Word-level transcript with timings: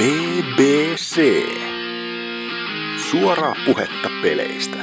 BBC. 0.00 1.20
Suoraa 3.10 3.54
puhetta 3.66 4.08
peleistä. 4.22 4.76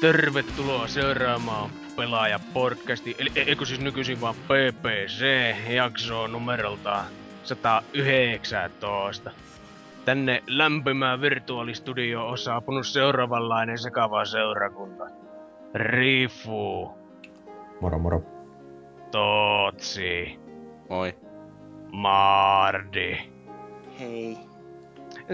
Tervetuloa 0.00 0.88
seuraamaan 0.88 1.70
pelaaja 1.96 2.40
podcasti, 2.52 3.14
eli 3.18 3.30
eikö 3.34 3.64
siis 3.64 3.80
nykyisin 3.80 4.20
vaan 4.20 4.34
PPC, 4.34 5.24
jakso 5.68 6.26
numerolta 6.26 7.04
119. 7.42 9.30
Tänne 10.08 10.42
lämpimään 10.46 11.20
virtuaalistudioon 11.20 12.30
on 12.30 12.38
saapunut 12.38 12.86
seuraavanlainen 12.86 13.78
sekava 13.78 14.24
seurakunta. 14.24 15.04
Rifu, 15.74 16.90
Moro 17.80 17.98
moro. 17.98 18.22
Tootsi, 19.10 20.38
Moi. 20.88 21.16
Mardi 21.92 23.18
Hei. 24.00 24.36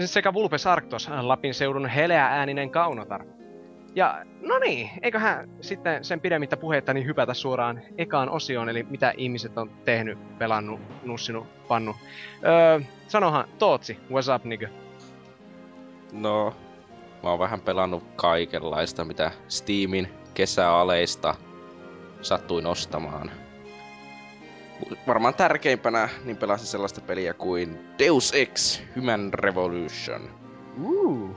sekä 0.05 0.33
Vulpes 0.33 0.67
Arctos, 0.67 1.09
Lapin 1.21 1.53
seudun 1.53 1.87
heleä 1.87 2.25
ääninen 2.25 2.69
kaunotar. 2.69 3.25
Ja 3.95 4.25
no 4.41 4.59
niin, 4.59 4.89
eiköhän 5.01 5.49
sitten 5.61 6.03
sen 6.03 6.19
pidemmittä 6.21 6.57
puhetta 6.57 6.93
niin 6.93 7.05
hypätä 7.05 7.33
suoraan 7.33 7.81
ekaan 7.97 8.29
osioon, 8.29 8.69
eli 8.69 8.83
mitä 8.89 9.13
ihmiset 9.17 9.57
on 9.57 9.69
tehnyt, 9.85 10.37
pelannut, 10.37 10.79
nussinut, 11.03 11.67
pannu. 11.67 11.95
Öö, 12.45 12.79
sanohan, 13.07 13.47
Tootsi, 13.59 13.99
what's 14.09 14.35
up 14.35 14.45
nigga? 14.45 14.67
No, 16.11 16.55
mä 17.23 17.29
oon 17.29 17.39
vähän 17.39 17.61
pelannut 17.61 18.03
kaikenlaista, 18.15 19.05
mitä 19.05 19.31
Steamin 19.47 20.09
kesäaleista 20.33 21.35
sattuin 22.21 22.65
ostamaan. 22.65 23.31
Varmaan 25.07 25.33
tärkeimpänä 25.33 26.09
niin 26.25 26.37
pelasin 26.37 26.67
sellaista 26.67 27.01
peliä 27.01 27.33
kuin 27.33 27.79
Deus 27.99 28.33
Ex 28.33 28.81
Human 28.95 29.33
Revolution, 29.33 30.29
Uh, 30.83 31.35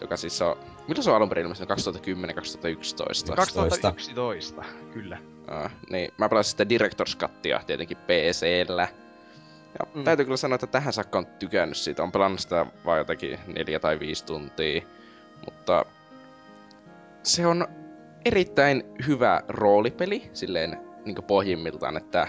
joka 0.00 0.16
siis 0.16 0.42
on... 0.42 0.56
Mitä 0.88 1.02
se 1.02 1.10
on 1.10 1.16
alun 1.16 1.28
perin 1.28 1.42
ilmestynyt? 1.42 1.70
2010-2011? 1.70 3.36
2011, 3.36 4.64
kyllä. 4.92 5.18
Uh, 5.40 5.70
niin, 5.90 6.10
mä 6.18 6.28
pelasin 6.28 6.50
sitten 6.50 6.66
Director's 6.70 7.18
Cuttia 7.18 7.60
tietenkin 7.66 7.96
PCllä. 7.96 8.88
Ja 9.78 9.86
mm. 9.94 10.04
täytyy 10.04 10.24
kyllä 10.24 10.36
sanoa, 10.36 10.54
että 10.54 10.66
tähän 10.66 10.92
saakka 10.92 11.18
on 11.18 11.26
tykännyt 11.26 11.76
siitä. 11.76 12.02
On 12.02 12.12
pelannut 12.12 12.40
sitä 12.40 12.66
vain 12.84 12.98
jotakin 12.98 13.38
neljä 13.46 13.78
tai 13.78 14.00
viisi 14.00 14.24
tuntia. 14.24 14.82
Mutta 15.44 15.84
se 17.22 17.46
on 17.46 17.66
erittäin 18.24 18.82
hyvä 19.06 19.42
roolipeli, 19.48 20.30
silleen 20.32 20.80
niin 21.04 21.24
pohjimmiltaan, 21.26 21.96
että 21.96 22.28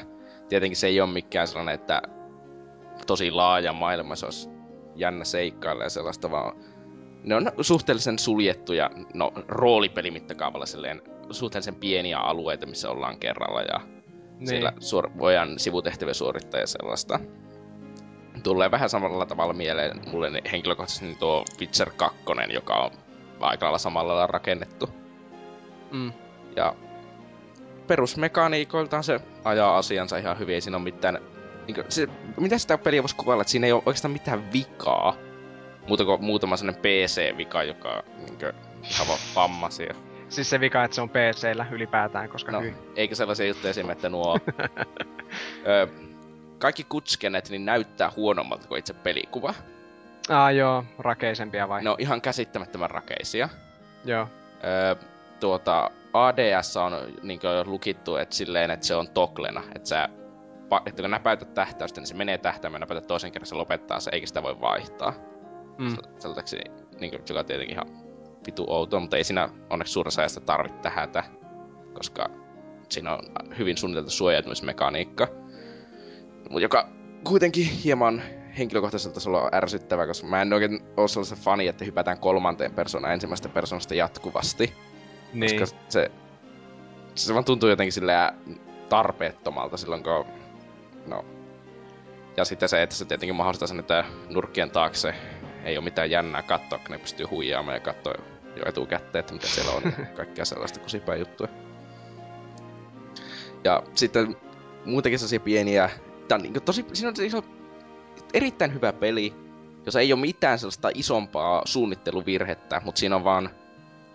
tietenkin 0.49 0.77
se 0.77 0.87
ei 0.87 1.01
ole 1.01 1.13
mikään 1.13 1.47
sellainen, 1.47 1.75
että 1.75 2.01
tosi 3.07 3.31
laaja 3.31 3.73
maailma, 3.73 4.15
se 4.15 4.25
olisi 4.25 4.49
jännä 4.95 5.25
seikkailla 5.25 5.83
ja 5.83 5.89
sellaista, 5.89 6.31
vaan 6.31 6.55
ne 7.23 7.35
on 7.35 7.51
suhteellisen 7.61 8.19
suljettuja, 8.19 8.89
no 9.13 9.33
roolipelimittakaavalla 9.47 10.65
silleen 10.65 11.01
suhteellisen 11.31 11.75
pieniä 11.75 12.19
alueita, 12.19 12.65
missä 12.65 12.89
ollaan 12.89 13.17
kerralla 13.17 13.61
ja 13.61 13.81
niin. 14.39 14.47
siellä 14.47 14.73
suor- 14.79 15.11
voidaan 15.17 15.59
sivutehtäviä 15.59 16.13
suorittaa 16.13 16.59
ja 16.59 16.67
sellaista. 16.67 17.19
Tulee 18.43 18.71
vähän 18.71 18.89
samalla 18.89 19.25
tavalla 19.25 19.53
mieleen 19.53 20.01
mulle 20.11 20.31
henkilökohtaisesti 20.51 21.15
tuo 21.15 21.45
Witcher 21.59 21.91
2, 21.97 22.17
joka 22.53 22.73
on 22.73 22.91
aika 23.39 23.65
lailla 23.65 23.77
samalla 23.77 24.13
lailla 24.13 24.27
rakennettu. 24.27 24.89
Mm. 25.91 26.13
Ja 26.55 26.75
perusmekaniikoiltaan 27.87 29.03
se 29.03 29.19
ajaa 29.43 29.77
asiansa 29.77 30.17
ihan 30.17 30.39
hyvin, 30.39 30.55
ei 30.55 30.61
siinä 30.61 30.77
ole 30.77 30.83
mitään... 30.83 31.19
Niin 31.67 31.75
kuin, 31.75 31.85
se, 31.89 32.07
mitä 32.39 32.57
sitä 32.57 32.77
peliä 32.77 33.03
voisi 33.03 33.15
kuvailla, 33.15 33.41
että 33.41 33.51
siinä 33.51 33.67
ei 33.67 33.73
ole 33.73 33.83
oikeastaan 33.85 34.11
mitään 34.11 34.53
vikaa. 34.53 35.15
Muuta 35.87 36.05
kuin 36.05 36.23
muutama 36.23 36.57
sellainen 36.57 36.81
PC-vika, 36.81 37.63
joka 37.63 38.03
niin 38.17 38.39
kuin, 38.39 38.53
ihan 38.91 39.07
vaan 39.07 39.19
vammaisia. 39.35 39.95
Siis 40.29 40.49
se 40.49 40.59
vika, 40.59 40.83
että 40.83 40.95
se 40.95 41.01
on 41.01 41.09
PCllä 41.09 41.65
ylipäätään, 41.71 42.29
koska 42.29 42.51
No, 42.51 42.61
hyi. 42.61 42.75
eikä 42.95 43.15
sellaisia 43.15 43.47
juttuja 43.47 43.69
esimerkiksi, 43.69 43.97
että 43.97 44.09
nuo... 44.09 44.37
ö, 45.67 45.87
kaikki 46.57 46.83
kutskenet 46.83 47.49
niin 47.49 47.65
näyttää 47.65 48.11
huonommalta 48.15 48.67
kuin 48.67 48.79
itse 48.79 48.93
pelikuva. 48.93 49.53
Ah 50.29 50.53
joo, 50.55 50.83
rakeisempia 50.99 51.69
vai? 51.69 51.83
Ne 51.83 51.89
on 51.89 51.95
ihan 51.99 52.21
käsittämättömän 52.21 52.91
rakeisia. 52.91 53.49
Joo. 54.05 54.27
Ö, 54.63 54.95
tuota, 55.39 55.91
ADS 56.13 56.77
on 56.77 56.91
niin 57.23 57.39
lukittu 57.65 58.15
että 58.15 58.35
silleen, 58.35 58.71
että 58.71 58.85
se 58.85 58.95
on 58.95 59.09
toklena. 59.09 59.63
Että 59.75 59.89
sä, 59.89 60.09
että 60.85 61.01
kun 61.01 61.11
näpäytät 61.11 61.53
tähtäystä, 61.53 62.01
niin 62.01 62.07
se 62.07 62.15
menee 62.15 62.37
tähtäimeen, 62.37 62.81
näpäytät 62.81 63.07
toisen 63.07 63.31
kerran, 63.31 63.47
se 63.47 63.55
lopettaa 63.55 63.99
se, 63.99 64.09
eikä 64.13 64.27
sitä 64.27 64.43
voi 64.43 64.61
vaihtaa. 64.61 65.13
Mm. 65.77 65.95
Sellaiseksi, 66.19 66.57
niin 66.99 67.11
kuin, 67.11 67.21
joka 67.29 67.39
on 67.39 67.45
tietenkin 67.45 67.75
ihan 67.75 67.87
vitu 68.45 68.65
outoa, 68.67 68.99
mutta 68.99 69.17
ei 69.17 69.23
siinä 69.23 69.49
onneksi 69.69 69.93
suuressa 69.93 70.21
ajasta 70.21 70.41
tarvitse 70.41 70.79
tähätä, 70.81 71.23
koska 71.93 72.29
siinä 72.89 73.13
on 73.13 73.19
hyvin 73.57 73.77
suunniteltu 73.77 74.09
suojautumismekaniikka. 74.09 75.27
Joka 76.49 76.89
kuitenkin 77.23 77.65
hieman 77.65 78.21
henkilökohtaisella 78.57 79.13
tasolla 79.13 79.41
on 79.41 79.55
ärsyttävä, 79.55 80.07
koska 80.07 80.27
mä 80.27 80.41
en 80.41 80.53
oikein 80.53 80.81
ole 80.97 81.07
sellaista 81.07 81.35
fani, 81.35 81.67
että 81.67 81.85
hypätään 81.85 82.19
kolmanteen 82.19 82.73
persoonaan 82.73 83.13
ensimmäistä 83.13 83.49
persoonasta 83.49 83.95
jatkuvasti. 83.95 84.73
Niin. 85.33 85.59
Koska 85.59 85.77
se, 85.89 86.11
se 87.15 87.33
vaan 87.33 87.45
tuntuu 87.45 87.69
jotenkin 87.69 87.93
silleen 87.93 88.33
tarpeettomalta 88.89 89.77
silloin, 89.77 90.03
kun... 90.03 90.25
No. 91.05 91.25
Ja 92.37 92.45
sitten 92.45 92.69
se, 92.69 92.83
että 92.83 92.95
se 92.95 93.05
tietenkin 93.05 93.35
mahdollistaa 93.35 93.67
sen, 93.67 93.79
että 93.79 94.05
nurkkien 94.29 94.71
taakse 94.71 95.13
ei 95.67 95.77
ole 95.77 95.83
mitään 95.83 96.11
jännää 96.11 96.41
katsoa, 96.41 96.79
kun 96.79 96.91
ne 96.91 96.97
pystyy 96.97 97.25
huijaamaan 97.25 97.75
ja 97.75 97.79
katsoa 97.79 98.13
jo 98.55 98.63
etukäteen, 98.65 99.19
että 99.19 99.33
mitä 99.33 99.47
siellä 99.47 99.71
on 99.71 99.83
ja 99.83 100.05
kaikkea 100.17 100.45
sellaista 100.45 100.79
kusipää 100.79 101.15
juttuja. 101.15 101.49
Ja 103.63 103.83
sitten 103.95 104.37
muutenkin 104.85 105.19
sellaisia 105.19 105.39
pieniä... 105.39 105.89
Tää 106.27 106.35
on 106.35 106.41
niin 106.41 106.53
tosi... 106.53 106.85
Siinä 106.93 107.09
on, 107.09 107.15
siinä 107.15 107.37
on 107.37 107.43
erittäin 108.33 108.73
hyvä 108.73 108.93
peli, 108.93 109.33
jos 109.85 109.95
ei 109.95 110.13
ole 110.13 110.21
mitään 110.21 110.59
sellaista 110.59 110.89
isompaa 110.93 111.61
suunnitteluvirhettä, 111.65 112.81
mutta 112.85 112.99
siinä 112.99 113.15
on 113.15 113.23
vaan 113.23 113.49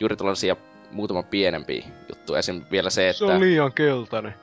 juuri 0.00 0.16
tällaisia 0.16 0.56
muutama 0.90 1.22
pienempi 1.22 1.84
juttu. 2.08 2.34
Esim. 2.34 2.62
vielä 2.70 2.90
se, 2.90 3.08
että... 3.08 3.18
Se 3.18 3.24
on 3.24 3.40
liian 3.40 3.72
keltainen. 3.72 4.34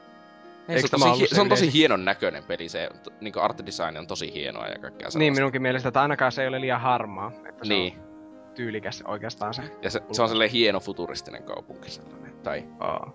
Ei, 0.68 0.76
Eikö 0.76 0.88
se, 0.88 0.96
on 0.96 1.02
tosi, 1.02 1.22
hie- 1.24 1.36
se 1.36 1.42
on 1.42 1.50
tosi 1.50 1.74
hienon 1.74 2.06
näköinen 2.06 2.44
peli, 2.44 2.70
se 2.70 2.90
niin 3.22 3.34
art 3.42 3.66
design 3.66 3.98
on 3.98 4.08
tosi 4.08 4.34
hienoa 4.34 4.68
ja 4.68 4.80
kaikkea 4.80 4.90
sellaista. 4.98 5.20
Niin 5.20 5.34
minunkin 5.34 5.62
mielestä, 5.62 5.88
että 5.90 6.02
ainakaan 6.02 6.32
se 6.32 6.42
ei 6.42 6.48
ole 6.48 6.62
liian 6.62 6.82
harmaa. 6.82 7.32
Että 7.50 7.66
se 7.66 7.74
Niin, 7.74 7.94
on 8.00 8.54
tyylikäs 8.56 9.04
oikeastaan 9.08 9.54
se. 9.54 9.62
ja 9.82 9.90
se, 9.90 10.02
se 10.12 10.22
on 10.22 10.30
sellainen 10.30 10.52
hieno 10.52 10.80
futuristinen 10.80 11.44
kaupunki 11.44 11.92
sellainen. 11.92 12.34
Tai, 12.44 12.64
Oh. 12.80 13.14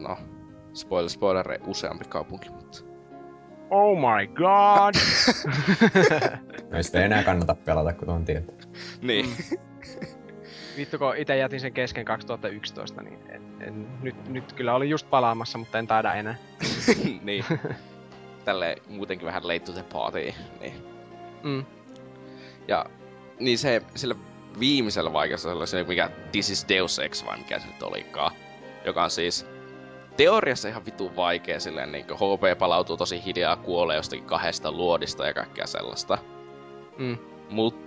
no, 0.00 0.16
spoiler, 0.74 1.10
spoiler, 1.10 1.46
useampi 1.66 2.04
kaupunki, 2.08 2.50
mutta... 2.50 2.78
oh 3.70 3.98
my 3.98 4.26
god! 4.26 4.94
No 6.70 6.76
ei 6.76 6.82
sitä 6.84 7.04
enää 7.04 7.22
kannata 7.22 7.54
pelata, 7.54 7.92
kun 7.92 8.06
tuon 8.08 8.24
tietää. 8.24 8.54
Niin. 9.02 9.26
Mm. 9.26 9.58
Vittu 10.76 10.98
kun 10.98 11.16
itse 11.16 11.36
jätin 11.36 11.60
sen 11.60 11.72
kesken 11.72 12.04
2011, 12.04 13.02
niin 13.02 13.18
en, 13.28 13.42
en, 13.60 14.02
nyt, 14.02 14.28
nyt 14.28 14.52
kyllä 14.52 14.74
oli 14.74 14.90
just 14.90 15.10
palaamassa, 15.10 15.58
mutta 15.58 15.78
en 15.78 15.86
taida 15.86 16.14
enää. 16.14 16.34
niin. 17.22 17.44
Tälle 18.44 18.76
muutenkin 18.88 19.26
vähän 19.26 19.48
late 19.48 19.58
to 19.58 19.72
the 19.72 19.84
party. 19.92 20.34
Niin. 20.60 20.74
Mm. 21.42 21.64
Ja 22.68 22.86
niin 23.40 23.58
se 23.58 23.82
sillä 23.94 24.14
viimeisellä 24.60 25.12
vaikeudella 25.12 25.66
se, 25.66 25.84
mikä 25.84 26.10
This 26.32 26.50
is 26.50 26.66
Deus 26.68 26.98
Ex 26.98 27.26
vai 27.26 27.38
mikä 27.38 27.58
se 27.58 27.66
nyt 27.66 27.82
olikaan. 27.82 28.32
Joka 28.84 29.04
on 29.04 29.10
siis 29.10 29.46
teoriassa 30.16 30.68
ihan 30.68 30.86
vitun 30.86 31.16
vaikea 31.16 31.60
silleen 31.60 31.92
niin 31.92 32.04
HP 32.04 32.58
palautuu 32.58 32.96
tosi 32.96 33.24
hiljaa, 33.24 33.56
kuolee 33.56 33.96
jostakin 33.96 34.24
kahdesta 34.24 34.72
luodista 34.72 35.26
ja 35.26 35.34
kaikkea 35.34 35.66
sellaista. 35.66 36.18
Mm. 36.98 37.18
Mutta 37.50 37.85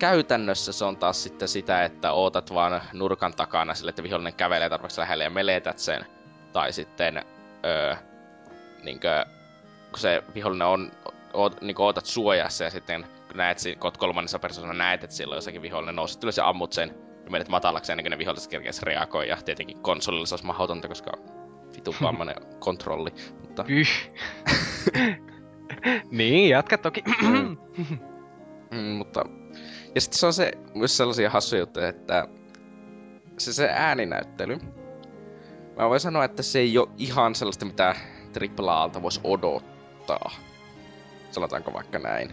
käytännössä 0.00 0.72
se 0.72 0.84
on 0.84 0.96
taas 0.96 1.22
sitten 1.22 1.48
sitä, 1.48 1.84
että 1.84 2.12
ootat 2.12 2.54
vaan 2.54 2.82
nurkan 2.92 3.32
takana 3.34 3.74
sille, 3.74 3.88
että 3.88 4.02
vihollinen 4.02 4.34
kävelee 4.34 4.68
tarpeeksi 4.68 5.00
lähelle 5.00 5.24
ja 5.24 5.30
meletät 5.30 5.78
sen. 5.78 6.06
Tai 6.52 6.72
sitten, 6.72 7.22
öö, 7.64 7.94
niinkö, 8.82 9.24
kun 9.90 9.98
se 9.98 10.22
vihollinen 10.34 10.66
on, 10.66 10.90
oot, 11.32 11.60
niin 11.60 11.80
ootat 11.80 12.06
suojassa 12.06 12.64
ja 12.64 12.70
sitten 12.70 13.06
kun 13.28 13.36
näet, 13.36 13.58
kun 13.78 13.86
oot 13.86 13.96
kolmannessa 13.96 14.38
persoonassa 14.38 14.78
näet, 14.78 15.04
että 15.04 15.16
silloin 15.16 15.36
jossakin 15.36 15.62
vihollinen 15.62 15.96
nouset 15.96 16.24
ylös 16.24 16.36
ja 16.36 16.48
ammut 16.48 16.72
sen 16.72 16.94
ja 17.24 17.30
menet 17.30 17.48
matalaksi 17.48 17.92
ennen 17.92 18.04
kuin 18.04 18.10
ne 18.10 18.18
viholliset 18.18 18.50
kerkeäs 18.50 18.82
reagoi. 18.82 19.28
Ja 19.28 19.36
tietenkin 19.36 19.82
konsolilla 19.82 20.26
se 20.26 20.34
olisi 20.34 20.46
mahdotonta, 20.46 20.88
koska 20.88 21.12
vitun 21.76 21.94
vammainen 22.02 22.36
kontrolli. 22.58 23.10
Mutta 23.40 23.64
niin, 26.10 26.50
jatka 26.50 26.78
toki. 26.78 27.02
Mm, 27.22 27.56
mutta 28.98 29.24
Ja 29.94 30.00
sitten 30.00 30.18
se 30.18 30.26
on 30.26 30.32
se, 30.32 30.52
myös 30.74 30.96
sellaisia 30.96 31.30
hassuja 31.30 31.60
juttuja, 31.60 31.88
että 31.88 32.28
se, 33.38 33.52
se 33.52 33.68
ääninäyttely, 33.72 34.58
mä 35.76 35.88
voin 35.88 36.00
sanoa, 36.00 36.24
että 36.24 36.42
se 36.42 36.58
ei 36.58 36.78
ole 36.78 36.88
ihan 36.98 37.34
sellaista, 37.34 37.64
mitä 37.64 37.94
AAA-alta 38.58 39.02
voisi 39.02 39.20
odottaa. 39.24 40.30
Sanotaanko 41.30 41.72
vaikka 41.72 41.98
näin. 41.98 42.32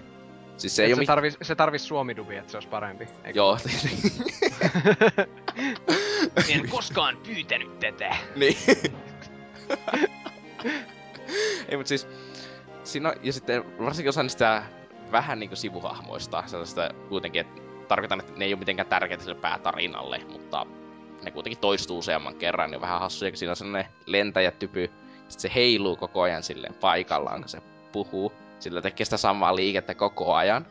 Siis 0.57 0.75
se, 0.75 0.83
ei 0.83 0.89
se, 0.89 0.95
ole 0.95 1.05
tarvis, 1.05 1.37
se 1.41 1.55
tarvis 1.55 1.87
suomidubi, 1.87 2.37
että 2.37 2.51
se 2.51 2.57
olisi 2.57 2.69
parempi. 2.69 3.07
Eikö? 3.23 3.39
Joo, 3.39 3.57
en 6.49 6.69
koskaan 6.69 7.17
pyytänyt 7.17 7.79
tätä. 7.79 8.15
niin. 8.35 8.57
ei, 11.69 11.77
mutta 11.77 11.89
siis... 11.89 12.07
Siinä 12.83 13.09
on, 13.09 13.15
ja 13.23 13.33
sitten 13.33 13.79
varsinkin 13.79 14.09
osa 14.09 14.23
niistä 14.23 14.63
vähän 15.11 15.39
niinku 15.39 15.55
sivuhahmoista, 15.55 16.43
sellaista 16.45 16.89
kuitenkin, 17.09 17.41
että 17.41 17.61
tarkoitan, 17.87 18.19
että 18.19 18.33
ne 18.35 18.45
ei 18.45 18.53
ole 18.53 18.59
mitenkään 18.59 18.87
tärkeitä 18.87 19.23
sille 19.23 19.35
päätarinalle, 19.41 20.21
mutta 20.31 20.65
ne 21.23 21.31
kuitenkin 21.31 21.59
toistuu 21.61 21.97
useamman 21.97 22.35
kerran, 22.35 22.71
niin 22.71 22.81
vähän 22.81 22.99
hassuja, 22.99 23.31
kun 23.31 23.37
siinä 23.37 23.51
on 23.51 23.55
sellainen 23.55 23.91
lentäjätypy, 24.05 24.91
sitten 25.27 25.39
se 25.39 25.51
heiluu 25.55 25.95
koko 25.95 26.21
ajan 26.21 26.43
silleen 26.43 26.73
paikallaan, 26.73 27.41
kun 27.41 27.49
se 27.49 27.61
puhuu. 27.91 28.31
Sillä 28.59 28.81
tekee 28.81 29.05
sitä 29.05 29.17
samaa 29.17 29.55
liikettä 29.55 29.95
koko 29.95 30.33
ajan. 30.33 30.65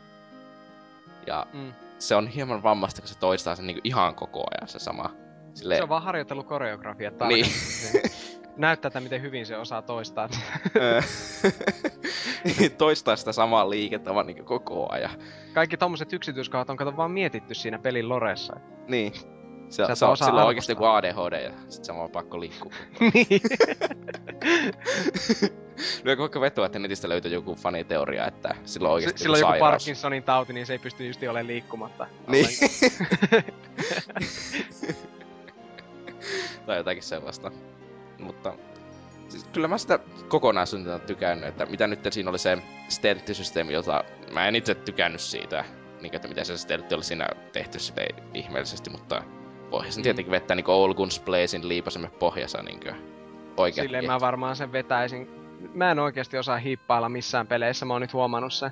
Ja 1.26 1.46
Mm. 1.52 1.72
se 1.98 2.14
on 2.14 2.26
hieman 2.26 2.62
vammasta, 2.62 3.00
kun 3.00 3.08
se 3.08 3.18
toistaa 3.18 3.54
sen 3.56 3.66
niin 3.66 3.80
ihan 3.84 4.14
koko 4.14 4.44
ajan 4.50 4.68
se 4.68 4.78
sama. 4.78 5.10
Silleen, 5.54 5.78
Se 5.78 5.82
on 5.82 5.88
vaan 5.88 6.02
harjoitellut 6.02 6.46
koreografiat 6.46 7.14
Niin. 7.28 7.46
Näyttää, 8.56 8.88
että 8.88 9.00
miten 9.00 9.22
hyvin 9.22 9.46
se 9.46 9.56
osaa 9.56 9.82
toistaa. 9.82 10.28
Toistaa 12.78 13.16
sitä 13.16 13.32
samaa 13.32 13.70
liikettä 13.70 14.14
vaan 14.14 14.26
niin 14.26 14.44
koko 14.44 14.86
ajan. 14.90 15.10
Kaikki 15.54 15.76
tommoset 15.76 16.12
yksityiskohdat 16.12 16.70
on 16.70 16.76
kato 16.76 16.96
vaan 16.96 17.10
mietitty 17.10 17.54
siinä 17.54 17.78
pelin 17.78 18.08
loressa. 18.08 18.56
Niin. 18.88 19.12
Se, 19.68 19.86
Sä 19.86 19.92
et 19.92 19.98
se 19.98 20.04
on, 20.04 20.16
sillä 20.16 20.40
on 20.40 20.46
oikeasti 20.46 20.72
joku. 20.72 20.84
ADHD 20.84 21.44
ja 21.44 21.50
sit 21.68 21.84
se 21.84 21.92
on 21.92 22.10
pakko 22.10 22.40
liikkua. 22.40 22.72
niin. 23.14 23.26
Lyökö 26.04 26.22
vaikka 26.22 26.40
vetoa, 26.40 26.66
että 26.66 26.78
netistä 26.78 27.08
löytyy 27.08 27.32
joku 27.32 27.54
faniteoria, 27.54 28.26
että 28.26 28.54
sillä 28.64 28.88
on 28.88 28.94
oikeasti 28.94 29.22
Sillä 29.22 29.34
on 29.34 29.40
joku 29.40 29.50
sairaus. 29.50 29.72
Parkinsonin 29.72 30.22
tauti, 30.22 30.52
niin 30.52 30.66
se 30.66 30.72
ei 30.72 30.78
pysty 30.78 31.06
just 31.06 31.22
olemaan 31.22 31.46
liikkumatta. 31.46 32.06
Niin. 32.28 32.46
tai 36.66 36.76
jotakin 36.76 37.02
sellaista. 37.02 37.50
Mutta 38.18 38.52
siis 39.28 39.44
kyllä 39.52 39.68
mä 39.68 39.78
sitä 39.78 39.98
kokonaisuutena 40.28 40.98
tykännyt, 40.98 41.48
että 41.48 41.66
mitä 41.66 41.86
nyt 41.86 42.00
siinä 42.10 42.30
oli 42.30 42.38
se 42.38 42.58
stealth-systeemi, 42.88 43.72
jota 43.72 44.04
mä 44.32 44.48
en 44.48 44.56
itse 44.56 44.74
tykännyt 44.74 45.20
siitä, 45.20 45.64
niin 46.00 46.14
että 46.16 46.28
miten 46.28 46.46
se 46.46 46.58
stealth 46.58 46.92
oli 46.94 47.04
siinä 47.04 47.28
tehty 47.52 47.78
silleen 47.78 48.16
ihmeellisesti, 48.34 48.90
mutta 48.90 49.22
voihan 49.70 49.92
sen 49.92 50.00
Mm. 50.00 50.02
tietenkin 50.02 50.30
vettää 50.32 50.54
niin 50.54 50.70
Old 50.70 50.94
Guns 50.94 51.20
Blazin 51.20 51.68
liipasemme 51.68 52.08
pohjassa 52.08 52.62
niin 52.62 52.80
oikein. 53.56 53.84
Silleen 53.84 54.06
mä 54.06 54.20
varmaan 54.20 54.56
sen 54.56 54.72
vetäisin. 54.72 55.30
Mä 55.74 55.90
en 55.90 55.98
oikeasti 55.98 56.38
osaa 56.38 56.58
hiippailla 56.58 57.08
missään 57.08 57.46
peleissä, 57.46 57.86
mä 57.86 57.92
oon 57.92 58.02
nyt 58.02 58.12
huomannut 58.12 58.52
sen. 58.52 58.70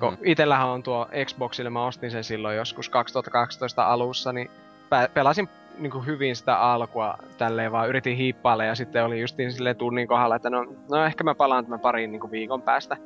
Kun 0.00 0.12
Mm. 0.12 0.18
itellähän 0.24 0.68
on 0.68 0.82
tuo 0.82 1.08
Xboxille, 1.24 1.70
mä 1.70 1.86
ostin 1.86 2.10
sen 2.10 2.24
silloin 2.24 2.56
joskus 2.56 2.88
2012 2.88 3.86
alussa, 3.86 4.32
niin 4.32 4.50
pä- 4.84 5.10
pelasin 5.14 5.48
niin 5.78 6.06
hyvin 6.06 6.36
sitä 6.36 6.58
alkua 6.58 7.18
tälleen 7.38 7.72
vaan 7.72 7.88
yritin 7.88 8.16
hiippailla 8.16 8.64
ja 8.64 8.74
sitten 8.74 9.04
oli 9.04 9.20
justiin 9.20 9.52
silleen 9.52 9.76
tunnin 9.76 10.08
kohdalla, 10.08 10.36
että 10.36 10.50
no, 10.50 10.66
no 10.90 11.04
ehkä 11.04 11.24
mä 11.24 11.34
palaan 11.34 11.64
tämän 11.64 11.80
parin 11.80 12.12
niin 12.12 12.30
viikon 12.30 12.62
päästä. 12.62 12.96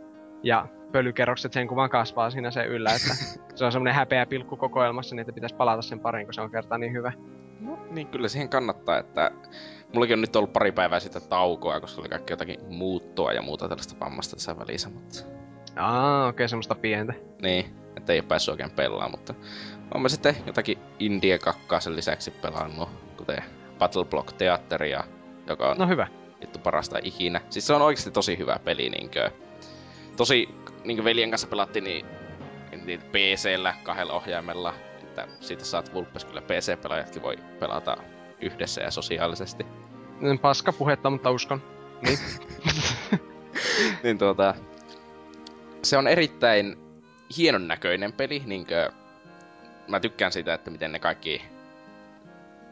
Ja 0.43 0.67
pölykerrokset 0.93 1.53
sen 1.53 1.69
kuvan 1.69 1.91
kasvaa 1.91 2.31
siinä 2.31 2.51
se 2.51 2.65
yllä, 2.65 2.91
että 2.91 3.15
se 3.57 3.65
on 3.65 3.73
semmonen 3.73 3.95
häpeä 3.95 4.27
pilkku 4.27 4.57
kokoelmassa, 4.57 5.15
niin 5.15 5.21
että 5.21 5.33
pitäisi 5.33 5.55
palata 5.55 5.83
sen 5.83 6.01
pariin, 6.01 6.27
kun 6.27 6.35
se 6.35 6.41
on 6.41 6.51
kerta 6.51 6.79
niin 6.79 6.93
hyvä. 6.93 7.13
No, 7.61 7.79
niin 7.91 8.07
kyllä 8.07 8.29
siihen 8.29 8.49
kannattaa, 8.49 8.99
että 8.99 9.31
mullakin 9.93 10.15
on 10.15 10.21
nyt 10.21 10.37
ollut 10.37 10.53
pari 10.53 10.73
päivää 10.73 11.01
sitten 11.01 11.23
taukoa, 11.29 11.81
koska 11.81 12.01
oli 12.01 12.09
kaikki 12.09 12.33
jotakin 12.33 12.61
muuttoa 12.69 13.33
ja 13.33 13.43
muuta 13.43 13.69
tällaista 13.69 14.01
vammasta 14.01 14.37
tässä 14.37 14.59
välissä, 14.59 14.89
mutta 14.91 15.35
Aa, 15.77 16.27
okei, 16.27 16.31
okay, 16.31 16.49
semmoista 16.49 16.75
pientä. 16.75 17.15
Niin, 17.43 17.67
että 17.97 18.13
ei 18.13 18.19
ole 18.19 18.29
päässyt 18.29 18.53
oikein 18.53 18.71
pelaamaan, 18.71 19.11
mutta 19.11 19.35
olen 19.91 20.03
mä 20.03 20.09
sitten 20.09 20.37
jotakin 20.47 20.79
indie 20.99 21.39
kakkaa 21.39 21.81
sen 21.81 21.97
lisäksi 21.97 22.31
pelannut, 22.31 22.89
kuten 23.17 23.43
Battle 23.79 24.05
Block 24.05 24.33
Teatteria, 24.33 25.05
joka 25.47 25.71
on 25.71 25.79
No 25.79 25.87
hyvä. 25.89 26.07
vittu 26.41 26.59
parasta 26.59 26.99
ikinä. 27.03 27.41
Siis 27.51 27.67
se 27.67 27.73
on 27.75 27.83
oikeasti 27.83 28.11
tosi 28.11 28.39
hyvä 28.39 28.59
peli, 28.65 28.91
niinkö. 28.91 29.31
Tosi, 30.17 30.49
niinkö 30.85 31.05
veljen 31.05 31.31
kanssa 31.31 31.47
pelattiin, 31.47 31.85
niin, 31.85 32.07
niin 32.85 33.01
PC-llä 33.01 33.75
kahdella 33.83 34.13
ohjaimella, 34.13 34.75
että 35.03 35.29
siitä 35.41 35.65
saat 35.65 35.95
Vulpes 35.95 36.25
kyllä 36.25 36.43
PC-pelaajatkin 36.43 37.23
voi 37.23 37.37
pelata 37.59 37.97
yhdessä 38.41 38.83
ja 38.83 38.91
sosiaalisesti. 38.91 39.67
Mm, 40.21 40.39
Paska 40.39 40.73
puhetta, 40.73 41.11
mutta 41.11 41.31
uskon. 41.31 41.63
Niin. 42.03 42.19
niin 44.03 44.19
tuota, 44.19 44.55
se 45.83 45.97
on 45.97 46.07
erittäin 46.09 46.77
hienon 47.37 47.69
näköinen 47.69 48.13
peli, 48.13 48.43
niinkö 48.47 48.91
mä 49.89 50.01
tykkään 50.01 50.33
siitä, 50.33 50.55
että 50.55 50.71
miten 50.71 50.93
ne 50.93 50.99
kaikki 50.99 51.43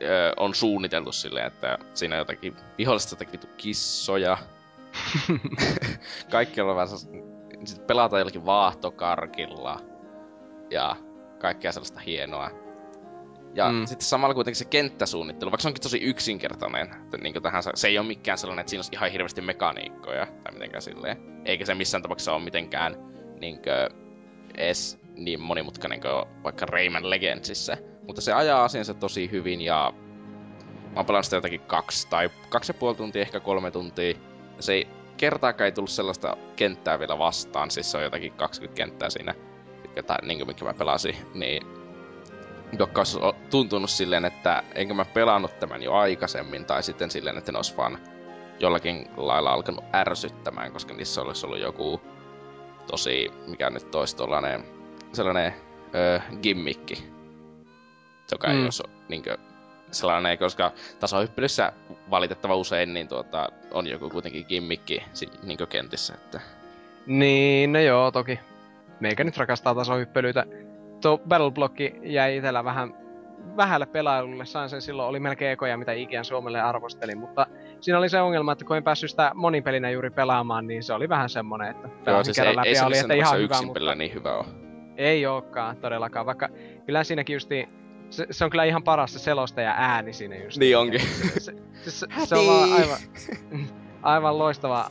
ö, 0.02 0.32
on 0.36 0.54
suunniteltu 0.54 1.12
silleen, 1.12 1.46
että 1.46 1.78
siinä 1.94 2.14
on 2.14 2.18
jotakin 2.18 2.56
viholliset 2.78 3.10
jotakin 3.10 3.32
vittu 3.32 3.46
kissoja. 3.56 4.38
kaikki 6.30 6.60
on 6.60 6.76
vähän 6.76 6.88
sellaista- 6.88 7.32
sit 7.64 7.86
pelataan 7.86 8.20
jollakin 8.20 8.46
vaahtokarkilla 8.46 9.80
ja 10.70 10.96
kaikkea 11.38 11.72
sellaista 11.72 12.00
hienoa. 12.00 12.50
Ja 13.54 13.68
Mm. 13.72 13.86
sitten 13.86 14.06
samalla 14.08 14.34
kuitenkin 14.34 14.56
se 14.58 14.64
kenttäsuunnittelu, 14.64 15.50
vaikka 15.50 15.62
se 15.62 15.68
onkin 15.68 15.82
tosi 15.82 15.98
yksinkertainen, 15.98 16.82
että 17.04 17.18
niin 17.18 17.42
tähän, 17.42 17.62
se 17.74 17.88
ei 17.88 17.98
ole 17.98 18.06
mikään 18.06 18.38
sellainen, 18.38 18.60
että 18.60 18.70
siinä 18.70 18.78
olisi 18.78 18.94
ihan 18.94 19.10
hirveästi 19.12 19.40
mekaniikkoja 19.40 20.26
tai 20.26 20.52
mitenkään 20.52 20.82
silleen. 20.82 21.42
Eikä 21.44 21.64
se 21.64 21.74
missään 21.74 22.02
tapauksessa 22.02 22.32
ole 22.32 22.42
mitenkään 22.44 22.96
niinkö 23.40 23.88
edes 24.56 25.00
niin 25.16 25.40
monimutkainen 25.40 26.00
kuin 26.00 26.42
vaikka 26.44 26.66
Rayman 26.66 27.10
Legendsissä. 27.10 27.76
Mutta 28.06 28.20
se 28.20 28.32
ajaa 28.32 28.64
asiansa 28.64 28.94
tosi 28.94 29.30
hyvin 29.30 29.60
ja 29.60 29.92
mä 30.92 30.96
oon 30.96 31.06
pelannut 31.06 31.24
sitä 31.24 31.36
jotakin 31.36 31.60
kaksi 31.60 32.08
tai 32.08 32.30
kaksi 32.48 32.70
ja 32.70 32.74
puoli 32.74 32.96
tuntia, 32.96 33.22
ehkä 33.22 33.40
kolme 33.40 33.70
tuntia. 33.70 34.10
Ja 34.56 34.62
se 34.62 34.72
ei 34.72 34.88
kertaakaan 35.16 35.66
ei 35.66 35.72
tullut 35.72 35.90
sellaista 35.90 36.36
kenttää 36.56 36.98
vielä 36.98 37.18
vastaan, 37.18 37.70
siis 37.70 37.90
se 37.90 37.96
on 37.96 38.02
jotakin 38.02 38.32
20 38.32 38.76
kenttää 38.76 39.10
siinä, 39.10 39.34
tai 40.06 40.16
niin 40.22 40.38
kuin 40.38 40.46
minkä 40.46 40.64
mä 40.64 40.74
pelasin, 40.74 41.16
niin 41.34 41.62
joka 42.78 43.00
olisi 43.00 43.18
o- 43.22 43.36
tuntunut 43.50 43.90
silleen, 43.90 44.24
että 44.24 44.62
enkö 44.74 44.94
mä 44.94 45.04
pelannut 45.04 45.58
tämän 45.58 45.82
jo 45.82 45.94
aikaisemmin, 45.94 46.64
tai 46.64 46.82
sitten 46.82 47.10
silleen, 47.10 47.38
että 47.38 47.52
ne 47.52 47.58
olisi 47.58 47.76
vaan 47.76 47.98
jollakin 48.60 49.08
lailla 49.16 49.52
alkanut 49.52 49.84
ärsyttämään, 49.94 50.72
koska 50.72 50.94
niissä 50.94 51.22
olisi 51.22 51.46
ollut 51.46 51.60
joku 51.60 52.00
tosi, 52.86 53.30
mikä 53.46 53.70
nyt 53.70 53.90
toisi 53.90 54.16
tuollainen, 54.16 54.64
sellainen 55.12 55.54
öö, 55.94 56.20
gimmikki, 56.42 57.04
joka 58.32 58.48
mm. 58.48 58.54
ei 58.54 58.64
olisi 58.64 58.82
niinkö, 59.08 59.38
sellainen, 59.90 60.38
koska 60.38 60.72
tasohyppelyssä 61.00 61.72
valitettava 62.10 62.56
usein 62.56 62.94
niin 62.94 63.08
tuota, 63.08 63.48
on 63.70 63.86
joku 63.86 64.10
kuitenkin 64.10 64.44
gimmikki 64.48 65.02
niinkö 65.42 65.66
kentissä, 65.66 66.14
että 66.14 66.40
Niin, 67.06 67.72
no 67.72 67.80
joo, 67.80 68.10
toki. 68.10 68.38
Meikä 69.00 69.24
nyt 69.24 69.36
rakastaa 69.36 69.74
tasohyppelyitä. 69.74 70.46
Tuo 71.00 71.18
Battleblocki 71.18 71.94
jäi 72.02 72.36
itellä 72.36 72.64
vähän 72.64 72.94
vähälle 73.56 73.86
pelailulle. 73.86 74.44
Sain 74.44 74.68
sen 74.68 74.82
silloin, 74.82 75.08
oli 75.08 75.20
melkein 75.20 75.52
ekoja, 75.52 75.76
mitä 75.76 75.92
ikään 75.92 76.24
Suomelle 76.24 76.60
arvostelin, 76.60 77.18
mutta 77.18 77.46
siinä 77.80 77.98
oli 77.98 78.08
se 78.08 78.20
ongelma, 78.20 78.52
että 78.52 78.64
kun 78.64 78.76
en 78.76 78.84
päässyt 78.84 79.10
sitä 79.10 79.32
monipelinä 79.34 79.90
juuri 79.90 80.10
pelaamaan, 80.10 80.66
niin 80.66 80.82
se 80.82 80.92
oli 80.92 81.08
vähän 81.08 81.28
semmonen, 81.28 81.70
että 81.70 81.88
pelasin 82.04 82.24
siis 82.24 82.36
kerran 82.36 82.52
ei, 82.52 82.56
läpi 82.56 82.68
ei 82.68 82.74
ja 82.74 82.80
se 82.80 82.86
oli, 82.86 82.98
että 82.98 83.14
ihan 83.14 83.38
hyvä, 83.38 83.44
yksin 83.44 83.66
mutta 83.66 83.94
niin 83.94 84.14
hyvä 84.14 84.34
ole. 84.34 84.61
Ei 84.96 85.26
ookaan 85.26 85.76
todellakaan, 85.76 86.26
vaikka 86.26 86.48
kyllä 86.86 87.04
siinäkin 87.04 87.34
justi, 87.34 87.68
se, 88.10 88.26
se 88.30 88.44
on 88.44 88.50
kyllä 88.50 88.64
ihan 88.64 88.82
paras 88.82 89.12
se 89.12 89.18
selostaja 89.18 89.74
ääni 89.76 90.12
siinä 90.12 90.36
just. 90.36 90.58
Niin 90.58 90.78
onkin. 90.78 91.00
Se, 91.00 91.40
se, 91.40 91.54
se, 91.90 92.06
se 92.24 92.34
on 92.36 92.46
vaan 92.46 92.72
aivan, 92.72 92.98
aivan 94.02 94.38
loistava, 94.38 94.90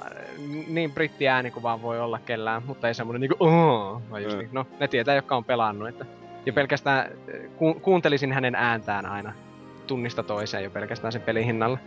niin 0.67 0.91
britti 0.91 1.27
ääni 1.27 1.51
kuin 1.51 1.63
vaan 1.63 1.81
voi 1.81 1.99
olla 1.99 2.19
kellään, 2.19 2.63
mutta 2.65 2.87
ei 2.87 2.93
semmonen 2.93 3.21
niinku 3.21 3.37
vaan 4.09 4.23
just 4.23 4.35
Mm. 4.35 4.39
niin, 4.39 4.49
no 4.51 4.67
ne 4.79 4.87
tietää, 4.87 5.15
jotka 5.15 5.35
on 5.35 5.45
pelannut, 5.45 5.89
että 5.89 6.05
jo 6.45 6.53
pelkästään 6.53 7.11
eh, 7.27 7.49
ku, 7.57 7.73
kuuntelisin 7.73 8.31
hänen 8.31 8.55
ääntään 8.55 9.05
aina 9.05 9.33
tunnista 9.87 10.23
toiseen 10.23 10.63
jo 10.63 10.69
pelkästään 10.69 11.11
sen 11.11 11.21
pelin 11.21 11.45
hinnalla. 11.45 11.77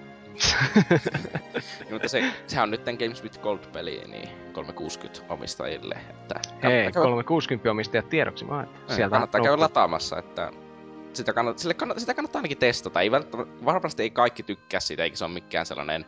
Niin, 1.80 1.92
mutta 1.92 2.08
se, 2.08 2.24
sehän 2.46 2.62
on 2.62 2.70
nyt 2.70 2.84
tämän 2.84 2.98
Games 2.98 3.22
with 3.22 3.40
Gold-peli, 3.40 4.02
niin 4.08 4.28
360 4.52 5.32
omistajille. 5.34 5.94
Että 6.10 6.34
Hei, 6.44 6.60
kannattaa 6.60 6.82
käydä- 6.92 6.92
360 6.92 7.70
omistajat 7.70 8.08
tiedoksi 8.08 8.48
vaan, 8.48 8.64
Niin, 8.64 8.96
sieltä 8.96 9.12
kannattaa 9.12 9.40
käydä 9.40 9.60
lataamassa, 9.60 10.18
että 10.18 10.50
sitä 11.12 11.32
kannattaa, 11.32 11.60
sille 11.62 11.74
kannattaa, 11.74 12.00
sitä 12.00 12.14
kannattaa 12.14 12.38
ainakin 12.38 12.58
testata. 12.58 13.00
Ei 13.00 13.10
välttämättä, 13.10 13.64
varmasti 13.64 14.02
ei 14.02 14.10
kaikki 14.10 14.42
tykkää 14.42 14.80
siitä, 14.80 15.02
eikä 15.02 15.16
se 15.16 15.24
ole 15.24 15.32
mikään 15.32 15.66
sellainen 15.66 16.04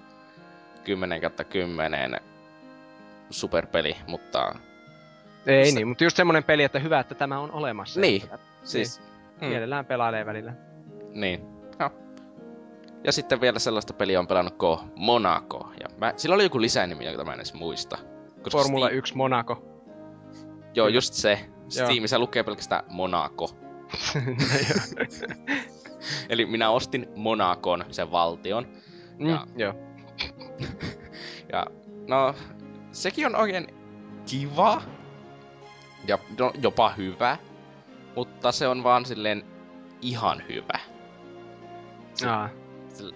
10 0.85 1.21
kautta 1.21 1.45
10 1.45 2.21
superpeli, 3.31 3.97
mutta 4.07 4.55
Ei 5.47 5.59
Missä- 5.63 5.75
niin, 5.75 5.89
mutta 5.89 6.05
just 6.05 6.17
semmonen 6.17 6.45
peli, 6.45 6.63
että 6.65 6.79
hyvä, 6.79 7.01
että 7.01 7.15
tämä 7.15 7.39
on 7.39 7.51
olemassa. 7.53 8.01
Niin. 8.01 8.23
Että 8.25 8.39
Siis, 8.65 9.01
Mm. 9.41 9.47
Mielellään 9.49 9.87
pelailee 9.87 10.27
välillä. 10.27 10.53
Niin. 11.13 11.56
Ja 13.05 13.13
sitten 13.13 13.41
vielä 13.41 13.59
sellaista 13.59 13.93
peliä 13.93 14.21
on 14.21 14.27
pelannut 14.27 14.57
kuin 14.59 14.79
Monaco. 14.97 15.71
Ja 15.81 15.89
mä, 15.99 16.15
sillä 16.17 16.35
oli 16.35 16.43
joku 16.43 16.61
lisänimi, 16.61 17.05
jota 17.05 17.25
mä 17.25 17.33
en 17.33 17.37
edes 17.39 17.55
muista. 17.55 17.99
Koska 18.43 18.59
Formula 18.59 18.87
Steam- 18.89 18.93
1 18.95 19.17
Monaco. 19.17 19.63
Joo, 20.75 20.89
just 20.89 21.15
se. 21.15 21.51
Steamissa 21.69 22.19
lukee 22.19 22.43
pelkästään 22.43 22.85
Monaco. 22.89 23.49
Eli 26.29 26.47
minä 26.47 26.71
ostin 26.71 27.09
Monacon, 27.17 27.85
sen 27.91 28.11
valtion. 28.11 28.67
Mm, 29.19 29.27
Ja- 29.29 29.47
joo. 29.57 29.75
Ja 31.53 31.67
no, 32.09 32.35
sekin 32.93 33.27
on 33.27 33.37
oikein 33.37 33.67
kiva. 34.31 34.83
Ja 36.09 36.19
no, 36.39 36.53
jopa 36.63 36.91
hyvä. 36.97 37.37
Mutta 38.17 38.53
se 38.53 38.69
on 38.69 38.85
vaan 38.85 39.05
silleen 39.05 39.45
ihan 40.03 40.43
hyvä. 40.49 40.79
Aa. 42.29 42.49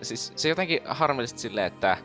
Siis 0.02 0.32
se 0.36 0.48
jotenkin 0.48 0.80
harmillisesti 0.84 1.40
silleen, 1.40 1.66
että 1.66 1.96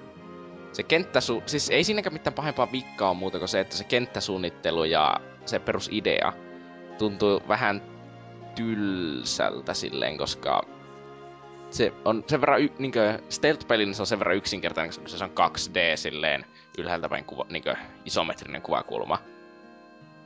se 0.72 0.84
kenttäsu... 0.84 1.44
Siis 1.46 1.70
ei 1.70 1.84
siinäkään 1.84 2.14
mitään 2.14 2.34
pahempaa 2.34 2.72
vikkaa 2.72 3.10
on 3.10 3.18
muuta 3.18 3.40
kuin 3.40 3.50
se, 3.50 3.60
että 3.60 3.78
se 3.78 3.84
kenttäsuunnittelu 3.84 4.84
ja 4.84 5.16
se 5.46 5.60
perusidea 5.60 6.34
tuntuu 6.98 7.42
vähän 7.48 7.82
tylsältä 8.56 9.74
silleen, 9.74 10.18
koska 10.18 10.62
se 11.70 11.94
on 12.06 12.24
sen 12.28 12.42
verran, 12.42 12.62
y- 12.62 12.74
niinkö, 12.80 13.20
stealth-pelin 13.30 13.94
se 13.96 14.02
on 14.02 14.06
sen 14.08 14.20
verran 14.20 14.38
yksinkertainen, 14.38 14.90
koska 14.90 15.18
se 15.18 15.24
on 15.24 15.30
2D 15.32 15.98
silleen 15.98 16.46
ylhäältä 16.78 17.10
päin 17.10 17.26
kuva, 17.26 17.46
niinkö, 17.50 17.76
isometrinen 18.06 18.62
kuvakulma. 18.62 19.20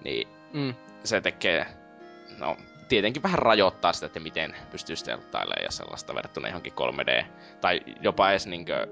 Niin 0.04 0.28
Mm. 0.54 0.74
se 1.04 1.22
tekee, 1.22 1.66
no 2.38 2.58
tietenkin 2.90 3.24
vähän 3.24 3.40
rajoittaa 3.40 3.94
sitä, 3.94 4.06
että 4.06 4.20
miten 4.20 4.56
pystyy 4.72 4.96
stelttailemaan 4.96 5.64
ja 5.64 5.72
sellaista 5.72 6.16
verrattuna 6.16 6.48
johonkin 6.48 6.74
3D. 6.74 7.26
Tai 7.62 7.82
jopa 8.02 8.32
edes 8.32 8.48
niinkö, 8.48 8.88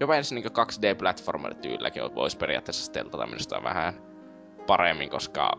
jopa 0.00 0.14
edes 0.14 0.32
niinkö 0.32 0.48
2D 0.48 0.94
platformer 0.98 1.54
tyylläkin 1.54 2.14
voisi 2.14 2.36
periaatteessa 2.36 2.84
steltata 2.84 3.26
minusta 3.26 3.62
vähän 3.62 3.94
paremmin, 4.66 5.10
koska 5.10 5.52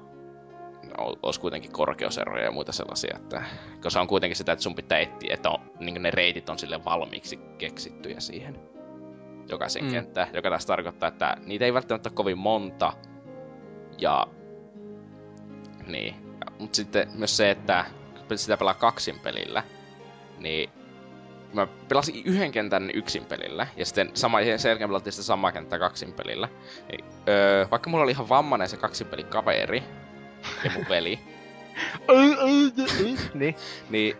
olisi 0.97 1.39
kuitenkin 1.39 1.71
korkeuseroja 1.71 2.43
ja 2.43 2.51
muita 2.51 2.71
sellaisia, 2.71 3.17
että 3.17 3.43
koska 3.73 3.89
se 3.89 3.99
on 3.99 4.07
kuitenkin 4.07 4.35
sitä, 4.35 4.51
että 4.51 4.63
sun 4.63 4.75
pitää 4.75 4.99
etsiä, 4.99 5.33
että 5.33 5.49
on, 5.49 5.71
niin 5.79 6.01
ne 6.01 6.11
reitit 6.11 6.49
on 6.49 6.59
sille 6.59 6.85
valmiiksi 6.85 7.37
keksittyjä 7.57 8.19
siihen 8.19 8.59
jokaisen 9.49 9.83
mm. 9.83 9.91
kenttään, 9.91 10.27
joka 10.33 10.49
taas 10.49 10.65
tarkoittaa, 10.65 11.09
että 11.09 11.37
niitä 11.45 11.65
ei 11.65 11.73
välttämättä 11.73 12.09
ole 12.09 12.15
kovin 12.15 12.37
monta, 12.37 12.93
ja 13.97 14.27
niin, 15.87 16.28
mutta 16.59 16.75
sitten 16.75 17.07
myös 17.13 17.37
se, 17.37 17.51
että 17.51 17.85
kun 18.27 18.37
sitä 18.37 18.57
pelaa 18.57 18.73
kaksin 18.73 19.19
pelillä, 19.19 19.63
niin 20.39 20.69
mä 21.53 21.67
pelasin 21.87 22.21
yhden 22.25 22.51
kentän 22.51 22.91
yksin 22.93 23.25
pelillä, 23.25 23.67
ja 23.77 23.85
sitten 23.85 24.11
sama, 24.13 24.37
sen 24.57 24.69
jälkeen 24.69 24.89
pelattiin 24.89 25.13
sitä 25.13 25.23
samaa 25.23 25.51
kenttää 25.51 25.79
kaksin 25.79 26.13
pelillä. 26.13 26.49
Niin, 26.91 27.05
öö, 27.29 27.67
vaikka 27.71 27.89
mulla 27.89 28.03
oli 28.03 28.11
ihan 28.11 28.29
vammainen 28.29 28.69
se 28.69 28.77
kaksin 28.77 29.07
pelin 29.07 29.25
kaveri, 29.25 29.83
ja 30.63 30.71
mun 30.71 30.85
veli, 30.89 31.19
niin. 33.33 33.55
niin 33.89 34.17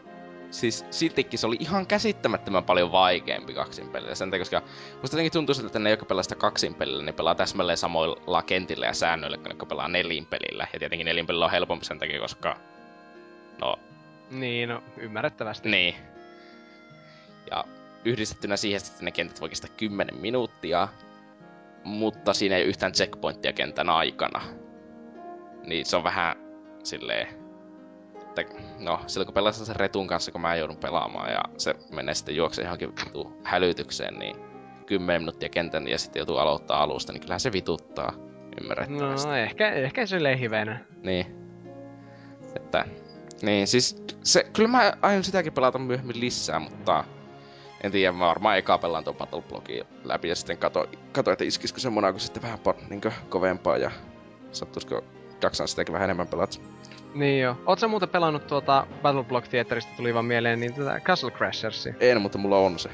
siis 0.52 0.86
siltikin 0.92 1.40
se 1.40 1.48
oli 1.48 1.58
ihan 1.60 1.88
käsittämättömän 1.88 2.64
paljon 2.64 2.92
vaikeampi 2.92 3.54
kaksin 3.54 3.90
pelillä. 3.90 4.16
Sen 4.16 4.32
takia, 4.32 4.42
koska 4.42 4.62
musta 5.02 5.16
jotenkin 5.16 5.32
tuntuu 5.32 5.56
siltä, 5.56 5.68
että 5.68 5.80
ne, 5.80 5.90
jotka 5.90 6.06
pelaa 6.06 6.24
sitä 6.24 6.36
kaksin 6.36 6.76
pelillä, 6.76 7.04
ne 7.04 7.12
pelaa 7.12 7.36
täsmälleen 7.36 7.78
samoilla 7.78 8.42
kentillä 8.42 8.86
ja 8.86 8.94
säännöillä, 8.94 9.38
kun 9.38 9.44
ne 9.44 9.50
jotka 9.50 9.66
pelaa 9.66 9.88
nelin 9.88 10.26
pelillä. 10.26 10.68
Ja 10.74 10.80
tietenkin 10.80 11.06
nelin 11.06 11.28
pelillä 11.28 11.46
on 11.46 11.52
helpompi 11.52 11.86
sen 11.86 12.00
takia, 12.00 12.20
koska 12.20 12.58
no 13.62 13.80
Niin, 14.32 14.70
no 14.70 14.84
ymmärrettävästi. 14.98 15.70
niin. 15.70 15.96
Ja 17.52 17.64
yhdistettynä 18.06 18.58
siihen, 18.58 18.82
että 18.88 19.06
ne 19.06 19.12
kentät 19.12 19.42
voi 19.42 19.50
kestää 19.50 19.72
10 19.78 20.16
minuuttia, 20.22 20.88
mutta 21.84 22.34
siinä 22.34 22.56
ei 22.56 22.64
yhtään 22.64 22.92
checkpointtia 22.92 23.54
kentän 23.54 23.90
aikana. 23.90 24.42
Niin 25.66 25.86
se 25.86 25.96
on 25.98 26.04
vähän 26.04 26.36
silleen, 26.84 27.28
että 28.40 28.56
no, 28.80 29.00
silloin 29.08 29.26
kun 29.26 29.34
pelasin 29.34 29.66
sen 29.66 29.76
retun 29.76 30.08
kanssa, 30.08 30.32
kun 30.32 30.42
mä 30.42 30.56
joudun 30.56 30.78
pelaamaan 30.78 31.32
ja 31.32 31.42
se 31.58 31.76
menee 31.92 32.16
sitten 32.16 32.36
juokseen 32.36 32.66
johonkin 32.66 32.96
vitu 33.06 33.40
hälytykseen, 33.44 34.20
niin 34.20 34.36
10 34.86 35.22
minuuttia 35.22 35.50
kentän 35.50 35.88
ja 35.88 35.98
sitten 35.98 36.20
joutuu 36.20 36.38
aloittaa 36.38 36.84
alusta, 36.84 37.14
niin 37.14 37.22
kyllähän 37.22 37.40
se 37.40 37.52
vituttaa 37.52 38.14
ymmärrettävästi. 38.62 39.28
No 39.28 39.36
ehkä, 39.36 39.72
ehkä 39.72 40.06
silleen 40.06 40.40
hivenen. 40.40 40.88
Niin. 41.04 41.36
Että, 42.56 42.86
niin 43.42 43.68
siis, 43.68 44.04
se, 44.24 44.44
kyllä 44.54 44.70
mä 44.70 44.94
aion 45.02 45.24
sitäkin 45.24 45.54
pelata 45.54 45.80
myöhemmin 45.80 46.20
lisää, 46.20 46.60
mutta 46.60 47.04
en 47.84 47.92
tiedä, 47.92 48.12
mä 48.12 48.28
varmaan 48.28 48.58
eka 48.58 48.78
pelaan 48.78 49.04
tuon 49.04 49.16
Battle 49.16 49.44
läpi 50.04 50.30
ja 50.30 50.36
sitten 50.36 50.58
kato, 50.58 50.86
kato 51.12 51.32
että 51.32 51.44
iskisikö 51.44 51.80
se 51.80 51.90
Monaco 51.90 52.20
sitten 52.20 52.44
vähän 52.44 52.60
niin 52.90 53.02
kovempaa 53.30 53.78
ja 53.78 53.92
sattuisiko 54.52 55.04
jaksan 55.42 55.68
sitäkin 55.68 55.94
vähän 55.94 56.06
enemmän 56.06 56.28
pelata. 56.28 56.60
Niin 57.14 57.42
joo. 57.42 57.56
Oot 57.66 57.80
sä 57.80 57.88
muuten 57.88 58.10
pelannut 58.10 58.48
tuota 58.48 58.88
Battle 59.02 59.24
Block 59.24 59.48
Theaterista 59.48 59.92
tuli 59.98 60.14
vaan 60.14 60.26
mieleen, 60.26 60.60
niin 60.60 60.74
tätä 60.74 61.00
Castle 61.00 61.32
Crashersia? 61.32 61.94
En, 62.00 62.22
mutta 62.22 62.38
mulla 62.38 62.58
on 62.58 62.80
se. 62.80 62.90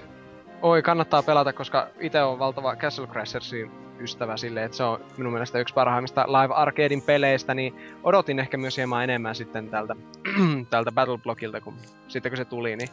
Oi, 0.61 0.81
kannattaa 0.81 1.23
pelata, 1.23 1.53
koska 1.53 1.87
itse 1.99 2.21
on 2.23 2.39
valtava 2.39 2.75
Castle 2.75 3.07
Crashersin 3.07 3.71
ystävä 3.99 4.37
silleen, 4.37 4.65
että 4.65 4.77
se 4.77 4.83
on 4.83 5.05
minun 5.17 5.33
mielestä 5.33 5.59
yksi 5.59 5.73
parhaimmista 5.73 6.25
Live 6.27 6.53
Arcadein 6.53 7.01
peleistä, 7.01 7.53
niin 7.53 7.95
odotin 8.03 8.39
ehkä 8.39 8.57
myös 8.57 8.77
hieman 8.77 9.03
enemmän 9.03 9.35
sitten 9.35 9.69
tältä, 9.69 9.95
tältä 10.69 10.91
Battle 10.91 11.17
Blockilta, 11.17 11.61
kun 11.61 11.77
sitten 12.07 12.31
kun 12.31 12.37
se 12.37 12.45
tuli, 12.45 12.75
niin 12.75 12.89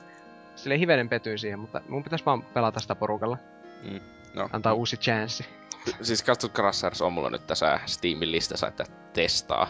sille 0.56 0.78
hivenen 0.78 1.08
petyin 1.08 1.38
siihen, 1.38 1.58
mutta 1.58 1.80
mun 1.88 2.04
pitäisi 2.04 2.24
vaan 2.24 2.42
pelata 2.42 2.80
sitä 2.80 2.94
porukalla. 2.94 3.38
Mm. 3.90 4.00
No, 4.34 4.48
Antaa 4.52 4.72
uusi 4.74 4.96
chanssi. 4.96 5.46
siis 6.02 6.24
Castle 6.24 6.50
Crashers 6.50 7.02
on 7.02 7.12
mulla 7.12 7.30
nyt 7.30 7.46
tässä 7.46 7.80
Steamin 7.86 8.32
listassa, 8.32 8.68
että 8.68 8.84
testaa. 9.12 9.68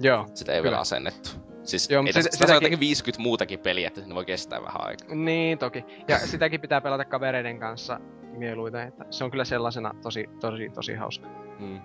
Joo. 0.00 0.26
Sitä 0.34 0.52
ei 0.52 0.58
Kyllä. 0.58 0.62
vielä 0.70 0.80
asennettu. 0.80 1.30
Siis 1.64 1.90
Joo, 1.90 2.00
ei 2.02 2.12
tässä, 2.12 2.20
sitä- 2.22 2.30
tässä 2.30 2.44
on 2.44 2.46
sitäkin- 2.48 2.54
jotenkin 2.56 2.80
50 2.80 3.22
muutakin 3.22 3.58
peliä, 3.58 3.86
että 3.88 4.00
ne 4.06 4.14
voi 4.14 4.24
kestää 4.24 4.62
vähän 4.62 4.86
aikaa. 4.86 5.14
Niin, 5.14 5.58
toki. 5.58 5.84
Ja 6.08 6.18
sitäkin 6.32 6.60
pitää 6.60 6.80
pelata 6.80 7.04
kavereiden 7.04 7.58
kanssa 7.58 8.00
mieluiten, 8.36 8.88
että 8.88 9.04
se 9.10 9.24
on 9.24 9.30
kyllä 9.30 9.44
sellaisena 9.44 9.94
tosi, 10.02 10.28
tosi, 10.40 10.70
tosi 10.74 10.94
hauska. 10.94 11.28
Mm. 11.58 11.80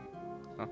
No. 0.58 0.68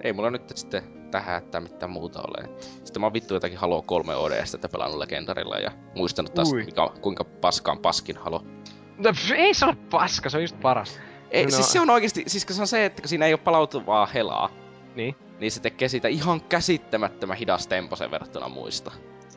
Ei 0.00 0.12
mulla 0.12 0.30
nyt 0.30 0.42
sitten 0.54 0.82
tähän 1.10 1.38
että 1.38 1.60
mitään 1.60 1.90
muuta 1.90 2.22
ole. 2.22 2.48
Sitten 2.84 3.00
mä 3.00 3.06
oon 3.06 3.12
vittu 3.12 3.34
jotakin 3.34 3.58
Halo 3.58 3.82
3 3.82 4.14
ODstä, 4.16 4.56
että 4.56 4.68
pelannut 4.68 4.98
legendarilla 4.98 5.56
ja 5.58 5.70
muistanut 5.94 6.34
taas, 6.34 6.52
Ui. 6.52 6.64
mikä, 6.64 6.88
kuinka 7.00 7.24
paskaan 7.24 7.78
paskin 7.78 8.16
Halo. 8.16 8.42
No, 8.98 9.12
ei 9.36 9.54
se 9.54 9.64
ole 9.66 9.76
paska, 9.90 10.30
se 10.30 10.36
on 10.36 10.42
just 10.42 10.60
paras. 10.60 11.00
Ei, 11.30 11.44
No. 11.44 11.50
siis 11.50 11.72
se 11.72 11.80
on 11.80 11.90
oikeesti, 11.90 12.24
siis 12.26 12.46
se 12.48 12.60
on 12.60 12.66
se, 12.66 12.84
että 12.84 13.02
kun 13.02 13.08
siinä 13.08 13.26
ei 13.26 13.32
ole 13.32 13.40
palautuvaa 13.44 14.06
helaa, 14.06 14.50
Niin. 14.94 15.16
niin 15.40 15.52
se 15.52 15.60
tekee 15.60 15.88
siitä 15.88 16.08
ihan 16.08 16.40
käsittämättömän 16.40 17.36
hidas 17.36 17.66
temposen 17.66 18.10
verrattuna 18.10 18.48
muista. 18.48 18.92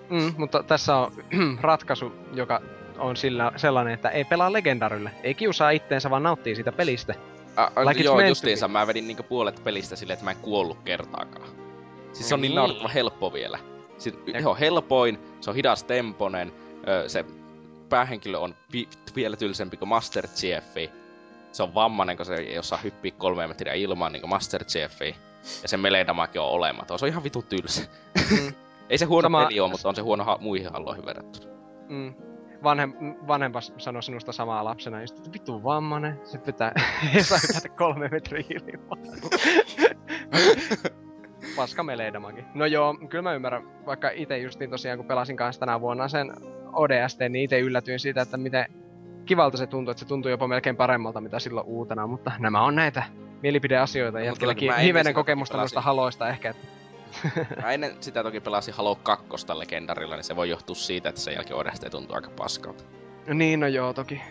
Mm, 0.10 0.34
mutta 0.38 0.64
tässä 0.64 0.96
on 0.96 1.12
ratkaisu, 1.62 2.12
joka 2.34 2.62
on 2.98 3.18
sillä, 3.18 3.52
sellainen, 3.56 3.94
että 3.94 4.10
ei 4.10 4.26
pelaa 4.26 4.54
legendarille. 4.54 5.12
Ei 5.24 5.34
kiusaa 5.34 5.70
itteensä, 5.70 6.10
vaan 6.10 6.24
nauttii 6.24 6.56
siitä 6.56 6.72
pelistä. 6.72 7.16
A, 7.56 7.64
a, 7.76 7.86
Like 7.86 8.04
joo, 8.04 8.22
justiinsa, 8.22 8.68
mä 8.68 8.88
vedin 8.88 9.08
niinku 9.08 9.24
puolet 9.24 9.64
pelistä 9.64 9.96
silleen, 9.96 10.14
että 10.14 10.26
mä 10.26 10.32
en 10.32 10.38
kuollut 10.38 10.78
kertaakaan. 10.84 11.48
Siis 12.14 12.30
se 12.30 12.34
on 12.36 12.42
niin 12.42 12.50
Niin. 12.50 12.56
naurettavan 12.56 12.92
helppo 12.92 13.34
vielä. 13.34 13.60
Siis, 13.98 14.16
Ja- 14.28 14.54
helpoin, 14.54 15.20
se 15.42 15.50
on 15.50 15.56
hidas 15.56 15.84
temponen, 15.84 16.52
se 17.08 17.26
päähenkilö 17.90 18.38
on 18.38 18.56
vi- 18.74 18.90
vielä 19.16 19.36
tylsempi 19.38 19.78
kuin 19.78 19.90
Master 19.90 20.28
Chief. 20.28 20.64
Se 21.52 21.64
on 21.64 21.74
vammainen, 21.74 22.18
kun 22.18 22.26
se 22.26 22.36
ei 22.36 22.58
osaa 22.60 22.80
hyppiä 22.84 23.12
kolme 23.18 23.48
metriä 23.48 23.74
ilmaan 23.74 24.12
niin 24.12 24.22
kuin 24.22 24.30
Master 24.30 24.64
Chief. 24.64 24.92
Ja 25.62 25.68
se 25.68 25.78
melee 25.78 26.08
damage 26.08 26.40
on 26.40 26.50
olematon. 26.50 27.00
Se 27.00 27.06
on 27.06 27.10
ihan 27.10 27.24
vitun 27.24 27.44
tylsä. 27.44 27.82
Mm. 28.32 28.54
ei 28.90 28.98
se 28.98 29.06
huono 29.06 29.26
Sama- 29.26 29.46
peli 29.46 29.60
ole, 29.60 29.72
mutta 29.72 29.90
on 29.90 29.96
se 29.96 30.02
huono 30.02 30.24
ha- 30.24 30.38
muihin 30.42 30.72
halloihin 30.72 31.06
verrattuna. 31.06 31.54
Mm. 31.90 32.14
Vanhem, 32.64 32.94
vanhempas 33.28 33.74
sanoi 33.78 34.04
sinusta 34.04 34.32
samaa 34.32 34.64
lapsena, 34.64 35.02
just, 35.02 35.18
että 35.18 35.34
vitu 35.34 35.64
vammanen, 35.64 36.20
se 36.24 36.38
pitää, 36.38 36.72
ei 37.16 37.24
saa 37.24 37.38
hypätä 37.48 37.70
kolme 37.70 38.08
metriä 38.12 38.44
ilmaan. 38.50 39.00
Paska 41.56 41.84
meleidamaki. 41.84 42.44
No 42.54 42.66
joo, 42.66 42.96
kyllä 43.10 43.22
mä 43.22 43.34
ymmärrän, 43.34 43.86
vaikka 43.86 44.10
itse 44.10 44.38
justiin 44.38 44.70
tosiaan 44.70 44.98
kun 44.98 45.08
pelasin 45.08 45.38
kanssa 45.38 45.60
tänä 45.60 45.82
vuonna 45.82 46.08
sen 46.08 46.34
ODST, 46.74 47.20
niin 47.20 47.44
itse 47.44 47.60
yllätyin 47.60 48.00
siitä, 48.00 48.22
että 48.22 48.38
miten 48.38 48.66
kivalta 49.26 49.58
se 49.58 49.68
tuntui, 49.68 49.92
että 49.92 50.00
se 50.00 50.08
tuntui 50.08 50.32
jopa 50.32 50.48
melkein 50.48 50.78
paremmalta 50.78 51.22
mitä 51.22 51.40
silloin 51.40 51.68
uutena, 51.68 52.08
mutta 52.08 52.32
nämä 52.40 52.62
on 52.62 52.76
näitä 52.76 53.04
mielipideasioita, 53.42 54.20
ja 54.20 54.34
ennen 54.42 54.80
hivenen 54.80 55.14
kokemusta 55.14 55.54
pelasin. 55.54 55.64
noista 55.64 55.82
haloista 55.82 56.30
ehkä, 56.30 56.50
että 56.50 56.68
Mä 57.62 57.72
ennen 57.72 57.92
sitä 58.00 58.24
toki 58.24 58.40
pelasin 58.40 58.74
Halo 58.74 58.96
2 58.96 59.28
legendarilla, 59.54 60.16
niin 60.16 60.24
se 60.24 60.36
voi 60.36 60.50
johtua 60.50 60.76
siitä, 60.76 61.10
että 61.10 61.22
sen 61.22 61.34
jälkeen 61.34 61.58
Odeste 61.58 61.90
tuntuu 61.90 62.16
aika 62.16 62.30
paskalta. 62.30 62.84
no 63.28 63.34
niin, 63.34 63.60
no 63.60 63.68
joo, 63.68 63.94
toki. 63.94 64.22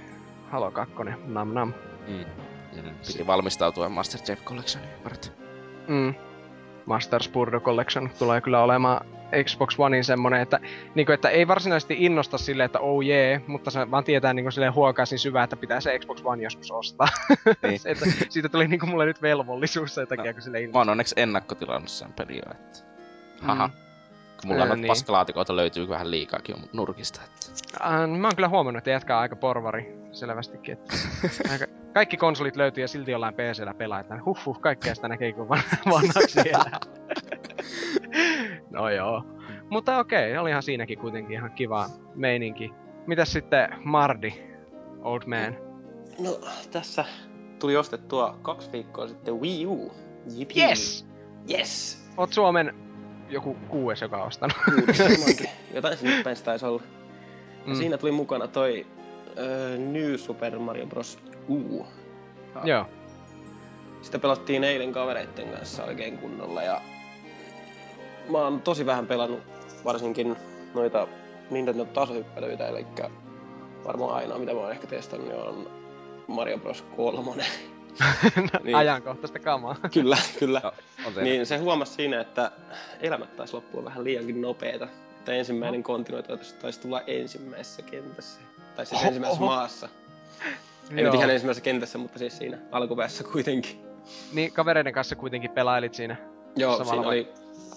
Halo 0.50 0.70
2, 0.70 0.94
nam 1.26 1.54
nam. 1.54 1.72
Mm. 2.08 2.24
Mm. 2.82 2.94
Piti 3.06 3.26
valmistautua 3.26 3.88
Master 3.88 4.20
Chief 4.20 4.44
Collectioniin 4.44 5.04
varten. 5.04 5.32
Mm. 5.88 6.14
Masters 6.86 7.28
Burdo 7.28 7.60
Collection 7.60 8.10
tulee 8.18 8.40
kyllä 8.40 8.62
olemaan 8.62 9.06
Xbox 9.44 9.74
Onein 9.78 10.04
semmonen, 10.04 10.40
että, 10.40 10.60
niinku, 10.94 11.12
että 11.12 11.28
ei 11.28 11.48
varsinaisesti 11.48 11.96
innosta 11.98 12.38
sille, 12.38 12.64
että 12.64 12.80
oh 12.80 13.00
jee, 13.00 13.30
yeah, 13.30 13.42
mutta 13.46 13.70
se 13.70 13.90
vaan 13.90 14.04
tietää 14.04 14.34
niinku 14.34 14.50
silleen 14.50 14.74
huokaisin 14.74 15.18
syvää, 15.18 15.44
että 15.44 15.56
pitää 15.56 15.80
se 15.80 15.98
Xbox 15.98 16.20
One 16.24 16.42
joskus 16.42 16.70
ostaa. 16.70 17.08
Niin. 17.62 17.80
se, 17.80 17.90
että 17.90 18.06
siitä 18.28 18.48
tuli 18.48 18.68
niinku 18.68 18.86
mulle 18.86 19.06
nyt 19.06 19.22
velvollisuus 19.22 19.94
sen 19.94 20.08
takia, 20.08 20.24
No, 20.24 20.32
kun 20.32 20.42
sille 20.42 20.66
Mä 20.66 20.78
oon 20.78 20.88
onneksi 20.88 21.14
ennakkotilannut 21.18 21.88
sen 21.88 22.12
pelin 22.12 22.36
jo, 22.36 22.50
että... 22.50 22.78
Haha. 23.40 23.66
Mm. 23.66 23.72
Kun 24.40 24.48
mulla 24.48 24.62
Ää, 24.62 24.68
noita 24.68 24.80
niin. 24.80 24.88
paskalaatikoita 24.88 25.56
löytyy 25.56 25.88
vähän 25.88 26.10
liikaakin 26.10 26.56
nurkista, 26.72 27.20
että... 27.24 27.46
Äh, 27.84 28.08
mä 28.08 28.26
oon 28.26 28.36
kyllä 28.36 28.48
huomannut, 28.48 28.78
että 28.78 28.90
jätkä 28.90 29.16
on 29.16 29.22
aika 29.22 29.36
porvari 29.36 29.98
selvästikin, 30.12 30.72
että 30.72 30.94
aika, 31.52 31.66
kaikki 31.96 32.16
konsolit 32.16 32.56
löytyy 32.56 32.84
ja 32.84 32.88
silti 32.88 33.10
jollain 33.10 33.34
PCllä 33.34 33.74
pelaa, 33.74 34.00
että 34.00 34.18
huh 34.24 34.38
huh, 34.46 34.60
kaikkea 34.60 34.94
sitä 34.94 35.08
näkee 35.08 35.32
kun 35.32 35.48
van- 35.48 35.62
vanhaksi 35.94 36.40
no 38.70 38.90
joo. 38.90 39.24
Mutta 39.70 39.98
okei, 39.98 40.38
olihan 40.38 40.62
siinäkin 40.62 40.98
kuitenkin 40.98 41.32
ihan 41.32 41.50
kiva 41.50 41.86
meininki. 42.14 42.72
Mitäs 43.06 43.32
sitten 43.32 43.68
Mardi, 43.84 44.32
old 45.02 45.22
man? 45.26 45.56
No, 46.18 46.38
tässä 46.70 47.04
tuli 47.58 47.76
ostettua 47.76 48.38
kaksi 48.42 48.72
viikkoa 48.72 49.08
sitten 49.08 49.40
Wii 49.40 49.66
U. 49.66 49.92
Jipi. 50.36 50.62
Yes! 50.62 51.06
Yes! 51.50 52.04
Oot 52.16 52.32
Suomen 52.32 52.74
joku 53.28 53.56
kuues, 53.68 54.00
joka 54.02 54.16
on 54.16 54.26
ostanut. 54.26 54.56
Kuudes. 54.64 55.42
Jotain 55.74 55.96
sinne 55.98 56.22
päin 56.22 56.36
se 56.36 56.44
taisi 56.44 56.66
olla. 56.66 56.82
Ja 56.82 57.72
Mm. 57.72 57.74
siinä 57.74 57.98
tuli 57.98 58.12
mukana 58.12 58.48
toi 58.48 58.86
uh, 59.36 59.92
New 59.92 60.16
Super 60.16 60.58
Mario 60.58 60.86
Bros. 60.86 61.18
U. 61.48 61.86
Ja 62.54 62.60
Joo. 62.64 62.86
Sitä 64.02 64.18
pelattiin 64.18 64.64
eilen 64.64 64.92
kavereitten 64.92 65.48
kanssa 65.48 65.84
oikein 65.84 66.18
kunnolla 66.18 66.62
ja 66.62 66.80
mä 68.28 68.38
oon 68.38 68.62
tosi 68.62 68.86
vähän 68.86 69.06
pelannut 69.06 69.40
varsinkin 69.84 70.36
noita 70.74 71.08
Nintendo 71.50 71.84
tasohyppelyitä, 71.84 72.68
eli 72.68 72.86
varmaan 73.84 74.14
ainoa 74.14 74.38
mitä 74.38 74.54
mä 74.54 74.60
oon 74.60 74.70
ehkä 74.70 74.86
testannut 74.86 75.28
niin 75.28 75.40
on 75.40 75.70
Mario 76.26 76.58
Bros. 76.58 76.84
3. 76.96 77.44
Niin. 78.62 78.76
Ajankohtaista 78.76 79.38
kamaa. 79.38 79.76
kyllä, 79.92 80.18
kyllä. 80.38 80.60
No, 80.64 80.72
on 81.06 81.14
se 81.14 81.22
Niin 81.22 81.46
se 81.46 81.56
huomasi 81.56 81.92
siinä, 81.92 82.20
että 82.20 82.52
elämät 83.00 83.36
taisi 83.36 83.54
loppua 83.54 83.84
vähän 83.84 84.04
liiankin 84.04 84.40
nopeeta. 84.40 84.88
Että 85.18 85.32
ensimmäinen 85.32 85.82
kontinuotoitus 85.82 86.52
taisi 86.52 86.80
tulla 86.80 87.00
ensimmäisessä 87.00 87.82
kentässä. 87.82 88.40
Tai 88.76 88.86
siis 88.86 89.00
Oho, 89.00 89.08
ensimmäisessä 89.08 89.44
maassa. 89.44 89.88
Ei 90.96 91.04
nyt 91.04 91.14
ihan 91.14 91.30
ensimmäisessä 91.30 91.64
kentässä, 91.64 91.98
mutta 91.98 92.18
siis 92.18 92.38
siinä 92.38 92.58
alkupäässä 92.72 93.24
kuitenkin. 93.32 93.80
Niin 94.32 94.52
kavereiden 94.52 94.92
kanssa 94.92 95.16
kuitenkin 95.16 95.50
pelailit 95.50 95.94
siinä. 95.94 96.16
Joo, 96.56 96.76
siinä 96.84 96.96
vai- 96.96 97.06
oli 97.06 97.28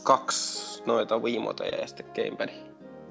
kaksi 0.03 0.83
noita 0.85 1.17
Wiimotoja 1.19 1.75
ja 1.77 1.87
sitten 1.87 2.05
gamepad. 2.15 2.49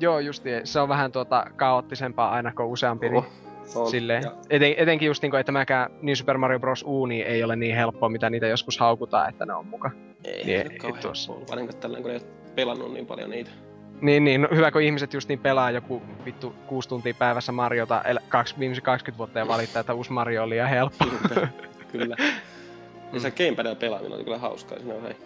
Joo, 0.00 0.18
justi. 0.18 0.50
Se 0.64 0.80
on 0.80 0.88
vähän 0.88 1.12
tuota 1.12 1.46
kaoottisempaa 1.56 2.30
aina 2.30 2.52
kuin 2.52 2.68
useampi. 2.68 3.06
Oho. 3.08 3.26
On. 3.74 3.90
silleen. 3.90 4.22
Ja, 4.22 4.32
Eten, 4.50 4.74
etenkin 4.76 5.06
just 5.06 5.22
niinku, 5.22 5.36
että 5.36 5.52
mäkään 5.52 5.90
niin 6.02 6.16
Super 6.16 6.38
Mario 6.38 6.60
Bros. 6.60 6.84
U 6.86 7.06
niin 7.06 7.26
ei 7.26 7.44
ole 7.44 7.56
niin 7.56 7.76
helppoa, 7.76 8.08
mitä 8.08 8.30
niitä 8.30 8.46
joskus 8.46 8.78
haukutaan, 8.78 9.28
että 9.28 9.46
ne 9.46 9.54
on 9.54 9.66
muka. 9.66 9.90
ei, 10.24 10.44
Niin, 10.44 10.72
ei 10.72 10.78
kauhean 10.78 11.02
tuossa. 11.02 11.32
tällä 11.80 12.00
kun 12.00 12.10
ei 12.10 12.16
ole 12.16 12.24
pelannut 12.54 12.92
niin 12.92 13.06
paljon 13.06 13.30
niitä. 13.30 13.50
Niin, 14.00 14.24
niin, 14.24 14.42
no, 14.42 14.48
hyvä 14.54 14.70
kun 14.70 14.82
ihmiset 14.82 15.14
just 15.14 15.28
niin 15.28 15.38
pelaa 15.38 15.70
joku 15.70 16.02
vittu 16.24 16.54
kuusi 16.66 16.88
tuntia 16.88 17.14
päivässä 17.14 17.52
Mariota 17.52 18.02
el, 18.02 18.18
kaksi, 18.28 18.54
viimeiset 18.58 18.84
20 18.84 19.18
vuotta 19.18 19.38
ja 19.38 19.48
valittaa, 19.48 19.80
että 19.80 19.94
uusi 19.94 20.12
Mario 20.12 20.42
on 20.42 20.50
liian 20.50 20.68
helppo. 20.68 21.04
Kyllä. 21.28 21.48
kyllä. 21.92 22.16
Ja 23.12 23.20
se 23.20 23.30
gamepadilla 23.30 23.74
pelaaminen 23.74 24.12
oli 24.12 24.24
kyllä 24.24 24.38
hauskaa. 24.38 24.78
Siinä 24.78 24.94
oli 24.94 25.16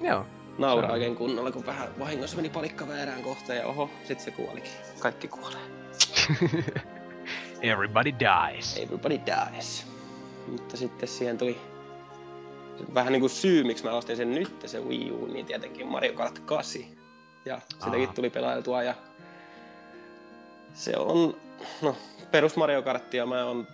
Joo. 0.00 0.26
nauraa 0.58 0.92
oikein 0.92 1.16
kunnolla, 1.16 1.50
kun 1.50 1.66
vähän 1.66 1.88
vahingossa 1.98 2.36
meni 2.36 2.48
palikka 2.48 2.88
väärään 2.88 3.22
kohtaan 3.22 3.58
ja 3.58 3.66
oho, 3.66 3.90
sit 4.04 4.20
se 4.20 4.30
kuolikin. 4.30 4.70
Kaikki 4.98 5.28
kuolee. 5.28 5.60
Everybody 7.62 8.12
dies. 8.12 8.76
Everybody 8.76 9.20
dies. 9.26 9.86
Mutta 10.46 10.76
sitten 10.76 11.08
siihen 11.08 11.38
tuli 11.38 11.58
vähän 12.94 13.12
niinku 13.12 13.28
syy, 13.28 13.64
miksi 13.64 13.84
mä 13.84 13.92
ostin 13.92 14.16
sen 14.16 14.34
nyt, 14.34 14.62
se 14.64 14.80
Wii 14.80 15.10
U, 15.10 15.26
niin 15.26 15.46
tietenkin 15.46 15.86
Mario 15.86 16.12
Kart 16.12 16.38
8. 16.38 16.82
Ja 17.44 17.60
sitäkin 17.84 18.08
Aa. 18.08 18.14
tuli 18.14 18.30
pelailtua 18.30 18.82
ja 18.82 18.94
se 20.74 20.96
on, 20.96 21.36
no, 21.82 21.96
perus 22.30 22.56
Mario 22.56 22.82
Karttia 22.82 23.26
mä 23.26 23.44
oon, 23.44 23.66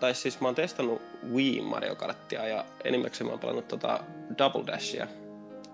tai 0.00 0.14
siis 0.14 0.40
mä 0.40 0.48
oon 0.48 0.54
testannut 0.54 1.02
Wii 1.32 1.60
Mario 1.60 1.94
Karttia 1.94 2.46
ja 2.46 2.64
enimmäkseen 2.84 3.26
mä 3.26 3.30
oon 3.30 3.40
pelannut 3.40 3.68
tota 3.68 4.00
Double 4.38 4.66
Dashia, 4.66 5.06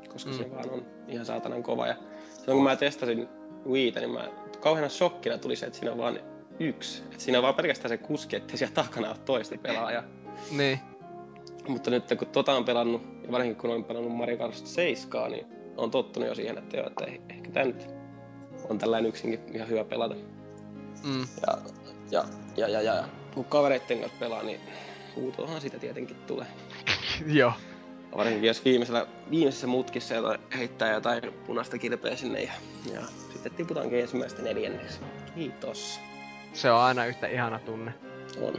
koska 0.09 0.31
Mm. 0.31 0.37
se 0.37 0.51
vaan 0.51 0.71
on 0.71 0.87
ihan 1.09 1.27
saatanan 1.27 1.63
kova. 1.63 1.87
Ja 1.87 1.95
silloin 2.39 2.57
kun 2.57 2.65
mä 2.65 2.77
testasin 2.77 3.29
Wiitä, 3.69 4.01
niin 4.01 4.11
mä 4.11 4.29
kauheana 4.61 4.89
shokkina 4.89 5.39
tuli 5.39 5.57
se, 5.57 5.67
että 5.67 5.79
siinä 5.79 5.93
on 5.93 5.99
vaan 5.99 6.21
yksi. 6.61 7.03
Että 7.03 7.19
siinä 7.25 7.39
on 7.39 7.43
vaan 7.43 7.55
pelkästään 7.55 7.89
se 7.89 7.97
kuski, 7.99 8.37
ettei 8.37 8.59
siellä 8.59 8.75
takana 8.75 9.09
ole 9.09 9.17
toista 9.25 9.55
pelaajaa. 9.63 10.03
Niin. 10.51 10.81
Mutta 11.69 11.91
nyt 11.91 12.05
kun 12.19 12.29
tota 12.29 12.53
on 12.55 12.65
pelannut, 12.65 13.03
ja 13.27 13.33
varsinkin 13.33 13.57
kun 13.61 13.71
olen 13.71 13.85
pelannut 13.85 14.13
Mario 14.13 14.37
Kart 14.37 14.55
7, 14.67 15.31
niin 15.31 15.47
on 15.77 15.91
tottunut 15.91 16.29
jo 16.29 16.35
siihen, 16.35 16.59
että, 16.59 16.77
joo, 16.77 16.87
että 16.87 17.05
eh- 17.05 17.21
ehkä 17.29 17.51
tämä 17.51 17.67
nyt 17.67 17.87
on 18.69 18.79
tällainen 18.79 19.09
yksinkin 19.09 19.41
ihan 19.57 19.69
hyvä 19.69 19.85
pelata. 19.85 20.15
Mm. 21.05 21.27
Ja, 21.47 21.59
ja, 22.11 22.25
ja, 22.57 22.69
ja, 22.69 22.83
ja 22.83 23.05
kun 23.35 23.45
kavereitten 23.45 24.01
kanssa 24.01 24.19
pelaa, 24.21 24.43
niin 24.43 24.61
huutoahan 25.17 25.61
sitä 25.61 25.79
tietenkin 25.79 26.17
tulee. 26.17 26.47
Joo. 27.27 27.53
Varsinkin 28.17 28.49
jos 28.49 28.65
viimeisellä, 28.65 29.07
viimeisessä 29.31 29.67
mutkissa 29.67 30.15
jotain, 30.15 30.41
heittää 30.59 30.93
jotain 30.93 31.23
punaista 31.47 31.79
kilpeä 31.79 32.17
sinne 32.17 32.43
ja, 32.43 32.53
ja 32.93 33.01
sitten 33.33 33.53
tiputaankin 33.55 34.01
ensimmäistä 34.01 34.43
neljänneksi. 34.43 35.01
Kiitos. 35.35 36.01
Se 36.53 36.71
on 36.71 36.81
aina 36.81 37.07
yhtä 37.07 37.27
ihana 37.27 37.59
tunne. 37.59 37.95
On. 38.41 38.55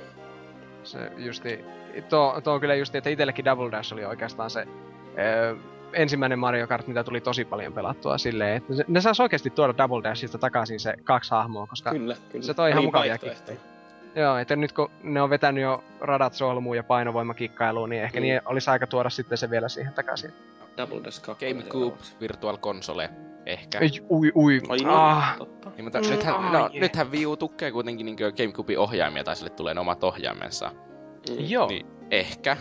Se 0.84 1.12
justi, 1.18 1.60
tuo, 2.10 2.42
tuo 2.44 2.54
on 2.54 2.60
kyllä 2.60 2.76
justi, 2.76 2.98
että 2.98 3.10
itsellekin 3.10 3.46
Double 3.46 3.72
Dash 3.72 3.94
oli 3.94 4.06
oikeastaan 4.06 4.50
se 4.50 4.68
öö, 5.18 5.56
ensimmäinen 5.96 6.40
Mario 6.40 6.68
Kart, 6.68 6.88
mitä 6.88 7.04
tuli 7.04 7.22
tosi 7.22 7.46
paljon 7.46 7.74
pelattua 7.74 8.18
silleen, 8.18 8.58
että 8.58 8.76
se, 8.76 8.86
ne 8.88 9.02
sais 9.02 9.20
oikeasti 9.20 9.50
tuoda 9.50 9.74
Double 9.78 10.04
Dashista 10.04 10.38
takaisin 10.38 10.80
se 10.80 10.94
kaksi 11.04 11.32
hahmoa, 11.32 11.68
koska 11.68 11.92
Kyllä, 11.92 12.16
kyllä. 12.32 12.46
se 12.46 12.54
toi 12.54 12.70
ihan 12.70 12.84
mukavia 12.84 13.18
kikkejä. 13.18 13.58
Joo, 14.16 14.38
että 14.38 14.56
nyt 14.56 14.72
kun 14.72 14.92
ne 15.04 15.22
on 15.22 15.30
vetänyt 15.30 15.62
jo 15.64 15.84
radat 16.02 16.34
solmuun 16.34 16.78
ja 16.78 16.84
painovoimakikkailuun, 16.84 17.90
niin 17.90 18.04
ehkä 18.04 18.20
Mm. 18.20 18.22
niin 18.22 18.42
olisi 18.46 18.70
aika 18.70 18.88
tuoda 18.88 19.10
sitten 19.10 19.38
se 19.38 19.50
vielä 19.50 19.70
siihen 19.70 19.94
takaisin. 19.94 20.32
Double 20.78 21.04
Dash 21.04 21.22
2. 21.22 21.46
GameCube, 21.50 21.98
Virtual 22.22 22.58
Console, 22.58 23.10
ehkä. 23.46 23.80
Ei, 23.80 23.90
ui, 24.10 24.32
ui, 24.36 24.62
Ai 24.70 24.78
niin, 24.78 24.88
ah, 24.90 25.38
totta. 25.38 25.70
Niin, 25.70 25.84
mutta 25.84 26.02
Mm, 26.02 26.10
nythän, 26.10 26.36
ai 26.36 26.52
no, 26.54 26.70
jee. 26.74 26.82
nythän 26.82 27.12
Wii 27.12 27.26
U 27.26 27.38
tukee 27.38 27.72
kuitenkin 27.72 28.06
niin 28.06 28.18
GameCubein 28.38 28.80
ohjaimia, 28.80 29.24
tai 29.24 29.36
sille 29.36 29.50
tulee 29.50 29.74
ne 29.74 29.80
omat 29.80 30.04
ohjaimensa. 30.04 30.72
Mm. 31.30 31.36
joo. 31.40 31.68
Niin 31.68 31.86
ehkä, 32.12 32.58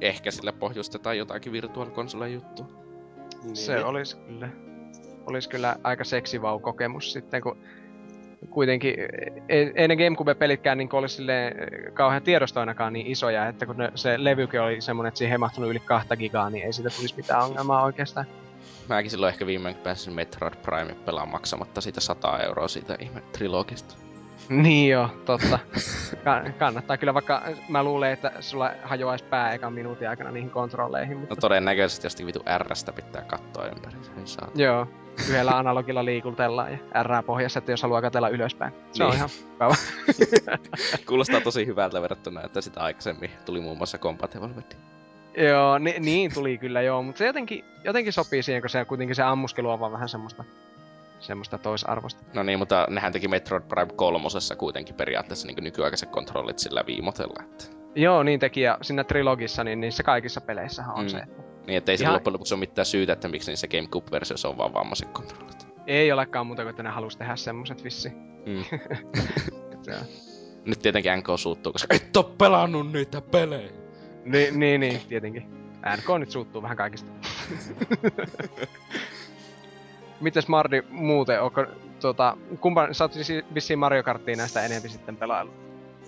ehkä 0.00 0.30
sillä 0.30 0.52
pohjustetaan 0.52 1.18
jotakin 1.18 1.52
Virtual 1.52 1.90
Console 1.90 2.30
juttua. 2.30 2.66
Niin. 3.44 3.56
Se 3.56 3.84
olisi 3.84 4.16
kyllä, 4.16 4.48
olisi 5.26 5.48
kyllä 5.48 5.76
aika 5.84 6.04
seksivau-kokemus 6.04 7.12
sitten, 7.12 7.42
kun 7.42 7.58
kuitenkin 8.50 8.94
ei, 9.48 9.72
ei 9.74 9.88
ne 9.88 9.96
Gamecube-pelitkään 9.96 10.78
niin 10.78 10.94
olisi 10.94 11.16
silleen 11.16 11.54
kauhean 11.94 12.22
tiedostoinakaan 12.22 12.92
niin 12.92 13.06
isoja, 13.06 13.48
että 13.48 13.66
kun 13.66 13.76
ne, 13.76 13.92
se 13.94 14.24
levykin 14.24 14.60
oli 14.60 14.80
semmonen, 14.80 15.08
että 15.08 15.18
siihen 15.18 15.32
ei 15.32 15.38
mahtunut 15.38 15.70
yli 15.70 15.80
kahta 15.80 16.16
gigaa, 16.16 16.50
niin 16.50 16.64
ei 16.64 16.72
siitä 16.72 16.90
tulisi 16.90 17.16
mitään 17.16 17.44
ongelmaa 17.44 17.84
oikeastaan. 17.84 18.26
Mäkin 18.88 19.10
silloin 19.10 19.32
ehkä 19.32 19.46
viimein 19.46 19.74
pääsin 19.76 20.12
Metroid 20.12 20.54
Prime 20.54 20.94
pelaan 20.94 21.28
maksamatta 21.28 21.80
siitä 21.80 22.00
100 22.00 22.38
euroa 22.38 22.68
siitä 22.68 22.96
ihme 23.00 23.20
trilogista. 23.32 24.09
Niin 24.62 24.90
joo, 24.90 25.08
totta. 25.24 25.58
Ka- 26.24 26.42
kannattaa 26.58 26.96
kyllä, 26.96 27.14
vaikka 27.14 27.42
mä 27.68 27.82
luulen, 27.82 28.12
että 28.12 28.32
sulla 28.40 28.70
hajoaisi 28.84 29.24
pää 29.24 29.52
ekan 29.52 29.72
minuutin 29.72 30.08
aikana 30.08 30.30
niihin 30.30 30.50
kontrolleihin, 30.50 31.16
mutta 31.18 31.34
No 31.34 31.40
todennäköisesti 31.40 32.06
jostakin 32.06 32.26
vitu 32.26 32.42
Rstä 32.58 32.92
pitää 32.92 33.22
katsoa 33.22 33.66
ympäri. 33.66 33.96
Joo, 34.54 34.86
yhdellä 35.28 35.50
analogilla 35.58 36.04
liikutellaan 36.04 36.72
ja 36.72 37.02
R 37.02 37.22
pohjassa, 37.26 37.58
että 37.58 37.72
jos 37.72 37.82
haluaa 37.82 38.00
katella 38.02 38.28
ylöspäin. 38.28 38.72
Se 38.92 39.04
on 39.04 39.10
Niin. 39.10 39.16
ihan 39.16 39.28
päivä. 39.58 39.74
Kuulostaa 41.08 41.40
tosi 41.40 41.66
hyvältä 41.66 42.02
verrattuna, 42.02 42.42
että 42.42 42.60
sitä 42.60 42.80
aikaisemmin 42.80 43.30
tuli 43.44 43.60
muun 43.60 43.76
muassa 43.76 43.98
Combat 43.98 44.34
Evolved. 44.36 44.76
Joo, 45.36 45.78
ni, 45.78 45.94
niin 45.98 46.34
tuli 46.34 46.58
kyllä 46.58 46.82
joo, 46.82 47.02
mutta 47.02 47.18
se 47.18 47.26
jotenkin, 47.26 47.64
jotenkin 47.84 48.12
sopii 48.12 48.42
siihen, 48.42 48.62
kun 48.62 48.70
se 48.70 48.84
kuitenkin 48.84 49.16
se 49.16 49.22
ammuskelu 49.22 49.70
on 49.70 49.80
vaan 49.80 49.92
vähän 49.92 50.08
semmoista, 50.08 50.44
semmoista 51.20 51.58
toisarvosta. 51.58 52.24
No 52.34 52.42
niin, 52.42 52.58
mutta 52.58 52.86
nehän 52.90 53.12
teki 53.12 53.28
Metroid 53.28 53.62
Prime 53.68 53.92
kolmosessa 53.96 54.56
kuitenkin 54.56 54.94
periaatteessa 54.94 55.46
niin 55.46 55.64
nykyaikaiset 55.64 56.10
kontrollit 56.10 56.58
sillä 56.58 56.84
viimotella. 56.86 57.42
Että... 57.42 57.64
Joo, 57.94 58.22
niin 58.22 58.40
teki 58.40 58.60
ja 58.60 58.78
siinä 58.82 59.04
trilogissa, 59.04 59.64
niin 59.64 59.80
niissä 59.80 60.02
kaikissa 60.02 60.40
peleissähän 60.40 60.94
on 60.96 61.02
Mm. 61.04 61.08
se, 61.08 61.18
että 61.18 61.42
Niin, 61.66 61.76
ettei 61.78 61.96
se 61.98 62.04
Ihan- 62.04 62.14
loppujen 62.14 62.32
lopuksi 62.32 62.54
ole 62.54 62.58
mitään 62.60 62.86
syytä, 62.86 63.12
että 63.12 63.28
miksi 63.28 63.50
niissä 63.50 63.68
GameCube-versioissa 63.68 64.48
on 64.48 64.58
vaan 64.58 64.74
vammaiset 64.74 65.08
kontrollit. 65.08 65.66
ei 65.86 66.12
olekaan 66.12 66.46
muuta 66.46 66.62
kuin, 66.62 66.70
että 66.70 66.82
ne 66.82 66.88
halus 66.90 67.16
tehdä 67.16 67.36
semmoset 67.36 67.84
vissi. 67.84 68.08
Mm. 68.46 68.64
Nyt 70.64 70.78
tietenkin 70.78 71.12
NK 71.18 71.26
suuttuu, 71.36 71.72
koska 71.72 71.94
et 71.96 72.16
oo 72.16 72.22
pelannut 72.22 72.92
niitä 72.92 73.20
pelejä. 73.20 73.70
Niin, 74.24 74.60
niin, 74.60 74.80
niin, 74.80 75.00
tietenkin. 75.08 75.42
NK 75.96 76.18
nyt 76.18 76.30
suuttuu 76.30 76.62
vähän 76.62 76.76
kaikista. 76.76 77.12
Mites 80.20 80.48
Mardi 80.48 80.82
muuten, 80.90 81.42
onko 81.42 81.66
tota, 82.00 82.36
kumpa, 82.60 82.88
sä 82.92 83.04
oot 83.04 83.12
vissiin 83.54 83.78
Mario 83.78 84.02
Karttia 84.02 84.36
näistä 84.36 84.62
enemmän 84.62 84.90
sitten 84.90 85.16
pelailu? 85.16 85.50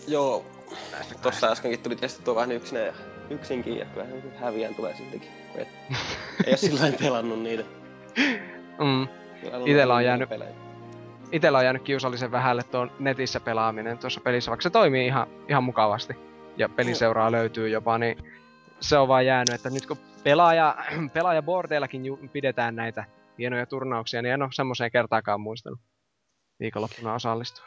Joo, 0.08 0.44
Näistä 0.92 1.14
tossa 1.22 1.46
äskenkin 1.52 1.80
tuli 1.80 1.96
testattua 1.96 2.34
vähän 2.34 2.52
yksinä 2.52 2.80
ja 2.80 2.92
yksinkin, 3.30 3.78
ja 3.78 3.84
kyllä 3.84 4.06
se 4.06 4.38
häviän 4.40 4.74
tulee 4.74 4.94
siltikin. 4.96 5.30
kun 5.52 5.60
Et, 5.60 5.68
ei 6.46 6.52
oo 6.52 6.56
sillä 6.56 6.92
pelannut 7.00 7.42
niitä. 7.42 7.64
Mm. 8.78 9.08
Kyllä 9.40 9.58
Itellä 9.66 9.94
on 9.94 10.04
jäänyt- 10.04 10.28
pelejä. 10.28 10.50
Itellä 11.32 11.58
on 11.58 11.64
jäänyt 11.64 11.82
kiusallisen 11.82 12.32
vähälle 12.32 12.62
tuon 12.62 12.90
netissä 12.98 13.40
pelaaminen 13.40 13.98
tuossa 13.98 14.20
pelissä, 14.20 14.50
vaikka 14.50 14.62
se 14.62 14.70
toimii 14.70 15.06
ihan, 15.06 15.26
ihan 15.48 15.64
mukavasti. 15.64 16.16
Ja 16.56 16.68
peliseuraa 16.68 17.32
löytyy 17.32 17.68
jopa, 17.68 17.98
niin 17.98 18.18
se 18.80 18.98
on 18.98 19.08
vaan 19.08 19.26
jäänyt, 19.26 19.54
että 19.54 19.70
nyt 19.70 19.86
kun 19.86 19.96
pelaaja, 20.24 20.76
pelaajabordeellakin 21.14 22.06
ju- 22.06 22.20
pidetään 22.32 22.76
näitä 22.76 23.04
hienoja 23.42 23.66
turnauksia, 23.66 24.22
niin 24.22 24.32
en 24.32 24.42
ole 24.42 24.50
semmoiseen 24.52 24.90
kertaakaan 24.90 25.40
muistanut 25.40 25.80
viikonloppuna 26.60 27.14
osallistua. 27.14 27.66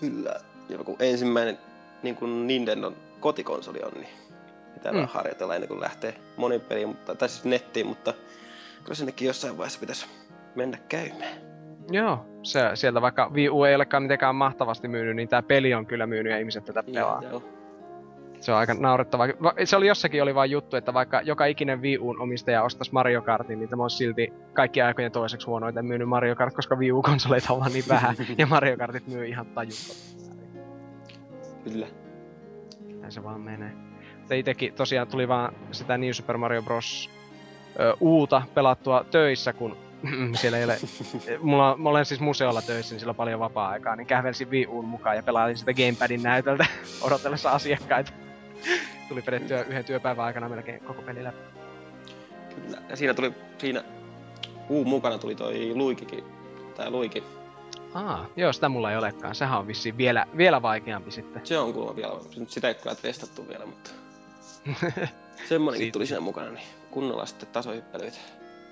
Kyllä. 0.00 0.34
Ja 0.68 0.78
kun 0.78 0.96
ensimmäinen 1.00 1.58
niin 2.02 2.16
kuin 2.16 2.46
Nintendon 2.46 2.96
kotikonsoli 3.20 3.82
on, 3.82 3.92
niin 3.94 4.08
pitää 4.74 4.92
Mm. 4.92 4.96
vähän 4.96 5.14
harjoitella 5.14 5.54
ennen 5.54 5.68
kuin 5.68 5.80
lähtee 5.80 6.14
monin 6.36 6.60
peliin, 6.60 6.88
mutta, 6.88 7.14
tai 7.14 7.28
siis 7.28 7.44
nettiin, 7.44 7.86
mutta 7.86 8.14
kyllä 8.82 8.94
sinnekin 8.94 9.26
jossain 9.26 9.58
vaiheessa 9.58 9.80
pitäisi 9.80 10.06
mennä 10.54 10.78
käymään. 10.88 11.38
Joo, 11.90 12.26
se, 12.42 12.60
sieltä 12.74 13.00
vaikka 13.02 13.30
Wii 13.34 13.50
U 13.50 13.64
ei 13.64 13.74
olekaan 13.74 14.02
mitenkään 14.02 14.34
mahtavasti 14.34 14.88
myynyt, 14.88 15.16
niin 15.16 15.28
tää 15.28 15.42
peli 15.42 15.74
on 15.74 15.86
kyllä 15.86 16.06
myynyt 16.06 16.32
ja 16.32 16.38
ihmiset 16.38 16.64
tätä 16.64 16.82
pelaa. 16.94 17.22
Joo. 17.22 17.42
Se 18.40 18.52
on 18.52 18.58
aika 18.58 18.74
naurettavaa. 18.74 19.28
Va- 19.42 19.52
Se 19.64 19.76
oli 19.76 19.86
jossakin 19.86 20.22
oli 20.22 20.34
vain 20.34 20.50
juttu, 20.50 20.76
että 20.76 20.94
vaikka 20.94 21.20
joka 21.20 21.44
ikinen 21.46 21.82
Wii 21.82 21.98
Uun 21.98 22.20
omistaja 22.20 22.62
ostaisi 22.62 22.92
Mario 22.92 23.22
Kartin, 23.22 23.58
niin 23.58 23.68
tämä 23.68 23.82
olisi 23.82 23.96
silti 23.96 24.32
kaikki 24.52 24.82
aikojen 24.82 25.12
toiseksi 25.12 25.46
huonoiten 25.46 25.86
myynyt 25.86 26.08
Mario 26.08 26.36
Kart, 26.36 26.54
koska 26.54 26.76
Wii 26.76 26.92
U-konsoleita 26.92 27.52
on 27.52 27.60
vaan 27.60 27.72
niin 27.72 27.84
vähän, 27.88 28.16
ja 28.38 28.46
Mario 28.46 28.76
Kartit 28.76 29.06
myy 29.06 29.26
ihan 29.26 29.46
tajuttomasti. 29.46 30.16
Kyllä. 31.64 31.86
Näin 33.00 33.12
se 33.12 33.22
vaan 33.24 33.40
menee. 33.40 33.72
Mutta 34.18 34.34
itekin 34.34 34.72
tosiaan 34.74 35.08
tuli 35.08 35.28
vaan 35.28 35.52
sitä 35.72 35.98
New 35.98 36.10
Super 36.10 36.36
Mario 36.36 36.62
Bros. 36.62 37.10
Ö, 37.80 37.94
uuta 38.00 38.42
pelattua 38.54 39.04
töissä, 39.10 39.52
kun 39.52 39.76
siellä 40.40 40.58
ei 40.58 40.64
ole... 40.64 40.76
Mulla, 41.40 41.72
on- 41.72 41.80
mä 41.82 41.88
olen 41.88 42.04
siis 42.04 42.20
museolla 42.20 42.62
töissä, 42.62 42.94
niin 42.94 43.00
sillä 43.00 43.10
on 43.10 43.16
paljon 43.16 43.40
vapaa-aikaa, 43.40 43.96
niin 43.96 44.06
kävelsin 44.06 44.50
Wii 44.50 44.66
mukaan 44.82 45.16
ja 45.16 45.22
pelailin 45.22 45.56
sitä 45.56 45.72
Gamepadin 45.74 46.22
näytöltä 46.22 46.66
odotellessa 47.06 47.50
asiakkaita. 47.50 48.12
Tuli 49.08 49.22
vedettyä 49.26 49.62
yhden 49.62 49.84
työpäivän 49.84 50.24
aikana 50.24 50.48
melkein 50.48 50.80
koko 50.80 51.02
peli 51.02 51.24
läpi. 51.24 51.38
Kyllä. 52.54 52.82
Ja 52.88 52.96
siinä 52.96 53.14
tuli, 53.14 53.32
siinä 53.58 53.84
Uun 54.68 54.88
mukana 54.88 55.18
tuli 55.18 55.34
toi 55.34 55.72
Luikikin, 55.74 56.24
tää 56.76 56.90
Luiki. 56.90 57.24
Aa, 57.94 58.26
joo, 58.36 58.52
sitä 58.52 58.68
mulla 58.68 58.90
ei 58.90 58.96
olekaan. 58.96 59.34
Sehän 59.34 59.58
on 59.58 59.66
vissiin 59.66 59.96
vielä, 59.96 60.26
vielä 60.36 60.62
vaikeampi 60.62 61.10
sitten. 61.10 61.46
Se 61.46 61.58
on 61.58 61.72
kuulemma 61.72 61.96
vielä, 61.96 62.14
nyt 62.36 62.50
sitä 62.50 62.68
ei 62.68 62.74
kyllä 62.74 62.94
testattu 62.94 63.48
vielä, 63.48 63.66
mutta 63.66 63.90
semmonenkin 65.48 65.84
Siitä- 65.84 65.92
tuli 65.92 66.06
siinä 66.06 66.20
mukana, 66.20 66.50
niin 66.50 66.66
kunnolla 66.90 67.26
sitten 67.26 67.48
tasohyppelyitä. 67.48 68.18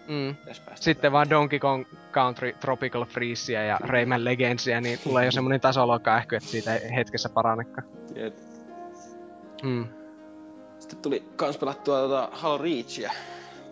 Mm. 0.09 0.37
Sitten 0.74 1.12
vaan 1.12 1.30
Donkey 1.30 1.59
Kong 1.59 1.85
Country 2.12 2.52
Tropical 2.52 3.04
Freezea 3.04 3.62
ja 3.62 3.78
Rayman 3.80 4.24
Legendsia, 4.24 4.80
niin 4.80 4.98
tulee 5.04 5.24
jo 5.24 5.30
semmonen 5.30 5.61
tasoloikka 5.61 6.18
ehkä, 6.18 6.37
että 6.37 6.48
siitä 6.48 6.76
ei 6.76 6.96
hetkessä 6.96 7.28
parannekaan. 7.28 7.88
Jep. 8.14 8.35
Mm. 9.64 9.85
Sitten 10.79 10.98
tuli 10.98 11.24
kans 11.37 11.57
pelattua 11.59 11.98
tota 12.00 12.29
Halo 12.33 12.59
Reachia 12.59 13.12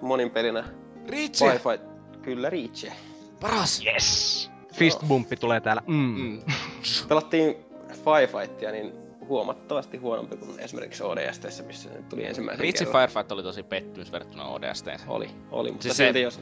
monin 0.00 0.30
pelinä. 0.30 0.64
Riitsi! 1.08 1.44
Wi-Fi. 1.44 1.84
Kyllä 2.22 2.50
Reachia. 2.50 2.92
Paras! 3.40 3.82
Yes! 3.86 4.50
Fistbumpi 4.74 5.36
tulee 5.36 5.60
täällä. 5.60 5.82
Mm. 5.86 5.96
Mm. 5.96 6.42
Pelattiin 7.08 7.56
Firefightia 8.04 8.70
niin 8.72 8.92
huomattavasti 9.28 9.96
huonompi 9.96 10.36
kuin 10.36 10.60
esimerkiksi 10.60 11.02
ODSTssä, 11.02 11.62
missä 11.62 11.88
se 11.88 12.02
tuli 12.08 12.24
ensimmäisen 12.24 12.72
kerran. 12.72 12.92
Firefight 12.92 13.32
oli 13.32 13.42
tosi 13.42 13.62
pettymys 13.62 14.12
verrattuna 14.12 14.44
ODST. 14.48 14.86
Oli, 15.08 15.30
oli, 15.50 15.70
mutta 15.70 15.82
Siis 15.82 15.96
siis 15.96 15.96
se- 15.96 16.04
silti 16.04 16.20
jos... 16.22 16.40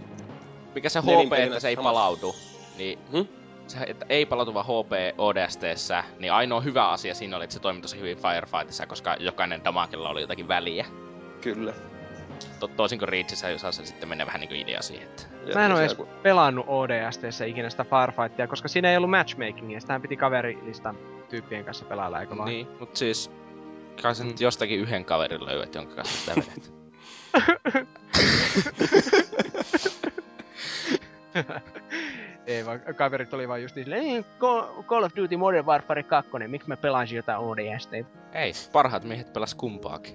Mikä 0.75 0.89
se 0.89 1.01
HP, 1.01 1.33
että 1.33 1.61
se 1.61 1.69
ei 1.69 1.75
samassa- 1.75 1.83
palaudu, 1.83 2.35
niin 2.79 2.99
Hm? 3.13 3.40
Se, 3.71 3.79
että 3.87 4.07
ei 4.09 4.27
palautuva 4.27 4.63
HP 4.63 4.93
ODSTssä, 5.19 6.05
niin 6.19 6.33
ainoa 6.33 6.61
hyvä 6.61 6.89
asia 6.89 7.15
siinä 7.15 7.37
oli, 7.37 7.45
että 7.45 7.55
se 7.55 7.61
toimi 7.61 7.81
tosi 7.81 7.99
hyvin 7.99 8.19
Firefightissa, 8.19 8.87
koska 8.87 9.17
jokainen 9.21 9.65
damakella 9.65 10.09
oli 10.09 10.21
jotakin 10.21 10.49
väliä. 10.49 10.87
Kyllä. 11.41 11.73
To, 12.61 12.69
toisin 12.69 12.99
kuin 12.99 13.09
Reachissä 13.09 13.59
saa 13.59 13.73
se 13.73 13.87
sitten 13.87 14.09
menee 14.09 14.27
vähän 14.27 14.41
niinku 14.41 14.55
idea 14.55 14.83
siihen, 14.83 15.09
että 15.09 15.23
Mä 15.55 15.67
en 15.67 15.73
oo 15.73 15.77
se 15.77 15.85
edes 15.85 15.97
pelannut 16.23 16.67
ODSTssä 16.69 17.45
ikinä 17.45 17.71
sitä 17.71 17.85
Firefightia, 17.85 18.47
koska 18.47 18.69
siinä 18.69 18.91
ei 18.91 18.97
ollut 18.97 19.11
matchmakingia. 19.11 19.81
Sitähän 19.81 20.03
piti 20.03 20.17
kaverilistan 20.17 20.99
tyyppien 21.29 21.65
kanssa 21.65 21.85
pelailla, 21.85 22.21
eikö 22.21 22.37
vaan? 22.37 22.49
Niin, 22.49 22.69
mut 22.81 22.97
siis 22.97 23.31
kai 24.03 24.15
sä 24.15 24.25
nyt 24.25 24.41
jostakin 24.41 24.81
yhden 24.81 25.05
kaverin 25.05 25.45
löydät, 25.45 25.75
jonka 25.75 25.95
kanssa 25.95 26.19
sitä 26.19 26.41
vedet. 26.41 26.73
ei 32.53 32.67
vaan, 32.67 32.81
kaverit 32.97 33.35
oli 33.35 33.49
vaan 33.49 33.63
just 33.63 33.77
niin 33.77 33.85
silleen, 33.85 34.03
"Ei, 34.03 34.25
Call 34.87 35.03
of 35.03 35.13
Duty 35.17 35.37
Modern 35.37 35.67
Warfare 35.67 36.03
2, 36.03 36.31
miksi 36.49 36.69
mä 36.69 36.77
pelaisin 36.77 37.17
jotain 37.17 37.39
ODST? 37.39 37.91
ei, 38.33 38.53
parhaat 38.73 39.05
miehet 39.05 39.33
pelas 39.33 39.55
kumpaakin. 39.55 40.15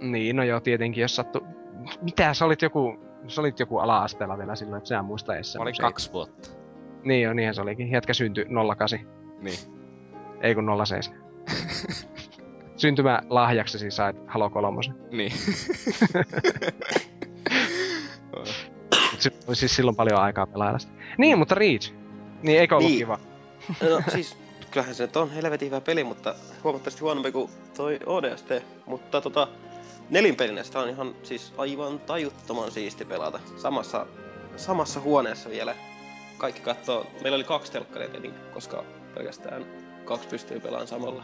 Niin, 0.00 0.36
no 0.36 0.42
joo, 0.42 0.60
tietenkin, 0.60 1.02
jos 1.02 1.16
sattu... 1.16 1.46
Mitä, 2.02 2.34
sä 2.34 2.44
olit 2.44 2.62
joku... 2.62 2.96
Sä 3.28 3.40
olit 3.40 3.60
joku 3.60 3.78
ala-asteella 3.78 4.38
vielä 4.38 4.56
silloin, 4.56 4.78
että 4.78 4.88
sä 4.88 4.98
en 4.98 5.04
muista 5.04 5.34
edes 5.34 5.56
Mä 5.56 5.62
olin 5.62 5.74
kaksi 5.80 6.12
vuotta. 6.12 6.48
Niin 7.04 7.22
joo, 7.22 7.32
niinhän 7.32 7.54
se 7.54 7.62
olikin. 7.62 7.90
Jätkä 7.90 8.14
syntyi 8.14 8.46
08. 8.68 8.98
Niin. 9.40 9.58
Ei 10.40 10.54
kun 10.54 10.70
07. 10.86 11.20
Syntymä 12.76 13.22
lahjaksesi 13.30 13.90
sait 13.90 14.16
Halo 14.26 14.50
3. 14.50 14.80
Niin. 15.10 15.32
Mut 19.14 19.44
oli 19.48 19.56
siis 19.56 19.76
silloin 19.76 19.96
paljon 19.96 20.20
aikaa 20.20 20.46
pelailla 20.46 20.78
sitä. 20.78 20.92
Niin, 21.18 21.38
mutta 21.38 21.54
Reach. 21.54 21.92
Niin, 22.42 22.60
eikö 22.60 22.76
ollut 22.76 22.90
Niin. 22.90 22.98
kiva? 22.98 23.18
No 23.90 24.02
siis, 24.14 24.36
kyllähän 24.70 24.94
se 24.94 25.02
nyt 25.06 25.16
on 25.16 25.30
helvetin 25.30 25.66
hyvä 25.66 25.80
peli, 25.80 26.04
mutta 26.04 26.34
huomattavasti 26.64 27.00
huonompi 27.00 27.32
kuin 27.32 27.50
toi 27.76 27.98
ODST. 28.06 28.50
Mutta 28.86 29.20
tota, 29.20 29.48
nelinpelinä 30.10 30.62
sitä 30.62 30.80
on 30.80 30.88
ihan 30.88 31.14
siis 31.22 31.52
aivan 31.58 31.98
tajuttoman 32.00 32.70
siisti 32.70 33.04
pelata. 33.04 33.40
Samassa, 33.56 34.06
samassa 34.56 35.00
huoneessa 35.00 35.50
vielä. 35.50 35.74
Kaikki 36.38 36.60
katsoo. 36.60 37.06
Meillä 37.22 37.36
oli 37.36 37.44
kaksi 37.44 37.72
telkkaria 37.72 38.08
tietenkin, 38.08 38.40
koska 38.54 38.84
pelkästään 39.14 39.66
kaksi 40.04 40.28
pystyy 40.28 40.60
pelaamaan 40.60 40.88
samalla, 40.88 41.22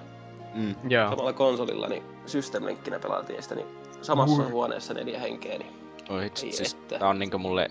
Mm. 0.54 0.74
Joo. 0.88 1.10
samalla 1.10 1.32
konsolilla, 1.32 1.88
niin 1.88 2.02
systemlinkkinä 2.26 2.98
pelaatiin 2.98 3.42
sitä, 3.42 3.54
niin 3.54 3.66
samassa 4.02 4.42
Ui. 4.42 4.50
huoneessa 4.50 4.94
neljä 4.94 5.20
henkeä, 5.20 5.58
niin 5.58 5.79
Oi, 6.10 6.24
hitsi, 6.24 6.46
Ei 6.46 6.52
siis 6.52 6.74
että. 6.74 6.98
tää 6.98 7.08
on 7.08 7.18
niinku 7.18 7.38
mulle 7.38 7.70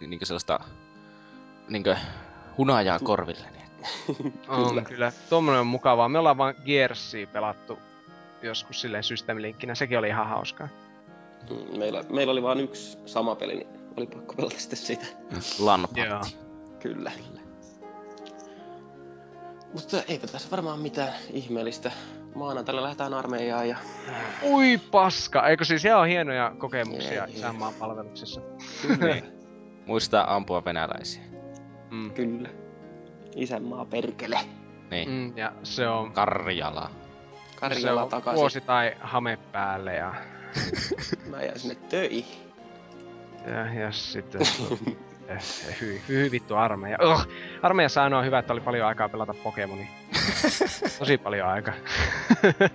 niinku 0.00 0.24
sellaista 0.26 0.60
niinku 1.68 1.90
hunajaa 2.58 2.98
korville. 2.98 3.46
Niin. 3.50 3.58
On 4.48 4.68
Kyllä. 4.68 4.82
kyllä. 4.82 5.12
Tuommoinen 5.30 5.60
on 5.60 5.66
mukavaa. 5.66 6.08
Me 6.08 6.18
ollaan 6.18 6.38
vaan 6.38 6.54
Gearsia 6.64 7.26
pelattu 7.26 7.78
joskus 8.42 8.80
silleen 8.80 9.04
systeemilinkkinä. 9.04 9.74
Sekin 9.74 9.98
oli 9.98 10.08
ihan 10.08 10.26
hauskaa. 10.28 10.68
mm, 11.50 11.78
meillä, 11.78 12.04
meillä 12.10 12.30
oli 12.32 12.42
vain 12.42 12.60
yksi 12.60 12.98
sama 13.06 13.34
peli, 13.34 13.54
niin 13.54 13.68
oli 13.96 14.06
pakko 14.06 14.34
pelata 14.34 14.58
sitten 14.58 14.78
sitä. 14.78 15.06
Lanpatti. 15.66 16.00
Joo. 16.00 16.20
Kyllä. 16.80 17.12
Mutta 19.72 20.02
eipä 20.08 20.26
tässä 20.26 20.50
varmaan 20.50 20.78
mitään 20.80 21.12
ihmeellistä. 21.32 21.92
Maanantaina 22.34 22.82
lähdetään 22.82 23.14
armeijaan 23.14 23.68
ja 23.68 23.76
Ui 24.42 24.78
paska! 24.90 25.48
Eikö 25.48 25.64
siis 25.64 25.84
ihan 25.84 26.08
hienoja 26.08 26.52
kokemuksia 26.58 27.24
Ei, 27.24 27.30
ei. 27.32 27.38
isänmaan 27.38 27.74
palveluksessa? 27.74 28.40
kyllä, 28.98 29.16
Muistaa 29.86 30.36
ampua 30.36 30.64
venäläisiä. 30.64 31.22
Mm. 31.90 32.10
kyllä. 32.10 32.48
Isänmaa 33.36 33.84
perkele. 33.84 34.38
Niin. 34.90 35.08
Mm, 35.10 35.36
ja 35.38 35.52
se 35.62 35.88
on, 35.88 36.12
Karjala. 36.12 36.90
se 37.50 37.56
Karjala 37.56 38.02
on 38.02 38.08
takaisin. 38.08 38.40
vuosi 38.40 38.60
tai 38.60 38.96
hame 39.00 39.38
päälle 39.52 39.94
ja, 39.94 40.14
Mä 41.30 41.42
jään 41.42 41.58
sinne 41.58 41.74
töihin. 41.74 42.24
ja, 43.46 43.74
ja 43.80 43.92
sitten 43.92 44.40
eh, 45.28 45.80
hy, 45.80 46.00
hy, 46.08 46.30
vittu 46.30 46.56
armeija. 46.56 46.98
Oh, 47.00 47.26
armeijassa 47.62 48.02
ainoa 48.04 48.22
hyvä, 48.22 48.38
että 48.38 48.52
oli 48.52 48.60
paljon 48.60 48.86
aikaa 48.86 49.08
pelata 49.08 49.34
Pokemonia. 49.34 49.86
Tosi 50.98 51.18
paljon 51.18 51.48
aikaa. 51.48 51.74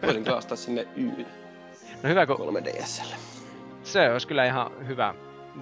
Voisin 0.03 0.23
kyllä 0.23 0.37
ostaa 0.37 0.57
sinne 0.57 0.87
Yn 0.97 1.25
No 2.03 2.09
hyvä, 2.09 2.25
kun 2.25 2.35
3DSlle. 2.55 3.15
se 3.83 4.11
olisi 4.11 4.27
kyllä 4.27 4.45
ihan 4.45 4.71
hyvä 4.87 5.15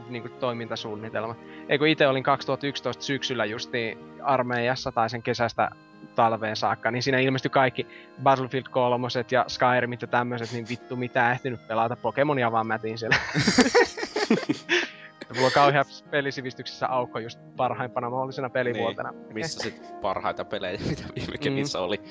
niin 0.10 0.22
kuin, 0.22 0.34
toimintasuunnitelma. 0.34 1.36
Ei 1.70 1.78
kun 1.78 1.88
itse 1.88 2.08
olin 2.08 2.24
2011 2.24 3.04
syksyllä 3.04 3.46
justiin 3.46 3.98
armeijassa 4.24 4.92
tai 4.92 5.10
sen 5.10 5.24
kesästä 5.24 5.70
talveen 6.16 6.56
saakka, 6.56 6.92
niin 6.92 7.04
siinä 7.04 7.20
ilmestyi 7.20 7.50
kaikki 7.50 7.88
Battlefield 8.24 8.66
3 8.72 9.08
ja 9.32 9.46
Skyrimit 9.48 10.02
ja 10.02 10.08
tämmöiset, 10.08 10.52
niin 10.52 10.66
vittu 10.70 10.96
mitä 10.96 11.32
ehtinyt 11.32 11.68
pelata. 11.68 11.96
Pokemonia 11.96 12.52
vaan 12.52 12.68
mätin 12.68 12.98
siellä. 12.98 13.16
Ja 15.32 15.36
mulla 15.36 15.48
on 15.48 15.54
kauhean 15.54 15.86
pelisivistyksessä 16.10 16.88
aukko 16.88 17.20
just 17.20 17.40
parhaimpana 17.58 18.10
mahdollisena 18.10 18.50
pelivuotena. 18.50 19.12
Niin. 19.12 19.34
Missä 19.34 19.60
sit 19.64 19.94
parhaita 20.02 20.46
pelejä, 20.46 20.80
mitä 20.90 21.04
viime 21.16 21.38
kemissä 21.38 21.80
mm. 21.80 21.86
oli. 21.86 22.02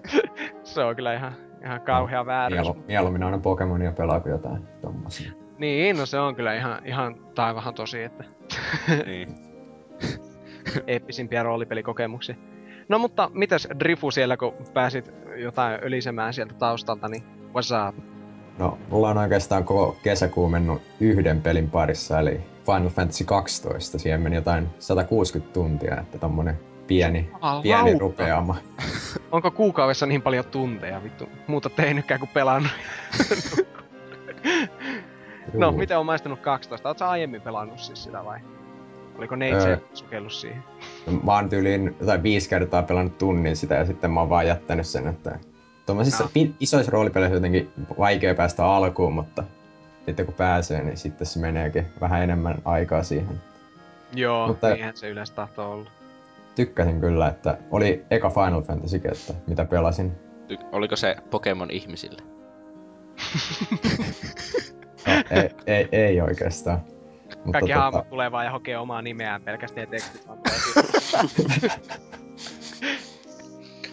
se 0.64 0.84
on 0.84 0.96
kyllä 0.96 1.14
ihan, 1.14 1.32
ihan 1.64 1.80
kauhea 1.80 2.26
vääryys. 2.26 2.60
Mielu, 2.62 2.84
mieluummin 2.86 3.22
aina 3.22 3.38
Pokemonia 3.38 3.92
pelaa 3.92 4.20
kuin 4.20 4.30
jotain 4.30 4.66
tommosia. 4.80 5.32
Niin, 5.58 5.96
no 5.96 6.06
se 6.06 6.18
on 6.18 6.36
kyllä 6.36 6.54
ihan, 6.54 6.86
ihan 6.86 7.14
taivahan 7.34 7.74
tosi, 7.74 8.02
että... 8.02 8.24
niin. 9.06 9.28
Eeppisimpiä 10.86 11.42
roolipelikokemuksia. 11.42 12.34
No 12.88 12.98
mutta 12.98 13.30
mitäs 13.34 13.68
Drifu 13.80 14.10
siellä, 14.10 14.36
kun 14.36 14.54
pääsit 14.74 15.12
jotain 15.36 15.78
ölisemään 15.82 16.34
sieltä 16.34 16.54
taustalta, 16.54 17.08
niin 17.08 17.22
what's 17.22 17.88
up? 17.88 18.15
No, 18.58 18.78
mulla 18.90 19.08
on 19.08 19.18
oikeastaan 19.18 19.64
koko 19.64 19.96
kesäkuu 20.02 20.48
mennyt 20.48 20.82
yhden 21.00 21.42
pelin 21.42 21.70
parissa, 21.70 22.20
eli 22.20 22.40
Final 22.66 22.88
Fantasy 22.88 23.24
12. 23.24 23.98
Siihen 23.98 24.20
meni 24.20 24.36
jotain 24.36 24.68
160 24.78 25.52
tuntia, 25.52 26.00
että 26.00 26.18
tommonen 26.18 26.58
pieni, 26.86 27.30
oh, 27.42 27.62
pieni 27.62 27.82
lauka. 27.82 27.98
rupeama. 27.98 28.56
Onko 29.32 29.50
kuukaudessa 29.50 30.06
niin 30.06 30.22
paljon 30.22 30.44
tunteja, 30.44 31.04
vittu? 31.04 31.28
Muuta 31.46 31.70
tehnytkään 31.70 32.20
kuin 32.20 32.30
pelannut. 32.34 32.72
no, 35.54 35.72
miten 35.72 35.98
on 35.98 36.06
maistunut 36.06 36.40
12? 36.40 36.88
Oletko 36.88 37.04
aiemmin 37.04 37.42
pelannut 37.42 37.78
siis 37.78 38.04
sitä 38.04 38.24
vai? 38.24 38.40
Oliko 39.18 39.36
neitse 39.36 39.68
öö, 39.68 39.78
sukellut 39.94 40.32
siihen? 40.32 40.64
No, 41.06 41.12
mä 41.12 41.34
oon 41.34 41.48
tyyliin 41.48 41.96
jotain 42.00 42.22
viisi 42.22 42.48
kertaa 42.48 42.82
pelannut 42.82 43.18
tunnin 43.18 43.56
sitä 43.56 43.74
ja 43.74 43.86
sitten 43.86 44.10
mä 44.10 44.20
oon 44.20 44.28
vaan 44.28 44.46
jättänyt 44.46 44.86
sen, 44.86 45.08
että 45.08 45.38
Tuommoisissa 45.86 46.24
no. 46.24 46.30
isoissa 46.60 46.92
roolipeleissä 46.92 47.36
jotenkin 47.36 47.70
vaikea 47.98 48.34
päästä 48.34 48.66
alkuun, 48.66 49.12
mutta 49.12 49.44
sitten 50.06 50.26
kun 50.26 50.34
pääsee, 50.34 50.82
niin 50.84 50.96
sitten 50.96 51.26
se 51.26 51.38
meneekin 51.38 51.86
vähän 52.00 52.22
enemmän 52.22 52.58
aikaa 52.64 53.02
siihen. 53.02 53.40
Joo, 54.14 54.46
mutta 54.46 54.68
niinhän 54.68 54.96
se 54.96 55.08
yleensä 55.08 55.34
tahtoo 55.34 55.72
olla. 55.72 55.90
Tykkäsin 56.54 57.00
kyllä, 57.00 57.28
että 57.28 57.58
oli 57.70 58.04
eka 58.10 58.30
Final 58.30 58.62
Fantasy, 58.62 58.96
että 58.96 59.34
mitä 59.46 59.64
pelasin. 59.64 60.12
Ty- 60.48 60.64
oliko 60.72 60.96
se 60.96 61.16
Pokemon 61.30 61.70
ihmisille? 61.70 62.22
no, 65.06 65.12
ei, 65.30 65.50
ei, 65.66 65.88
ei 65.92 66.20
oikeastaan. 66.20 66.80
Mutta 67.44 67.52
Kaikki 67.52 67.72
tota... 67.72 67.80
hahmot 67.82 68.08
tulee 68.08 68.32
vaan 68.32 68.44
ja 68.44 68.50
hokee 68.50 68.78
omaa 68.78 69.02
nimeään 69.02 69.42
pelkästään 69.42 69.88
tekstit 69.88 70.26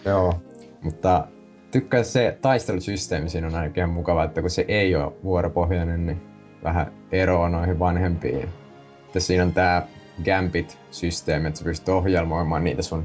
Joo, 0.04 0.40
mutta 0.82 1.26
tykkään 1.74 2.04
se 2.04 2.38
taistelusysteemi 2.42 3.28
siinä 3.28 3.46
on 3.46 3.54
ainakin 3.54 3.80
ihan 3.80 3.90
mukava, 3.90 4.24
että 4.24 4.40
kun 4.40 4.50
se 4.50 4.64
ei 4.68 4.96
ole 4.96 5.12
vuoropohjainen, 5.24 6.06
niin 6.06 6.22
vähän 6.64 6.92
eroa 7.12 7.48
noihin 7.48 7.78
vanhempiin. 7.78 8.48
Että 9.06 9.20
siinä 9.20 9.42
on 9.42 9.52
tää 9.52 9.86
Gambit-systeemi, 10.24 11.48
että 11.48 11.58
sä 11.58 11.64
pystyt 11.64 11.88
ohjelmoimaan 11.88 12.64
niitä 12.64 12.82
sun 12.82 13.04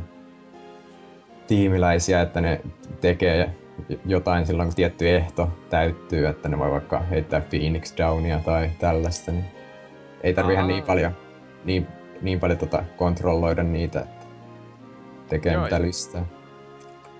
tiimiläisiä, 1.47 2.21
että 2.21 2.41
ne 2.41 2.61
tekee 3.01 3.55
jotain 4.05 4.45
silloin, 4.45 4.69
kun 4.69 4.75
tietty 4.75 5.09
ehto 5.09 5.49
täyttyy, 5.69 6.27
että 6.27 6.49
ne 6.49 6.59
voi 6.59 6.71
vaikka 6.71 6.99
heittää 6.99 7.41
Phoenix 7.41 7.97
Downia 7.97 8.39
tai 8.39 8.71
tällaista, 8.79 9.31
niin 9.31 9.45
ei 10.23 10.33
tarvi 10.33 10.53
ihan 10.53 10.67
niin 10.67 10.83
paljon, 10.83 11.11
niin, 11.65 11.87
niin 12.21 12.39
paljon 12.39 12.59
tota 12.59 12.83
kontrolloida 12.97 13.63
niitä, 13.63 13.99
että 13.99 14.25
tekee 15.29 15.53
Joo, 15.53 15.63
mitä 15.63 15.81
listää 15.81 16.25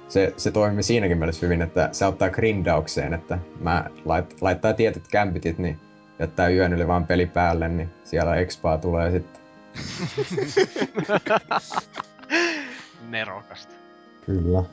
se, 0.10 0.34
se 0.38 0.52
toimii 0.52 0.84
siinäkin 0.84 1.18
mielessä 1.18 1.46
hyvin, 1.46 1.62
että 1.62 1.90
se 1.92 2.06
ottaa 2.06 2.30
grindaukseen, 2.30 3.14
että 3.14 3.40
mä 3.60 3.86
lait, 4.06 4.42
laittaa 4.42 4.74
tietyt 4.74 5.08
kämpitit, 5.08 5.58
niin 5.58 5.80
jättää 6.20 6.50
yön 6.50 6.74
yli 6.74 6.88
vaan 6.88 7.08
peli 7.08 7.26
päälle, 7.26 7.68
niin 7.68 7.90
siellä 8.04 8.36
expaa 8.36 8.78
tulee 8.78 9.12
sitten. 9.12 9.42
Nerokasta. 13.10 13.74
Kyllä. 14.26 14.64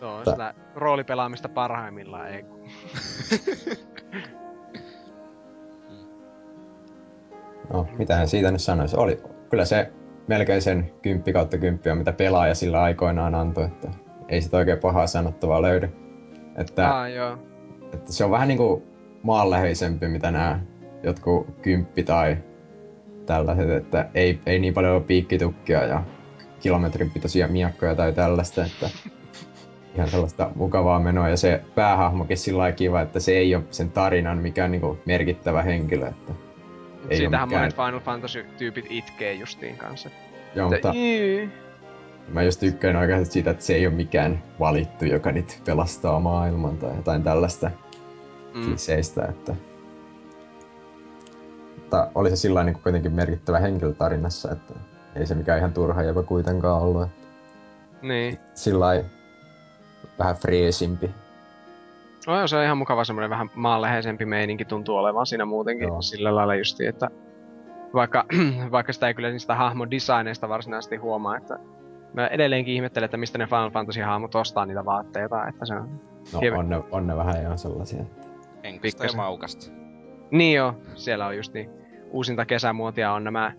Tuo 0.00 0.10
on 0.10 0.24
sitä 0.24 0.54
roolipelaamista 0.74 1.48
parhaimmillaan, 1.48 2.28
ei 2.28 2.44
No, 7.72 7.88
mitähän 7.98 8.28
siitä 8.28 8.50
nyt 8.50 8.62
sanoisi. 8.62 8.96
Oli, 8.96 9.22
kyllä 9.50 9.64
se 9.64 9.92
melkein 10.28 10.62
sen 10.62 10.92
kymppi 11.02 11.32
kautta 11.32 11.58
kymppi 11.58 11.90
on, 11.90 11.98
mitä 11.98 12.12
pelaaja 12.12 12.54
sillä 12.54 12.82
aikoinaan 12.82 13.34
antoi, 13.34 13.64
että 13.64 13.88
ei 14.28 14.40
sitä 14.40 14.56
oikein 14.56 14.78
pahaa 14.78 15.06
sanottavaa 15.06 15.62
löydy. 15.62 15.88
Että, 16.56 17.00
ah, 17.00 17.10
joo. 17.10 17.38
että 17.94 18.12
se 18.12 18.24
on 18.24 18.30
vähän 18.30 18.48
niinku 18.48 18.82
maanläheisempi, 19.22 20.08
mitä 20.08 20.30
nämä 20.30 20.60
jotkut 21.02 21.46
kymppi 21.62 22.02
tai 22.02 22.36
tällaiset, 23.26 23.70
että 23.70 24.08
ei, 24.14 24.40
ei 24.46 24.58
niin 24.58 24.74
paljon 24.74 24.94
ole 24.94 25.02
piikkitukkia 25.02 25.84
ja 25.84 26.02
kilometrin 26.60 27.10
pitoisia 27.10 27.48
miakkoja 27.48 27.94
tai 27.94 28.12
tällaista, 28.12 28.64
että 28.64 28.90
ihan 29.94 30.08
sellaista 30.08 30.50
mukavaa 30.54 31.00
menoa. 31.00 31.28
Ja 31.28 31.36
se 31.36 31.60
päähahmokin 31.74 32.38
sillä 32.38 32.72
kiva, 32.72 33.00
että 33.00 33.20
se 33.20 33.32
ei 33.32 33.54
ole 33.54 33.64
sen 33.70 33.90
tarinan 33.90 34.38
mikään 34.38 34.70
niinku 34.70 34.98
merkittävä 35.04 35.62
henkilö. 35.62 36.08
Että 36.08 36.32
ei 37.08 37.16
Siitähän 37.16 37.48
mikään... 37.48 37.62
monet 37.62 37.76
Final 37.76 38.00
Fantasy-tyypit 38.00 38.86
itkee 38.90 39.34
justiin 39.34 39.76
kanssa. 39.76 40.10
Joo, 40.54 40.70
mutta 40.70 40.92
Mä 42.28 42.42
just 42.42 42.60
tykkään 42.60 42.96
oikeasti 42.96 43.32
siitä, 43.32 43.50
että 43.50 43.64
se 43.64 43.74
ei 43.74 43.86
ole 43.86 43.94
mikään 43.94 44.42
valittu, 44.60 45.04
joka 45.04 45.32
nyt 45.32 45.62
pelastaa 45.66 46.20
maailman 46.20 46.76
tai 46.76 46.96
jotain 46.96 47.22
tällaista 47.22 47.70
mm. 48.54 48.64
kliseistä, 48.64 49.24
että... 49.24 49.56
Mutta 51.76 52.10
oli 52.14 52.30
se 52.30 52.36
sillä 52.36 52.64
niin 52.64 52.78
kuitenkin 52.82 53.12
merkittävä 53.12 53.58
henkilö 53.58 53.92
tarinassa, 53.92 54.52
että 54.52 54.74
ei 55.16 55.26
se 55.26 55.34
mikään 55.34 55.58
ihan 55.58 55.72
turha 55.72 56.02
jopa 56.02 56.22
kuitenkaan 56.22 56.82
ollut. 56.82 57.08
Niin. 58.02 58.38
Sillä 58.54 58.86
vähän 60.18 60.36
freesimpi. 60.36 61.10
No 62.26 62.46
se 62.46 62.56
on 62.56 62.64
ihan 62.64 62.78
mukava 62.78 63.04
semmoinen 63.04 63.30
vähän 63.30 63.50
maanläheisempi 63.54 64.24
meininki 64.24 64.64
tuntuu 64.64 64.96
olevan 64.96 65.26
siinä 65.26 65.44
muutenkin 65.44 65.88
Joo. 65.88 66.02
sillä 66.02 66.34
lailla 66.34 66.54
justi, 66.54 66.86
että 66.86 67.10
vaikka, 67.94 68.24
vaikka 68.72 68.92
sitä 68.92 69.08
ei 69.08 69.14
kyllä 69.14 69.30
niistä 69.30 69.54
hahmon 69.54 69.90
designeista 69.90 70.48
varsinaisesti 70.48 70.96
huomaa, 70.96 71.36
että 71.36 71.58
Mä 72.14 72.26
edelleenkin 72.26 72.74
ihmettelen, 72.74 73.04
että 73.04 73.16
mistä 73.16 73.38
ne 73.38 73.46
Final 73.46 73.70
Fantasy-hahmot 73.70 74.34
ostaa 74.34 74.66
niitä 74.66 74.84
vaatteita, 74.84 75.46
että 75.46 75.66
se 75.66 75.74
on... 75.74 76.00
No 76.32 76.40
on 76.58 76.68
ne, 76.68 76.82
on 76.90 77.06
ne 77.06 77.16
vähän 77.16 77.42
ihan 77.42 77.58
sellaisia. 77.58 78.04
Henkistä 78.64 79.04
ja 79.04 79.12
maukasta. 79.16 79.72
Niin 80.30 80.56
joo, 80.56 80.74
siellä 80.94 81.26
on 81.26 81.36
just 81.36 81.54
niin. 81.54 81.70
Uusinta 82.10 82.46
kesämuotia 82.46 83.12
on 83.12 83.24
nämä 83.24 83.52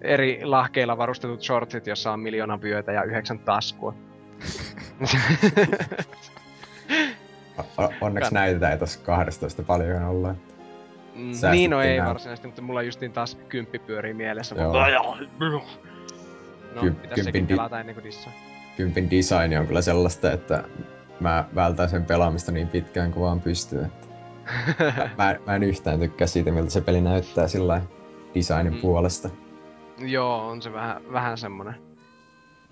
eri 0.00 0.40
lahkeilla 0.44 0.98
varustetut 0.98 1.42
shortsit, 1.42 1.86
jossa 1.86 2.12
on 2.12 2.20
miljoona 2.20 2.62
vyötä 2.62 2.92
ja 2.92 3.02
yhdeksän 3.02 3.38
taskua. 3.38 3.94
o- 7.78 7.92
onneksi 8.00 8.30
Kann... 8.30 8.34
näitä 8.34 8.70
ei 8.70 8.78
tossa 8.78 9.00
12 9.00 9.62
paljon 9.62 10.02
olla. 10.02 10.34
Mm, 11.14 11.32
niin 11.50 11.70
no 11.70 11.80
ei 11.80 12.00
varsinaisesti, 12.00 12.48
mutta 12.48 12.62
mulla 12.62 12.82
justiin 12.82 13.12
taas 13.12 13.34
kymppi 13.48 13.78
pyörii 13.78 14.14
mielessä. 14.14 14.54
Joo. 14.54 14.72
No, 16.74 16.80
Ky- 16.80 17.08
kympin, 17.14 17.48
di- 17.48 17.54
ennen 17.80 17.94
kuin 17.94 18.04
dissaa. 18.04 18.32
kympin 18.76 19.10
design 19.10 19.58
on 19.58 19.66
kyllä 19.66 19.82
sellaista, 19.82 20.32
että 20.32 20.64
mä 21.20 21.44
vältän 21.54 21.88
sen 21.88 22.04
pelaamista 22.04 22.52
niin 22.52 22.68
pitkään 22.68 23.12
kuin 23.12 23.22
vaan 23.22 23.40
pystyy. 23.40 23.84
Että 23.84 24.06
mä, 25.18 25.36
mä 25.46 25.54
en 25.56 25.62
yhtään 25.62 26.00
tykkää 26.00 26.26
siitä, 26.26 26.50
miltä 26.50 26.70
se 26.70 26.80
peli 26.80 27.00
näyttää 27.00 27.48
sillä 27.48 27.82
designin 28.34 28.74
mm. 28.74 28.80
puolesta. 28.80 29.30
Joo, 29.98 30.48
on 30.48 30.62
se 30.62 30.72
vähän, 30.72 31.12
vähän 31.12 31.38
semmonen. 31.38 31.74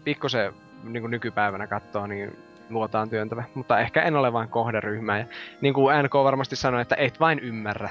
Pikkusen 0.05 0.53
niin 0.85 1.11
nykypäivänä 1.11 1.67
katsoo, 1.67 2.07
niin 2.07 2.37
luotaan 2.71 3.11
työntävä. 3.11 3.45
Mutta 3.55 3.81
ehkä 3.81 4.03
en 4.03 4.17
ole 4.17 4.33
vain 4.33 4.49
kohderyhmä. 4.49 5.19
Ja 5.19 5.25
niin 5.61 5.75
kuin 5.75 6.05
NK 6.05 6.15
varmasti 6.15 6.57
sanoi, 6.57 6.83
että 6.83 6.97
et 6.97 7.21
vain 7.21 7.38
ymmärrä, 7.38 7.91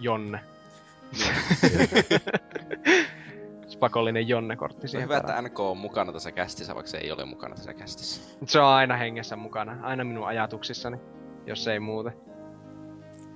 Jonne. 0.00 0.40
pakollinen 3.82 4.28
Jonne-kortti 4.28 4.88
siihen 4.88 5.08
Hyvä, 5.08 5.16
että 5.16 5.42
NK 5.42 5.60
on 5.60 5.76
mukana 5.76 6.12
tässä 6.12 6.32
kästissä, 6.32 6.74
vaikka 6.74 6.90
se 6.90 6.98
ei 6.98 7.12
ole 7.12 7.24
mukana 7.24 7.54
tässä 7.54 7.74
kästissä. 7.74 8.38
Se 8.46 8.60
on 8.60 8.66
aina 8.66 8.96
hengessä 8.96 9.36
mukana, 9.36 9.76
aina 9.82 10.04
minun 10.04 10.26
ajatuksissani, 10.26 10.96
jos 11.46 11.68
ei 11.68 11.80
muuten. 11.80 12.12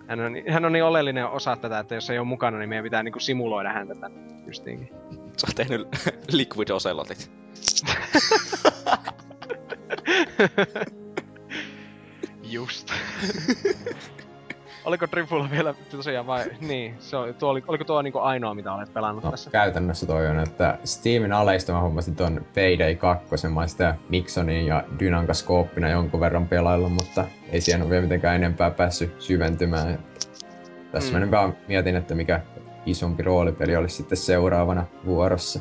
Hän 0.09 0.21
on, 0.21 0.33
hän 0.49 0.65
on 0.65 0.73
niin 0.73 0.85
oleellinen 0.85 1.27
osa 1.27 1.57
tätä, 1.57 1.79
että 1.79 1.95
jos 1.95 2.11
ei 2.11 2.19
ole 2.19 2.27
mukana, 2.27 2.59
niin 2.59 2.69
meidän 2.69 2.85
pitää 2.85 3.03
niinku 3.03 3.21
simuloida 3.21 3.73
häntä 3.73 3.95
tänne 3.95 4.21
justiinkin. 4.47 4.89
Sä 5.37 5.47
oot 5.47 5.55
tehnyt 5.57 5.89
Liquid 6.33 6.69
Ocelotit. 6.69 7.31
Just. 12.53 12.93
oliko 14.87 15.07
Trifulla 15.07 15.51
vielä 15.51 15.75
tosiaan 15.91 16.27
vai... 16.27 16.45
Niin, 16.69 16.95
se 16.99 17.17
oli, 17.17 17.33
tuo, 17.33 17.51
oli, 17.51 17.63
oliko 17.69 17.85
tuo 17.85 18.03
niinku 18.03 18.19
ainoa, 18.19 18.55
mitä 18.55 18.75
olet 18.75 18.95
pelannut 18.95 19.25
No, 19.25 19.31
tässä? 19.31 19.51
käytännössä 19.51 20.07
toi 20.07 20.27
on, 20.29 20.39
että 20.41 20.79
Steamin 20.85 21.33
aleista 21.33 21.73
mä 21.73 21.81
hommasin 21.81 22.17
ton 22.17 22.47
Payday 22.55 22.95
2, 22.95 23.49
mä 23.49 23.67
sitä 23.67 23.95
Nixonin 24.09 24.67
ja 24.67 24.85
Dynankaskooppina 24.99 25.89
jonkun 25.89 26.21
verran 26.21 26.49
pelailla, 26.49 26.89
mutta 26.89 27.25
ei 27.53 27.61
siihen 27.61 27.83
ole 27.83 27.91
vielä 27.91 28.03
mitenkään 28.03 28.37
enempää 28.37 28.71
päässyt 28.71 29.21
syventymään. 29.23 29.99
Tässä 30.93 31.11
Mm. 31.11 31.15
mä 31.15 31.21
nyt 31.21 31.31
vaan 31.31 31.57
mietin, 31.69 31.97
että 31.97 32.15
mikä 32.15 32.41
isompi 32.87 33.23
roolipeli 33.23 33.77
olisi 33.77 33.97
sitten 33.97 34.19
seuraavana 34.19 34.85
vuorossa. 35.05 35.61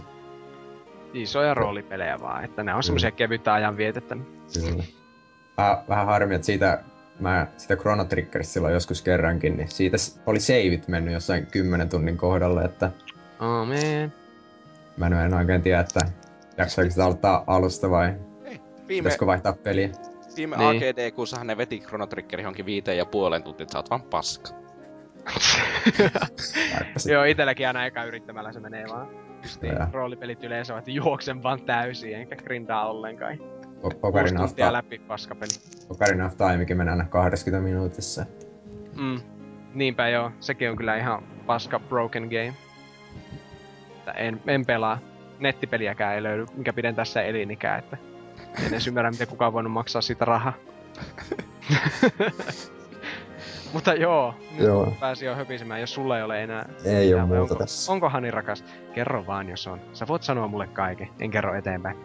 Isoja 1.14 1.54
roolipelejä 1.54 2.20
vaan, 2.22 2.44
että 2.46 2.64
ne 2.64 2.74
on 2.76 2.84
semmosia 2.84 3.12
kevyttä 3.12 3.54
ajan 3.54 3.78
vietettä. 3.78 4.18
Kyllä. 4.54 4.84
Vähän, 5.58 5.78
vähän 5.90 6.06
harmi, 6.06 6.36
että 6.36 6.46
siitä, 6.46 6.84
mä 7.20 7.48
sitä 7.58 7.76
Chrono 7.76 8.06
Triggerista 8.06 8.54
silloin 8.54 8.74
joskus 8.74 9.02
kerrankin, 9.02 9.58
niin 9.58 9.70
siitä 9.70 9.98
oli 10.26 10.40
seivit 10.40 10.88
mennyt 10.88 11.14
jossain 11.14 11.48
10 11.48 11.90
tunnin 11.90 12.18
kohdalle, 12.18 12.62
että 12.62 12.92
Oh 13.40 13.68
man. 13.68 14.12
mä 15.12 15.26
en 15.26 15.34
oikein 15.34 15.62
tiedä, 15.62 15.80
että 15.80 16.00
jaksaako 16.58 16.90
sitä 16.92 17.06
aloittaa 17.06 17.44
alusta 17.48 17.90
vai 17.90 18.14
Viime, 18.88 19.00
pitäisikö 19.00 19.26
vaihtaa 19.26 19.54
peliä. 19.54 19.90
viime 20.36 20.58
Niin. 20.58 20.70
AGD-kuussahan 20.70 21.48
ne 21.48 21.58
veti 21.58 21.80
Chrono 21.80 22.08
Trigger 22.08 22.40
johonkin 22.40 22.66
viiteen 22.66 22.98
ja 22.98 23.06
puolen 23.06 23.44
tuntiin, 23.44 23.66
että 23.66 23.72
sä 23.74 23.80
oot 23.80 23.90
vaan 23.90 24.02
paska. 24.02 24.50
Joo, 27.12 27.24
itelläkin 27.24 27.68
aina 27.68 27.86
eka 27.86 28.04
yrittämällä 28.04 28.52
se 28.52 28.60
menee 28.60 28.86
vaan. 28.90 29.08
Justiin 29.44 29.74
Joo. 29.74 29.88
roolipelit 29.92 30.44
yleensä 30.44 30.78
että 30.78 30.92
juoksen 30.92 31.44
vaan 31.44 31.62
täysin, 31.62 32.16
enkä 32.16 32.36
grindaa 32.36 32.90
ollenkaan. 32.90 33.38
Ocarina 34.02 34.44
of, 34.44 34.56
Ta- 34.56 34.74
läpi 34.74 35.00
paskapeli. 35.00 35.52
Ocarina 35.90 36.26
of 36.26 36.38
Timekin 36.38 36.78
menee 36.78 36.92
aina 36.92 37.06
20 37.06 37.68
minuutissa. 37.70 38.26
Mm. 38.96 39.20
Niinpä 39.74 40.10
joo, 40.10 40.32
sekin 40.40 40.70
on 40.70 40.76
kyllä 40.76 40.98
ihan 40.98 41.24
paska 41.46 41.80
broken 41.80 42.24
game. 42.24 42.54
Että 43.98 44.12
en, 44.12 44.42
en 44.48 44.66
pelaa. 44.66 45.00
Nettipeliäkään 45.40 46.16
ei 46.16 46.24
löydy, 46.24 46.46
mikä 46.54 46.74
pidentää 46.74 47.06
sitä 47.06 47.22
elinikää, 47.22 47.78
että 47.78 47.98
en 48.60 48.68
edes 48.68 48.88
ymmärrä, 48.88 49.12
miten 49.12 49.28
kukaan 49.28 49.54
voinut 49.54 49.72
maksaa 49.72 50.02
siitä 50.02 50.26
rahaa. 50.26 50.54
Mutta 53.74 53.94
joo, 53.94 54.36
nyt 54.52 54.68
Joo. 54.68 54.94
pääsi 55.00 55.26
jo 55.26 55.36
höpisemään, 55.36 55.80
jos 55.82 55.94
sulla 55.94 56.18
ei 56.18 56.24
ole 56.24 56.44
enää... 56.44 56.70
Ei 56.86 57.16
vai 57.16 57.26
muuta 57.26 57.42
onko, 57.42 57.56
tässä. 57.56 57.92
Onko 57.92 58.10
Hani 58.10 58.32
rakas? 58.32 58.66
Kerro 58.94 59.26
vaan, 59.28 59.50
jos 59.50 59.68
on. 59.68 59.82
Sä 59.94 60.08
voit 60.08 60.24
sanoa 60.24 60.48
mulle 60.48 60.68
kaiken, 60.68 61.10
en 61.20 61.32
kerro 61.32 61.56
eteenpäin. 61.56 61.98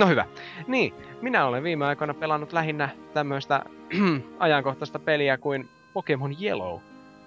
No 0.00 0.06
hyvä. 0.06 0.26
Niin, 0.66 0.94
minä 1.22 1.46
olen 1.46 1.62
viime 1.62 1.86
aikoina 1.86 2.14
pelannut 2.14 2.52
lähinnä 2.52 2.88
tämmöistä 3.14 3.62
ajankohtaista 4.38 4.98
peliä 4.98 5.38
kuin 5.38 5.68
Pokemon 5.92 6.36
Yellow, 6.42 6.80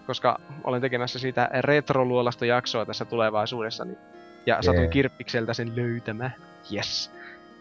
koska 0.07 0.39
olen 0.63 0.81
tekemässä 0.81 1.19
siitä 1.19 1.49
retroluolasta 1.59 2.45
jaksoa 2.45 2.85
tässä 2.85 3.05
tulevaisuudessa, 3.05 3.85
niin, 3.85 3.97
ja 4.45 4.61
satun 4.61 4.81
Jee. 4.81 4.87
kirppikseltä 4.87 5.53
sen 5.53 5.75
löytämään. 5.75 6.33
Yes. 6.73 7.11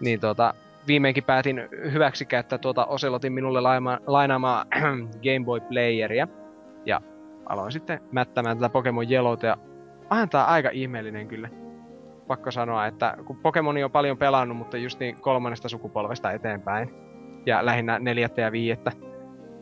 Niin 0.01 0.21
tuota, 0.21 0.55
viimeinkin 0.87 1.25
päätin 1.25 1.69
hyväksi 1.93 2.27
käyttää 2.27 2.59
tuota 2.59 2.85
Ocelotin 2.85 3.33
minulle 3.33 3.61
laima, 3.61 3.99
lainaamaa 4.07 4.65
Game 5.25 5.45
Boy 5.45 5.61
Playeria, 5.61 6.29
ja 6.87 7.01
aloin 7.47 7.73
sitten 7.73 8.01
mättämään 8.13 8.59
tätä 8.59 8.69
Pokemon 8.69 9.13
Yellowta, 9.13 9.47
ja 9.47 9.57
tää 10.31 10.45
aika 10.45 10.71
ihmeellinen 10.73 11.29
kyllä. 11.29 11.62
Pakko 12.33 12.51
sanoa, 12.51 12.87
että 12.87 13.17
kun 13.25 13.37
Pokemoni 13.37 13.85
on 13.85 13.91
paljon 13.91 14.19
pelannut, 14.19 14.57
mutta 14.57 14.77
just 14.77 15.01
niin 15.01 15.17
kolmannesta 15.17 15.69
sukupolvesta 15.69 16.33
eteenpäin, 16.33 16.95
ja 17.47 17.67
lähinnä 17.67 17.99
neljättä 17.99 18.41
ja 18.41 18.53
viiettä, 18.53 18.93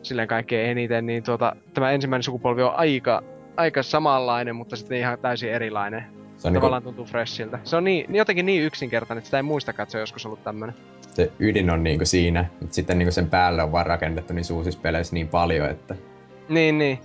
silleen 0.01 0.27
kaikkein 0.27 0.69
eniten, 0.69 1.05
niin 1.05 1.23
tuota, 1.23 1.55
tämä 1.73 1.91
ensimmäinen 1.91 2.23
sukupolvi 2.23 2.63
on 2.63 2.75
aika, 2.75 3.23
aika 3.57 3.83
samanlainen, 3.83 4.55
mutta 4.55 4.75
sitten 4.75 4.97
ihan 4.97 5.19
täysin 5.19 5.51
erilainen. 5.51 6.03
Se 6.37 6.47
on 6.47 6.53
niinku, 6.53 6.59
Tavallaan 6.59 6.83
tuntuu 6.83 7.05
freshiltä. 7.05 7.59
Se 7.63 7.75
on 7.75 7.83
niin, 7.83 8.15
jotenkin 8.15 8.45
niin 8.45 8.63
yksinkertainen, 8.63 9.17
että 9.17 9.25
sitä 9.27 9.37
ei 9.37 9.87
se 9.87 9.97
on 9.97 10.01
joskus 10.01 10.25
ollut 10.25 10.43
tämmönen. 10.43 10.75
se 11.01 11.31
ydin 11.39 11.69
on 11.69 11.83
niinku 11.83 12.05
siinä, 12.05 12.45
mutta 12.59 12.75
sitten 12.75 12.97
niinku 12.97 13.11
sen 13.11 13.29
päälle 13.29 13.63
on 13.63 13.71
vaan 13.71 13.85
rakennettu 13.85 14.33
niissä 14.33 14.53
uusissa 14.53 14.81
peleissä 14.81 15.13
niin 15.13 15.27
paljon, 15.27 15.69
että 15.69 15.95
Niin, 16.49 16.77
niin. 16.77 16.99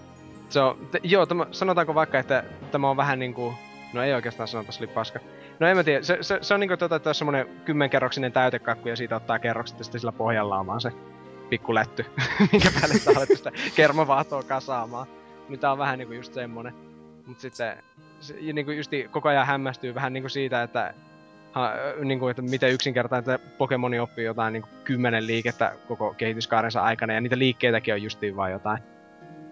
Se 0.49 0.61
on, 0.61 0.79
te, 0.91 1.01
joo, 1.03 1.27
tämä, 1.27 1.47
sanotaanko 1.51 1.95
vaikka, 1.95 2.19
että 2.19 2.45
tämä 2.73 2.91
on 2.91 2.97
vähän 2.97 3.19
niinku... 3.19 3.55
No 3.93 4.03
ei 4.03 4.15
oikeastaan 4.15 4.49
sanota, 4.49 4.73
se 4.73 4.85
oli 4.85 4.87
paska. 4.87 5.21
No 5.61 5.67
en 5.67 5.77
mä 5.77 5.85
tiedä, 5.85 6.03
se, 6.03 6.19
se, 6.21 6.39
se 6.41 6.55
on 6.55 6.61
niinku 6.61 6.77
tota, 6.77 6.97
että 6.97 7.13
semmonen 7.13 7.49
kymmenkerroksinen 7.65 8.33
täytekakku 8.33 8.89
ja 8.89 8.97
siitä 8.97 9.17
ottaa 9.17 9.39
kerrokset 9.39 9.79
ja 9.79 9.85
sitten 9.85 10.01
sillä 10.01 10.13
pohjalla 10.13 10.59
on 10.59 10.67
vaan 10.67 10.81
se 10.81 10.93
pikku 11.51 11.75
lätty, 11.75 12.07
minkä 12.53 12.69
päälle 12.81 12.95
sä 12.95 13.11
alet 13.17 13.29
sitä 13.37 13.53
kermavaahtoa 13.77 14.43
kasaamaan. 14.43 15.07
Niin 15.49 15.61
tää 15.61 15.73
on 15.73 15.79
vähän 15.79 15.99
niinku 15.99 16.15
just 16.15 16.35
semmonen. 16.35 16.75
Mut 17.27 17.41
sitten 17.41 17.83
se, 18.21 18.35
niinku 18.53 18.71
justi 18.71 19.09
koko 19.11 19.29
ajan 19.29 19.47
hämmästyy 19.47 19.95
vähän 19.95 20.13
niinku 20.13 20.29
siitä, 20.29 20.63
että 20.63 20.95
ha, 21.53 21.73
niinku, 22.05 22.29
että 22.29 22.43
miten 22.43 22.73
yksinkertainen 22.73 23.35
että 23.35 23.49
Pokemoni 23.59 23.99
oppii 23.99 24.25
jotain 24.25 24.53
niinku 24.53 24.69
kymmenen 24.85 25.27
liikettä 25.27 25.73
koko 25.89 26.15
kehityskaarensa 26.15 26.83
aikana, 26.83 27.13
ja 27.13 27.21
niitä 27.21 27.39
liikkeitäkin 27.39 27.95
on 27.95 28.03
justiin 28.03 28.37
vaan 28.37 28.53
jotain 28.53 28.79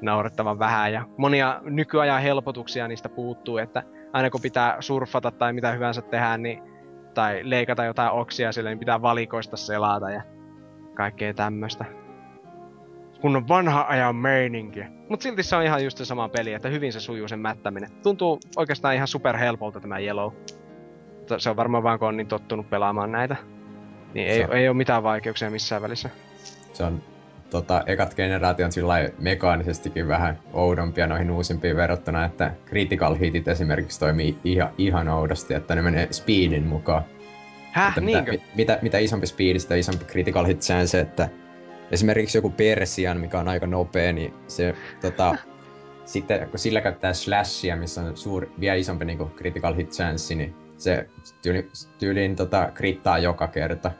naurettavan 0.00 0.58
vähän 0.58 0.92
ja 0.92 1.04
monia 1.16 1.60
nykyajan 1.62 2.22
helpotuksia 2.22 2.88
niistä 2.88 3.08
puuttuu, 3.08 3.58
että 3.58 3.82
aina 4.14 4.30
kun 4.30 4.40
pitää 4.40 4.76
surfata 4.80 5.30
tai 5.30 5.52
mitä 5.52 5.72
hyvänsä 5.72 6.02
tehdä, 6.02 6.36
niin, 6.38 6.62
tai 7.14 7.40
leikata 7.42 7.84
jotain 7.84 8.10
oksia 8.10 8.52
sille, 8.52 8.70
niin 8.70 8.78
pitää 8.78 9.02
valikoista 9.02 9.56
selata 9.56 10.10
ja 10.10 10.22
kaikkea 10.94 11.34
tämmöstä. 11.34 11.84
Kun 13.20 13.36
on 13.36 13.48
vanha 13.48 13.86
ajan 13.88 14.16
meininki. 14.16 14.80
Mut 15.08 15.22
silti 15.22 15.42
se 15.42 15.56
on 15.56 15.62
ihan 15.62 15.84
just 15.84 15.98
se 15.98 16.04
sama 16.04 16.28
peli, 16.28 16.52
että 16.52 16.68
hyvin 16.68 16.92
se 16.92 17.00
sujuu 17.00 17.28
sen 17.28 17.38
mättäminen. 17.38 17.90
Tuntuu 18.02 18.40
oikeastaan 18.56 18.94
ihan 18.94 19.08
super 19.08 19.36
helpolta 19.36 19.80
tämä 19.80 19.98
Yellow. 19.98 20.32
Se 21.38 21.50
on 21.50 21.56
varmaan 21.56 21.82
vaan 21.82 21.98
kun 21.98 22.08
on 22.08 22.16
niin 22.16 22.26
tottunut 22.26 22.70
pelaamaan 22.70 23.12
näitä. 23.12 23.36
Niin 24.14 24.28
ei, 24.28 24.44
on- 24.44 24.52
ei 24.52 24.68
ole 24.68 24.76
mitään 24.76 25.02
vaikeuksia 25.02 25.50
missään 25.50 25.82
välissä. 25.82 26.10
se 26.72 26.84
on 26.84 27.02
tota, 27.54 27.82
ekat 27.86 28.14
generaation 28.14 28.72
sillä 28.72 28.94
mekaanisestikin 29.18 30.08
vähän 30.08 30.38
oudompia 30.52 31.06
noihin 31.06 31.30
uusimpiin 31.30 31.76
verrattuna, 31.76 32.24
että 32.24 32.52
critical 32.66 33.14
hitit 33.14 33.48
esimerkiksi 33.48 34.00
toimii 34.00 34.38
ihan, 34.44 34.70
ihan 34.78 35.08
oudosti, 35.08 35.54
että 35.54 35.74
ne 35.74 35.82
menee 35.82 36.08
speedin 36.10 36.66
mukaan. 36.66 37.04
Häh, 37.72 37.88
Että 37.88 38.00
niinkö? 38.00 38.32
mitä, 38.32 38.44
mitä, 38.54 38.78
mitä 38.82 38.98
isompi 38.98 39.26
speedi, 39.26 39.58
sitä 39.58 39.74
isompi 39.74 40.04
critical 40.04 40.46
hit 40.46 40.60
chance, 40.60 41.00
että 41.00 41.28
esimerkiksi 41.90 42.38
joku 42.38 42.50
Persian, 42.50 43.20
mikä 43.20 43.38
on 43.38 43.48
aika 43.48 43.66
nopea, 43.66 44.12
niin 44.12 44.34
se 44.48 44.74
tota, 45.00 45.36
sitten 46.04 46.48
kun 46.48 46.58
sillä 46.58 46.80
käyttää 46.80 47.12
slashia, 47.12 47.76
missä 47.76 48.00
on 48.00 48.16
suuri, 48.16 48.50
vielä 48.60 48.76
isompi 48.76 49.04
niin 49.04 49.18
critical 49.36 49.74
hit 49.74 49.90
chance, 49.90 50.34
niin 50.34 50.54
se 50.76 51.08
tyyli, 51.42 51.68
tyyliin 51.98 52.36
tota, 52.36 52.70
krittaa 52.74 53.18
joka 53.18 53.46
kerta. 53.46 53.90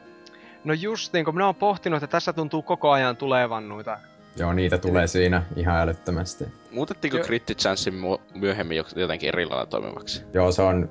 No 0.65 0.73
just 0.73 1.13
niin, 1.13 1.25
kun 1.25 1.33
minä 1.33 1.45
oon 1.45 1.55
pohtinut, 1.55 2.03
että 2.03 2.11
tässä 2.11 2.33
tuntuu 2.33 2.61
koko 2.61 2.91
ajan 2.91 3.17
tulevan 3.17 3.69
noita. 3.69 3.97
Joo, 4.37 4.53
niitä 4.53 4.77
tulee 4.77 5.07
siinä 5.07 5.43
ihan 5.55 5.79
älyttömästi. 5.79 6.45
Muutettiinko. 6.71 7.17
Crit 7.17 7.43
Chancein 7.45 7.95
myöhemmin 8.33 8.83
jotenkin 8.95 9.27
eri 9.27 9.45
lailla 9.45 9.65
toimivaksi? 9.65 10.23
Joo, 10.33 10.51
se 10.51 10.61
on 10.61 10.89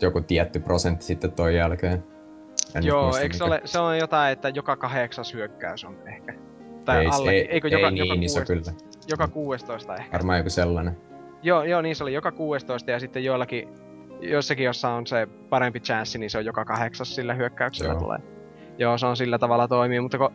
joku 0.00 0.20
tietty 0.20 0.60
prosentti 0.60 1.04
sitten 1.04 1.32
toi 1.32 1.56
jälkeen. 1.56 2.04
En 2.74 2.84
Joo, 2.84 3.16
eikö 3.16 3.36
se 3.36 3.44
ole, 3.44 3.60
se 3.64 3.78
on 3.78 3.98
jotain, 3.98 4.32
että 4.32 4.48
joka 4.48 4.76
kahdeksas 4.76 5.34
hyökkäys 5.34 5.84
on 5.84 5.98
ehkä. 6.08 6.34
Tai 6.84 6.98
ei, 6.98 7.06
alle, 7.06 7.30
ei, 7.30 7.48
eikö 7.50 7.68
ei 7.68 7.72
joka, 7.72 7.90
niin 7.90 8.08
joka, 8.08 8.20
iso 8.22 8.40
kuudes, 8.46 8.68
kyllä. 8.68 8.78
joka 9.08 9.28
16 9.28 9.96
ehkä. 9.96 10.12
Varmaan 10.12 10.38
joku 10.38 10.50
sellainen. 10.50 10.96
Joo, 11.42 11.64
joo, 11.64 11.82
niin 11.82 11.96
se 11.96 12.04
oli 12.04 12.12
joka 12.12 12.32
16 12.32 12.90
ja 12.90 13.00
sitten 13.00 13.24
joillakin, 13.24 13.68
jossakin 14.20 14.64
jossa 14.64 14.88
on 14.88 15.06
se 15.06 15.28
parempi 15.48 15.80
chanssi, 15.80 16.18
niin 16.18 16.30
se 16.30 16.38
on 16.38 16.44
joka 16.44 16.64
kahdeksas 16.64 17.14
sillä 17.14 17.34
hyökkäyksellä 17.34 17.92
Joo. 17.92 18.00
tulee. 18.00 18.18
Joo, 18.80 18.98
se 18.98 19.06
on 19.06 19.16
sillä 19.16 19.38
tavalla 19.38 19.68
toimii, 19.68 20.00
mutta 20.00 20.18
kun 20.18 20.30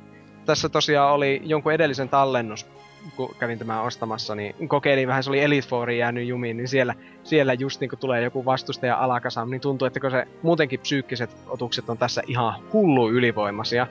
tässä 0.45 0.69
tosiaan 0.69 1.13
oli 1.13 1.41
jonkun 1.43 1.73
edellisen 1.73 2.09
tallennus, 2.09 2.67
kun 3.15 3.35
kävin 3.39 3.59
tämän 3.59 3.83
ostamassa, 3.83 4.35
niin 4.35 4.67
kokeilin 4.67 5.07
vähän, 5.07 5.23
se 5.23 5.29
oli 5.29 5.41
Elite 5.41 5.67
Fouriin 5.67 5.99
jäänyt 5.99 6.27
jumiin, 6.27 6.57
niin 6.57 6.67
siellä, 6.67 6.93
siellä 7.23 7.53
just 7.53 7.81
niin 7.81 7.89
kun 7.89 7.99
tulee 7.99 8.21
joku 8.21 8.45
vastustaja 8.45 8.97
alakasam, 8.97 9.49
niin 9.49 9.61
tuntuu, 9.61 9.85
että 9.85 9.99
kun 9.99 10.11
se 10.11 10.27
muutenkin 10.41 10.79
psyykkiset 10.79 11.37
otukset 11.47 11.89
on 11.89 11.97
tässä 11.97 12.21
ihan 12.27 12.53
hullu 12.73 13.09
ylivoimaisia, 13.09 13.87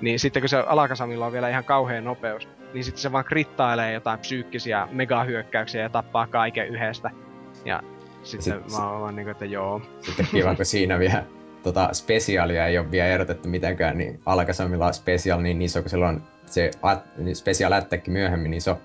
niin 0.00 0.18
sitten 0.18 0.42
kun 0.42 0.48
se 0.48 0.56
alakasamilla 0.56 1.26
on 1.26 1.32
vielä 1.32 1.48
ihan 1.48 1.64
kauhean 1.64 2.04
nopeus, 2.04 2.48
niin 2.74 2.84
sitten 2.84 3.02
se 3.02 3.12
vaan 3.12 3.24
krittailee 3.24 3.92
jotain 3.92 4.18
psyykkisiä 4.18 4.88
megahyökkäyksiä 4.90 5.82
ja 5.82 5.88
tappaa 5.88 6.26
kaiken 6.26 6.68
yhdestä. 6.68 7.10
Ja 7.64 7.82
sitten 8.22 8.62
Sit- 8.66 8.78
mä 8.78 8.90
oon 8.90 9.00
vaan 9.00 9.16
niinku, 9.16 9.30
että 9.30 9.44
joo. 9.44 9.82
Sitten 10.00 10.26
kiva, 10.32 10.54
kun 10.54 10.64
siinä 10.64 10.98
vielä 10.98 11.24
tota, 11.62 11.88
spesiaalia 11.92 12.66
ei 12.66 12.78
ole 12.78 12.90
vielä 12.90 13.08
erotettu 13.08 13.48
mitenkään, 13.48 13.98
niin 13.98 14.20
Alakasamilla 14.26 14.86
on 14.86 14.94
special 14.94 15.40
niin 15.40 15.62
iso, 15.62 15.80
kun 15.80 15.90
sillä 15.90 16.08
on 16.08 16.22
se 16.46 16.70
at, 16.82 17.04
niin 17.18 17.36
special 17.36 17.72
attack 17.72 18.06
myöhemmin 18.06 18.54
iso, 18.54 18.78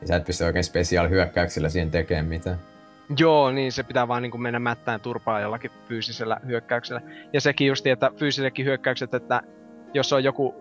niin 0.00 0.08
sä 0.08 0.16
et 0.16 0.24
pysty 0.24 0.44
oikein 0.44 0.64
special 0.64 1.08
hyökkäyksellä 1.08 1.68
siihen 1.68 1.90
tekemään 1.90 2.26
mitään. 2.26 2.58
Joo, 3.18 3.50
niin 3.50 3.72
se 3.72 3.82
pitää 3.82 4.08
vaan 4.08 4.22
niinku 4.22 4.38
mennä 4.38 4.58
mättään 4.58 5.00
turpaa 5.00 5.40
jollakin 5.40 5.70
fyysisellä 5.88 6.40
hyökkäyksellä. 6.46 7.00
Ja 7.32 7.40
sekin 7.40 7.66
justi, 7.66 7.90
että 7.90 8.10
fyysisetkin 8.16 8.64
hyökkäykset, 8.64 9.14
että 9.14 9.42
jos 9.94 10.12
on 10.12 10.24
joku 10.24 10.54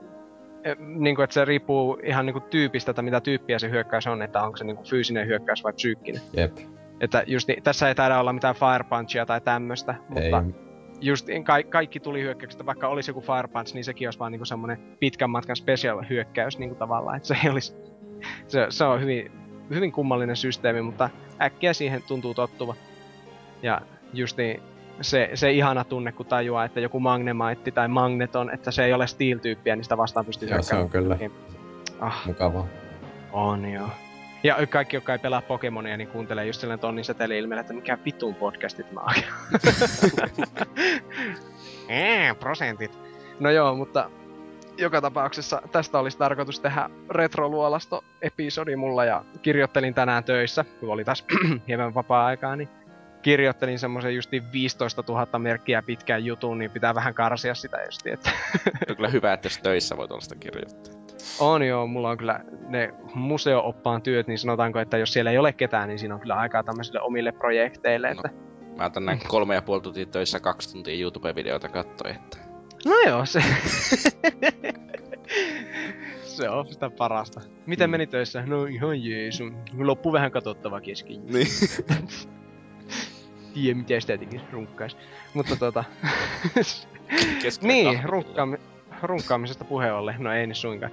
eh, 0.64 0.78
niin 0.80 1.16
kuin, 1.16 1.24
että 1.24 1.34
se 1.34 1.46
riippuu 1.46 2.00
ihan 2.04 2.26
niin 2.26 2.34
kuin 2.34 2.44
tyypistä, 2.44 2.92
että 2.92 3.02
mitä 3.02 3.22
tyyppiä 3.22 3.60
se 3.60 3.70
hyökkäys 3.70 4.08
on, 4.08 4.22
että 4.22 4.42
onko 4.42 4.58
se 4.58 4.64
niin 4.64 4.76
kuin 4.76 4.88
fyysinen 4.88 5.28
hyökkäys 5.28 5.64
vai 5.64 5.74
psyykkinen. 5.74 6.22
Jep. 6.34 6.58
Että 7.02 7.24
just 7.28 7.48
niin, 7.48 7.64
tässä 7.64 7.88
ei 7.88 7.96
taida 7.96 8.20
olla 8.20 8.34
mitään 8.34 8.56
fire 8.56 8.84
punchia 8.90 9.26
tai 9.26 9.42
tämmöstä, 9.42 9.96
mutta 10.10 10.22
Ei, 10.22 10.32
just 11.02 11.28
ka- 11.44 11.64
kaikki 11.70 12.00
tuli 12.00 12.22
hyökkäykset, 12.22 12.66
vaikka 12.66 12.88
olisi 12.88 13.10
joku 13.12 13.22
fire 13.22 13.48
punch, 13.48 13.74
niin 13.74 13.84
sekin 13.84 14.08
olisi 14.08 14.20
vaan 14.20 14.32
niin 14.32 14.46
semmoinen 14.46 14.80
pitkän 15.00 15.30
matkan 15.30 15.56
special 15.56 16.02
hyökkäys 16.10 16.60
niin 16.60 16.70
kuin 16.70 16.78
tavallaan, 16.80 17.18
että 17.18 17.28
se 17.28 17.38
ei 17.44 17.50
olisi, 17.50 17.76
se, 18.48 18.66
se 18.70 18.84
on 18.84 19.02
hyvin, 19.02 19.32
hyvin 19.70 19.92
kummallinen 19.92 20.36
systeemi, 20.36 20.82
mutta 20.82 21.10
äkkiä 21.42 21.74
siihen 21.74 22.04
tuntuu 22.08 22.34
tottuva. 22.34 22.76
Ja 23.64 23.82
just 24.14 24.38
niin, 24.38 24.62
se, 25.02 25.30
se 25.34 25.52
ihana 25.52 25.84
tunne, 25.84 26.12
kun 26.12 26.26
tajuaa, 26.26 26.66
että 26.66 26.80
joku 26.80 27.00
Magnemite 27.00 27.72
tai 27.72 27.88
Magneton, 27.88 28.50
että 28.54 28.72
se 28.72 28.86
ei 28.86 28.94
ole 28.94 29.08
Steel-tyyppiä, 29.08 29.76
niin 29.76 29.84
sitä 29.84 29.98
vastaan 29.98 30.26
pystyy 30.26 30.50
Joo, 30.50 30.62
se 30.62 30.76
on 30.76 30.90
kyllä 30.90 31.18
Ah, 32.00 32.26
mukavaa. 32.28 32.68
on 33.34 33.66
joo. 33.72 33.90
Ja 34.44 34.68
kaikki, 34.68 34.96
jotka 34.96 35.14
ei 35.14 35.20
pelaa 35.20 35.42
Pokemonia, 35.42 35.98
niin 35.98 36.08
kuuntelee 36.08 36.46
just 36.46 36.60
sellainen 36.60 36.80
tonnin 36.80 37.06
seteli 37.06 37.38
ilmeellä, 37.38 37.62
että 37.62 37.74
mikä 37.74 37.98
vitun 38.06 38.36
podcastit 38.36 38.92
mä 38.92 39.02
oon. 39.02 39.14
Eee, 41.90 42.34
prosentit. 42.34 43.00
No 43.40 43.52
joo, 43.52 43.76
mutta 43.76 44.10
joka 44.78 45.02
tapauksessa 45.02 45.62
tästä 45.72 46.00
olisi 46.00 46.18
tarkoitus 46.18 46.60
tehdä 46.60 46.90
retroluolasto-episodi 47.10 48.76
mulla 48.76 49.06
ja 49.06 49.26
kirjoittelin 49.42 49.94
tänään 49.94 50.24
töissä, 50.24 50.66
kun 50.80 50.90
oli 50.90 51.06
taas 51.06 51.26
hieman 51.68 51.94
vapaa-aikaa, 51.94 52.56
niin 52.56 52.70
kirjoittelin 53.22 53.80
semmoisen 53.80 54.16
justi 54.16 54.44
15 54.52 55.04
000 55.08 55.40
merkkiä 55.40 55.82
pitkään 55.82 56.26
jutun, 56.26 56.58
niin 56.58 56.72
pitää 56.72 56.96
vähän 56.96 57.14
karsia 57.14 57.56
sitä 57.56 57.78
justi, 57.86 58.12
että 58.12 58.32
On 58.90 58.96
kyllä 58.96 59.10
hyvä, 59.10 59.34
että 59.34 59.46
jos 59.46 59.58
töissä 59.58 59.98
voi 59.98 60.08
tuollaista 60.08 60.36
kirjoittaa. 60.36 61.01
On 61.40 61.68
joo, 61.68 61.88
mulla 61.88 62.10
on 62.10 62.18
kyllä 62.18 62.40
ne 62.68 62.94
museo-oppaan 63.16 64.02
työt, 64.02 64.28
niin 64.28 64.40
sanotaanko, 64.40 64.80
että 64.80 64.98
jos 64.98 65.14
siellä 65.14 65.32
ei 65.32 65.38
ole 65.38 65.54
ketään, 65.54 65.88
niin 65.88 66.00
siinä 66.00 66.16
on 66.16 66.22
kyllä 66.22 66.36
aikaa 66.36 66.64
tämmöisille 66.64 67.02
omille 67.02 67.32
projekteille, 67.32 68.10
että... 68.10 68.30
Mä 68.78 68.86
otan 68.86 69.06
näin 69.06 69.20
kolme 69.28 69.56
ja 69.56 69.62
puoli 69.62 69.82
tuntia 69.82 70.06
töissä 70.06 70.40
kaksi 70.40 70.72
tuntia 70.74 71.00
YouTube-videoita 71.02 71.70
kattoi, 71.70 72.12
että... 72.12 72.38
No 72.86 72.92
joo, 73.08 73.26
se... 73.26 73.44
se 76.24 76.50
on 76.50 76.68
sitä 76.68 76.90
parasta. 76.90 77.42
Miten 77.66 77.90
Mm. 77.90 77.92
meni 77.92 78.08
töissä? 78.08 78.44
No 78.46 78.66
ihan 78.66 79.04
jeesu. 79.04 79.44
Loppu 79.78 80.14
vähän 80.14 80.32
katsottava 80.32 80.82
kesken. 80.82 81.26
Niin. 81.26 81.48
Tiedä 83.54 83.78
mitä 83.78 84.00
sitä 84.00 84.18
tekis 84.18 84.42
runkkais. 84.52 84.98
Mutta 85.34 85.56
tota... 85.56 85.84
Niin, 87.62 88.00
runkkaami... 88.04 88.58
runkkaamisesta 89.02 89.66
puheen 89.66 89.94
ollen. 89.94 90.16
No 90.20 90.34
ei 90.34 90.48
niin 90.48 90.56
suinkaan. 90.56 90.92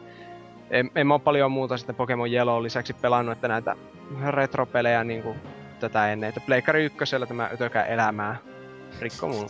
En, 0.71 0.91
en 0.95 1.07
mä 1.07 1.14
oo 1.14 1.19
paljon 1.19 1.53
muuta 1.53 1.77
sitten 1.77 1.97
Pokemon 1.97 2.31
Yellow 2.31 2.62
lisäksi 2.62 2.93
pelannut, 2.93 3.33
että 3.33 3.49
näitä 3.49 3.77
retropelejä 4.31 5.05
niinku 5.05 5.37
tätä 5.81 6.12
ennen. 6.12 6.29
Että 6.29 6.41
Pleikari 6.41 6.85
ykkösellä 6.85 7.27
tämä 7.27 7.51
Ötökä 7.53 7.83
elämää 7.83 8.37
rikko 9.01 9.29
mun 9.29 9.49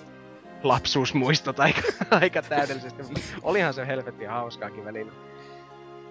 lapsuusmuistot 0.62 1.60
aika, 1.60 1.80
aika 2.20 2.42
täydellisesti. 2.42 3.02
Olihan 3.42 3.74
se 3.74 3.86
helvetin 3.86 4.28
hauskaakin 4.28 4.84
välillä. 4.84 5.12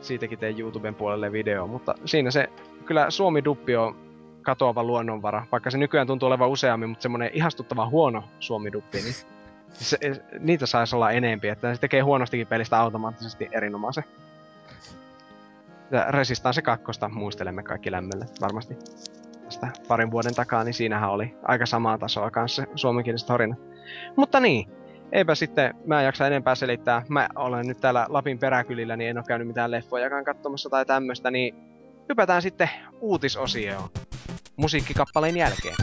Siitäkin 0.01 0.39
tein 0.39 0.59
YouTuben 0.59 0.95
puolelle 0.95 1.31
video, 1.31 1.67
mutta 1.67 1.95
siinä 2.05 2.31
se 2.31 2.49
kyllä 2.85 3.09
Suomi-duppi 3.09 3.75
on 3.75 3.95
katoava 4.41 4.83
luonnonvara. 4.83 5.45
Vaikka 5.51 5.71
se 5.71 5.77
nykyään 5.77 6.07
tuntuu 6.07 6.27
olevan 6.27 6.49
useammin, 6.49 6.89
mutta 6.89 7.03
semmonen 7.03 7.29
ihastuttava 7.33 7.89
huono 7.89 8.23
Suomi-duppi, 8.39 8.97
niin 8.97 9.15
se, 9.73 9.97
niitä 10.39 10.65
saisi 10.65 10.95
olla 10.95 11.11
enempi, 11.11 11.47
että 11.47 11.75
se 11.75 11.81
tekee 11.81 12.01
huonostikin 12.01 12.47
pelistä 12.47 12.79
automaattisesti 12.79 13.47
erinomaisen. 13.51 14.03
Resistance 16.09 16.61
2 16.61 16.85
muistelemme 17.11 17.63
kaikki 17.63 17.91
lämmöllä 17.91 18.25
varmasti 18.41 18.77
tästä 19.43 19.67
parin 19.87 20.11
vuoden 20.11 20.35
takaa, 20.35 20.63
niin 20.63 20.73
siinähän 20.73 21.09
oli 21.09 21.35
aika 21.43 21.65
samaa 21.65 21.97
tasoa 21.97 22.31
kanssa 22.31 22.61
se 22.61 22.67
suomenkieliset 22.75 23.29
horinat. 23.29 23.59
Mutta 24.15 24.39
niin, 24.39 24.69
eipä 25.11 25.35
sitten, 25.35 25.73
mä 25.85 25.99
en 25.99 26.05
jaksa 26.05 26.27
enempää 26.27 26.55
selittää. 26.55 27.01
Mä 27.09 27.29
olen 27.35 27.67
nyt 27.67 27.77
täällä 27.77 28.05
Lapin 28.09 28.39
peräkylillä, 28.39 28.97
niin 28.97 29.09
en 29.09 29.17
ole 29.17 29.25
käynyt 29.27 29.47
mitään 29.47 29.71
leffojakaan 29.71 30.25
katsomassa 30.25 30.69
tai 30.69 30.85
tämmöstä, 30.85 31.31
niin 31.31 31.55
hypätään 32.09 32.41
sitten 32.41 32.69
uutisosioon 33.01 33.89
musiikkikappaleen 34.57 35.37
jälkeen. 35.37 35.75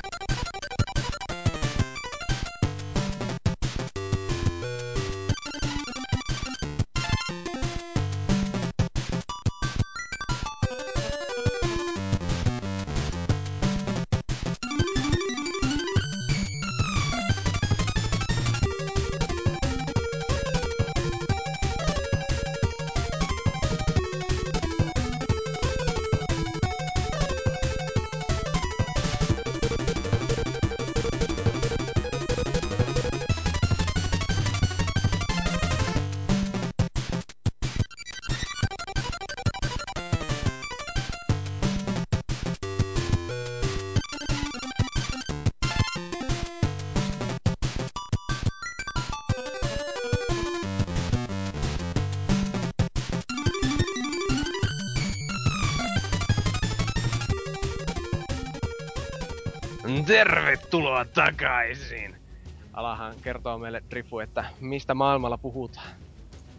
Tervetuloa 60.95 61.27
takaisin! 61.27 62.17
Alahan 62.73 63.15
kertoo 63.23 63.59
meille 63.59 63.83
Drifu, 63.91 64.19
että 64.19 64.45
mistä 64.61 64.95
maailmalla 64.95 65.39
puhutaan. 65.39 65.87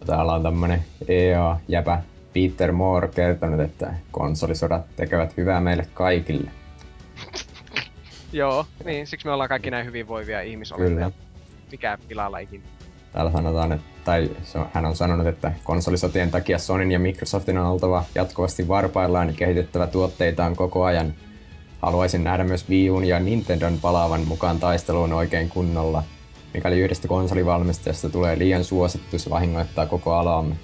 Täällä 0.05 0.33
on 0.33 0.43
tämmönen 0.43 0.85
EA-jäpä 1.07 2.01
Peter 2.33 2.71
Moore 2.71 3.07
kertonut, 3.07 3.59
että 3.59 3.93
konsolisodat 4.11 4.95
tekevät 4.95 5.37
hyvää 5.37 5.61
meille 5.61 5.87
kaikille. 5.93 6.51
Joo, 8.33 8.65
niin 8.85 9.07
siksi 9.07 9.27
me 9.27 9.33
ollaan 9.33 9.49
kaikki 9.49 9.71
näin 9.71 9.85
hyvinvoivia 9.85 10.41
ihmisolentoja. 10.41 11.11
Mikä 11.71 11.97
pilalla 12.07 12.39
ikinä. 12.39 12.63
Täällä 13.13 13.31
sanotaan, 13.31 13.71
että, 13.71 13.87
tai 14.05 14.29
hän 14.73 14.85
on 14.85 14.95
sanonut, 14.95 15.27
että 15.27 15.53
konsolisotien 15.63 16.31
takia 16.31 16.59
Sonyn 16.59 16.91
ja 16.91 16.99
Microsoftin 16.99 17.57
on 17.57 17.67
oltava 17.67 18.03
jatkuvasti 18.15 18.67
varpaillaan 18.67 19.27
ja 19.27 19.33
kehitettävä 19.33 19.87
tuotteitaan 19.87 20.55
koko 20.55 20.83
ajan. 20.83 21.13
Haluaisin 21.85 22.23
nähdä 22.23 22.43
myös 22.43 22.69
Wii 22.69 22.89
Uun 22.89 23.05
ja 23.05 23.19
Nintendon 23.19 23.79
palaavan 23.79 24.21
mukaan 24.27 24.59
taisteluun 24.59 25.13
oikein 25.13 25.49
kunnolla. 25.49 26.03
Mikäli 26.53 26.79
yhdestä 26.79 27.07
konsolivalmistajasta 27.07 28.09
tulee 28.09 28.39
liian 28.39 28.63
suosittu, 28.63 29.19
se 29.19 29.29
vahingoittaa 29.29 29.85
koko 29.85 30.13
alaamme. 30.13 30.55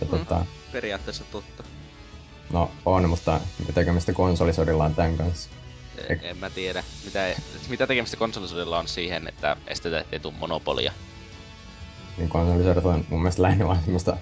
Ja 0.00 0.06
Mm. 0.06 0.18
tota, 0.18 0.46
Periaatteessa 0.72 1.24
totta. 1.32 1.62
no 2.52 2.70
on, 2.86 3.08
mutta 3.08 3.40
mitä 3.58 3.72
tekemistä 3.72 4.12
konsolisodilla 4.12 4.84
on 4.84 4.94
tämän 4.94 5.16
kanssa? 5.16 5.50
En, 6.08 6.20
en 6.22 6.36
mä 6.36 6.50
tiedä. 6.50 6.84
Mitä, 7.04 7.34
mitä 7.68 7.86
tekemistä 7.86 8.16
konsolisodilla 8.16 8.78
on 8.78 8.88
siihen, 8.88 9.28
että 9.28 9.56
estetään 9.66 10.04
ei 10.12 10.20
tuu 10.20 10.30
monopolia. 10.40 10.92
Niin 12.18 12.28
konsolisodat 12.28 12.84
on 12.84 13.04
mun 13.08 13.20
mielestä 13.22 13.42
lähinnä 13.42 13.66
vaan 13.66 13.80
semmoista 13.82 14.16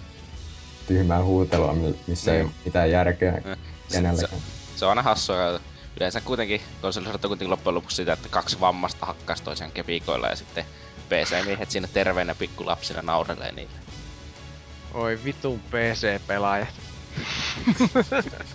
tyhmää 0.87 1.25
huutelua, 1.25 1.73
mi- 1.75 1.99
missä 2.07 2.35
ei 2.35 2.43
Mm. 2.43 2.47
ole 2.49 2.55
mitään 2.64 2.91
järkeä 2.91 3.33
Se, 3.43 3.57
kenellekään. 3.93 4.41
se 4.41 4.58
on 4.85 4.91
aina 4.91 5.03
hassua. 5.03 5.61
Yleensä 5.97 6.20
kuitenkin 6.20 6.62
konsolisodat 6.83 7.24
on 7.24 7.29
kuitenkin 7.29 7.51
loppujen 7.51 7.74
lopuksi 7.74 7.97
sitä, 7.97 8.12
että 8.12 8.29
kaksi 8.29 8.61
vammasta 8.61 9.07
hakkaisi 9.07 9.43
toisiaan 9.43 9.72
kepikoilla 9.72 10.29
ja 10.29 10.37
sitten 10.37 10.64
PC-miehet 11.09 11.70
siinä 11.70 11.89
terveenä 11.89 12.35
pikkulapsina 12.35 13.03
naurelee 13.03 13.53
niille. 13.53 13.79
Oi 14.95 15.18
vitun 15.24 15.61
PC-pelaajat. 15.61 16.68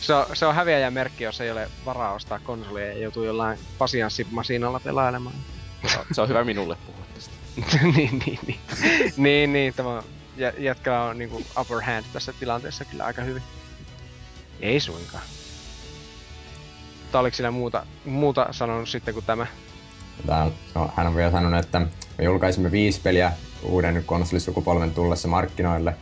se, 0.00 0.14
on, 0.14 0.26
se 0.34 0.46
on 0.46 0.54
häviäjä 0.54 0.90
merkki, 0.90 1.24
jos 1.24 1.40
ei 1.40 1.50
ole 1.50 1.70
varaa 1.84 2.12
ostaa 2.12 2.38
konsolia 2.38 2.86
ja 2.86 2.98
joutuu 2.98 3.24
jollain 3.24 3.58
pasianssimasinalla 3.78 4.80
pelailemaan. 4.80 5.36
Se 5.86 5.98
on, 5.98 6.04
se 6.12 6.20
on 6.20 6.28
hyvä 6.28 6.44
minulle 6.44 6.76
puhua 6.86 7.04
tästä. 7.14 7.34
niin, 7.96 8.22
niin, 8.26 8.38
niin. 8.46 8.60
niin, 9.16 9.52
niin, 9.52 9.74
tämä 9.74 10.02
jä, 10.36 10.52
jätkällä 10.58 11.02
on 11.02 11.18
niinku 11.18 11.42
upper 11.60 11.82
hand 11.82 12.04
tässä 12.12 12.32
tilanteessa 12.32 12.84
kyllä 12.84 13.04
aika 13.04 13.22
hyvin. 13.22 13.42
Ei 14.60 14.80
suinkaan. 14.80 15.22
Mutta 17.02 17.18
oliko 17.18 17.36
sillä 17.36 17.50
muuta, 17.50 17.86
muuta 18.04 18.46
sanonut 18.50 18.88
sitten 18.88 19.14
kuin 19.14 19.26
tämä? 19.26 19.46
Tää 20.26 20.50
no, 20.74 20.90
hän 20.96 21.06
on 21.06 21.16
vielä 21.16 21.30
sanonut, 21.30 21.60
että 21.64 21.80
me 22.18 22.24
julkaisimme 22.24 22.70
viisi 22.70 23.00
peliä 23.00 23.32
uuden 23.62 24.02
konsolisukupolven 24.06 24.94
tullessa 24.94 25.28
markkinoille. 25.28 25.94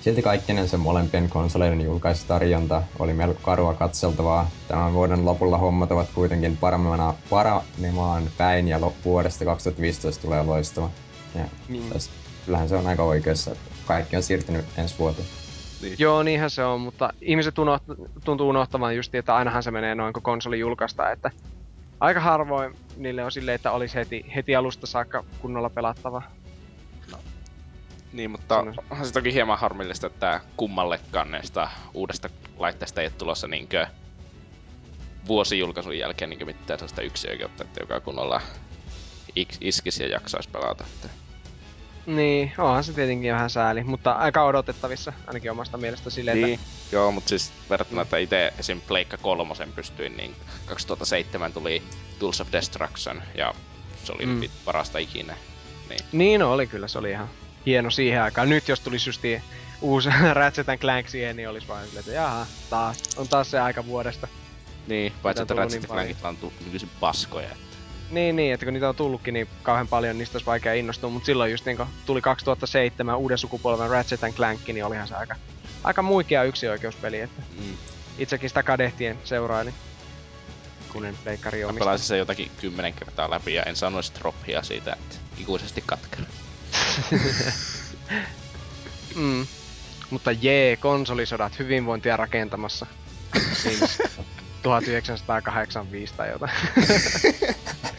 Silti 0.00 0.22
kaikkinen 0.22 0.68
se 0.68 0.76
molempien 0.76 1.28
konsoleiden 1.28 1.80
julkaisutarjonta 1.80 2.82
oli 2.98 3.12
melko 3.12 3.40
karua 3.42 3.74
katseltavaa. 3.74 4.50
Tämän 4.68 4.92
vuoden 4.92 5.24
lopulla 5.24 5.58
hommat 5.58 5.92
ovat 5.92 6.08
kuitenkin 6.14 6.56
paremmana 6.56 7.14
paranemaan 7.30 8.30
päin 8.38 8.68
ja 8.68 8.80
vuodesta 9.04 9.44
2015 9.44 10.22
tulee 10.22 10.42
loistava. 10.42 10.90
Ja 11.34 11.44
Niin. 11.68 11.90
tässä, 11.92 12.10
kyllähän 12.46 12.68
se 12.68 12.76
on 12.76 12.86
aika 12.86 13.02
oikeassa, 13.02 13.52
että 13.52 13.70
kaikki 13.86 14.16
on 14.16 14.22
siirtynyt 14.22 14.64
ensi 14.76 14.94
vuoteen. 14.98 15.28
Joo, 15.98 16.22
niinhän 16.22 16.50
se 16.50 16.64
on, 16.64 16.80
mutta 16.80 17.12
ihmiset 17.20 17.58
unoht, 17.58 17.84
tuntuu 18.24 18.48
unohtavan 18.48 18.96
just, 18.96 19.14
että 19.14 19.36
ainahan 19.36 19.62
se 19.62 19.70
menee 19.70 19.94
noin 19.94 20.12
kun 20.12 20.22
konsoli 20.22 20.58
julkaistaan, 20.58 21.12
että 21.12 21.30
aika 22.00 22.20
harvoin 22.20 22.76
niille 22.96 23.24
on 23.24 23.32
silleen, 23.32 23.54
että 23.54 23.72
olisi 23.72 23.94
heti, 23.94 24.24
heti 24.34 24.56
alusta 24.56 24.86
saakka 24.86 25.24
kunnolla 25.40 25.70
pelattava. 25.70 26.22
Niin, 28.12 28.30
mutta 28.30 28.58
onhan 28.90 29.06
se 29.06 29.12
toki 29.12 29.32
hieman 29.32 29.58
harmillista, 29.58 30.06
että 30.06 30.40
kummallekaan 30.56 31.30
näistä 31.30 31.68
uudesta 31.94 32.28
laitteesta 32.56 33.00
ei 33.00 33.06
ole 33.06 33.12
tulossa 33.18 33.48
niinkö 33.48 33.86
vuosi 35.26 35.58
julkaisun 35.58 35.98
jälkeen 35.98 36.30
niinkö 36.30 36.44
mitään 36.44 36.78
sellaista 36.78 37.02
yksi 37.02 37.30
oikeutta, 37.30 37.64
että 37.64 37.80
joka 37.80 38.00
kunnolla 38.00 38.40
iskisi 39.60 40.02
ja 40.02 40.08
jaksaisi 40.08 40.50
pelata. 40.50 40.84
Että 40.94 41.08
Niin, 42.06 42.52
onhan 42.58 42.84
se 42.84 42.92
tietenkin 42.92 43.32
vähän 43.32 43.50
sääli, 43.50 43.84
mutta 43.84 44.12
aika 44.12 44.44
odotettavissa, 44.44 45.12
ainakin 45.26 45.50
omasta 45.50 45.78
mielestä 45.78 46.10
silleen, 46.10 46.42
niin, 46.42 46.54
että 46.54 46.66
joo, 46.92 47.12
mutta 47.12 47.28
siis 47.28 47.52
verrattuna, 47.70 48.02
että 48.02 48.16
itse 48.16 48.52
esim. 48.58 48.80
Pleikka 48.80 49.16
kolmosen 49.16 49.72
pystyin, 49.72 50.16
niin 50.16 50.36
2007 50.66 51.52
tuli 51.52 51.82
Tools 52.18 52.40
of 52.40 52.52
Destruction, 52.52 53.22
ja 53.34 53.54
se 54.04 54.12
oli 54.12 54.26
Mm. 54.26 54.40
parasta 54.64 54.98
ikinä. 54.98 55.36
Niin. 55.88 56.00
niin 56.12 56.40
no, 56.40 56.52
oli 56.52 56.66
kyllä, 56.66 56.88
se 56.88 56.98
oli 56.98 57.10
ihan 57.10 57.28
hieno 57.66 57.90
siihen 57.90 58.22
aikaan. 58.22 58.48
Nyt 58.48 58.68
jos 58.68 58.80
tulisi 58.80 59.08
justiin 59.08 59.42
uusi 59.80 60.08
Ratchet 60.32 60.66
Clank 60.80 61.08
siihen, 61.08 61.36
niin 61.36 61.48
olisi 61.48 61.68
vaan 61.68 61.84
silleen, 61.84 62.00
että 62.00 62.12
jaha, 62.12 62.46
taas, 62.70 62.98
on 63.16 63.28
taas 63.28 63.50
se 63.50 63.60
aika 63.60 63.86
vuodesta. 63.86 64.28
Niin, 64.86 65.12
paitsi 65.22 65.42
että 65.42 65.54
Ratchet 65.54 65.80
niin 65.82 65.90
Clankit 65.90 66.24
on 66.24 66.52
nykyisin 66.64 66.90
paskoja. 67.00 67.48
Että... 67.48 67.75
Niin, 68.10 68.36
niin, 68.36 68.54
että 68.54 68.66
kun 68.66 68.72
niitä 68.72 68.88
on 68.88 68.94
tullutkin 68.96 69.34
niin 69.34 69.48
kauhean 69.62 69.88
paljon, 69.88 70.18
niistä 70.18 70.36
olisi 70.36 70.46
vaikea 70.46 70.74
innostua, 70.74 71.10
mutta 71.10 71.26
silloin 71.26 71.50
just 71.50 71.64
niin 71.66 71.76
kun 71.76 71.86
tuli 72.06 72.20
2007 72.22 73.16
uuden 73.16 73.38
sukupolven 73.38 73.90
Ratchet 73.90 74.24
and 74.24 74.32
Clank, 74.32 74.60
niin 74.66 74.84
olihan 74.84 75.08
se 75.08 75.14
aika, 75.14 75.34
aika 75.84 76.02
muikea 76.02 76.42
yksioikeuspeli, 76.44 77.20
että 77.20 77.42
Mm. 77.60 77.76
itsekin 78.18 78.50
sitä 78.50 78.62
kadehtien 78.62 79.18
seurailin, 79.24 79.74
kun 80.92 81.04
en 81.04 81.16
pleikkari 81.24 81.60
Mä 81.62 81.66
omista. 81.68 81.84
pelasin 81.84 82.06
sen 82.06 82.18
jotakin 82.18 82.50
kymmenen 82.60 82.92
kertaa 82.94 83.30
läpi 83.30 83.54
ja 83.54 83.62
en 83.62 83.76
sanoisi 83.76 84.12
droppia 84.18 84.62
siitä, 84.62 84.92
että 84.92 85.16
ikuisesti 85.38 85.82
katkera. 85.86 86.24
Mm. 89.14 89.46
Mutta 90.10 90.32
jee, 90.32 90.76
konsolisodat 90.76 91.58
hyvinvointia 91.58 92.16
rakentamassa. 92.16 92.86
Sims 93.62 93.98
1985 94.62 96.14
tai 96.16 96.30
jotain. 96.30 96.52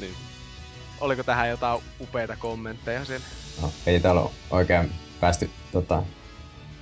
Niin. 0.00 0.14
Oliko 1.00 1.22
tähän 1.22 1.48
jotain 1.48 1.82
upeita 2.00 2.36
kommentteja 2.36 3.04
siellä? 3.04 3.26
No, 3.62 3.72
ei 3.86 4.00
täällä 4.00 4.20
ole 4.20 4.30
oikein 4.50 4.92
päästy 5.20 5.50
tota, 5.72 6.02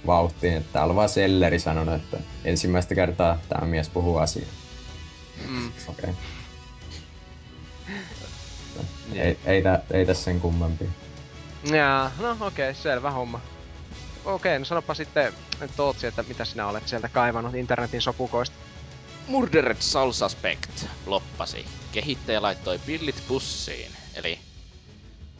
vauhtiin. 0.06 0.56
Että 0.56 0.72
täällä 0.72 0.90
on 0.90 0.96
vaan 0.96 1.08
Selleri 1.08 1.58
sanonut, 1.58 1.94
että 1.94 2.16
ensimmäistä 2.44 2.94
kertaa 2.94 3.38
tämä 3.48 3.66
mies 3.66 3.88
puhuu 3.88 4.16
asiaa. 4.16 4.48
Mm. 5.48 5.72
Okei. 5.88 6.14
Ei, 9.14 9.38
ei, 9.44 9.62
tä, 9.62 9.82
ei 9.90 10.06
tässä 10.06 10.24
sen 10.24 10.40
kummempi. 10.40 10.88
Jaa, 11.64 12.10
no 12.18 12.30
okei, 12.40 12.70
okay, 12.70 12.82
selvä 12.82 13.10
homma. 13.10 13.40
Okei, 14.24 14.58
no 14.58 14.64
sanopa 14.64 14.94
sitten 14.94 15.32
Tootsi, 15.76 16.06
että 16.06 16.22
mitä 16.22 16.44
sinä 16.44 16.66
olet 16.66 16.88
sieltä 16.88 17.08
kaivannut 17.08 17.54
internetin 17.54 18.02
sopukoista. 18.02 18.56
Murdered 19.28 19.76
Soul 19.80 20.12
Suspect 20.12 20.84
loppasi. 21.06 21.64
Kehittäjä 21.92 22.42
laittoi 22.42 22.78
pillit 22.86 23.24
pussiin. 23.28 23.92
Eli 24.14 24.38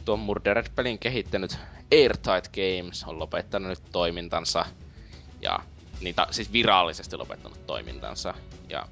tuon 0.04 0.18
Murdered-pelin 0.18 0.98
kehittänyt 0.98 1.58
Airtight 1.92 2.52
Games 2.54 3.04
on 3.04 3.18
lopettanut 3.18 3.68
nyt 3.68 3.82
toimintansa. 3.92 4.64
Ja 5.40 5.58
niitä 6.00 6.26
siis 6.30 6.52
virallisesti 6.52 7.16
lopettanut 7.16 7.66
toimintansa. 7.66 8.34
Ja 8.68 8.86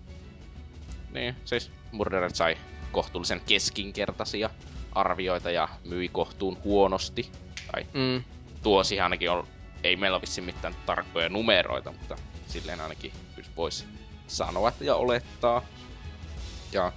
niin, 1.11 1.37
siis 1.45 1.71
Murdered 1.93 2.35
sai 2.35 2.57
kohtuullisen 2.93 3.41
keskinkertaisia 3.47 4.51
arvioita 4.93 5.51
ja 5.51 5.69
myi 5.85 6.09
kohtuun 6.09 6.59
huonosti. 6.65 7.31
Tai 7.73 7.87
Mm. 7.95 8.25
tuo 8.63 8.83
ainakin 9.03 9.31
on, 9.31 9.47
ei 9.85 9.97
meillä 9.97 10.15
ole 10.15 10.23
vissiin 10.23 10.45
mitään 10.45 10.75
tarkkoja 10.87 11.29
numeroita, 11.29 11.93
mutta 11.93 12.17
silleen 12.47 12.81
ainakin 12.81 13.13
voisi 13.57 13.85
sanoa 14.29 14.69
että 14.69 14.85
ja 14.85 14.95
olettaa. 14.95 15.63
Ja 16.73 16.93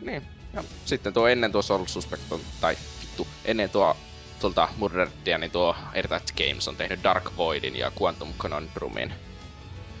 niin, 0.00 0.22
ja 0.52 0.64
sitten 0.84 1.12
tuo 1.12 1.28
ennen 1.28 1.52
tuo 1.52 1.62
Soul 1.62 1.86
Suspect 1.86 2.32
on, 2.32 2.40
tai 2.60 2.76
vittu, 3.00 3.26
ennen 3.44 3.70
tuo 3.70 3.96
tuolta 4.40 4.68
Murderedia, 4.76 5.38
niin 5.38 5.50
tuo 5.50 5.76
Airtight 5.94 6.30
Games 6.36 6.68
on 6.68 6.76
tehnyt 6.76 7.04
Dark 7.04 7.36
Voidin 7.36 7.76
ja 7.76 7.92
Quantum 8.02 8.34
Conundrumin. 8.38 9.12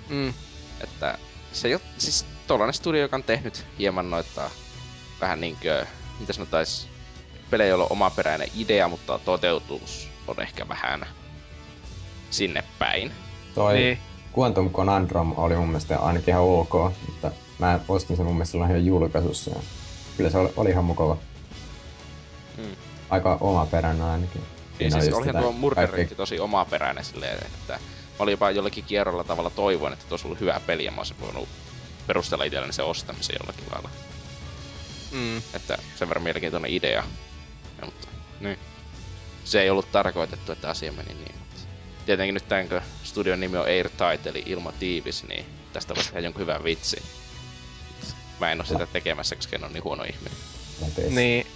Mm. 0.08 0.34
Että 0.80 1.18
se 1.52 1.68
ei 1.68 1.74
ole, 1.74 1.82
siis 1.98 2.26
tollanen 2.46 2.74
studio, 2.74 3.00
joka 3.00 3.16
on 3.16 3.22
tehnyt 3.22 3.66
hieman 3.78 4.10
noita 4.10 4.50
vähän 5.20 5.40
niinkö, 5.40 5.86
mitä 6.20 6.32
sanotais, 6.32 6.88
pelejä, 7.50 7.68
joilla 7.68 7.84
on 7.84 7.92
omaperäinen 7.92 8.48
idea, 8.56 8.88
mutta 8.88 9.18
toteutus 9.18 10.08
on 10.26 10.42
ehkä 10.42 10.68
vähän 10.68 11.06
sinne 12.30 12.64
päin. 12.78 13.12
Toi 13.54 13.74
Niin. 13.74 13.98
Quantum 14.38 14.70
Conundrum 14.70 15.38
oli 15.38 15.56
mun 15.56 15.66
mielestä 15.68 15.98
ainakin 15.98 16.28
ihan 16.32 16.42
ok, 16.42 16.72
mutta 17.06 17.30
mä 17.58 17.80
ostin 17.88 18.16
sen 18.16 18.26
mun 18.26 18.34
mielestä 18.34 18.52
silloin 18.52 18.70
ihan 18.70 18.86
julkaisussa. 18.86 19.50
Ja 19.50 19.60
kyllä 20.16 20.30
se 20.30 20.38
oli, 20.38 20.52
oli 20.56 20.70
ihan 20.70 20.84
mukava. 20.84 21.16
Mm. 22.56 22.76
Aika 23.10 23.38
omaperäinen 23.40 24.02
ainakin. 24.02 24.42
Niin 24.78 24.94
oli 24.94 25.02
siis 25.02 25.14
olihan 25.14 25.42
tuo 25.42 25.52
Murderetti 25.52 25.96
kaikkea- 25.96 26.16
tosi 26.16 26.40
omaperäinen 26.40 27.04
silleen, 27.04 27.36
että 27.46 27.72
mä 27.72 27.78
olin 28.18 28.32
jopa 28.32 28.50
jollakin 28.50 28.84
kierrolla 28.84 29.24
tavalla 29.24 29.50
toivoin, 29.50 29.92
että 29.92 30.04
tuo 30.08 30.14
olisi 30.14 30.26
ollut 30.26 30.40
hyvä 30.40 30.60
peli 30.66 30.84
ja 30.84 30.90
mä 30.90 30.96
olisin 30.96 31.16
voinut 31.20 31.48
perustella 32.06 32.44
itselleni 32.44 32.72
sen 32.72 32.84
ostamisen 32.84 33.36
jollakin 33.40 33.64
lailla. 33.72 33.90
Mm. 35.10 35.38
Että 35.54 35.78
sen 35.96 36.08
verran 36.08 36.22
mielenkiintoinen 36.22 36.70
idea. 36.70 37.04
Ja, 37.80 37.84
mutta, 37.84 38.08
niin. 38.40 38.58
Se 39.44 39.62
ei 39.62 39.70
ollut 39.70 39.92
tarkoitettu, 39.92 40.52
että 40.52 40.70
asia 40.70 40.92
meni 40.92 41.14
niin, 41.14 41.34
tietenkin 42.06 42.34
nyt 42.34 42.48
tämän 42.48 42.68
kun 42.68 42.80
studion 43.02 43.40
nimi 43.40 43.56
on 43.56 43.66
Airtight, 43.66 44.26
eli 44.26 44.42
ilma 44.46 44.72
tiivis, 44.72 45.24
niin 45.28 45.46
tästä 45.72 45.94
voisi 45.94 46.10
tehdä 46.10 46.26
jonkun 46.26 46.40
hyvän 46.40 46.64
vitsi. 46.64 47.02
Mä 48.40 48.52
en 48.52 48.60
oo 48.60 48.66
sitä 48.66 48.86
tekemässä, 48.86 49.36
koska 49.36 49.56
en 49.56 49.64
ole 49.64 49.72
niin 49.72 49.84
huono 49.84 50.04
ihminen. 50.04 50.38
Niin. 51.08 51.46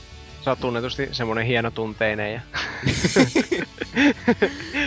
Sä 0.44 0.50
oot 0.50 0.60
tunnetusti 0.60 1.08
semmonen 1.12 1.46
hienotunteinen 1.46 2.34
ja... 2.34 2.40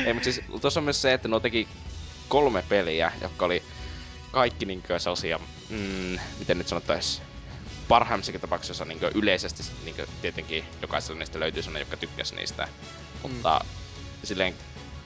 Ei, 0.05 0.13
mutta 0.13 0.23
siis 0.23 0.41
tuossa 0.61 0.79
on 0.79 0.83
myös 0.83 1.01
se, 1.01 1.13
että 1.13 1.27
ne 1.27 1.39
teki 1.39 1.67
kolme 2.27 2.63
peliä, 2.69 3.11
jotka 3.21 3.45
oli 3.45 3.63
kaikki 4.31 4.65
niinkö 4.65 4.99
sellaisia, 4.99 5.39
mm, 5.69 6.19
miten 6.39 6.57
nyt 6.57 6.67
sanottais, 6.67 7.21
parhaimmissakin 7.87 8.41
tapauksissa 8.41 8.85
niinkö 8.85 9.11
yleisesti 9.15 9.63
niinkö 9.83 10.07
tietenkin 10.21 10.63
jokaisella 10.81 11.19
niistä 11.19 11.39
löytyy 11.39 11.63
sellainen, 11.63 11.87
joka 11.87 11.97
tykkäsi 11.97 12.35
niistä, 12.35 12.67
mutta 13.21 13.65
silleen 14.23 14.53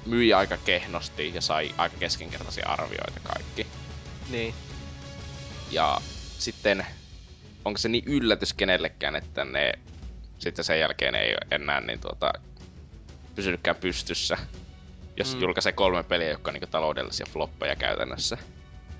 myi 0.05 0.33
aika 0.33 0.57
kehnosti 0.57 1.31
ja 1.35 1.41
sai 1.41 1.71
aika 1.77 1.97
keskinkertaisia 1.97 2.67
arvioita 2.67 3.19
kaikki. 3.23 3.67
Niin. 4.29 4.53
Ja 5.71 6.01
sitten, 6.37 6.85
onko 7.65 7.77
se 7.77 7.89
niin 7.89 8.03
yllätys 8.07 8.53
kenellekään, 8.53 9.15
että 9.15 9.45
ne 9.45 9.73
sitten 10.39 10.65
sen 10.65 10.79
jälkeen 10.79 11.15
ei 11.15 11.35
enää 11.51 11.81
niin 11.81 11.99
tuota, 11.99 12.33
pysynytkään 13.35 13.75
pystyssä, 13.75 14.37
jos 15.17 15.35
Mm. 15.35 15.41
julkaisee 15.41 15.71
kolme 15.71 16.03
peliä, 16.03 16.29
jotka 16.29 16.51
on 16.51 16.53
niin 16.53 16.69
taloudellisia 16.71 17.25
floppeja 17.29 17.75
käytännössä. 17.75 18.37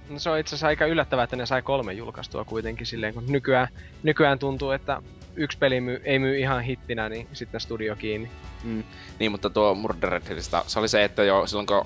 No 0.10 0.20
se 0.20 0.30
on 0.30 0.40
itse 0.40 0.50
asiassa 0.50 0.68
aika 0.68 0.86
yllättävää, 0.86 1.24
että 1.24 1.36
ne 1.36 1.46
sai 1.46 1.62
kolme 1.62 1.94
julkaistua 1.94 2.46
kuitenkin 2.46 2.86
silleen, 2.88 3.14
kun 3.14 3.26
nykyään, 3.28 3.68
nykyään 4.04 4.40
tuntuu, 4.40 4.72
että 4.72 5.02
yksi 5.36 5.58
peli 5.58 5.82
myy, 5.82 6.02
ei 6.04 6.20
myy 6.20 6.38
ihan 6.40 6.62
hittinä, 6.64 7.10
niin 7.10 7.28
sitten 7.34 7.60
studio 7.62 7.96
kiinni. 7.96 8.32
Mm. 8.64 8.84
Niin, 9.20 9.32
mutta 9.32 9.50
tuo 9.50 9.76
Murderedista, 9.76 10.64
se 10.68 10.80
oli 10.80 10.88
se, 10.88 11.04
että 11.04 11.24
jo 11.24 11.48
silloin 11.48 11.68
kun 11.68 11.86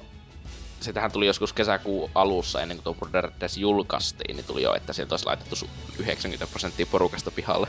sitähän 0.81 1.11
tuli 1.11 1.25
joskus 1.27 1.53
kesäkuun 1.53 2.09
alussa 2.15 2.61
ennen 2.61 2.77
kuin 2.77 2.83
tuo 2.83 2.95
Murdered 3.01 3.31
edes 3.37 3.57
julkaistiin, 3.57 4.35
niin 4.37 4.45
tuli 4.45 4.63
jo, 4.63 4.73
että 4.75 4.93
sieltä 4.93 5.13
olisi 5.13 5.25
laitettu 5.25 5.55
su- 5.55 5.69
90 5.99 6.47
prosenttia 6.47 6.85
porukasta 6.85 7.31
pihalle. 7.31 7.67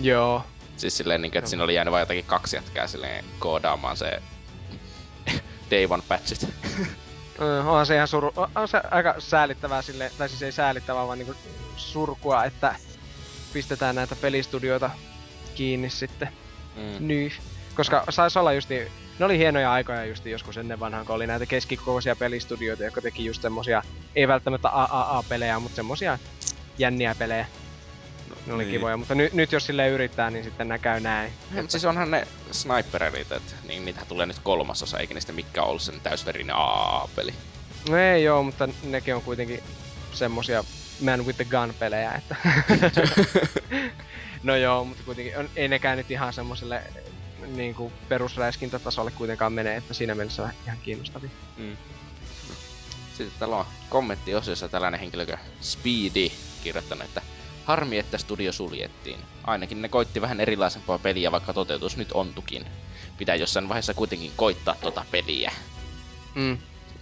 Joo. 0.00 0.42
Siis 0.76 0.96
silleen, 0.96 1.22
niin 1.22 1.32
kuin, 1.32 1.38
että 1.38 1.50
siinä 1.50 1.64
oli 1.64 1.74
jäänyt 1.74 1.92
vain 1.92 2.02
jotakin 2.02 2.24
kaksi 2.24 2.56
jätkää 2.56 2.86
silleen 2.86 3.24
koodaamaan 3.38 3.96
se 3.96 4.22
Day 5.70 5.86
One 5.90 6.02
patchit. 6.08 6.46
Ö, 7.40 7.58
onhan 7.60 7.86
se 7.86 7.94
ihan 7.94 8.08
suru, 8.08 8.32
on- 8.36 8.50
on 8.54 8.68
se 8.68 8.80
aika 8.90 9.14
säälittävää 9.18 9.82
sille, 9.82 10.10
tai 10.18 10.28
siis 10.28 10.42
ei 10.42 10.52
säälittävää, 10.52 11.06
vaan 11.06 11.18
niinku 11.18 11.34
surkua, 11.76 12.44
että 12.44 12.74
pistetään 13.52 13.94
näitä 13.94 14.16
pelistudioita 14.16 14.90
kiinni 15.54 15.90
sitten. 15.90 16.28
Mm. 16.76 17.08
Nyt. 17.08 17.32
Koska 17.74 18.04
saisi 18.10 18.38
olla 18.38 18.52
justi, 18.52 18.88
ne 19.18 19.24
oli 19.24 19.38
hienoja 19.38 19.72
aikoja 19.72 20.04
justi 20.04 20.30
joskus 20.30 20.56
ennen 20.56 20.80
vanhaan, 20.80 21.06
kun 21.06 21.14
oli 21.14 21.26
näitä 21.26 21.46
keskikokoisia 21.46 22.16
pelistudioita, 22.16 22.84
jotka 22.84 23.00
teki 23.00 23.24
just 23.24 23.42
semmosia, 23.42 23.82
ei 24.14 24.28
välttämättä 24.28 24.68
AAA-pelejä, 24.68 25.60
mutta 25.60 25.76
semmosia 25.76 26.18
jänniä 26.78 27.14
pelejä. 27.14 27.46
Ne 28.46 28.52
oli 28.54 28.64
niin. 28.64 28.72
kivoja, 28.72 28.96
mutta 28.96 29.14
ny, 29.14 29.30
nyt 29.32 29.52
jos 29.52 29.66
sille 29.66 29.88
yrittää, 29.88 30.30
niin 30.30 30.44
sitten 30.44 30.68
nää 30.68 30.78
käy 30.78 31.00
näin. 31.00 31.32
Mutta 31.50 31.70
siis 31.70 31.84
onhan 31.84 32.10
ne 32.10 32.26
snipererit, 32.50 33.32
että 33.32 33.52
niin 33.68 33.84
niitä 33.84 34.00
tulee 34.08 34.26
nyt 34.26 34.38
kolmasosa, 34.38 34.98
eikä 34.98 35.14
niistä 35.14 35.32
mikään 35.32 35.66
ollut 35.66 35.82
sen 35.82 36.00
täysverinen 36.00 36.56
AAA-peli. 36.56 37.34
No 37.88 37.96
ei 37.96 38.24
joo, 38.24 38.42
mutta 38.42 38.68
nekin 38.82 39.14
on 39.14 39.22
kuitenkin 39.22 39.62
semmosia 40.12 40.64
Man 41.00 41.26
with 41.26 41.36
the 41.36 41.44
Gun-pelejä, 41.44 42.12
että... 42.12 42.36
no 44.42 44.56
joo, 44.56 44.84
mutta 44.84 45.02
kuitenkin 45.04 45.38
on, 45.38 45.50
ei 45.56 45.68
nekään 45.68 45.98
nyt 45.98 46.10
ihan 46.10 46.32
semmoselle 46.32 46.82
niinku 47.46 47.92
perusräiskintätasolle 48.08 49.10
kuitenkaan 49.10 49.52
mene, 49.52 49.76
että 49.76 49.94
siinä 49.94 50.14
mielessä 50.14 50.42
on 50.42 50.50
ihan 50.66 50.78
kiinnostavia. 50.82 51.30
Mm. 51.56 51.76
Sitten 53.08 53.38
täällä 53.38 53.56
on 53.56 53.66
kommenttiosiossa 53.88 54.68
tällainen 54.68 55.00
henkilö 55.00 55.26
kuin 55.26 55.38
Speedy 55.60 56.30
kirjoittanut, 56.62 57.04
että 57.04 57.22
harmi, 57.64 57.98
että 57.98 58.18
studio 58.18 58.52
suljettiin. 58.52 59.20
Ainakin 59.44 59.82
ne 59.82 59.88
koitti 59.88 60.20
vähän 60.20 60.40
erilaisempaa 60.40 60.98
peliä, 60.98 61.32
vaikka 61.32 61.52
toteutus 61.52 61.96
nyt 61.96 62.12
ontukin. 62.12 62.66
Pitää 63.18 63.34
jossain 63.34 63.68
vaiheessa 63.68 63.94
kuitenkin 63.94 64.32
koittaa 64.36 64.74
tota 64.80 65.04
peliä. 65.10 65.52
Mm. 66.34 66.58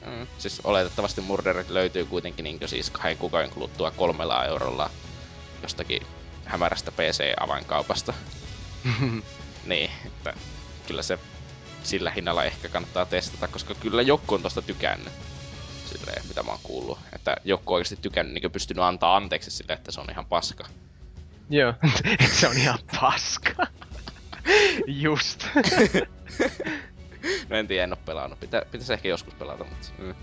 Mm. 0.06 0.26
Siis 0.38 0.60
oletettavasti 0.64 1.20
Murderit 1.20 1.70
löytyy 1.70 2.04
kuitenkin 2.04 2.44
niin 2.44 2.58
siis 2.66 2.90
kahden 2.90 3.16
kuukauden 3.16 3.50
kuluttua 3.50 3.90
kolmella 3.90 4.44
eurolla 4.44 4.90
jostakin 5.62 6.02
hämärästä 6.50 6.92
PC-avainkaupasta. 6.92 8.14
niin, 9.66 9.90
että 10.06 10.34
kyllä 10.86 11.02
se 11.02 11.18
sillä 11.82 12.10
hinnalla 12.10 12.44
ehkä 12.44 12.68
kannattaa 12.68 13.04
testata, 13.04 13.48
koska 13.48 13.74
kyllä 13.74 14.02
joku 14.02 14.34
on 14.34 14.42
tosta 14.42 14.62
tykännyt. 14.62 15.12
Silleen, 15.86 16.22
mitä 16.28 16.42
mä 16.42 16.50
oon 16.50 16.60
kuullut. 16.62 16.98
Että 17.12 17.36
joku 17.44 17.74
oikeasti 17.74 17.96
tykännyt, 17.96 18.34
niin 18.34 18.50
pystynyt 18.50 18.84
antaa 18.84 19.16
anteeksi 19.16 19.50
sille, 19.50 19.72
että 19.72 19.92
se 19.92 20.00
on 20.00 20.10
ihan 20.10 20.26
paska. 20.26 20.64
Joo, 21.50 21.74
se 22.40 22.48
on 22.48 22.58
ihan 22.58 22.78
paska. 23.00 23.66
Just. 24.86 25.46
No 27.48 27.56
en 27.56 27.66
tiedä, 27.66 27.84
en 27.84 27.92
oo 27.92 27.98
pelannut. 28.06 28.40
Pitä, 28.40 28.62
pitäisi 28.70 28.92
ehkä 28.92 29.08
joskus 29.08 29.34
pelata, 29.34 29.64
mutta... 29.64 29.88
Mm. 29.98 30.14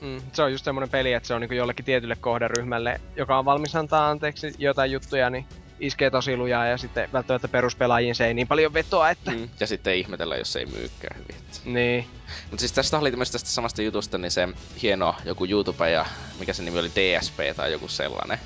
Mm, 0.00 0.22
se 0.32 0.42
on 0.42 0.52
just 0.52 0.64
semmonen 0.64 0.90
peli, 0.90 1.12
että 1.12 1.26
se 1.26 1.34
on 1.34 1.40
niinku 1.40 1.54
jollekin 1.54 1.84
tietylle 1.84 2.16
kohderyhmälle, 2.16 3.00
joka 3.16 3.38
on 3.38 3.44
valmis 3.44 3.76
antaa 3.76 4.10
anteeksi 4.10 4.54
jotain 4.58 4.92
juttuja, 4.92 5.30
niin 5.30 5.46
iskee 5.80 6.10
tosi 6.10 6.36
lujaa 6.36 6.66
ja 6.66 6.78
sitten 6.78 7.08
välttämättä 7.12 7.48
peruspelaajiin 7.48 8.14
se 8.14 8.26
ei 8.26 8.34
niin 8.34 8.48
paljon 8.48 8.74
vetoa, 8.74 9.10
että... 9.10 9.30
Mm. 9.30 9.48
Ja 9.60 9.66
sitten 9.66 9.96
ihmetellä, 9.96 10.36
jos 10.36 10.52
se 10.52 10.58
ei 10.58 10.66
myykään 10.66 11.16
hyvin. 11.18 11.36
Että. 11.36 11.58
Niin. 11.64 12.06
Mutta 12.50 12.60
siis 12.60 12.72
tästä 12.72 12.98
oli 12.98 13.16
myös 13.16 13.30
tästä 13.30 13.48
samasta 13.48 13.82
jutusta, 13.82 14.18
niin 14.18 14.30
se 14.30 14.48
hieno 14.82 15.14
joku 15.24 15.44
YouTube 15.44 15.90
ja 15.90 16.06
mikä 16.38 16.52
se 16.52 16.62
nimi 16.62 16.78
oli 16.78 16.90
DSP 16.90 17.38
tai 17.56 17.72
joku 17.72 17.88
sellainen. 17.88 18.38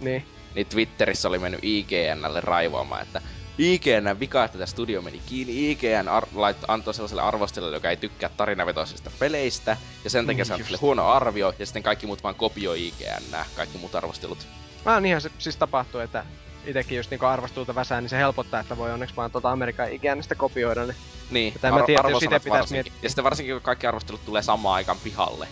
Niin. 0.00 0.26
Niin 0.54 0.66
Twitterissä 0.66 1.28
oli 1.28 1.38
mennyt 1.38 1.60
IGNlle 1.62 2.40
raivoamaan, 2.40 3.02
että 3.02 3.22
IGN 3.58 4.20
vika, 4.20 4.44
että 4.44 4.58
tämä 4.58 4.66
studio 4.66 5.02
meni 5.02 5.20
kiinni. 5.26 5.70
IGN 5.70 6.08
ar- 6.08 6.28
lait, 6.34 6.56
antoi 6.68 6.94
sellaiselle 6.94 7.22
arvostelijalle, 7.22 7.76
joka 7.76 7.90
ei 7.90 7.96
tykkää 7.96 8.30
tarinavetoisista 8.36 9.10
peleistä. 9.18 9.76
Ja 10.04 10.10
sen 10.10 10.26
takia 10.26 10.36
Niin 10.36 10.46
se 10.46 10.54
antoi 10.54 10.78
huono 10.80 11.08
arvio. 11.08 11.54
Ja 11.58 11.66
sitten 11.66 11.82
kaikki 11.82 12.06
muut 12.06 12.22
vaan 12.22 12.34
kopioi 12.34 12.86
IGN, 12.86 13.36
kaikki 13.56 13.78
muut 13.78 13.94
arvostelut. 13.94 14.46
Ah, 14.84 15.02
niinhän 15.02 15.20
se 15.20 15.30
siis 15.38 15.56
tapahtuu, 15.56 16.00
että 16.00 16.24
itekin 16.66 16.96
just 16.96 17.10
niinku 17.10 17.26
arvostuulta 17.26 17.74
väsää, 17.74 18.00
niin 18.00 18.08
se 18.08 18.16
helpottaa, 18.16 18.60
että 18.60 18.76
voi 18.76 18.92
onneksi 18.92 19.16
vaan 19.16 19.30
tota 19.30 19.50
Amerikan 19.52 19.92
IGNstä 19.92 20.34
kopioida, 20.34 20.86
niin 20.86 20.96
Niin, 21.30 21.54
en 21.62 21.74
mä 21.74 21.82
tiedä, 21.86 22.08
jos 22.08 22.22
varsinkin. 22.22 22.70
miettiä. 22.70 22.92
Ja 23.02 23.08
sitten 23.08 23.24
varsinkin, 23.24 23.54
kun 23.54 23.62
kaikki 23.62 23.86
arvostelut 23.86 24.24
tulee 24.24 24.42
samaan 24.42 24.74
aikaan 24.74 24.98
pihalle. 25.04 25.48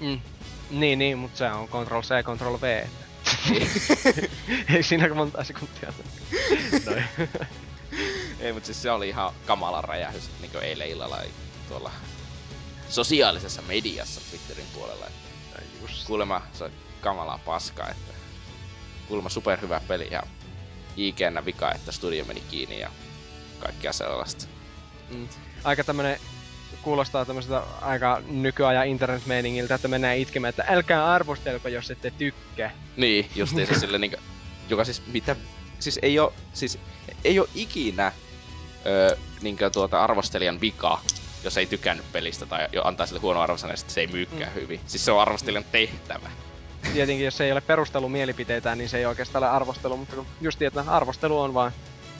Mm. 0.00 0.20
Niin, 0.70 0.98
niin, 0.98 1.18
mutta 1.18 1.38
se 1.38 1.50
on 1.50 1.68
Ctrl 1.68 2.00
C, 2.00 2.08
Ctrl 2.24 2.56
V. 2.60 2.62
että- 2.84 3.04
Ei 4.74 4.82
siinä 4.82 5.14
monta 5.14 5.44
sekuntia. 5.44 5.92
Noin. 6.86 7.04
Ei, 8.40 8.52
mutta 8.52 8.66
siis 8.66 8.82
se 8.82 8.90
oli 8.90 9.08
ihan 9.08 9.32
kamala 9.46 9.82
räjähdys, 9.82 10.30
niin 10.40 10.50
kuin 10.50 10.64
eilen 10.64 10.88
illalla 10.88 11.18
tuolla 11.68 11.90
sosiaalisessa 12.88 13.62
mediassa 13.62 14.20
Twitterin 14.30 14.66
puolella. 14.74 15.06
Että 15.06 15.62
Just. 15.82 16.06
kuulemma 16.06 16.42
se 16.52 16.64
on 16.64 16.70
kamalaa 17.00 17.38
paskaa, 17.38 17.88
että 17.90 18.12
kuulemma 19.08 19.28
superhyvä 19.28 19.80
peli 19.88 20.08
ja 20.10 20.22
IGN 20.96 21.44
vika, 21.44 21.72
että 21.72 21.92
studio 21.92 22.24
meni 22.24 22.42
kiinni 22.50 22.80
ja 22.80 22.90
kaikkea 23.58 23.92
sellaista. 23.92 24.46
Mm. 25.10 25.28
Aika 25.64 25.84
tämmönen 25.84 26.18
kuulostaa 26.82 27.24
tämmöiseltä 27.24 27.62
aika 27.80 28.22
nykyajan 28.28 28.86
internet-meiningiltä, 28.86 29.74
että 29.74 29.88
mennään 29.88 30.18
itkemään, 30.18 30.48
että 30.48 30.64
älkää 30.68 31.12
arvostelko, 31.12 31.68
jos 31.68 31.90
ette 31.90 32.10
tykkää. 32.10 32.70
Niin, 32.96 33.30
justiinsa 33.34 33.80
sille 33.80 33.98
niinku, 33.98 34.16
joka 34.68 34.84
siis 34.84 35.02
mitä, 35.06 35.36
siis 35.78 35.98
ei 36.02 36.18
oo, 36.18 36.32
siis 36.52 36.78
ei 37.24 37.38
oo 37.38 37.46
ikinä 37.54 38.12
öö, 38.86 39.16
niinkö 39.42 39.70
tuota 39.70 40.04
arvostelijan 40.04 40.60
vika, 40.60 41.00
jos 41.44 41.56
ei 41.56 41.66
tykännyt 41.66 42.12
pelistä 42.12 42.46
tai 42.46 42.68
jo 42.72 42.82
antaa 42.84 43.06
sille 43.06 43.20
huono 43.20 43.40
arvosanan, 43.40 43.72
ja 43.72 43.76
sitten 43.76 43.94
se 43.94 44.00
ei 44.00 44.06
myykään 44.06 44.52
mm. 44.52 44.60
hyvin. 44.60 44.80
Siis 44.86 45.04
se 45.04 45.12
on 45.12 45.20
arvostelijan 45.20 45.64
tehtävä. 45.72 46.30
Tietenkin, 46.92 47.24
jos 47.24 47.36
se 47.36 47.44
ei 47.44 47.52
ole 47.52 47.60
perustelu 47.60 48.08
mielipiteitä, 48.08 48.74
niin 48.76 48.88
se 48.88 48.98
ei 48.98 49.06
oikeastaan 49.06 49.44
ole 49.44 49.50
arvostelu, 49.52 49.96
mutta 49.96 50.16
kun 50.16 50.26
justiin, 50.40 50.66
että 50.66 50.84
arvostelu 50.86 51.40
on 51.40 51.54
vaan 51.54 51.72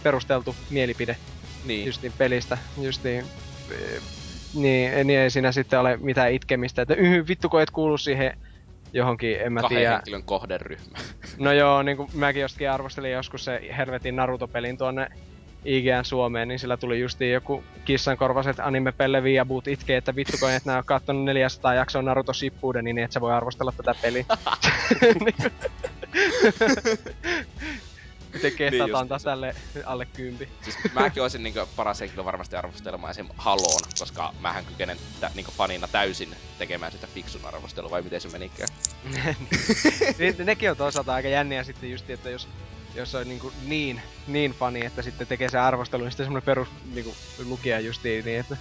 perusteltu 0.02 0.56
mielipide 0.70 1.16
Niin. 1.64 1.86
justiin 1.86 2.12
pelistä, 2.18 2.58
justiin 2.80 3.24
eh, 3.70 4.00
niin, 4.54 5.06
niin 5.06 5.18
ei 5.20 5.30
siinä 5.30 5.52
sitten 5.52 5.80
ole 5.80 5.96
mitään 5.96 6.32
itkemistä, 6.32 6.82
että 6.82 6.94
yh, 6.94 7.28
vittu 7.28 7.48
kun 7.48 7.62
et 7.62 7.70
kuulu 7.70 7.98
siihen 7.98 8.38
johonkin, 8.92 9.36
en 9.40 9.52
mä 9.52 9.60
Kahden 9.60 9.78
tiedä. 9.78 9.92
henkilön 9.94 10.22
kohderyhmä. 10.22 10.98
No 11.38 11.52
joo, 11.52 11.82
niin 11.82 11.96
kuin 11.96 12.08
mäkin 12.14 12.42
jostain 12.42 12.70
arvostelin 12.70 13.12
joskus 13.12 13.44
se 13.44 13.60
helvetin 13.76 14.16
Naruto-pelin 14.16 14.78
tuonne 14.78 15.06
IGN 15.64 16.04
Suomeen, 16.04 16.48
niin 16.48 16.58
sillä 16.58 16.76
tuli 16.76 17.00
justiin 17.00 17.32
joku 17.32 17.64
kissankorvaset 17.84 18.60
anime-pelle 18.60 19.22
viaboot 19.22 19.68
itkee, 19.68 19.96
että 19.96 20.16
vittu 20.16 20.36
kun 20.40 20.50
et 20.50 20.64
nää 20.64 20.78
on 20.78 20.84
kattonut 20.84 21.24
400 21.24 21.74
jaksoa 21.74 22.02
Naruto 22.02 22.32
Shippuden, 22.32 22.84
niin 22.84 22.98
et 22.98 23.12
sä 23.12 23.20
voi 23.20 23.32
arvostella 23.32 23.72
tätä 23.76 23.94
peliä. 24.02 24.24
Miten 28.34 28.52
kehtaat 28.52 28.88
Niin 28.88 28.96
antaa 28.96 29.18
tälle 29.18 29.54
alle 29.84 30.06
kympi? 30.06 30.48
Siis 30.62 30.76
mäkin 30.92 31.22
olisin 31.22 31.42
niinku 31.42 31.60
paras 31.76 32.00
henkilö 32.00 32.24
varmasti 32.24 32.56
arvostelemaan 32.56 33.10
esim. 33.10 33.28
Haloon, 33.36 33.80
koska 33.98 34.34
mähän 34.40 34.64
kykenen 34.64 34.98
tä, 35.20 35.30
niinku 35.34 35.52
fanina 35.52 35.88
täysin 35.88 36.36
tekemään 36.58 36.92
sitä 36.92 37.06
fiksun 37.06 37.44
arvostelua, 37.44 37.90
vai 37.90 38.02
miten 38.02 38.20
se 38.20 38.28
menikään? 38.28 38.68
Niin, 40.18 40.34
nekin 40.38 40.70
on 40.70 40.76
toisaalta 40.76 41.14
aika 41.14 41.28
jänniä 41.28 41.64
sitten 41.64 41.90
just, 41.90 42.10
että 42.10 42.30
jos, 42.30 42.48
jos 42.94 43.14
on 43.14 43.28
niinku 43.28 43.52
niin, 43.66 44.02
niin 44.26 44.52
fani, 44.52 44.84
että 44.86 45.02
sitten 45.02 45.26
tekee 45.26 45.48
se 45.48 45.58
arvostelu, 45.58 46.02
niin 46.02 46.12
sitten 46.12 46.26
semmoinen 46.26 46.46
perus 46.46 46.68
niinku, 46.94 47.14
lukija 47.44 47.80
justiin 47.80 48.24
niin, 48.24 48.40
että 48.40 48.56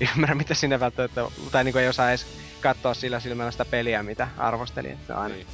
ymmärrä 0.16 0.34
mitä 0.34 0.54
sinne 0.54 0.80
välttämättä, 0.80 1.24
tai 1.50 1.64
niinku 1.64 1.78
ei 1.78 1.88
osaa 1.88 2.08
edes 2.08 2.26
katsoa 2.60 2.94
sillä 2.94 3.20
silmällä 3.20 3.50
sitä 3.50 3.64
peliä, 3.64 4.02
mitä 4.02 4.28
arvosteli, 4.38 4.88
että 4.90 5.06
se 5.06 5.12
on 5.12 5.18
aina 5.18 5.34
Niin. 5.34 5.46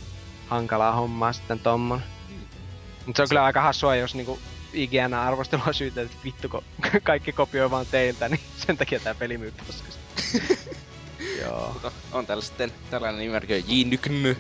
hankalaa 0.49 0.93
hommaa 0.93 1.33
sitten 1.33 1.61
tommon. 1.61 2.03
Mutta 3.07 3.17
se 3.19 3.23
on 3.23 3.29
kyllä 3.29 3.45
aika 3.45 3.63
hassua, 3.63 3.97
jos 3.97 4.15
niinku 4.15 4.39
IGN 4.73 5.15
arvostelua 5.15 5.73
syytä, 5.73 6.03
että 6.03 6.17
vittu 6.25 6.49
kun 6.49 6.63
kaikki 7.03 7.33
kopioi 7.33 7.71
vaan 7.71 7.87
teiltä, 7.87 8.29
niin 8.29 8.41
sen 8.67 8.77
takia 8.77 9.01
tää 9.01 9.15
peli 9.15 9.39
myy 9.39 9.53
paskasti. 9.67 10.03
Joo. 11.41 11.71
Mutta 11.73 11.93
on 12.13 12.27
täällä 12.27 12.45
sitten 12.45 12.73
tällainen 12.91 13.21
nimerkö 13.21 13.57
J-Nykny, 13.67 14.37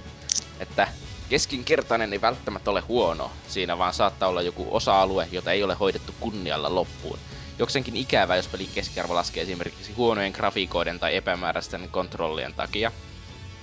että 0.60 0.88
keskinkertainen 1.32 2.12
ei 2.12 2.20
välttämättä 2.20 2.70
ole 2.70 2.80
huono, 2.80 3.30
siinä 3.48 3.78
vaan 3.78 3.92
saattaa 3.92 4.28
olla 4.28 4.42
joku 4.42 4.68
osa-alue, 4.70 5.28
jota 5.30 5.52
ei 5.52 5.62
ole 5.62 5.74
hoidettu 5.74 6.14
kunnialla 6.20 6.74
loppuun. 6.74 7.18
Jokseenkin 7.58 7.96
ikävää, 7.96 8.36
jos 8.36 8.48
pelin 8.48 8.70
keskiarvo 8.74 9.14
laskee 9.14 9.42
esimerkiksi 9.42 9.92
huonojen 9.92 10.32
grafiikoiden 10.32 11.00
tai 11.00 11.16
epämääräisten 11.16 11.88
kontrollien 11.90 12.54
takia. 12.54 12.92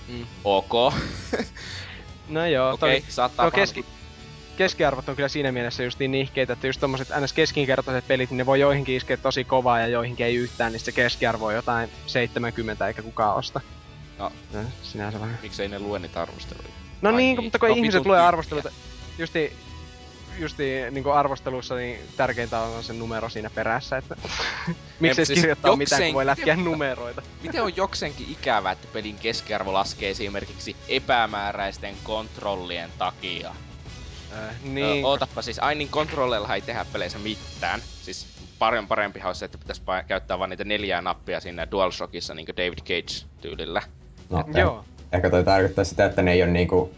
Mm. 0.08 0.26
Ok. 0.44 0.72
No 2.28 2.46
joo, 2.46 2.72
Okei, 2.72 3.00
toi- 3.00 3.10
saattaa 3.10 3.44
no 3.44 3.50
keski, 3.50 3.84
keskiarvot 4.56 5.08
on 5.08 5.16
kyllä 5.16 5.28
siinä 5.28 5.52
mielessä 5.52 5.82
just 5.82 5.98
niin 5.98 6.10
nihkeitä, 6.10 6.52
että 6.52 6.66
just 6.66 6.80
tommoset 6.80 7.08
ns. 7.20 7.32
keskinkertaiset 7.32 8.08
pelit, 8.08 8.30
niin 8.30 8.38
ne 8.38 8.46
voi 8.46 8.60
joihinkin 8.60 8.96
iskeä 8.96 9.16
tosi 9.16 9.44
kovaa 9.44 9.80
ja 9.80 9.86
joihinkin 9.86 10.26
ei 10.26 10.36
yhtään, 10.36 10.72
niin 10.72 10.80
se 10.80 10.92
keskiarvo 10.92 11.46
on 11.46 11.54
jotain 11.54 11.90
70 12.06 12.88
eikä 12.88 13.02
kukaan 13.02 13.36
osta. 13.36 13.60
No. 14.18 14.32
no 14.52 14.60
sinänsä 14.82 15.20
vähän. 15.20 15.38
Miksei 15.42 15.68
ne 15.68 15.78
lue 15.78 15.98
niitä 15.98 16.22
arvosteluja? 16.22 16.79
No 17.02 17.10
Ai 17.10 17.16
niin, 17.16 17.36
niin. 17.36 17.44
mutta 17.44 17.58
kun 17.58 17.68
No 17.68 17.74
ihmiset 17.74 18.06
lue 18.06 18.20
arvosteluita, 18.20 18.70
justi, 19.18 19.52
justi 20.38 20.64
niin 20.90 21.12
arvostelussa 21.12 21.74
niin 21.74 22.00
tärkeintä 22.16 22.60
on 22.60 22.84
se 22.84 22.92
numero 22.92 23.28
siinä 23.28 23.50
perässä, 23.50 23.96
että 23.96 24.16
miksi 25.00 25.24
siis 25.24 25.38
kirjoittaa 25.38 25.76
mitään, 25.76 26.02
kun 26.02 26.14
voi 26.14 26.26
lätkiä 26.26 26.56
numeroita. 26.56 27.22
Miten 27.42 27.62
on 27.62 27.76
jokseenkin 27.76 28.26
ikävää, 28.30 28.72
että 28.72 28.88
pelin 28.92 29.16
keskiarvo 29.18 29.72
laskee 29.72 30.10
esimerkiksi 30.10 30.76
epämääräisten 30.88 31.94
kontrollien 32.04 32.90
takia? 32.98 33.48
Äh, 33.48 34.54
Niin, 34.62 34.74
niin, 34.74 35.04
Ootappa 35.04 35.42
siis, 35.42 35.58
ai 35.58 35.74
niin 35.74 35.88
kontrolleilla 35.88 36.54
ei 36.54 36.62
tehdä 36.62 36.86
peleissä 36.92 37.18
mitään. 37.18 37.82
Siis 38.02 38.26
paljon 38.58 38.86
parempihan 38.86 39.28
olisi 39.28 39.38
se, 39.38 39.44
että 39.44 39.58
pitäisi 39.58 39.82
käyttää 40.06 40.38
vain 40.38 40.50
niitä 40.50 40.64
neljää 40.64 41.02
nappia 41.02 41.40
siinä 41.40 41.70
DualShockissa 41.70 42.34
niin 42.34 42.46
David 42.46 42.78
Cage-tyylillä. 42.78 43.82
No, 44.30 44.44
Joo. 44.54 44.84
Ehkä 45.12 45.30
toi 45.30 45.44
tarkoittaa 45.44 45.84
sitä, 45.84 46.04
että 46.04 46.22
ne 46.22 46.32
ei 46.32 46.42
ole 46.42 46.50
niinku 46.50 46.90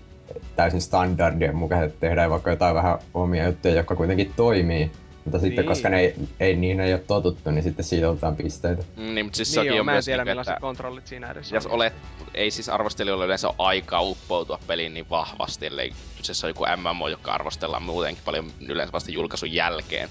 täysin 0.57 0.81
standardien 0.81 1.57
mukaan, 1.57 1.85
että 1.85 2.01
tehdään 2.01 2.31
vaikka 2.31 2.51
jotain 2.51 2.75
vähän 2.75 2.99
omia 3.15 3.47
juttuja, 3.47 3.75
jotka 3.75 3.97
kuitenkin 3.97 4.33
toimii. 4.37 4.91
Mutta 5.25 5.39
sitten 5.39 5.57
Niin. 5.63 5.69
koska 5.69 5.89
ne 5.89 6.01
ei, 6.01 6.15
ei, 6.41 6.57
niin 6.57 6.81
ei 6.81 6.93
ole 6.93 7.03
totuttu, 7.07 7.51
niin 7.51 7.63
sitten 7.63 7.85
siitä 7.85 8.11
otetaan 8.11 8.37
pisteitä. 8.37 8.83
Mm, 8.97 9.15
niin, 9.15 9.27
mutta 9.27 9.37
siis 9.37 9.49
niin 9.49 9.55
sekin 9.55 9.69
joo, 9.69 9.81
on 9.81 9.85
mä 9.85 9.93
en 9.93 9.95
myös 9.95 10.05
tiedä 10.05 10.25
millaiset 10.25 10.59
kontrollit 10.61 11.07
siinä 11.07 11.31
edes 11.31 11.53
jos 11.53 11.67
on. 11.67 11.73
olet, 11.73 11.93
ei 12.35 12.51
siis 12.51 12.69
arvostelijoilla 12.69 13.25
yleensä 13.25 13.49
ole 13.49 13.55
aikaa 13.59 14.01
uppoutua 14.03 14.59
peliin 14.67 14.95
niin 14.95 15.11
vahvasti, 15.11 15.67
ellei 15.67 15.93
kyseessä 16.17 16.47
on 16.47 16.51
joku 16.51 16.65
MMO, 16.77 17.09
joka 17.09 17.33
arvostellaan 17.33 17.83
muutenkin 17.83 18.23
paljon 18.25 18.51
yleensä 18.69 18.93
vasta 18.93 19.11
julkaisun 19.11 19.53
jälkeen. 19.53 20.09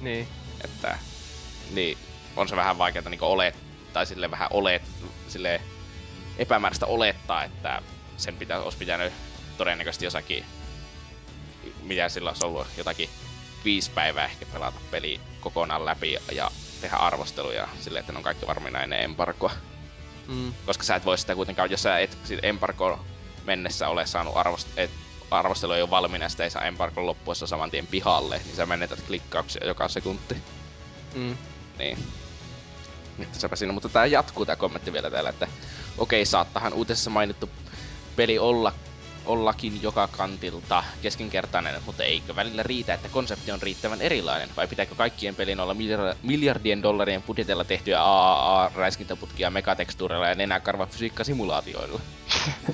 Niin. 0.00 0.28
Että 0.64 0.98
niin, 1.74 1.98
on 2.36 2.48
se 2.48 2.56
vähän 2.56 2.78
vaikeaa 2.78 3.08
niin 3.10 3.22
olet, 3.22 3.54
tai 3.92 4.06
sille 4.06 4.30
vähän 4.30 4.48
olet, 4.52 4.82
sille 5.28 5.60
epämääräistä 6.38 6.86
olettaa, 6.86 7.44
että 7.44 7.82
sen 8.16 8.36
pitää, 8.36 8.60
olisi 8.60 8.78
pitänyt 8.78 9.12
todennäköisesti 9.58 10.04
jossakin, 10.04 10.44
mitä 11.82 12.08
sillä 12.08 12.30
olisi 12.30 12.46
ollut, 12.46 12.66
jotakin 12.76 13.08
viisi 13.64 13.90
päivää 13.90 14.24
ehkä 14.24 14.46
pelata 14.52 14.78
peli 14.90 15.20
kokonaan 15.40 15.84
läpi 15.84 16.18
ja 16.32 16.50
tehdä 16.80 16.96
arvosteluja 16.96 17.68
silleen, 17.80 18.00
että 18.00 18.12
ne 18.12 18.16
on 18.16 18.22
kaikki 18.22 18.46
varmina 18.46 18.82
ennen 18.82 19.02
embargoa. 19.02 19.52
Mm. 20.28 20.52
Koska 20.66 20.84
sä 20.84 20.96
et 20.96 21.04
voi 21.04 21.18
sitä 21.18 21.34
kuitenkaan, 21.34 21.70
jos 21.70 21.82
sä 21.82 21.98
et 21.98 22.18
embargo 22.42 23.00
mennessä 23.44 23.88
ole 23.88 24.06
saanut 24.06 24.34
arvost- 24.34 24.72
et, 24.76 24.90
arvostelu 25.30 25.72
ei 25.72 25.82
ole 25.82 25.90
valmiina 25.90 26.28
sitä 26.28 26.44
ei 26.44 26.50
saa 26.50 26.62
embargon 26.64 27.06
loppuessa 27.06 27.46
saman 27.46 27.70
tien 27.70 27.86
pihalle, 27.86 28.40
niin 28.44 28.56
sä 28.56 28.66
menetät 28.66 29.00
klikkauksia 29.00 29.66
joka 29.66 29.88
sekunti. 29.88 30.36
Mm. 31.14 31.36
Niin. 31.78 31.98
Että 33.18 33.38
sepä 33.38 33.56
siinä, 33.56 33.72
mutta 33.72 33.88
tää 33.88 34.06
jatkuu 34.06 34.46
tää 34.46 34.56
kommentti 34.56 34.92
vielä 34.92 35.10
täällä, 35.10 35.30
että 35.30 35.48
okei, 35.98 36.26
saattahan 36.26 36.72
uutisessa 36.72 37.10
mainittu 37.10 37.50
peli 38.16 38.38
olla 38.38 38.72
ollakin 39.26 39.82
joka 39.82 40.08
kantilta 40.08 40.84
keskinkertainen, 41.02 41.82
mutta 41.86 42.04
eikö 42.04 42.36
välillä 42.36 42.62
riitä, 42.62 42.94
että 42.94 43.08
konsepti 43.08 43.52
on 43.52 43.62
riittävän 43.62 44.00
erilainen? 44.00 44.48
Vai 44.56 44.66
pitääkö 44.66 44.94
kaikkien 44.94 45.34
pelin 45.34 45.60
olla 45.60 45.74
miljar- 45.74 46.16
miljardien 46.22 46.82
dollarien 46.82 47.22
budjetilla 47.22 47.64
tehtyjä 47.64 48.02
AAA-räiskintäputkia 48.02 49.50
megatekstuureilla 49.50 50.28
ja 50.28 50.34
nenäkarva 50.34 50.86
fysiikkasimulaatioilla? 50.86 52.00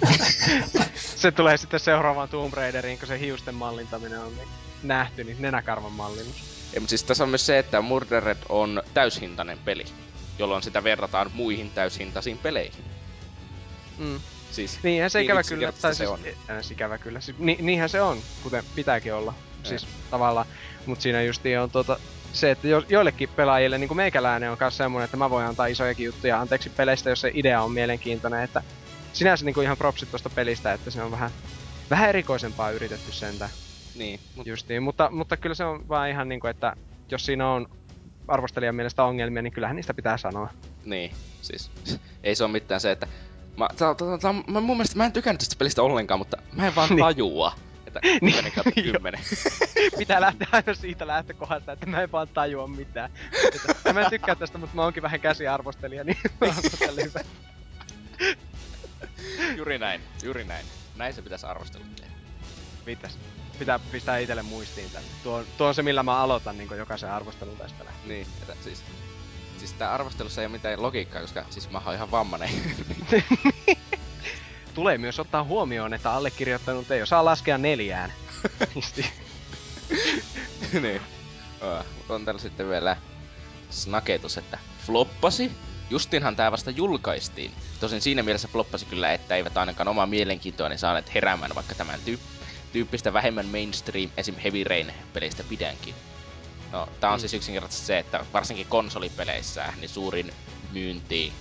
Se 0.95 1.31
tulee 1.33 1.57
sitten 1.57 1.81
seuraavaan 1.81 2.29
Tomb 2.29 2.55
Raideriin, 2.55 2.99
kun 2.99 3.09
se 3.09 3.21
hiusten 3.21 3.55
mallintaminen 3.55 4.21
on 4.21 4.33
nähty, 4.83 5.25
niin 5.25 5.37
nenäkarvan 5.43 5.93
mallinnus. 5.93 6.37
Ei, 6.75 6.81
mutta 6.81 6.91
siis 6.91 7.05
tässä 7.05 7.25
on 7.25 7.31
myös 7.31 7.47
se, 7.47 7.59
että 7.59 7.81
Murdered 7.81 8.39
on 8.49 8.83
täyshintainen 8.95 9.59
peli, 9.59 9.85
jolloin 10.39 10.63
sitä 10.63 10.85
verrataan 10.85 11.31
muihin 11.35 11.71
täyshintaisiin 11.71 12.39
peleihin. 12.39 12.85
Mm. 13.99 14.21
Siis 14.51 14.79
Niinhän 14.83 15.11
se 15.11 15.19
Niin 15.19 15.25
ikävä 15.25 15.43
kyllä, 15.43 15.73
tai 15.73 15.95
se 15.95 15.99
siis, 15.99 16.11
on. 16.11 16.21
Äh, 16.51 16.71
ikävä 16.71 16.99
kyllä, 16.99 17.21
siis, 17.21 17.39
ni, 17.39 17.59
niinhän 17.61 17.89
se 17.89 18.03
on, 18.03 18.19
kuten 18.43 18.65
pitääkin 18.75 19.15
olla, 19.15 19.35
siis 19.63 19.87
tavallaan, 20.11 20.47
mut 20.87 21.01
siinä 21.01 21.23
justiin 21.23 21.61
on 21.61 21.71
tota, 21.71 21.99
se, 22.33 22.51
että 22.51 22.69
jo, 22.69 22.83
joillekin 22.89 23.29
pelaajille, 23.29 23.79
niin 23.79 23.89
kuin 23.89 23.97
meikäläinen 23.97 24.51
on 24.51 24.57
myös 24.61 24.77
semmoinen, 24.77 25.05
että 25.05 25.17
mä 25.17 25.31
voin 25.31 25.47
antaa 25.47 25.67
isojakin 25.67 26.07
juttuja 26.07 26.41
anteeksi 26.41 26.71
peleistä, 26.71 27.11
jos 27.11 27.21
se 27.21 27.31
idea 27.35 27.63
on 27.63 27.73
mielenkiintoinen, 27.73 28.43
että 28.43 28.63
sinänsä 29.13 29.45
niin 29.45 29.55
kuin 29.55 29.65
ihan 29.65 29.77
propsit 29.77 30.11
tuosta 30.11 30.31
pelistä, 30.31 30.73
että 30.73 30.91
se 30.91 31.03
on 31.03 31.11
vähän, 31.11 31.31
vähän 31.91 32.09
erikoisempaa 32.09 32.71
yritetty 32.71 33.13
sentään 33.13 33.51
niin, 33.95 34.21
mut, 34.37 34.47
justiin, 34.47 34.83
mutta, 34.83 35.11
mutta 35.11 35.37
kyllä 35.37 35.55
se 35.55 35.65
on 35.65 35.89
vaan 35.89 36.11
ihan 36.11 36.29
niinku, 36.29 36.47
että 36.47 36.77
jos 37.11 37.27
siinä 37.27 37.49
on 37.49 37.67
arvostelijan 38.29 38.75
mielestä 38.75 39.05
ongelmia, 39.05 39.43
niin 39.43 39.53
kyllähän 39.53 39.77
niistä 39.77 39.95
pitää 39.95 40.17
sanoa. 40.17 40.49
niin, 40.85 41.11
siis 41.43 41.71
ei 42.23 42.35
se 42.35 42.45
ole 42.45 42.53
mitään 42.53 42.81
se, 42.81 42.91
että 42.91 43.07
Mä, 43.57 43.69
tää, 43.77 43.95
tää, 43.95 44.19
tää, 44.19 44.33
mä, 44.33 44.61
mun 44.61 44.77
mielestä 44.77 44.97
mä 44.97 45.05
en 45.05 45.13
tykännyt 45.13 45.39
tästä 45.39 45.57
pelistä 45.59 45.83
ollenkaan, 45.83 46.21
mutta 46.21 46.37
mä 46.53 46.67
en 46.67 46.75
vaan 46.75 46.89
Niin. 46.89 46.99
tajua. 46.99 47.53
Että 47.87 48.01
Niin, 48.21 48.35
10 48.35 48.53
kautta. 48.53 48.83
10. 48.83 49.21
Pitää 49.99 50.21
lähteä 50.21 50.49
aina 50.53 50.75
siitä 50.75 51.07
lähtökohdasta, 51.07 51.73
että 51.73 51.87
mä 51.87 52.03
en 52.03 52.13
vaan 52.13 52.29
tajua 52.29 52.67
mitään. 52.67 53.11
Että, 53.55 53.93
mä 53.93 54.01
en 54.01 54.11
tykkää 54.11 54.35
tästä, 54.35 54.59
mutta 54.59 54.77
mä 54.77 54.83
oonkin 54.83 55.03
vähän 55.03 55.21
käsiarvostelija, 55.21 56.05
niin 56.05 56.17
mä 56.41 56.47
oon 56.47 56.97
hyvä. 57.05 57.21
juuri 59.57 59.79
näin, 59.79 60.01
juuri 60.23 60.45
näin. 60.45 60.67
Näin 60.97 61.15
se 61.15 61.23
pitäisi 61.23 61.47
arvostella. 61.47 61.87
tehdä. 61.97 62.13
Mitäs? 62.87 63.19
Pitää 63.59 63.79
pistää 63.79 64.19
itelle 64.19 64.43
muistiin 64.43 64.91
tän. 64.91 65.03
Tuo, 65.23 65.45
tuo 65.59 65.67
on 65.67 65.75
se, 65.75 65.83
millä 65.83 66.03
mä 66.03 66.19
aloitan 66.19 66.59
niin 66.59 66.69
jokaisen 66.77 67.11
arvostelun 67.11 67.57
tästä 67.57 67.85
lähtien. 67.85 68.09
Niin, 68.09 68.27
että 68.43 68.65
siis... 68.65 68.83
Siis 69.63 69.73
tää 69.73 69.93
arvostelussa 69.93 70.41
ei 70.41 70.47
ole 70.47 70.53
mitään 70.53 70.83
logiikkaa, 70.83 71.21
koska 71.21 71.45
siis 71.51 71.71
mä 71.71 71.83
oon 71.87 71.95
ihan 71.95 72.11
vammanen. 72.11 72.51
Tulee 74.75 74.99
myös 74.99 75.19
ottaa 75.19 75.45
huomioon, 75.45 75.95
että 75.95 76.13
allekirjoittanut 76.13 76.91
ei 76.91 77.03
osaa 77.03 77.25
laskea 77.25 77.59
neljään. 77.59 78.13
Niin. 80.81 81.01
Oh, 81.61 81.85
on 82.09 82.25
täällä 82.25 82.41
sitten 82.41 82.69
vielä 82.69 82.97
snaketus, 83.71 84.39
että 84.39 84.59
floppasi. 84.87 85.53
Justinhan 85.91 86.37
tää 86.37 86.53
vasta 86.53 86.71
julkaistiin. 86.71 87.55
Tosin 87.81 88.01
siinä 88.01 88.23
mielessä 88.23 88.49
floppasi 88.49 88.87
kyllä, 88.87 89.13
että 89.13 89.37
eivät 89.37 89.57
ainakaan 89.57 89.89
omaa 89.89 90.07
mielenkiintoani 90.07 90.79
saaneet 90.79 91.15
heräämään, 91.15 91.55
vaikka 91.55 91.75
tämän 91.75 92.01
tyyp- 92.01 92.47
tyyppistä 92.73 93.13
vähemmän 93.13 93.47
mainstream 93.47 94.11
esim. 94.17 94.37
Heavy 94.37 94.65
Rain 94.65 94.93
pelistä 95.13 95.45
pidänkin. 95.45 95.95
No, 96.73 96.89
tää 97.01 97.11
on 97.11 97.19
Mm. 97.19 97.21
siis 97.21 97.35
yksinkertaisesti 97.35 97.87
se, 97.87 97.99
että 97.99 98.27
varsinkin 98.33 98.67
konsolipeleissä, 98.67 99.73
niin 99.81 99.89
suurin 99.89 100.33
myynti 100.73 101.33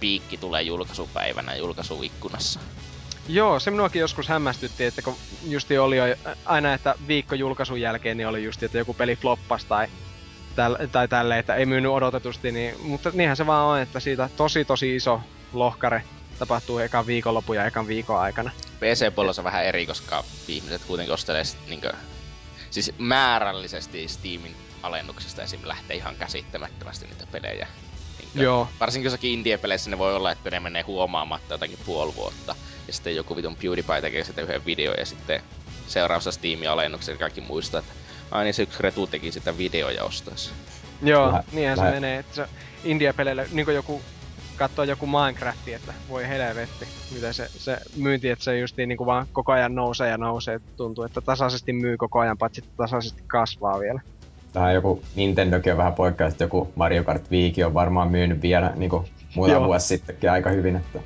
piikki 0.00 0.36
tulee 0.36 0.62
julkaisupäivänä 0.62 1.54
julkaisuikkunassa. 1.56 2.60
Joo, 3.28 3.60
se 3.60 3.70
minuakin 3.70 4.00
joskus 4.00 4.28
hämmästytti, 4.28 4.84
että 4.84 5.02
kun 5.02 5.16
justi 5.48 5.78
oli 5.78 5.96
jo 5.96 6.04
aina, 6.44 6.74
että 6.74 6.94
viikko 7.06 7.34
julkaisun 7.34 7.80
jälkeen 7.80 8.16
niin 8.16 8.26
oli 8.28 8.44
justi, 8.44 8.64
että 8.66 8.78
joku 8.78 8.94
peli 8.94 9.16
floppas 9.16 9.64
tai, 9.64 9.88
täl, 10.56 10.76
tai 10.92 11.08
tälle, 11.08 11.38
että 11.38 11.54
ei 11.54 11.66
myynyt 11.66 11.92
odotetusti, 11.92 12.52
niin, 12.52 12.80
mutta 12.80 13.10
niinhän 13.14 13.36
se 13.36 13.46
vaan 13.46 13.66
on, 13.66 13.80
että 13.80 14.00
siitä 14.00 14.28
tosi 14.36 14.64
tosi 14.64 14.96
iso 14.96 15.20
lohkare 15.52 16.02
tapahtuu 16.38 16.78
ekan 16.78 17.06
viikonlopun 17.06 17.56
ja 17.56 17.66
ekan 17.66 17.86
viikon 17.86 18.20
aikana. 18.20 18.50
PC-puolella 18.80 19.34
on 19.38 19.44
vähän 19.44 19.64
eri, 19.64 19.86
koska 19.86 20.24
ihmiset 20.48 20.84
kuitenkin 20.84 21.14
ostelee 21.14 21.44
sit 21.44 21.58
niinkö, 21.68 21.92
siis 22.70 22.92
määrällisesti 22.98 24.08
Steamin 24.08 24.56
alennuksista 24.82 25.42
esim. 25.42 25.60
lähtee 25.64 25.96
ihan 25.96 26.16
käsittämättömästi 26.16 27.06
niitä 27.06 27.26
pelejä. 27.32 27.68
Niinkö, 28.18 28.42
Joo. 28.42 28.68
Varsinkin 28.80 29.04
jossakin 29.06 29.30
indie-peleissä 29.30 29.90
ne 29.90 29.98
voi 29.98 30.16
olla, 30.16 30.32
että 30.32 30.50
ne 30.50 30.60
menee 30.60 30.82
huomaamatta 30.82 31.54
jotakin 31.54 31.78
puoli 31.86 32.14
vuotta. 32.14 32.54
Ja 32.86 32.92
sitten 32.92 33.16
joku 33.16 33.36
vitun 33.36 33.56
PewDiePie 33.56 34.00
tekee 34.00 34.24
sitten 34.24 34.44
yhden 34.44 34.66
videon 34.66 34.94
ja 34.98 35.06
sitten 35.06 35.42
seuraavassa 35.86 36.32
Steamin 36.32 36.70
alennuksessa 36.70 37.18
kaikki 37.18 37.40
muistaa, 37.40 37.78
että 37.80 37.92
ai 38.30 38.44
niin 38.44 38.54
se 38.54 38.62
yksi 38.62 38.82
Retu 38.82 39.06
teki 39.06 39.32
sitä 39.32 39.58
videoa 39.58 39.90
ja 39.90 40.04
ostaisi. 40.04 40.50
Joo, 41.02 41.26
Vähän- 41.26 41.44
niinhän 41.52 41.78
se 41.78 41.84
menee, 41.84 42.18
että 42.18 42.34
se 42.34 42.48
indie-peleille, 42.84 43.48
niin 43.52 43.64
kuin 43.64 43.74
joku 43.74 44.02
katsoo 44.60 44.84
joku 44.84 45.06
Minecrafti, 45.06 45.74
että 45.74 45.92
voi 46.08 46.28
helvetti, 46.28 46.86
mitä 47.14 47.32
se, 47.32 47.48
se 47.48 47.78
myynti, 47.96 48.30
että 48.30 48.44
se 48.44 48.58
justiin 48.58 48.88
niin 48.88 48.96
kuin 48.96 49.06
vaan 49.06 49.26
koko 49.32 49.52
ajan 49.52 49.74
nousee 49.74 50.08
ja 50.08 50.18
nousee, 50.18 50.54
että 50.54 50.68
tuntuu, 50.76 51.04
että 51.04 51.20
tasaisesti 51.20 51.72
myy 51.72 51.96
koko 51.96 52.18
ajan, 52.18 52.38
paitsi 52.38 52.60
että 52.60 52.76
tasaisesti 52.76 53.22
kasvaa 53.26 53.80
vielä. 53.80 54.00
Vähän 54.54 54.74
joku 54.74 55.02
Nintendokin 55.16 55.72
on 55.72 55.78
vähän 55.78 55.94
poikkeus, 55.94 56.32
että 56.32 56.44
joku 56.44 56.72
Mario 56.76 57.04
Kart 57.04 57.30
Wii 57.30 57.54
on 57.66 57.74
varmaan 57.74 58.10
myynyt 58.10 58.42
vielä 58.42 58.72
niinku 58.76 59.04
muutama 59.34 59.58
Joo. 59.58 59.66
vuosi 59.66 59.86
sittenkin 59.86 60.30
aika 60.30 60.50
hyvin, 60.50 60.76
että 60.76 60.98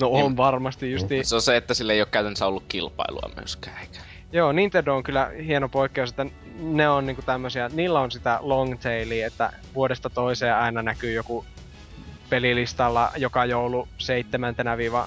No 0.00 0.10
Niin. 0.12 0.24
on 0.24 0.36
varmasti 0.36 0.92
justiin. 0.92 1.24
Se 1.24 1.34
on 1.34 1.42
se, 1.42 1.56
että 1.56 1.74
sillä 1.74 1.92
ei 1.92 2.00
ole 2.00 2.08
käytännössä 2.10 2.46
ollut 2.46 2.64
kilpailua 2.68 3.30
myöskään. 3.36 3.76
Eikä. 3.80 3.98
Joo, 4.32 4.52
Nintendo 4.52 4.96
on 4.96 5.02
kyllä 5.02 5.30
hieno 5.46 5.68
poikkeus, 5.68 6.10
että 6.10 6.26
ne 6.60 6.88
on 6.88 7.06
niinku 7.06 7.22
tämmösiä, 7.22 7.70
niillä 7.72 8.00
on 8.00 8.10
sitä 8.10 8.38
long 8.42 8.78
tailia, 8.82 9.26
että 9.26 9.52
vuodesta 9.74 10.10
toiseen 10.10 10.54
aina 10.54 10.82
näkyy 10.82 11.12
joku 11.12 11.44
pelilistalla 12.30 13.12
joka 13.16 13.44
joulu 13.44 13.88
seitsemäntenä 13.98 14.76
viiva 14.76 15.06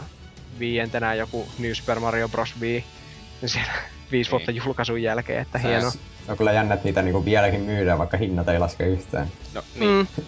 viientenä 0.60 1.14
joku 1.14 1.48
New 1.60 1.72
Super 1.74 2.00
Mario 2.00 2.30
Bros. 2.30 2.54
Wii. 2.62 2.84
Niin 3.42 3.50
siellä 3.50 3.72
viisi 4.12 4.28
Niin. 4.28 4.32
vuotta 4.32 4.52
julkaisun 4.52 5.02
jälkeen, 5.04 5.42
että 5.42 5.60
Sä- 5.62 5.68
hieno. 5.68 5.92
se 5.92 6.00
on 6.28 6.38
kyllä 6.38 6.52
jännä, 6.52 6.74
että 6.74 6.86
niitä 6.86 7.02
niinku 7.02 7.26
vieläkin 7.26 7.60
myydään, 7.62 7.98
vaikka 7.98 8.18
hinnat 8.18 8.50
ei 8.50 8.60
laske 8.60 8.86
yhtään. 8.88 9.28
No 9.54 9.64
niin, 9.80 9.92
Mm. 10.18 10.24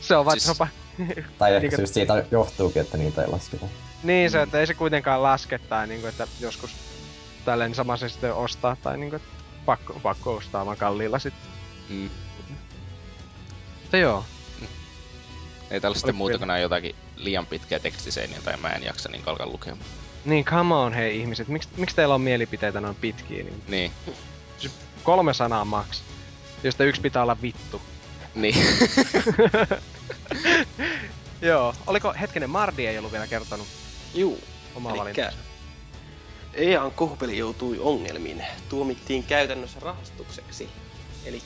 Se 0.00 0.16
on 0.16 0.30
Siis- 0.32 0.46
vaikkapa... 0.48 0.68
Tai 1.38 1.54
ehkä 1.54 1.76
just 1.80 1.94
siitä 1.94 2.24
johtuukin, 2.30 2.82
että 2.82 2.96
niitä 2.98 3.22
ei 3.22 3.28
lasketa. 3.28 3.66
niin 4.02 4.30
se, 4.30 4.38
Mm. 4.38 4.42
että 4.44 4.60
ei 4.60 4.66
se 4.66 4.74
kuitenkaan 4.74 5.22
laske 5.22 5.58
tai 5.58 5.86
niinku, 5.86 6.06
että 6.06 6.26
joskus 6.40 6.70
tälleen 7.44 7.74
sama 7.74 7.96
se 7.96 8.08
sitten 8.08 8.34
ostaa 8.34 8.76
tai 8.82 8.98
niinku, 8.98 9.18
pakko, 9.66 10.00
pakko 10.02 10.34
ostaa 10.34 10.66
vaan 10.66 10.76
kalliilla 10.76 11.18
sitten. 11.18 11.50
mm. 11.88 12.10
Mutta 13.82 13.96
joo. 13.96 14.24
Ei 15.72 15.80
täällä 15.80 15.98
sitten 15.98 16.14
muuta 16.14 16.38
kuin 16.38 16.60
jotakin 16.62 16.94
liian 17.16 17.46
pitkiä 17.46 17.78
tekstiseiniä 17.78 18.40
tai 18.44 18.56
mä 18.56 18.68
en 18.68 18.82
jaksa 18.84 19.08
niin 19.08 19.22
alkaa 19.26 19.46
lukemaan. 19.46 19.86
Niin, 20.24 20.44
come 20.44 20.74
on 20.74 20.92
hei 20.92 21.20
ihmiset, 21.20 21.48
miksi, 21.48 21.68
miksi 21.76 21.96
teillä 21.96 22.14
on 22.14 22.20
mielipiteitä 22.20 22.80
noin 22.80 22.94
pitkiä? 22.94 23.44
Niin 23.44 23.62
Niin. 23.68 23.92
kolme 25.02 25.34
sanaa 25.34 25.64
maks, 25.64 26.02
josta 26.62 26.84
yksi 26.84 27.00
pitää 27.00 27.22
olla 27.22 27.42
vittu. 27.42 27.82
Niin. 28.34 28.56
Joo, 31.42 31.74
oliko 31.86 32.14
hetkinen, 32.20 32.50
Mardi 32.50 32.86
ei 32.86 32.98
ollut 32.98 33.12
vielä 33.12 33.26
kertonut 33.26 33.66
Juu. 34.14 34.40
omaa 34.74 34.92
Elikkä 34.92 35.02
valintansa. 35.02 35.38
EAN 36.54 36.90
kohupeli 36.90 37.38
joutui 37.38 37.78
ongelmiin. 37.78 38.44
Tuomittiin 38.68 39.24
käytännössä 39.24 39.80
rahastukseksi. 39.80 40.68
Eli 41.26 41.42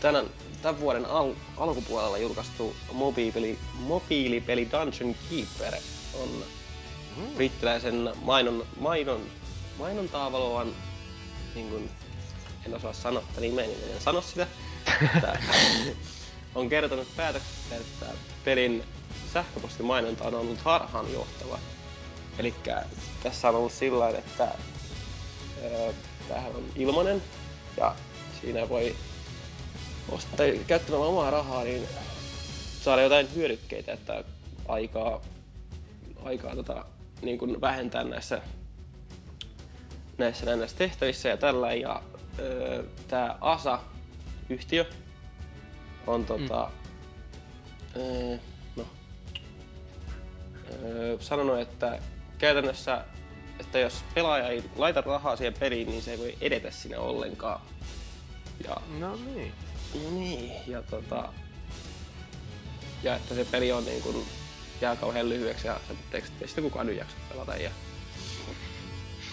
tämän, 0.00 0.26
tämän 0.64 0.80
vuoden 0.80 1.06
al- 1.06 1.34
alkupuolella 1.56 2.18
julkaistu 2.18 2.76
mobiilipeli, 2.92 3.58
mobiilipeli 3.74 4.68
Dungeon 4.70 5.14
Keeper 5.30 5.74
on 6.14 6.28
brittiläisen 7.34 8.12
mainon, 8.22 8.66
mainon, 8.80 9.20
mainontaa 9.78 10.32
valovan, 10.32 10.74
niin 11.54 11.68
kuin, 11.68 11.90
en 12.66 12.74
osaa 12.74 12.92
sanoa 12.92 13.22
tätä 13.22 13.40
nimeä, 13.40 13.66
niin 13.66 13.78
en 13.94 14.00
sano 14.00 14.20
sitä, 14.20 14.46
että 15.02 15.38
on 16.54 16.68
kertonut 16.68 17.08
päätöksestä, 17.16 17.76
että 17.76 18.06
pelin 18.44 18.84
sähköpostimainonta 19.32 20.24
on 20.24 20.34
ollut 20.34 20.60
harhaanjohtava. 20.60 21.58
Eli 22.38 22.54
tässä 23.22 23.48
on 23.48 23.54
ollut 23.54 23.72
sillä 23.72 24.08
että 24.08 24.54
öö, 25.62 25.92
tämähän 26.28 26.56
on 26.56 26.64
ilmainen 26.76 27.22
ja 27.76 27.96
siinä 28.40 28.68
voi 28.68 28.96
ostaa 30.08 30.46
käyttämällä 30.66 31.06
omaa 31.06 31.30
rahaa, 31.30 31.64
niin 31.64 31.88
saada 32.82 33.02
jotain 33.02 33.34
hyödykkeitä, 33.34 33.92
että 33.92 34.24
aikaa, 34.68 35.20
aikaa 36.24 36.54
tota, 36.56 36.84
niin 37.22 37.38
kuin 37.38 37.60
vähentää 37.60 38.04
näissä, 38.04 38.40
näissä, 40.18 40.56
näissä 40.56 40.76
tehtävissä 40.76 41.28
ja 41.28 41.36
tällä. 41.36 41.74
Ja 41.74 42.02
öö, 42.38 42.84
tämä 43.08 43.38
ASA-yhtiö 43.40 44.84
on 46.06 46.26
tota, 46.26 46.70
öö, 47.96 48.38
no, 48.76 48.86
öö, 50.82 51.16
sanonut, 51.20 51.58
että 51.58 51.98
käytännössä, 52.38 53.04
että 53.60 53.78
jos 53.78 54.04
pelaaja 54.14 54.48
ei 54.48 54.64
laita 54.76 55.00
rahaa 55.00 55.36
siihen 55.36 55.54
peliin, 55.54 55.88
niin 55.88 56.02
se 56.02 56.10
ei 56.10 56.18
voi 56.18 56.34
edetä 56.40 56.70
siinä 56.70 57.00
ollenkaan. 57.00 57.60
Ja 58.68 58.76
No 58.98 59.16
niin. 59.16 59.52
Niin, 59.94 60.52
ja 60.66 60.82
tota... 60.82 61.28
Ja 63.02 63.16
että 63.16 63.34
se 63.34 63.44
peli 63.44 63.72
on 63.72 63.84
niin 63.84 64.02
kuin, 64.02 64.26
jää 64.80 64.96
kauhean 64.96 65.28
lyhyeksi 65.28 65.66
ja 65.66 65.80
se 65.88 65.94
teksti 66.10 66.34
ei 66.40 66.48
sitä 66.48 66.60
kukaan 66.60 66.86
nyt 66.86 66.96
jaksa 66.96 67.16
pelata. 67.28 67.56
Ja, 67.56 67.70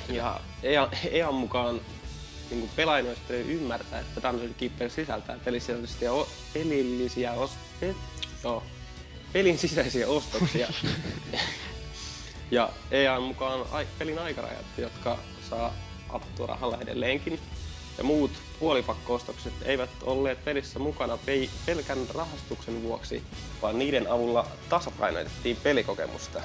ja 0.10 0.40
EA, 0.64 0.90
EAN 1.12 1.34
mukaan 1.34 1.82
niin 2.50 2.60
kuin 2.60 2.72
pelaajan 2.76 3.08
olisi 3.08 3.22
pitänyt 3.22 3.48
ymmärtää, 3.48 4.00
että 4.00 4.22
Dungeon 4.30 4.54
Keeper 4.54 4.90
sisältää 4.90 5.40
pelisisällisiä, 5.46 6.14
o, 6.14 6.28
pelillisiä 6.54 7.34
os, 7.34 7.52
pe, 7.80 7.96
joo, 8.44 8.64
pelin 9.34 9.58
sisäisiä 9.58 10.08
ostoksia. 10.08 10.68
ja 12.52 12.70
EAN 12.92 13.24
mukaan 13.24 13.66
ai, 13.72 13.88
pelin 14.00 14.20
aikarajat, 14.20 14.66
jotka 14.78 15.20
saa 15.50 15.74
avattua 16.10 16.48
rahalla 16.48 16.78
edelleenkin. 16.82 17.40
Ja 17.98 18.04
muut 18.04 18.42
puolipakko-ostokset 18.60 19.54
eivät 19.66 19.90
olleet 20.04 20.46
pelissä 20.46 20.80
mukana 20.80 21.18
pe- 21.18 21.50
pelkän 21.66 22.08
rahastuksen 22.10 22.84
vuoksi, 22.84 23.24
vaan 23.62 23.80
niiden 23.80 24.12
avulla 24.12 24.48
tasapainotettiin 24.70 25.58
pelikokemusta. 25.58 26.42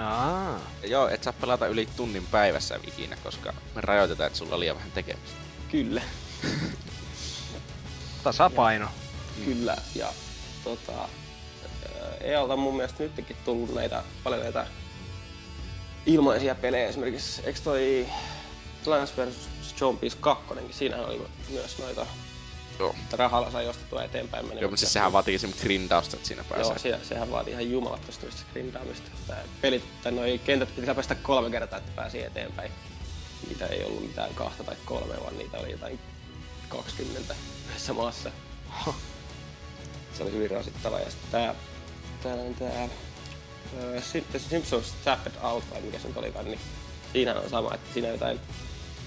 Aa. 0.00 0.60
Joo, 0.84 1.08
et 1.08 1.22
saa 1.22 1.32
pelata 1.40 1.66
yli 1.66 1.88
tunnin 1.96 2.26
päivässä 2.26 2.80
ikinä, 2.86 3.16
koska 3.22 3.52
me 3.74 3.80
rajoitetaan, 3.80 4.26
että 4.26 4.38
sulla 4.38 4.54
on 4.54 4.60
liian 4.60 4.76
vähän 4.76 4.92
tekemistä. 4.92 5.36
Kyllä, 5.70 6.02
Tasapaino. 8.24 8.88
kyllä. 9.44 9.76
Ja 9.94 10.12
tota, 10.64 11.08
EALta 12.20 12.52
on 12.52 12.58
mun 12.58 12.76
mielestä 12.76 13.02
nytkin 13.02 13.36
tullut 13.44 13.74
näitä, 13.74 14.02
paljon 14.24 14.42
näitä 14.42 14.66
ilmaisia 16.06 16.54
pelejä. 16.54 16.88
Esimerkiksi, 16.88 17.42
eikö 17.44 17.60
toi 17.64 18.06
Plants 18.84 19.12
vs. 19.16 19.48
Zombies 19.78 20.14
2, 20.14 20.44
siinähän 20.70 21.06
oli 21.06 21.26
myös 21.48 21.78
noita 21.78 22.06
Joo. 22.78 22.94
rahalla 23.12 23.50
sai 23.50 23.68
ostettua 23.68 24.04
eteenpäin 24.04 24.46
Joo, 24.46 24.60
mutta 24.60 24.76
siis 24.76 24.92
sehän 24.92 25.12
vaatii 25.12 25.34
esimerkiksi 25.34 25.64
grindausta, 25.64 26.16
että 26.16 26.28
siinä 26.28 26.44
pääsee. 26.44 26.90
Joo, 26.90 26.98
se, 26.98 27.04
sehän 27.08 27.30
vaatii 27.30 27.52
ihan 27.52 27.70
jumalattomasti 27.70 28.26
grindaamista. 28.52 29.10
Tää 29.26 29.44
pelit, 29.60 29.84
tai 30.02 30.12
noi 30.12 30.40
kentät 30.44 30.74
piti 30.76 30.86
läpäistä 30.86 31.14
kolme 31.14 31.50
kertaa, 31.50 31.78
että 31.78 31.92
pääsi 31.96 32.22
eteenpäin. 32.22 32.72
Niitä 33.48 33.66
ei 33.66 33.84
ollut 33.84 34.02
mitään 34.02 34.34
kahta 34.34 34.64
tai 34.64 34.76
kolme, 34.84 35.14
vaan 35.20 35.38
niitä 35.38 35.58
oli 35.58 35.70
jotain 35.70 35.98
20 36.68 37.34
yhdessä 37.68 37.92
maassa. 37.92 38.30
Se 40.14 40.22
oli 40.22 40.32
hyvin 40.32 40.50
rasittava. 40.50 40.98
Ja 40.98 41.10
sitten 41.10 41.30
tää, 41.30 41.54
tää, 42.22 42.36
tää, 42.58 42.88
öö, 43.80 44.00
sitten 44.00 44.40
Simpsons 44.40 44.94
Tapped 45.04 45.32
Out, 45.42 45.64
vai 45.70 45.80
mikä 45.80 45.98
se 45.98 46.08
nyt 46.08 46.16
olikaan, 46.16 46.44
niin 46.44 46.60
siinä 47.12 47.34
on 47.34 47.50
sama, 47.50 47.74
että 47.74 47.92
siinä 47.92 48.08
on 48.08 48.14
jotain 48.14 48.40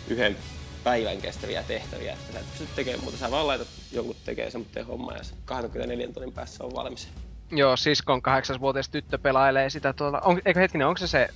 yhden 0.07 0.38
päivän 0.86 1.22
kestäviä 1.22 1.64
tehtäviä, 1.64 2.14
että 2.14 2.34
sä 2.34 2.40
et 2.40 2.46
pysty 2.50 2.68
tekemään 2.76 3.04
muuta. 3.04 3.18
Sä 3.18 3.32
vaan 3.32 3.48
laitat 3.48 3.68
jonkun 3.92 4.16
tekee 4.26 4.52
semmoinen 4.52 4.86
homma 4.86 5.14
ja 5.14 5.24
se 5.24 5.34
24 5.46 6.08
tunnin 6.08 6.34
päässä 6.34 6.64
on 6.64 6.76
valmis. 6.76 7.10
Joo, 7.52 7.78
siskon 7.78 8.22
kahdeksanvuotias 8.22 8.90
tyttö 8.90 9.18
pelailee 9.18 9.70
sitä 9.70 9.94
tuolla. 9.94 10.20
On, 10.20 10.42
eikö 10.46 10.60
hetkinen, 10.60 10.88
onko 10.88 10.98
se 10.98 11.08
se 11.08 11.28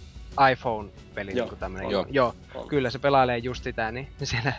iPhone-peli 0.52 1.32
Joo, 1.32 1.46
niinku 1.46 1.56
tämmönen? 1.56 1.86
on. 1.88 1.92
Joo. 1.92 2.06
Joo. 2.10 2.36
On. 2.56 2.68
Kyllä 2.68 2.90
se 2.90 3.00
pelailee 3.00 3.38
just 3.38 3.64
sitä, 3.64 3.92
niin 3.92 4.08
siellä 4.24 4.54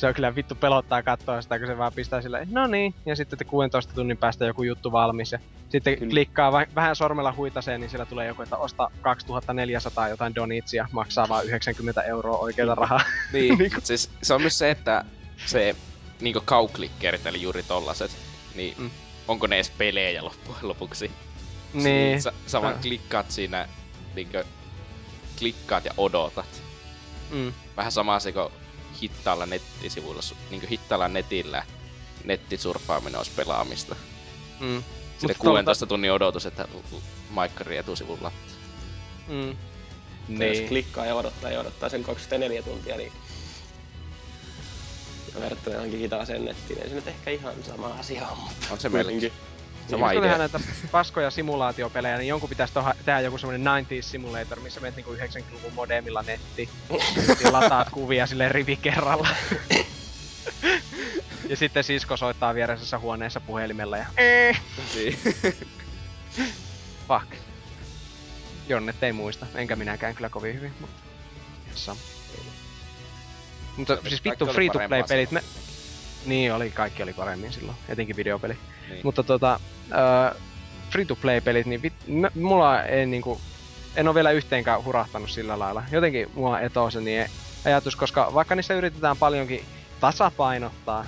se 0.00 0.06
on 0.06 0.14
kyllä 0.14 0.34
vittu 0.34 0.54
pelottaa 0.54 1.02
katsoa 1.02 1.42
sitä, 1.42 1.58
kun 1.58 1.66
se 1.66 1.78
vaan 1.78 1.92
pistää 1.94 2.22
silleen, 2.22 2.48
no 2.50 2.66
niin, 2.66 2.94
ja 3.06 3.16
sitten 3.16 3.38
te 3.38 3.44
16 3.44 3.92
tunnin 3.94 4.18
päästä 4.18 4.44
joku 4.44 4.62
juttu 4.62 4.92
valmis, 4.92 5.32
ja 5.32 5.38
sitten 5.68 5.98
Kyllä. 5.98 6.10
klikkaa 6.10 6.52
va- 6.52 6.66
vähän 6.74 6.96
sormella 6.96 7.32
huitaseen, 7.36 7.80
niin 7.80 7.90
siellä 7.90 8.06
tulee 8.06 8.26
joku, 8.26 8.42
että 8.42 8.56
osta 8.56 8.90
2400 9.02 10.08
jotain 10.08 10.34
donitsia, 10.34 10.88
maksaa 10.92 11.28
vaan 11.28 11.44
90 11.46 12.02
euroa 12.02 12.38
oikeita 12.38 12.74
rahaa. 12.74 13.00
Niin, 13.32 13.58
Niinku- 13.58 13.74
mut 13.76 13.86
siis 13.86 14.10
se 14.22 14.34
on 14.34 14.40
myös 14.40 14.58
se, 14.58 14.70
että 14.70 15.04
se 15.46 15.76
niinku 16.20 16.40
kauklikkerit, 16.44 17.26
eli 17.26 17.42
juuri 17.42 17.62
tollaset, 17.62 18.10
niin 18.54 18.74
Mm. 18.78 18.90
onko 19.28 19.46
ne 19.46 19.56
edes 19.56 19.70
pelejä 19.70 20.24
loppujen 20.24 20.68
lopuksi? 20.68 21.10
niin, 21.72 22.22
Sä, 22.22 22.32
sä 22.46 22.62
vaan 22.62 22.78
klikkaat 22.82 23.30
siinä, 23.30 23.68
niinkö, 24.14 24.44
klikkaat 25.38 25.84
ja 25.84 25.90
odotat. 25.96 26.62
mm, 27.30 27.52
Vähän 27.76 27.92
sama 27.92 28.20
se, 28.20 28.32
kun 28.32 28.50
hittaalla 29.02 29.46
nettisivuilla, 29.46 30.20
su- 30.22 30.36
niinkö 30.50 30.66
hittaalla 30.66 31.08
netillä 31.08 31.62
nettisurffaaminen 32.24 33.18
olisi 33.18 33.30
pelaamista. 33.36 33.96
mm, 34.60 34.82
Sille 35.18 35.32
Mut 35.32 35.38
16 35.38 35.86
tunnin 35.86 36.12
odotus, 36.12 36.46
että 36.46 36.68
maikkari 37.30 37.76
etusivulla. 37.76 38.32
mm. 39.28 39.56
Niin. 40.28 40.48
Jos 40.48 40.58
Niin. 40.58 40.68
klikkaa 40.68 41.06
ja 41.06 41.14
odottaa 41.14 41.50
ja 41.50 41.60
odottaa 41.60 41.88
sen 41.88 42.02
24 42.04 42.62
tuntia, 42.62 42.96
niin 42.96 43.12
verrattuna 45.40 45.76
johonkin 45.76 46.00
hitaaseen 46.00 46.44
nettiin, 46.44 46.68
niin 46.76 46.82
ei 46.82 46.88
se 46.88 46.94
nyt 46.94 47.08
ehkä 47.08 47.30
ihan 47.30 47.54
sama 47.64 47.86
asia 47.86 48.28
on, 48.28 48.38
mutta 48.38 48.66
On 48.70 48.80
se 48.80 48.88
melkein. 48.88 49.32
Sama 49.90 50.06
Jos 50.06 50.12
idea. 50.12 50.20
tehdään 50.22 50.38
näitä 50.38 50.60
paskoja 50.92 51.30
simulaatiopelejä, 51.30 52.18
niin 52.18 52.28
jonkun 52.28 52.48
pitäisi 52.48 52.74
toha, 52.74 52.94
tehdä 53.04 53.20
joku 53.20 53.38
semmonen 53.38 53.86
90s 53.86 54.02
simulator, 54.02 54.60
missä 54.60 54.80
menet 54.80 54.96
niinku 54.96 55.14
90-luvun 55.14 55.72
modemilla 55.72 56.22
netti. 56.22 56.68
ja 57.44 57.52
lataat 57.52 57.90
kuvia 57.90 58.26
sille 58.26 58.48
rivi 58.48 58.76
kerralla. 58.76 59.28
ja 61.48 61.56
sitten 61.56 61.84
sisko 61.84 62.16
soittaa 62.16 62.54
viereisessä 62.54 62.98
huoneessa 62.98 63.40
puhelimella 63.40 63.96
ja 63.96 64.06
eh, 64.16 64.60
Niin. 64.94 65.18
fuck. 67.08 67.34
Jonnet 68.68 69.02
ei 69.02 69.12
muista, 69.12 69.46
enkä 69.54 69.76
minäkään 69.76 70.14
kyllä 70.14 70.28
kovin 70.28 70.54
hyvin, 70.54 70.72
mutta 70.80 70.96
sama. 71.74 72.00
Mutta 73.76 73.98
siis 74.08 74.24
vittu 74.24 74.44
oli 74.44 74.54
free-to-play-pelit, 74.54 75.30
ne... 75.30 75.40
parempaa 75.40 75.62
Niin 76.26 76.54
oli, 76.54 76.70
kaikki 76.70 77.02
oli 77.02 77.12
paremmin 77.12 77.52
silloin, 77.52 77.78
etenkin 77.88 78.16
videopeli. 78.16 78.58
Niin. 78.88 79.00
Mutta 79.04 79.22
tota, 79.22 79.60
uh, 79.92 80.40
free-to-play-pelit, 80.90 81.66
niin 81.66 81.82
vit, 81.82 81.92
mulla 82.34 82.82
ei 82.82 83.06
niinku, 83.06 83.40
en 83.96 84.08
ole 84.08 84.14
vielä 84.14 84.30
yhteenkään 84.30 84.84
hurahtanut 84.84 85.30
sillä 85.30 85.58
lailla. 85.58 85.82
Jotenkin 85.90 86.30
mua 86.34 86.60
etoo 86.60 86.90
se 86.90 87.00
niin 87.00 87.26
ajatus, 87.64 87.96
koska 87.96 88.30
vaikka 88.34 88.54
niissä 88.54 88.74
yritetään 88.74 89.16
paljonkin 89.16 89.64
tasapainottaa 90.00 91.06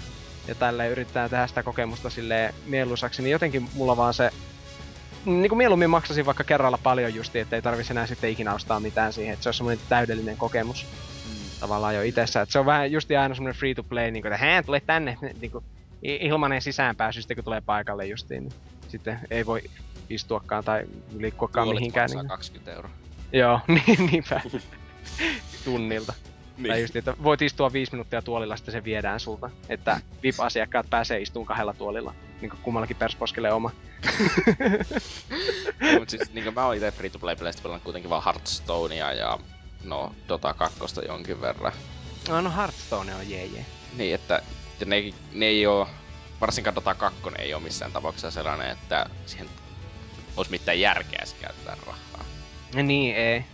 ja 0.48 0.54
tälle 0.54 0.88
yritetään 0.88 1.30
tehdä 1.30 1.46
sitä 1.46 1.62
kokemusta 1.62 2.10
sille 2.10 2.54
mieluisaksi, 2.66 3.22
niin 3.22 3.32
jotenkin 3.32 3.68
mulla 3.74 3.96
vaan 3.96 4.14
se 4.14 4.30
niin 5.24 5.48
kuin 5.48 5.58
mieluummin 5.58 5.90
maksasin 5.90 6.26
vaikka 6.26 6.44
kerralla 6.44 6.78
paljon 6.82 7.14
justi, 7.14 7.38
ettei 7.38 7.62
tarvitsisi 7.62 7.92
enää 7.92 8.06
sitten 8.06 8.30
ikinä 8.30 8.54
ostaa 8.54 8.80
mitään 8.80 9.12
siihen, 9.12 9.32
että 9.32 9.42
se 9.42 9.48
on 9.48 9.54
semmoinen 9.54 9.84
täydellinen 9.88 10.36
kokemus 10.36 10.86
tavallaan 11.60 11.94
jo 11.94 12.02
itsessä. 12.02 12.40
Että 12.40 12.52
se 12.52 12.58
on 12.58 12.66
vähän 12.66 12.92
justi 12.92 13.16
aina 13.16 13.34
semmoinen 13.34 13.58
free 13.58 13.74
to 13.74 13.82
play, 13.82 14.10
niin 14.10 14.22
kuin, 14.22 14.32
että 14.32 14.46
hää, 14.46 14.62
tule 14.62 14.80
tänne, 14.80 15.16
niin 15.40 15.50
kuin, 15.50 15.64
ilmanen 16.02 16.62
sisäänpääsy 16.62 17.22
sitten 17.22 17.36
kun 17.36 17.44
tulee 17.44 17.60
paikalle 17.60 18.06
justiin, 18.06 18.42
niin 18.42 18.54
sitten 18.88 19.18
ei 19.30 19.46
voi 19.46 19.62
istuakaan 20.10 20.64
tai 20.64 20.84
liikkuakaan 21.18 21.66
Tuolit 21.66 21.80
mihinkään. 21.80 22.10
Niin, 22.10 22.28
20 22.28 22.72
euroa. 22.72 22.90
Joo, 23.32 23.60
niin, 23.86 24.06
niinpä. 24.06 24.40
Tunnilta. 25.64 26.12
Niin. 26.56 26.68
Tai 26.68 26.80
just, 26.80 26.96
että 26.96 27.14
voit 27.22 27.42
istua 27.42 27.72
viisi 27.72 27.92
minuuttia 27.92 28.22
tuolilla, 28.22 28.56
sitten 28.56 28.72
se 28.72 28.84
viedään 28.84 29.20
sulta. 29.20 29.50
Että 29.68 30.00
VIP-asiakkaat 30.22 30.90
pääsee 30.90 31.20
istumaan 31.20 31.46
kahdella 31.46 31.74
tuolilla. 31.74 32.14
Niin 32.40 32.50
kuin 32.50 32.60
kummallakin 32.62 32.96
persposkelle 32.96 33.52
oma. 33.52 33.70
Ei, 35.80 35.98
mut 35.98 36.10
siis 36.10 36.32
niinku 36.32 36.50
mä 36.50 36.66
oon 36.66 36.76
ite 36.76 36.90
free 36.90 37.10
to 37.10 37.18
play 37.18 37.36
peleistä 37.36 37.62
pelannut 37.62 37.84
kuitenkin 37.84 38.10
vaan 38.10 38.24
Hearthstonea 38.24 39.12
ja 39.12 39.38
no 39.84 40.14
Dota 40.28 40.54
2 40.54 40.78
jonkin 41.08 41.40
verran. 41.40 41.72
No, 42.28 42.40
no 42.40 42.52
Hearthstone 42.56 43.14
on 43.14 43.30
jee 43.30 43.44
jee. 43.46 43.66
Niin, 43.96 44.14
että 44.14 44.42
ja 44.80 44.86
ne, 44.86 45.12
ne 45.32 45.46
ei 45.46 45.66
oo, 45.66 45.88
varsinkaan 46.40 46.74
Dota 46.74 46.94
2 46.94 47.20
ei 47.38 47.54
oo 47.54 47.60
missään 47.60 47.92
tapauksessa 47.92 48.30
sellainen, 48.30 48.70
että 48.70 49.06
siihen 49.26 49.48
olisi 50.36 50.50
mitään 50.50 50.80
järkeä 50.80 51.24
käyttää 51.40 51.76
rahaa. 51.86 52.24
Niin, 52.74 53.16
ei. 53.16 53.44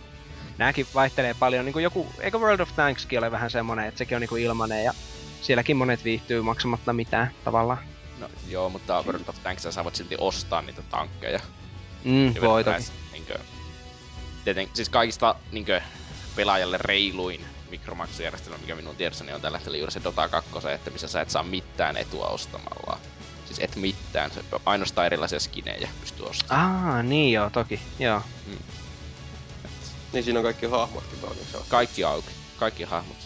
Nääkin 0.57 0.87
vaihtelee 0.95 1.33
paljon. 1.33 1.65
Niin 1.65 1.73
kuin 1.73 1.83
joku, 1.83 2.07
eikö 2.19 2.37
World 2.37 2.59
of 2.59 2.75
Tankskin 2.75 3.19
ole 3.19 3.31
vähän 3.31 3.49
semmonen, 3.49 3.87
että 3.87 3.97
sekin 3.97 4.15
on 4.15 4.21
niinku 4.21 4.35
ilmanen 4.35 4.83
ja 4.83 4.93
sielläkin 5.41 5.77
monet 5.77 6.03
viihtyy 6.03 6.41
maksamatta 6.41 6.93
mitään 6.93 7.31
tavallaan. 7.45 7.79
No 8.19 8.29
joo, 8.47 8.69
mutta 8.69 9.03
World 9.05 9.27
of 9.27 9.43
Tanks 9.43 9.63
sä 9.69 9.83
voit 9.83 9.95
silti 9.95 10.15
ostaa 10.17 10.61
niitä 10.61 10.81
tankkeja. 10.81 11.39
Mm, 12.03 12.33
voi 12.41 12.63
toki. 12.63 12.83
Niinkö, 13.11 13.39
tieten, 14.43 14.69
siis 14.73 14.89
kaikista 14.89 15.35
niinkö, 15.51 15.81
pelaajalle 16.35 16.77
reiluin 16.77 17.45
mikromaksujärjestelmä, 17.69 18.57
mikä 18.57 18.75
minun 18.75 18.95
tiedossani 18.95 19.33
on 19.33 19.41
tällä 19.41 19.57
hetkellä 19.57 19.77
juuri 19.77 19.91
se 19.91 20.03
Dota 20.03 20.29
2, 20.29 20.49
että 20.73 20.91
missä 20.91 21.07
sä 21.07 21.21
et 21.21 21.29
saa 21.29 21.43
mitään 21.43 21.97
etua 21.97 22.27
ostamalla. 22.27 22.99
Siis 23.45 23.59
et 23.59 23.75
mitään, 23.75 24.31
se 24.31 24.43
ainoastaan 24.65 25.05
erilaisia 25.05 25.39
skinejä 25.39 25.89
pystyy 26.01 26.25
ostamaan. 26.25 26.85
Aa, 26.85 27.03
niin 27.03 27.33
joo, 27.33 27.49
toki. 27.49 27.79
Joo. 27.99 28.21
Niin 30.13 30.23
siinä 30.23 30.39
on 30.39 30.43
kaikki 30.43 30.65
hahmotkin 30.65 31.21
valmiiksi. 31.21 31.57
Kaikki 31.69 32.03
auki, 32.03 32.31
kaikki 32.57 32.83
hahmot. 32.83 33.17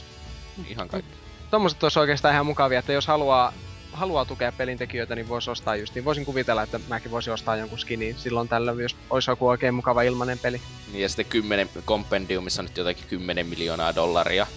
Ihan 0.67 0.87
kaikki. 0.87 1.11
Tommoset 1.51 1.83
olisi 1.83 1.99
oikeastaan 1.99 2.33
ihan 2.33 2.45
mukavia, 2.45 2.79
että 2.79 2.93
jos 2.93 3.07
haluaa, 3.07 3.53
haluaa 4.01 4.25
tukea 4.25 4.51
pelintekijöitä, 4.51 5.15
niin 5.15 5.29
voisi 5.29 5.51
ostaa 5.51 5.75
justiin. 5.75 6.05
Voisin 6.05 6.25
kuvitella, 6.25 6.63
että 6.63 6.79
mäkin 6.87 7.11
voisin 7.11 7.33
ostaa 7.33 7.55
jonkun 7.55 7.79
skinin 7.79 8.17
silloin 8.17 8.47
tällöin, 8.47 8.79
jos 8.79 8.95
olisi 9.09 9.31
joku 9.31 9.47
oikein 9.47 9.73
mukava 9.73 10.01
ilmanen 10.01 10.39
peli. 10.39 10.61
Niin 10.91 11.01
ja 11.01 11.09
sitten 11.09 11.25
10 11.25 11.69
kompendiumissa 11.85 12.61
on 12.61 12.65
nyt 12.65 12.77
jotakin 12.77 13.05
10 13.09 13.45
miljoonaa 13.47 13.95
dollaria. 13.95 14.47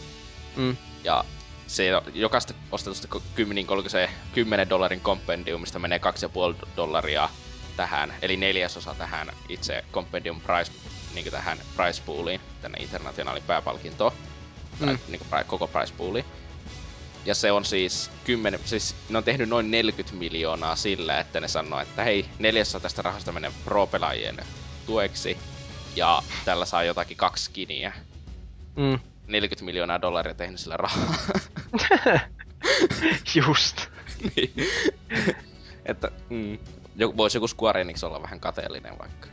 Mm. 0.56 0.76
Ja 1.04 1.24
se 1.66 1.88
jokaista 2.14 2.54
ostetusta 2.72 3.08
ko- 3.16 3.22
kymmenin, 3.34 3.66
oliko 3.68 3.88
se 3.88 4.10
10 4.34 4.68
dollarin 4.70 5.00
kompendiumista 5.00 5.78
menee 5.78 5.98
2,5 5.98 6.66
dollaria 6.76 7.28
tähän, 7.76 8.14
eli 8.22 8.36
neljäsosa 8.36 8.94
tähän 8.98 9.28
itse 9.48 9.84
compendium 9.92 10.40
price, 10.40 10.72
niin 11.14 11.30
tähän 11.30 11.58
price 11.76 12.02
pooliin, 12.06 12.40
tänne 12.62 12.78
internationaalin 12.82 13.42
pääpalkintoon, 13.46 14.12
tai 14.80 14.88
Mm. 14.94 14.98
niin 15.08 15.20
koko 15.46 15.66
price 15.66 15.94
pooliin. 15.96 16.24
Ja 17.24 17.34
se 17.34 17.52
on 17.52 17.64
siis 17.64 18.10
10, 18.24 18.60
siis 18.64 18.96
ne 19.08 19.18
on 19.18 19.24
tehnyt 19.24 19.48
noin 19.48 19.70
40 19.70 20.16
miljoonaa 20.16 20.76
sillä, 20.76 21.20
että 21.20 21.40
ne 21.40 21.48
sanoo, 21.48 21.80
että 21.80 22.04
hei, 22.04 22.26
neljäsosa 22.38 22.80
tästä 22.80 23.02
rahasta 23.02 23.32
menee 23.32 23.52
pro-pelaajien 23.64 24.36
tueksi, 24.86 25.36
ja 25.96 26.22
tällä 26.44 26.64
saa 26.64 26.84
jotakin 26.84 27.16
kaksi 27.16 27.44
skiniä. 27.44 27.92
Mm. 28.76 28.98
40 29.26 29.64
miljoonaa 29.64 30.00
dollaria 30.00 30.34
tehnyt 30.34 30.60
sillä 30.60 30.76
rahaa. 30.76 31.14
Just. 33.34 33.86
niin. 34.36 34.52
että 35.86 36.10
mm, 36.30 36.58
joku, 36.96 37.16
voisi 37.16 37.36
joku 37.36 37.48
Square 37.48 37.80
Enix 37.80 38.04
olla 38.04 38.22
vähän 38.22 38.40
kateellinen 38.40 38.98
vaikka. 38.98 39.28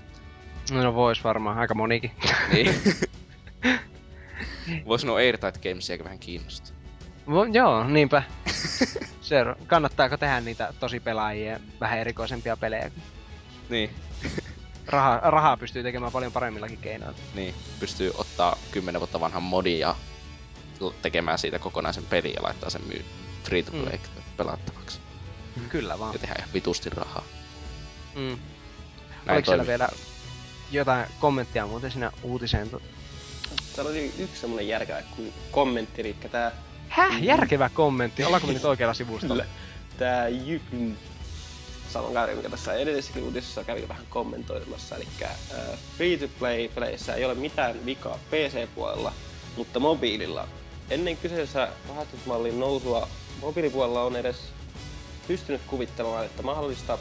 No 0.71 0.93
vois 0.93 1.23
varmaan, 1.23 1.57
aika 1.57 1.73
monikin. 1.73 2.11
Niin. 2.53 2.75
Voisi 4.85 5.07
nuo 5.07 5.15
Airtight 5.15 5.63
Gamesiakin 5.63 6.03
vähän 6.03 6.19
kiinnostaa. 6.19 6.80
Vo, 7.29 7.43
joo, 7.43 7.83
niinpä. 7.83 8.23
Se, 9.21 9.45
kannattaako 9.67 10.17
tehdä 10.17 10.41
niitä 10.41 10.73
tosi 10.79 10.99
pelaajia 10.99 11.59
vähän 11.79 11.99
erikoisempia 11.99 12.57
pelejä? 12.57 12.91
Niin, 13.69 13.89
Raha, 14.87 15.19
rahaa 15.23 15.57
pystyy 15.57 15.83
tekemään 15.83 16.11
paljon 16.11 16.31
paremmillakin 16.31 16.77
keinoilla. 16.77 17.17
niin. 17.35 17.55
Pystyy 17.79 18.11
ottaa 18.15 18.57
10 18.71 19.01
vuotta 19.01 19.19
vanhan 19.19 19.43
modin 19.43 19.79
ja 19.79 19.95
tekemään 21.01 21.39
siitä 21.39 21.59
kokonaisen 21.59 22.05
pelin 22.05 22.33
ja 22.33 22.43
laittaa 22.43 22.69
sen 22.69 22.81
myy 22.87 23.05
free 23.43 23.63
to 23.63 23.71
play 23.71 23.99
pelattavaksi. 24.37 24.99
Kyllä 25.69 25.99
vaan. 25.99 26.13
Ja 26.13 26.19
tehdä 26.19 26.35
ihan 26.39 26.53
vitusti 26.53 26.89
rahaa. 26.89 27.23
Mm. 28.15 28.21
Näin 29.25 29.35
Oliko 29.35 29.45
siellä 29.45 29.67
vielä 29.67 29.89
jotain 30.71 31.05
kommenttia 31.19 31.67
muuten 31.67 31.91
siinä 31.91 32.11
uutiseen? 32.23 32.69
Täällä 33.75 33.91
oli 33.91 34.13
yksi 34.19 34.41
semmonen 34.41 34.67
järkevä 34.67 35.01
kommentti, 35.51 36.01
eli 36.01 36.15
tää, 36.31 36.51
Häh? 36.91 37.23
Järkevä 37.23 37.69
kommentti. 37.69 38.23
Ollaanko 38.23 38.47
me 38.47 38.53
nyt 38.53 38.65
oikealla 38.65 38.93
sivustolla? 38.93 39.43
tää 39.97 40.27
Jypyn 40.27 40.97
saman 41.89 42.13
kaveri, 42.13 42.35
mikä 42.35 42.49
tässä 42.49 42.73
edellisessäkin 42.73 43.23
uutisessa 43.23 43.63
kävi 43.63 43.87
vähän 43.87 44.05
kommentoimassa. 44.09 44.95
Eli 44.95 45.07
uh, 45.21 45.77
free-to-play-peleissä 45.97 47.15
ei 47.15 47.25
ole 47.25 47.35
mitään 47.35 47.85
vikaa 47.85 48.19
PC-puolella, 48.31 49.13
mutta 49.57 49.79
mobiililla. 49.79 50.47
Ennen 50.89 51.17
kyseessä 51.17 51.67
rahastusmallin 51.89 52.59
nousua 52.59 53.07
mobiilipuolella 53.41 54.01
on 54.03 54.15
edes 54.15 54.37
pystynyt 55.27 55.61
kuvittelemaan, 55.67 56.25
että 56.25 56.43
mahdollista 56.43 56.97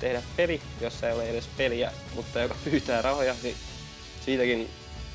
tehdä 0.00 0.22
peli, 0.36 0.60
jossa 0.80 1.08
ei 1.08 1.14
ole 1.14 1.28
edes 1.28 1.48
peliä, 1.56 1.92
mutta 2.14 2.40
joka 2.40 2.54
pyytää 2.64 3.02
rahoja 3.02 3.34
si- 3.34 3.56
siitäkin, 4.24 4.68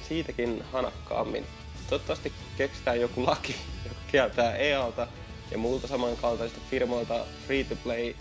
siitäkin 0.07 0.63
hanakkaammin. 0.71 1.45
Toivottavasti 1.89 2.33
keksitään 2.57 3.01
joku 3.01 3.25
laki, 3.25 3.55
joka 4.13 4.33
kieltää 4.33 4.55
EALta 4.55 5.07
ja 5.51 5.57
muulta 5.57 5.87
samankaltaisilta 5.87 6.61
firmoilta 6.69 7.25
free-to-play 7.47 8.13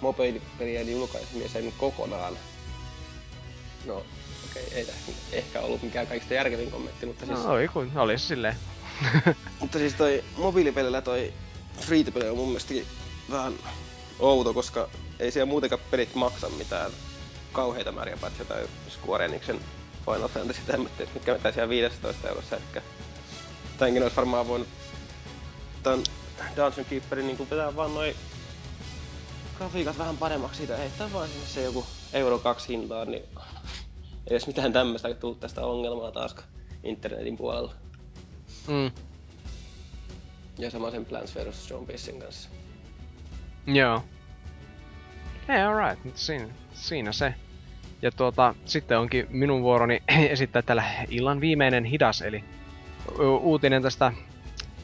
mobiilipelien 0.00 0.92
julkaisemisen 0.92 1.72
kokonaan. 1.78 2.38
No, 3.86 3.96
okei, 4.50 4.66
okay, 4.66 4.78
ei 4.78 4.86
ehkä 5.32 5.60
ollut 5.60 5.82
mikään 5.82 6.06
kaikista 6.06 6.34
järkevin 6.34 6.70
kommentti, 6.70 7.06
mutta 7.06 7.26
siis, 7.26 7.38
No, 7.38 7.52
oli, 7.52 7.68
kun, 7.68 7.92
oli 7.96 8.18
silleen. 8.18 8.56
mutta 9.60 9.78
siis 9.78 9.94
toi 9.94 10.24
mobiilipelillä 10.36 11.02
toi 11.02 11.32
free-to-play 11.80 12.30
on 12.30 12.36
mun 12.36 12.48
mielestäkin 12.48 12.86
vähän 13.30 13.52
outo, 14.18 14.54
koska 14.54 14.88
ei 15.18 15.30
siellä 15.30 15.50
muutenkaan 15.50 15.82
pelit 15.90 16.14
maksa 16.14 16.48
mitään 16.48 16.90
kauheita 17.52 17.92
määriä, 17.92 18.16
paitsi 18.20 18.42
jotain 18.42 18.68
Square 18.88 19.24
Enixin 19.24 19.60
Final 20.04 20.28
Fantasy 20.28 20.60
tämmöiset, 20.66 21.14
mitkä 21.14 21.34
vetää 21.34 21.52
siellä 21.52 21.68
15 21.68 22.28
eurossa, 22.28 22.56
eli 22.56 22.82
tämänkin 23.78 24.02
olisi 24.02 24.16
varmaan 24.16 24.48
voinut 24.48 24.68
tän 25.82 25.98
Dungeon 26.56 26.86
Keeperin 26.90 27.26
niin 27.26 27.38
vetää 27.38 27.76
vaan 27.76 27.94
noin 27.94 28.14
grafiikat 29.58 29.98
vähän 29.98 30.16
paremmaksi 30.16 30.58
siitä, 30.58 30.76
heittää 30.76 31.12
vaan 31.12 31.28
sinne 31.28 31.46
se 31.46 31.62
joku 31.62 31.86
euro 32.12 32.38
kaksi 32.38 32.68
hintaa, 32.68 33.04
niin 33.04 33.22
ei 33.22 34.36
edes 34.36 34.46
mitään 34.46 34.72
tämmöistä 34.72 35.14
tullut 35.14 35.40
tästä 35.40 35.66
ongelmaa 35.66 36.12
taas 36.12 36.36
internetin 36.84 37.36
puolella. 37.36 37.72
Mm. 38.66 38.90
Ja 40.58 40.70
sama 40.70 40.90
sen 40.90 41.04
Plants 41.04 41.34
vs. 41.34 41.68
Zombiesin 41.68 42.20
kanssa. 42.20 42.48
Joo. 43.66 44.02
Hei, 45.48 45.62
alright, 45.62 46.16
siinä, 46.16 46.48
siinä 46.72 47.12
se. 47.12 47.34
Ja 48.02 48.10
tuota, 48.12 48.54
sitten 48.64 48.98
onkin 48.98 49.26
minun 49.30 49.62
vuoroni 49.62 50.02
esittää 50.30 50.62
tällä 50.62 50.84
illan 51.08 51.40
viimeinen 51.40 51.84
hidas, 51.84 52.22
eli 52.22 52.44
uutinen 53.40 53.82
tästä, 53.82 54.12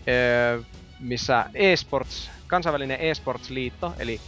öö, 0.08 0.62
missä 1.04 1.46
eSports, 1.54 2.30
kansainvälinen 2.46 2.98
eSports-liitto, 3.00 3.92
eli 3.98 4.20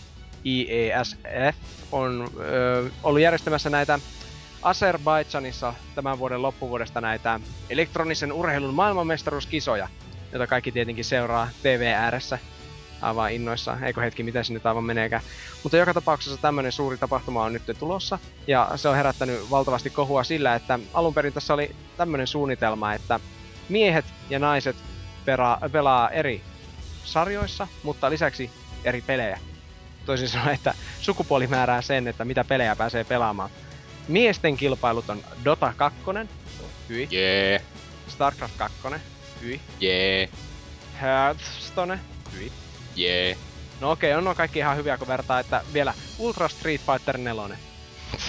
IESF, 0.46 1.56
on 1.92 2.30
öö, 2.40 2.88
ollut 3.02 3.20
järjestämässä 3.20 3.70
näitä 3.70 3.98
Azerbaidžanissa 4.62 5.74
tämän 5.94 6.18
vuoden 6.18 6.42
loppuvuodesta 6.42 7.00
näitä 7.00 7.40
elektronisen 7.70 8.32
urheilun 8.32 8.74
maailmanmestaruuskisoja, 8.74 9.88
joita 10.32 10.46
kaikki 10.46 10.72
tietenkin 10.72 11.04
seuraa 11.04 11.48
TV 11.62 11.92
ääressä 11.96 12.38
aivan 13.00 13.32
innoissaan. 13.32 13.84
Eikö 13.84 14.00
hetki, 14.00 14.22
miten 14.22 14.44
se 14.44 14.52
nyt 14.52 14.66
aivan 14.66 14.84
meneekään. 14.84 15.22
Mutta 15.62 15.76
joka 15.76 15.94
tapauksessa 15.94 16.40
tämmöinen 16.40 16.72
suuri 16.72 16.98
tapahtuma 16.98 17.44
on 17.44 17.52
nyt 17.52 17.62
tulossa. 17.78 18.18
Ja 18.46 18.70
se 18.76 18.88
on 18.88 18.96
herättänyt 18.96 19.50
valtavasti 19.50 19.90
kohua 19.90 20.24
sillä, 20.24 20.54
että 20.54 20.78
alun 20.94 21.14
perin 21.14 21.32
tässä 21.32 21.54
oli 21.54 21.76
tämmöinen 21.96 22.26
suunnitelma, 22.26 22.94
että 22.94 23.20
miehet 23.68 24.04
ja 24.30 24.38
naiset 24.38 24.76
pelaa, 25.24 25.58
pelaa 25.72 26.10
eri 26.10 26.42
sarjoissa, 27.06 27.68
mutta 27.82 28.10
lisäksi 28.10 28.50
eri 28.84 29.02
pelejä. 29.02 29.38
Toisin 30.06 30.28
sanoen, 30.28 30.54
että 30.54 30.74
sukupuoli 31.00 31.46
määrää 31.46 31.82
sen, 31.82 32.08
että 32.08 32.24
mitä 32.24 32.44
pelejä 32.44 32.76
pääsee 32.76 33.04
pelaamaan. 33.04 33.50
Miesten 34.08 34.56
kilpailut 34.56 35.10
on 35.10 35.24
Dota 35.44 35.72
2, 35.76 35.98
hyi, 36.88 37.08
Jee, 37.10 37.62
Starcraft 38.08 38.54
2, 38.56 38.78
hyi, 39.40 39.60
jee, 39.80 40.28
Hearthstone, 41.00 42.00
hyi, 42.32 42.52
jee, 42.96 43.36
No 43.80 43.90
okei, 43.90 44.14
on 44.14 44.24
nuo 44.24 44.34
kaikki 44.34 44.58
ihan 44.58 44.76
hyviä, 44.76 44.98
kun 44.98 45.08
vertaa, 45.08 45.40
että 45.40 45.62
vielä 45.72 45.94
Ultra 46.18 46.48
Street 46.48 46.80
Fighter 46.80 47.18
4. 47.18 47.56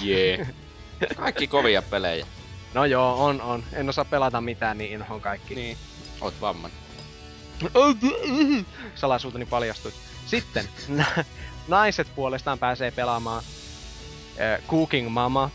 jee. 0.02 0.46
Kaikki 1.16 1.46
kovia 1.46 1.82
pelejä. 1.82 2.26
No 2.74 2.84
joo, 2.84 3.24
on, 3.24 3.40
on. 3.40 3.64
En 3.72 3.88
osaa 3.88 4.04
pelata 4.04 4.40
mitään, 4.40 4.78
niin 4.78 4.92
inhoon 4.92 5.20
kaikki. 5.20 5.54
Niin. 5.54 5.76
Oot 6.20 6.34
vamman. 6.40 6.70
Salaisuuteni 8.94 9.46
paljastui. 9.46 9.92
Sitten, 10.26 10.68
na- 10.88 11.24
naiset 11.68 12.08
puolestaan 12.14 12.58
pääsee 12.58 12.90
pelaamaan 12.90 13.44
äh, 14.40 14.62
Cooking 14.68 15.08
Mama, 15.08 15.50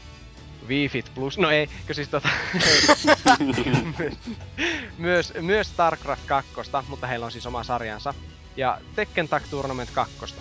Wii 0.67 0.89
Fit 0.89 1.11
Plus, 1.15 1.37
no 1.37 1.49
ei, 1.49 1.67
kun 1.85 1.95
siis 1.95 2.09
tota, 2.09 2.29
myös, 4.97 5.33
myös 5.41 5.67
StarCraft 5.67 6.25
2, 6.25 6.51
mutta 6.87 7.07
heillä 7.07 7.25
on 7.25 7.31
siis 7.31 7.45
oma 7.45 7.63
sarjansa. 7.63 8.13
Ja 8.57 8.81
Tekken 8.95 9.29
Tag 9.29 9.43
Tournament 9.49 9.89
2, 9.91 10.35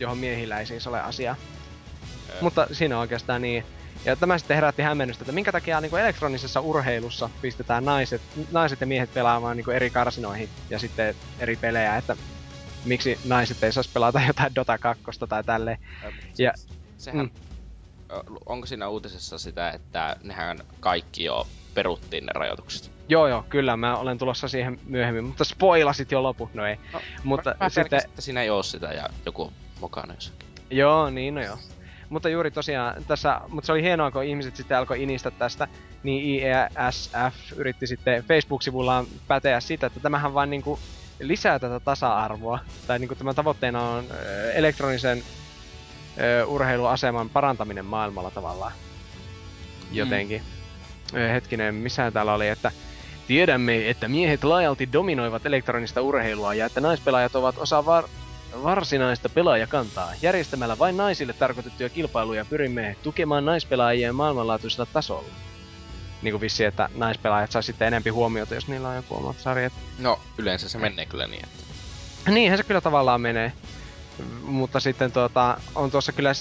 johon 0.00 0.18
miehillä 0.18 0.60
ei 0.60 0.66
siis 0.66 0.86
ole 0.86 1.00
asiaa. 1.00 1.36
Mutta 2.40 2.66
siinä 2.72 2.96
on 2.96 3.00
oikeastaan 3.00 3.42
niin. 3.42 3.64
Ja 4.04 4.16
tämä 4.16 4.38
sitten 4.38 4.54
herätti 4.54 4.82
hämmennystä, 4.82 5.22
että 5.22 5.32
minkä 5.32 5.52
takia 5.52 5.80
niin 5.80 5.98
elektronisessa 5.98 6.60
urheilussa 6.60 7.30
pistetään 7.42 7.84
naiset, 7.84 8.22
naiset 8.52 8.80
ja 8.80 8.86
miehet 8.86 9.14
pelaamaan 9.14 9.56
niin 9.56 9.70
eri 9.70 9.90
karsinoihin 9.90 10.48
ja 10.70 10.78
sitten 10.78 11.14
eri 11.38 11.56
pelejä, 11.56 11.96
että 11.96 12.16
miksi 12.84 13.18
naiset 13.24 13.62
ei 13.62 13.72
saisi 13.72 13.90
pelata 13.94 14.20
jotain 14.26 14.54
Dota 14.54 14.78
2 14.78 15.02
tai 15.28 15.44
tälleen. 15.44 15.78
Ja- 16.38 16.52
Sehän... 16.98 17.20
mm. 17.20 17.30
Onko 18.46 18.66
siinä 18.66 18.88
uutisessa 18.88 19.38
sitä, 19.38 19.70
että 19.70 20.16
nehän 20.22 20.58
kaikki 20.80 21.24
jo 21.24 21.46
peruttiin 21.74 22.26
ne 22.26 22.32
rajoitukset? 22.34 22.90
Joo 23.08 23.28
joo, 23.28 23.44
kyllä 23.48 23.76
mä 23.76 23.96
olen 23.96 24.18
tulossa 24.18 24.48
siihen 24.48 24.80
myöhemmin, 24.86 25.24
mutta 25.24 25.44
spoilasit 25.44 26.12
jo 26.12 26.22
loput, 26.22 26.54
no 26.54 26.66
ei. 26.66 26.76
No, 26.92 27.00
mutta 27.24 27.54
Mä 27.60 27.68
sitten, 27.68 27.84
pelkäsin, 27.90 28.10
että 28.10 28.22
siinä 28.22 28.42
ei 28.42 28.50
oo 28.50 28.62
sitä 28.62 28.86
ja 28.86 29.08
joku 29.26 29.52
mukana 29.80 30.14
jossakin. 30.14 30.48
joo 30.70 31.10
niin 31.10 31.34
no 31.34 31.42
joo. 31.42 31.58
Mutta 32.08 32.28
juuri 32.28 32.50
tosiaan 32.50 33.04
tässä, 33.04 33.40
mutta 33.48 33.66
se 33.66 33.72
oli 33.72 33.82
hienoa, 33.82 34.10
kun 34.10 34.24
ihmiset 34.24 34.56
sitten 34.56 34.78
alkoi 34.78 35.02
inistä 35.02 35.30
tästä, 35.30 35.68
niin 36.02 36.24
IESF 36.24 37.52
yritti 37.56 37.86
sitten 37.86 38.24
Facebook-sivullaan 38.24 39.06
päteä 39.28 39.60
sitä, 39.60 39.86
että 39.86 40.00
tämähän 40.00 40.34
vaan 40.34 40.50
niinku 40.50 40.78
lisää 41.20 41.58
tätä 41.58 41.80
tasa-arvoa. 41.80 42.58
Tai 42.86 42.98
niinku 42.98 43.14
tämän 43.14 43.34
tavoitteena 43.34 43.82
on 43.82 44.04
elektronisen 44.54 45.22
ö, 46.20 46.46
urheiluaseman 46.46 47.30
parantaminen 47.30 47.84
maailmalla 47.84 48.30
tavallaan. 48.30 48.72
Jotenkin. 49.92 50.42
Ö, 51.14 51.28
hetkinen, 51.28 51.74
missä 51.74 52.10
täällä 52.10 52.34
oli, 52.34 52.48
että 52.48 52.72
Tiedämme, 53.28 53.90
että 53.90 54.08
miehet 54.08 54.44
laajalti 54.44 54.92
dominoivat 54.92 55.46
elektronista 55.46 56.02
urheilua 56.02 56.54
ja 56.54 56.66
että 56.66 56.80
naispelaajat 56.80 57.36
ovat 57.36 57.58
osa 57.58 57.86
var- 57.86 58.08
varsinaista 58.62 59.28
pelaajakantaa. 59.28 60.12
Järjestämällä 60.22 60.78
vain 60.78 60.96
naisille 60.96 61.32
tarkoitettuja 61.32 61.88
kilpailuja 61.88 62.44
pyrimme 62.44 62.96
tukemaan 63.02 63.44
naispelaajia 63.44 64.12
maailmanlaajuisella 64.12 64.86
tasolla. 64.92 65.28
Niin 66.22 66.32
kuin 66.32 66.40
vissi, 66.40 66.64
että 66.64 66.88
naispelaajat 66.94 67.52
saa 67.52 67.62
sitten 67.62 67.88
enempi 67.88 68.10
huomiota, 68.10 68.54
jos 68.54 68.68
niillä 68.68 68.88
on 68.88 68.96
joku 68.96 69.16
omat 69.16 69.38
sarjat. 69.38 69.72
No, 69.98 70.20
yleensä 70.38 70.68
se 70.68 70.78
menee 70.78 71.06
kyllä 71.06 71.26
niin, 71.26 71.44
että... 71.44 71.64
Niinhän 72.30 72.58
se 72.58 72.64
kyllä 72.64 72.80
tavallaan 72.80 73.20
menee. 73.20 73.52
Mutta 74.42 74.80
sitten 74.80 75.12
tuota, 75.12 75.60
on 75.74 75.90
tuossa 75.90 76.12
kyllä... 76.12 76.32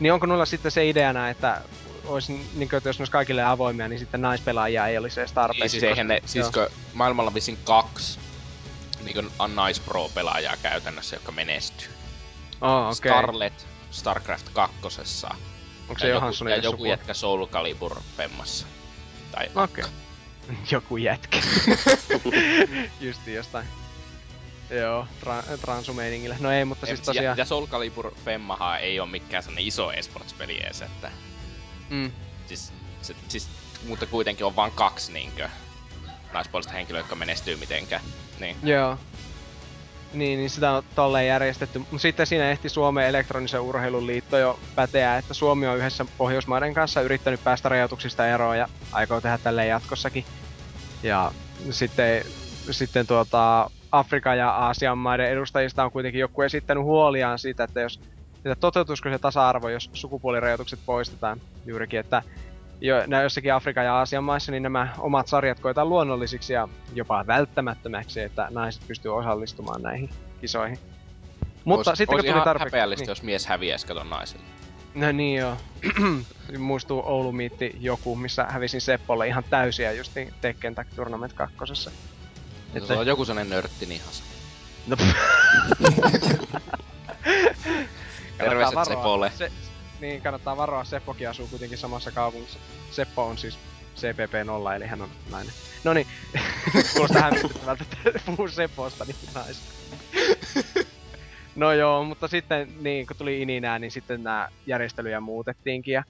Niin 0.00 0.12
onko 0.12 0.26
noilla 0.26 0.46
sitten 0.46 0.70
se 0.70 0.88
ideana, 0.88 1.30
että 1.30 1.60
olisi, 2.06 2.32
niin 2.32 2.68
kuin, 2.68 2.76
että 2.76 2.88
jos 2.88 2.98
ne 2.98 3.02
olisi 3.02 3.12
kaikille 3.12 3.42
avoimia, 3.42 3.88
niin 3.88 3.98
sitten 3.98 4.22
naispelaajia 4.22 4.86
ei 4.86 4.98
olisi 4.98 5.20
edes 5.20 5.32
tarpeeksi. 5.32 5.62
Niin, 5.62 5.70
siis 5.70 5.82
eihän 5.82 6.08
ne, 6.08 6.20
koska- 6.20 6.28
siis 6.28 6.46
maailmalla 6.94 7.28
on 7.28 7.34
vissiin 7.34 7.58
kaksi 7.64 8.18
niin 9.04 9.30
naispro-pelaajaa 9.54 10.56
käytännössä, 10.56 11.16
jotka 11.16 11.32
menestyy. 11.32 11.88
Oh, 12.60 12.86
okei. 12.86 12.94
Scarlet 12.94 13.66
Starcraft 13.90 14.48
2. 14.52 14.76
Onko 15.88 15.98
se 15.98 16.06
ja 16.08 16.14
Johansson 16.14 16.48
joku, 16.48 16.58
ja 16.58 16.64
joku 16.64 16.84
jätkä 16.84 17.14
Soul 17.14 17.46
Calibur 17.46 18.00
Femmassa. 18.16 18.66
Tai 19.32 19.50
Okei. 19.54 19.84
Joku 20.72 20.96
jätkä. 20.96 21.38
Justi 23.00 23.34
jostain. 23.34 23.66
Joo, 24.70 25.06
tra- 25.24 25.58
transumeiningillä. 25.58 26.36
No 26.40 26.50
ei, 26.50 26.64
mutta 26.64 26.86
siis 26.86 26.98
ja, 26.98 27.04
tosiaan... 27.04 27.38
ja 27.38 27.44
Soul 27.44 27.66
Calibur 27.66 28.14
Femmahan 28.24 28.80
ei 28.80 29.00
ole 29.00 29.10
mikään 29.10 29.42
sellainen 29.42 29.66
iso 29.66 29.92
esports-peli 29.92 30.60
edes, 30.62 30.82
että 30.82 31.10
Mm, 31.90 32.12
siis, 32.46 32.72
se, 33.02 33.16
siis, 33.28 33.48
mutta 33.86 34.06
kuitenkin 34.06 34.46
on 34.46 34.56
vain 34.56 34.72
kaksi 34.72 35.12
niinkö 35.12 35.48
naispuolista 36.32 36.72
henkilöä, 36.72 37.00
jotka 37.00 37.16
menestyy 37.16 37.56
mitenkään. 37.56 38.02
Niin. 38.40 38.56
joo. 38.62 38.98
Niin, 40.12 40.38
niin 40.38 40.50
sitä 40.50 40.72
on 40.72 40.82
tolleen 40.94 41.26
järjestetty. 41.26 41.78
Mutta 41.78 41.98
sitten 41.98 42.26
siinä 42.26 42.50
ehti 42.50 42.68
Suomen 42.68 43.06
elektronisen 43.06 43.60
urheilun 43.60 44.06
liitto 44.06 44.38
jo 44.38 44.58
päteä, 44.74 45.18
että 45.18 45.34
Suomi 45.34 45.66
on 45.66 45.78
yhdessä 45.78 46.06
Pohjoismaiden 46.18 46.74
kanssa 46.74 47.00
yrittänyt 47.00 47.44
päästä 47.44 47.68
rajoituksista 47.68 48.26
eroon 48.26 48.58
ja 48.58 48.68
aikoo 48.92 49.20
tehdä 49.20 49.38
tälleen 49.38 49.68
jatkossakin. 49.68 50.24
Ja 51.02 51.32
sitten, 51.70 52.24
sitten 52.70 53.06
tuota, 53.06 53.70
Afrikan 53.92 54.38
ja 54.38 54.50
Aasian 54.50 54.98
maiden 54.98 55.30
edustajista 55.30 55.84
on 55.84 55.92
kuitenkin 55.92 56.20
joku 56.20 56.42
esittänyt 56.42 56.84
huoliaan 56.84 57.38
siitä, 57.38 57.64
että 57.64 57.80
jos 57.80 58.00
että 58.44 58.56
toteutuisiko 58.60 59.10
se 59.10 59.18
tasa-arvo, 59.18 59.68
jos 59.68 59.90
sukupuolirajoitukset 59.92 60.80
poistetaan 60.86 61.40
juurikin, 61.66 62.00
että 62.00 62.22
jo, 62.80 62.96
jossakin 63.22 63.54
Afrikan 63.54 63.84
ja 63.84 63.94
Aasian 63.94 64.24
maissa, 64.24 64.52
niin 64.52 64.62
nämä 64.62 64.88
omat 64.98 65.28
sarjat 65.28 65.60
koetaan 65.60 65.88
luonnollisiksi 65.88 66.52
ja 66.52 66.68
jopa 66.94 67.24
välttämättömäksi, 67.26 68.20
että 68.20 68.46
naiset 68.50 68.82
pystyy 68.88 69.16
osallistumaan 69.16 69.82
näihin 69.82 70.10
kisoihin. 70.40 70.78
Mutta 71.64 71.90
Ois- 71.90 71.98
sitten 71.98 72.16
kun 72.18 72.24
tuli 72.32 72.44
tarpeeksi... 72.44 72.64
häpeällistä, 72.76 73.02
Niin, 73.02 73.08
jos 73.10 73.22
mies 73.22 73.46
häviäisi 73.46 73.86
katon 73.86 74.10
naisille. 74.10 74.44
no 74.94 75.12
niin 75.12 75.38
joo. 75.40 75.56
Muistuu 76.58 77.02
Oulu 77.06 77.32
Miitti 77.32 77.76
joku, 77.80 78.16
missä 78.16 78.44
hävisin 78.48 78.80
Seppolle 78.80 79.26
ihan 79.28 79.44
täysiä 79.50 79.92
justiin 79.92 80.34
Tekken 80.40 80.74
Tag 80.74 80.86
Tournament 80.96 81.32
kakkosessa. 81.32 81.90
Että... 81.90 82.78
Että- 82.78 82.94
Se 82.94 83.00
on 83.00 83.06
joku 83.06 83.24
sellainen 83.24 83.50
nörtti 83.50 83.86
niin 83.86 84.00
ihan. 84.00 84.12
No, 84.86 84.96
Terveiset. 88.38 88.84
Sepolle. 88.84 89.32
Se, 89.34 89.52
niin, 90.00 90.22
kannattaa 90.22 90.56
varoa. 90.56 90.84
Seppokin 90.84 91.28
asuu 91.28 91.46
kuitenkin 91.46 91.78
samassa 91.78 92.12
kaupungissa. 92.12 92.58
Seppo 92.90 93.26
on 93.26 93.38
siis 93.38 93.58
CPP0, 93.96 94.76
eli 94.76 94.86
hän 94.86 95.02
on 95.02 95.08
nainen. 95.30 95.52
No 95.84 95.92
niin, 95.92 96.06
kuulostaa 96.92 97.22
hämmästyttävältä, 97.22 97.84
että 98.04 98.20
puhuu 98.26 98.48
Seposta, 98.48 99.04
niin 99.04 99.16
naista. 99.34 99.72
No 101.56 101.72
joo, 101.72 102.04
mutta 102.04 102.28
sitten 102.28 102.68
niin, 102.80 103.06
kun 103.06 103.16
tuli 103.16 103.42
ininää, 103.42 103.78
niin 103.78 103.90
sitten 103.90 104.22
nämä 104.22 104.48
järjestelyjä 104.66 105.20
muutettiinkin. 105.20 105.94
Ja 105.94 106.02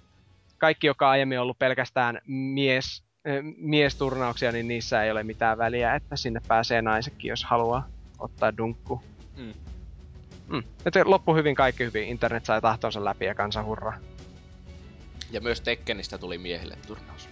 kaikki, 0.59 0.87
joka 0.87 1.07
on 1.07 1.13
aiemmin 1.13 1.41
ollut 1.41 1.59
pelkästään 1.59 2.19
mies, 2.27 3.03
äh, 3.29 3.35
miesturnauksia, 3.57 4.53
niin 4.53 4.69
niissä 4.69 5.03
ei 5.03 5.11
ole 5.11 5.23
mitään 5.23 5.59
väliä, 5.59 5.95
että 5.95 6.17
sinne 6.17 6.41
pääsee 6.49 6.83
naisetkin, 6.83 7.29
jos 7.29 7.45
haluaa 7.45 7.89
ottaa 8.19 8.57
dunkku. 8.57 9.03
Mm. 10.51 10.63
Että 10.87 11.01
loppu 11.05 11.35
hyvin, 11.35 11.55
kaikki 11.55 11.85
hyvin. 11.85 12.09
Internet 12.09 12.45
sai 12.45 12.61
tahtonsa 12.61 13.05
läpi 13.05 13.25
ja 13.25 13.35
kansa 13.35 13.63
hurraa. 13.65 13.99
Ja 15.31 15.41
myös 15.41 15.61
Tekkenistä 15.61 16.19
tuli 16.19 16.39
miehille 16.39 16.79
turnaus. 16.87 17.29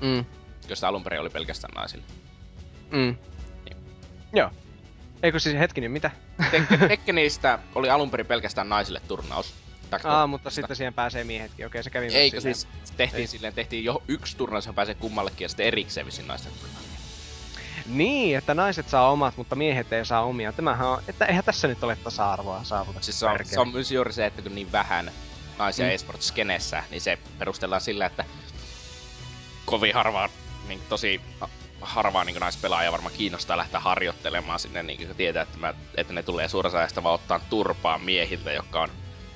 Mm. 0.00 0.24
Josta 0.68 0.88
alun 0.88 1.04
perin 1.04 1.20
oli 1.20 1.30
pelkästään 1.30 1.74
naisille. 1.74 2.04
Mm. 2.90 3.16
Joo. 4.32 4.50
Eikö 5.22 5.38
siis 5.38 5.58
hetkinen, 5.58 5.90
mitä? 5.90 6.10
Tek- 6.42 6.78
Tekkenistä 6.88 7.58
oli 7.74 7.90
alun 7.90 8.10
perin 8.10 8.26
pelkästään 8.26 8.68
naisille 8.68 9.00
turnaus. 9.08 9.54
Aa, 10.04 10.26
mutta 10.26 10.50
sitten 10.50 10.76
siihen 10.76 10.94
pääsee 10.94 11.24
miehetkin. 11.24 11.66
Okei, 11.66 11.82
se 11.82 11.90
kävi 11.90 12.06
Eikö 12.06 12.40
silleen. 12.40 12.54
siis 12.54 12.68
tehtiin 12.96 13.20
Ei. 13.20 13.26
silleen, 13.26 13.54
tehtiin 13.54 13.84
jo 13.84 14.02
yksi 14.08 14.36
turnaus, 14.36 14.64
johon 14.66 14.74
pääsee 14.74 14.94
kummallekin 14.94 15.44
ja 15.44 15.48
sitten 15.48 15.66
erikseen 15.66 16.06
vissiin 16.06 16.28
naisten 16.28 16.52
turnaus. 16.60 16.89
Niin, 17.86 18.38
että 18.38 18.54
naiset 18.54 18.88
saa 18.88 19.10
omat, 19.10 19.36
mutta 19.36 19.56
miehet 19.56 19.92
ei 19.92 20.04
saa 20.04 20.22
omia. 20.24 20.52
Tämähän 20.52 20.88
on, 20.88 21.02
että 21.08 21.26
eihän 21.26 21.44
tässä 21.44 21.68
nyt 21.68 21.84
ole 21.84 21.96
tasa-arvoa 21.96 22.64
saavutettu. 22.64 23.04
Siis 23.04 23.20
se 23.20 23.26
on, 23.26 23.32
perkele. 23.32 23.54
se 23.54 23.60
on 23.60 23.68
myös 23.68 23.90
juuri 23.92 24.12
se, 24.12 24.26
että 24.26 24.42
kun 24.42 24.54
niin 24.54 24.72
vähän 24.72 25.10
naisia 25.58 25.86
Mm. 25.86 25.92
esports-skenessä, 25.92 26.82
niin 26.90 27.00
se 27.00 27.18
perustellaan 27.38 27.80
sillä, 27.80 28.06
että 28.06 28.24
kovin 29.64 29.94
harvaa, 29.94 30.28
niin 30.68 30.80
tosi 30.88 31.20
harvaa 31.80 32.24
niin 32.24 32.40
naispelaajia 32.40 32.92
varmaan 32.92 33.14
kiinnostaa 33.14 33.56
lähteä 33.56 33.80
harjoittelemaan 33.80 34.58
sinne, 34.58 34.82
niin 34.82 35.06
kun 35.06 35.16
tietää, 35.16 35.42
että, 35.42 35.58
mä, 35.58 35.74
että 35.94 36.12
ne 36.12 36.22
tulee 36.22 36.48
suurasajasta 36.48 37.02
vaan 37.02 37.14
ottaa 37.14 37.40
turpaa 37.50 37.98
miehiltä, 37.98 38.52
jotka 38.52 38.82
on 38.82 38.90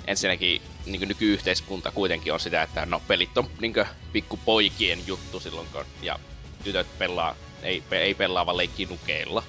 ensinnäkin 0.06 0.62
niin 0.86 1.08
nykyyhteiskunta 1.08 1.90
kuitenkin 1.90 2.32
on 2.32 2.40
sitä, 2.40 2.62
että 2.62 2.86
no 2.86 3.02
pelit 3.08 3.38
on 3.38 3.50
niin 3.60 3.74
pikkupoikien 4.12 5.06
juttu 5.06 5.40
silloin, 5.40 5.68
kun, 5.72 5.84
ja 6.02 6.18
tytöt 6.64 6.98
pelaa, 6.98 7.36
ei, 7.64 7.82
ei 7.90 8.14
pelaa 8.14 8.46
vaan 8.46 8.56
leikkii 8.56 8.86
nukeilla. 8.86 9.42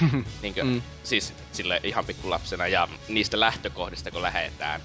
niin 0.42 0.54
kuin, 0.54 0.66
Mm. 0.66 0.82
siis 1.04 1.32
sille 1.52 1.80
ihan 1.82 2.04
pikkulapsena 2.04 2.66
ja 2.66 2.88
niistä 3.08 3.40
lähtökohdista 3.40 4.10
kun 4.10 4.22
lähetään, 4.22 4.80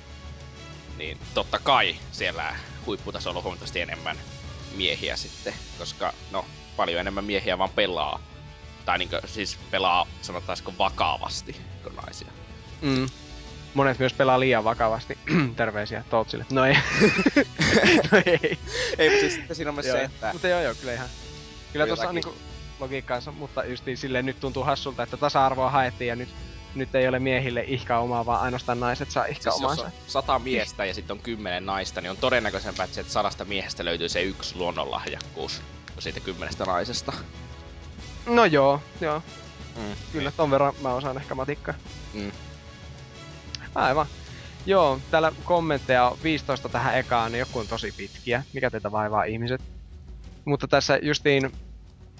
niin 0.97 1.17
totta 1.33 1.59
kai 1.59 1.95
siellä 2.11 2.55
huipputasolla 2.85 3.37
on 3.37 3.43
huomattavasti 3.43 3.81
enemmän 3.81 4.17
miehiä 4.75 5.15
sitten, 5.15 5.53
koska 5.77 6.13
no 6.31 6.45
paljon 6.75 6.99
enemmän 7.01 7.25
miehiä 7.25 7.57
vaan 7.57 7.69
pelaa. 7.69 8.19
Tai 8.85 8.97
niinkö 8.97 9.21
siis 9.25 9.57
pelaa 9.71 10.07
sanotaanko 10.21 10.73
vakavasti 10.77 11.55
kuin 11.83 11.95
naisia. 11.95 12.27
Mm. 12.81 13.09
monet 13.73 13.99
myös 13.99 14.13
pelaa 14.13 14.39
liian 14.39 14.63
vakavasti. 14.63 15.17
Terveisiä 15.55 16.03
Tootsille. 16.09 16.45
No 16.51 16.65
ei. 16.65 16.73
no 18.11 18.21
ei. 18.25 18.57
Ei, 18.97 19.09
mutta 19.09 19.19
siis 19.19 19.33
sitten 19.33 19.55
siinä 19.55 19.69
on 19.71 19.75
myös 19.75 19.85
se, 19.85 20.03
että... 20.03 20.29
Mutta 20.33 20.47
joo 20.47 20.61
joo, 20.61 20.75
kyllä 20.75 20.93
ihan. 20.93 21.09
Kyllä 21.73 21.87
tuossa 21.87 22.09
on 22.09 22.15
niinku 22.15 22.35
logiikkaansa, 22.79 23.31
mutta 23.31 23.65
justiin 23.65 23.97
silleen 23.97 24.25
nyt 24.25 24.39
tuntuu 24.39 24.63
hassulta, 24.63 25.03
että 25.03 25.17
tasa-arvoa 25.17 25.69
haettiin 25.69 26.07
ja 26.07 26.15
nyt, 26.15 26.29
nyt 26.75 26.95
ei 26.95 27.07
ole 27.07 27.19
miehille 27.19 27.63
ihka 27.67 27.99
omaa, 27.99 28.25
vaan 28.25 28.41
ainoastaan 28.41 28.79
naiset 28.79 29.11
saa 29.11 29.25
ihka 29.25 29.51
Siis 29.51 29.61
jos 29.61 29.63
omansa. 29.63 29.85
on 29.85 29.91
sata 30.07 30.39
miestä 30.39 30.85
ja 30.85 30.93
sitten 30.93 31.17
on 31.17 31.23
kymmenen 31.23 31.65
naista, 31.65 32.01
niin 32.01 32.11
on 32.11 32.17
todennäköisempää, 32.17 32.83
että 32.83 33.03
sadasta 33.03 33.45
miehestä 33.45 33.85
löytyy 33.85 34.09
se 34.09 34.21
yksi 34.21 34.55
luonnonlahjakkuus 34.55 35.61
kuin 35.93 36.03
siitä 36.03 36.19
kymmenestä 36.19 36.63
naisesta. 36.65 37.13
No 38.25 38.45
joo, 38.45 38.81
joo. 39.01 39.21
Mm. 39.75 39.95
Kyllä, 40.11 40.31
ton 40.31 40.51
verran 40.51 40.73
mä 40.81 40.93
osaan 40.93 41.17
ehkä 41.17 41.35
matikkaa. 41.35 41.73
Mm. 42.13 42.31
Aivan. 43.75 44.05
Joo, 44.65 44.99
täällä 45.11 45.31
kommentteja 45.43 46.09
on 46.09 46.17
15 46.23 46.69
tähän 46.69 46.97
ekaan, 46.97 47.31
niin 47.31 47.39
joku 47.39 47.59
on 47.59 47.67
tosi 47.67 47.93
pitkiä. 47.97 48.43
Mikä 48.53 48.69
teitä 48.69 48.91
vaivaa 48.91 49.23
ihmiset? 49.23 49.61
Mutta 50.45 50.67
tässä 50.67 50.99
justiin, 51.01 51.51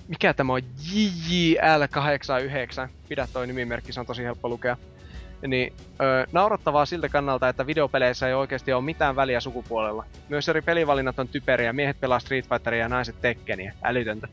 mikä 0.07 0.33
tämä 0.33 0.53
on? 0.53 0.61
JJL89. 0.61 2.89
Pidä 3.09 3.27
toi 3.33 3.47
nimimerkki, 3.47 3.93
se 3.93 3.99
on 3.99 4.05
tosi 4.05 4.23
helppo 4.23 4.49
lukea. 4.49 4.77
Niin, 5.47 5.73
ö, 6.01 6.27
naurattavaa 6.31 6.85
siltä 6.85 7.09
kannalta, 7.09 7.49
että 7.49 7.67
videopeleissä 7.67 8.27
ei 8.27 8.33
oikeasti 8.33 8.73
ole 8.73 8.83
mitään 8.83 9.15
väliä 9.15 9.39
sukupuolella. 9.39 10.05
Myös 10.29 10.49
eri 10.49 10.61
pelivalinnat 10.61 11.19
on 11.19 11.27
typeriä, 11.27 11.73
miehet 11.73 11.99
pelaa 11.99 12.19
Street 12.19 12.49
Fighteria 12.49 12.79
ja 12.81 12.89
naiset 12.89 13.21
Tekkeniä. 13.21 13.73
Älytöntä. 13.83 14.27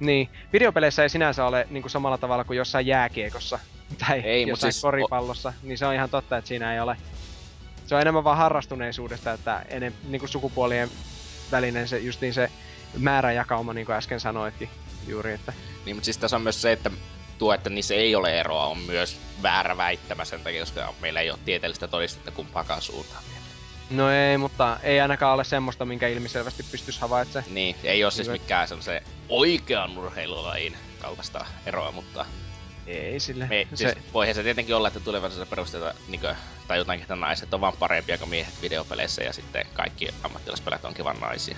Niin, 0.00 0.28
videopeleissä 0.52 1.02
ei 1.02 1.08
sinänsä 1.08 1.44
ole 1.44 1.66
niin 1.70 1.82
kuin 1.82 1.90
samalla 1.90 2.18
tavalla 2.18 2.44
kuin 2.44 2.56
jossain 2.56 2.86
jääkiekossa 2.86 3.58
tai 4.06 4.20
Ei, 4.20 4.48
jossain 4.48 4.72
siis- 4.72 4.82
koripallossa, 4.82 5.52
niin 5.62 5.78
se 5.78 5.86
on 5.86 5.94
ihan 5.94 6.10
totta, 6.10 6.36
että 6.36 6.48
siinä 6.48 6.74
ei 6.74 6.80
ole. 6.80 6.96
Se 7.86 7.94
on 7.94 8.00
enemmän 8.00 8.24
vaan 8.24 8.38
harrastuneisuudesta, 8.38 9.32
että 9.32 9.62
enem, 9.68 9.92
niin 10.08 10.20
kuin 10.20 10.28
sukupuolien 10.30 10.88
välinen 11.52 11.88
se, 11.88 11.98
justiin 11.98 12.34
se 12.34 12.50
määräjakauma, 12.98 13.72
niin 13.74 13.86
kuin 13.86 13.96
äsken 13.96 14.20
sanoitkin 14.20 14.70
juuri, 15.06 15.32
että 15.32 15.52
Niin, 15.84 15.96
mutta 15.96 16.04
siis 16.04 16.18
tässä 16.18 16.36
on 16.36 16.42
myös 16.42 16.62
se, 16.62 16.72
että 16.72 16.90
tuo, 17.38 17.54
että 17.54 17.70
niissä 17.70 17.94
ei 17.94 18.14
ole 18.14 18.40
eroa, 18.40 18.66
on 18.66 18.78
myös 18.78 19.20
väärä 19.42 19.76
väittämä 19.76 20.24
sen 20.24 20.40
takia, 20.40 20.60
koska 20.62 20.94
meillä 21.00 21.20
ei 21.20 21.30
ole 21.30 21.38
tieteellistä 21.44 21.88
todistetta 21.88 22.30
kumpaakaan 22.30 22.82
suuntaan 22.82 23.24
no 23.90 24.10
ei, 24.10 24.38
mutta 24.38 24.78
ei 24.82 25.00
ainakaan 25.00 25.34
ole 25.34 25.44
semmoista, 25.44 25.84
minkä 25.84 26.08
ilmiselvästi 26.08 26.62
pystyisi 26.62 27.00
havaitsemaan. 27.00 27.54
Niin, 27.54 27.76
ei 27.84 28.04
ole 28.04 28.12
siis 28.12 28.26
Hyvä. 28.26 28.38
mikään 28.38 28.68
semmoisen 28.68 29.02
oikean 29.28 29.98
urheilulajin 29.98 30.76
kaltaista 31.02 31.46
eroa, 31.66 31.92
mutta 31.92 32.26
Ei 32.86 33.20
sille. 33.20 33.46
me, 33.46 33.66
se, 33.74 33.76
siis 33.76 34.12
voihan 34.14 34.34
se 34.34 34.42
tietenkin 34.42 34.74
olla, 34.74 34.88
että 34.88 35.00
tulevaisuudessa 35.00 35.50
perusteella 35.50 35.94
niinkö, 36.08 36.34
tai 36.68 36.78
jotakin, 36.78 37.02
että 37.02 37.16
naiset 37.16 37.54
on 37.54 37.60
vaan 37.60 37.76
parempia 37.78 38.18
kuin 38.18 38.30
miehet 38.30 38.62
videopeleissä 38.62 39.22
ja 39.22 39.32
sitten 39.32 39.66
kaikki 39.74 40.08
ammattilaispelät 40.22 40.84
onkin 40.84 41.04
vaan 41.04 41.20
naisia. 41.20 41.56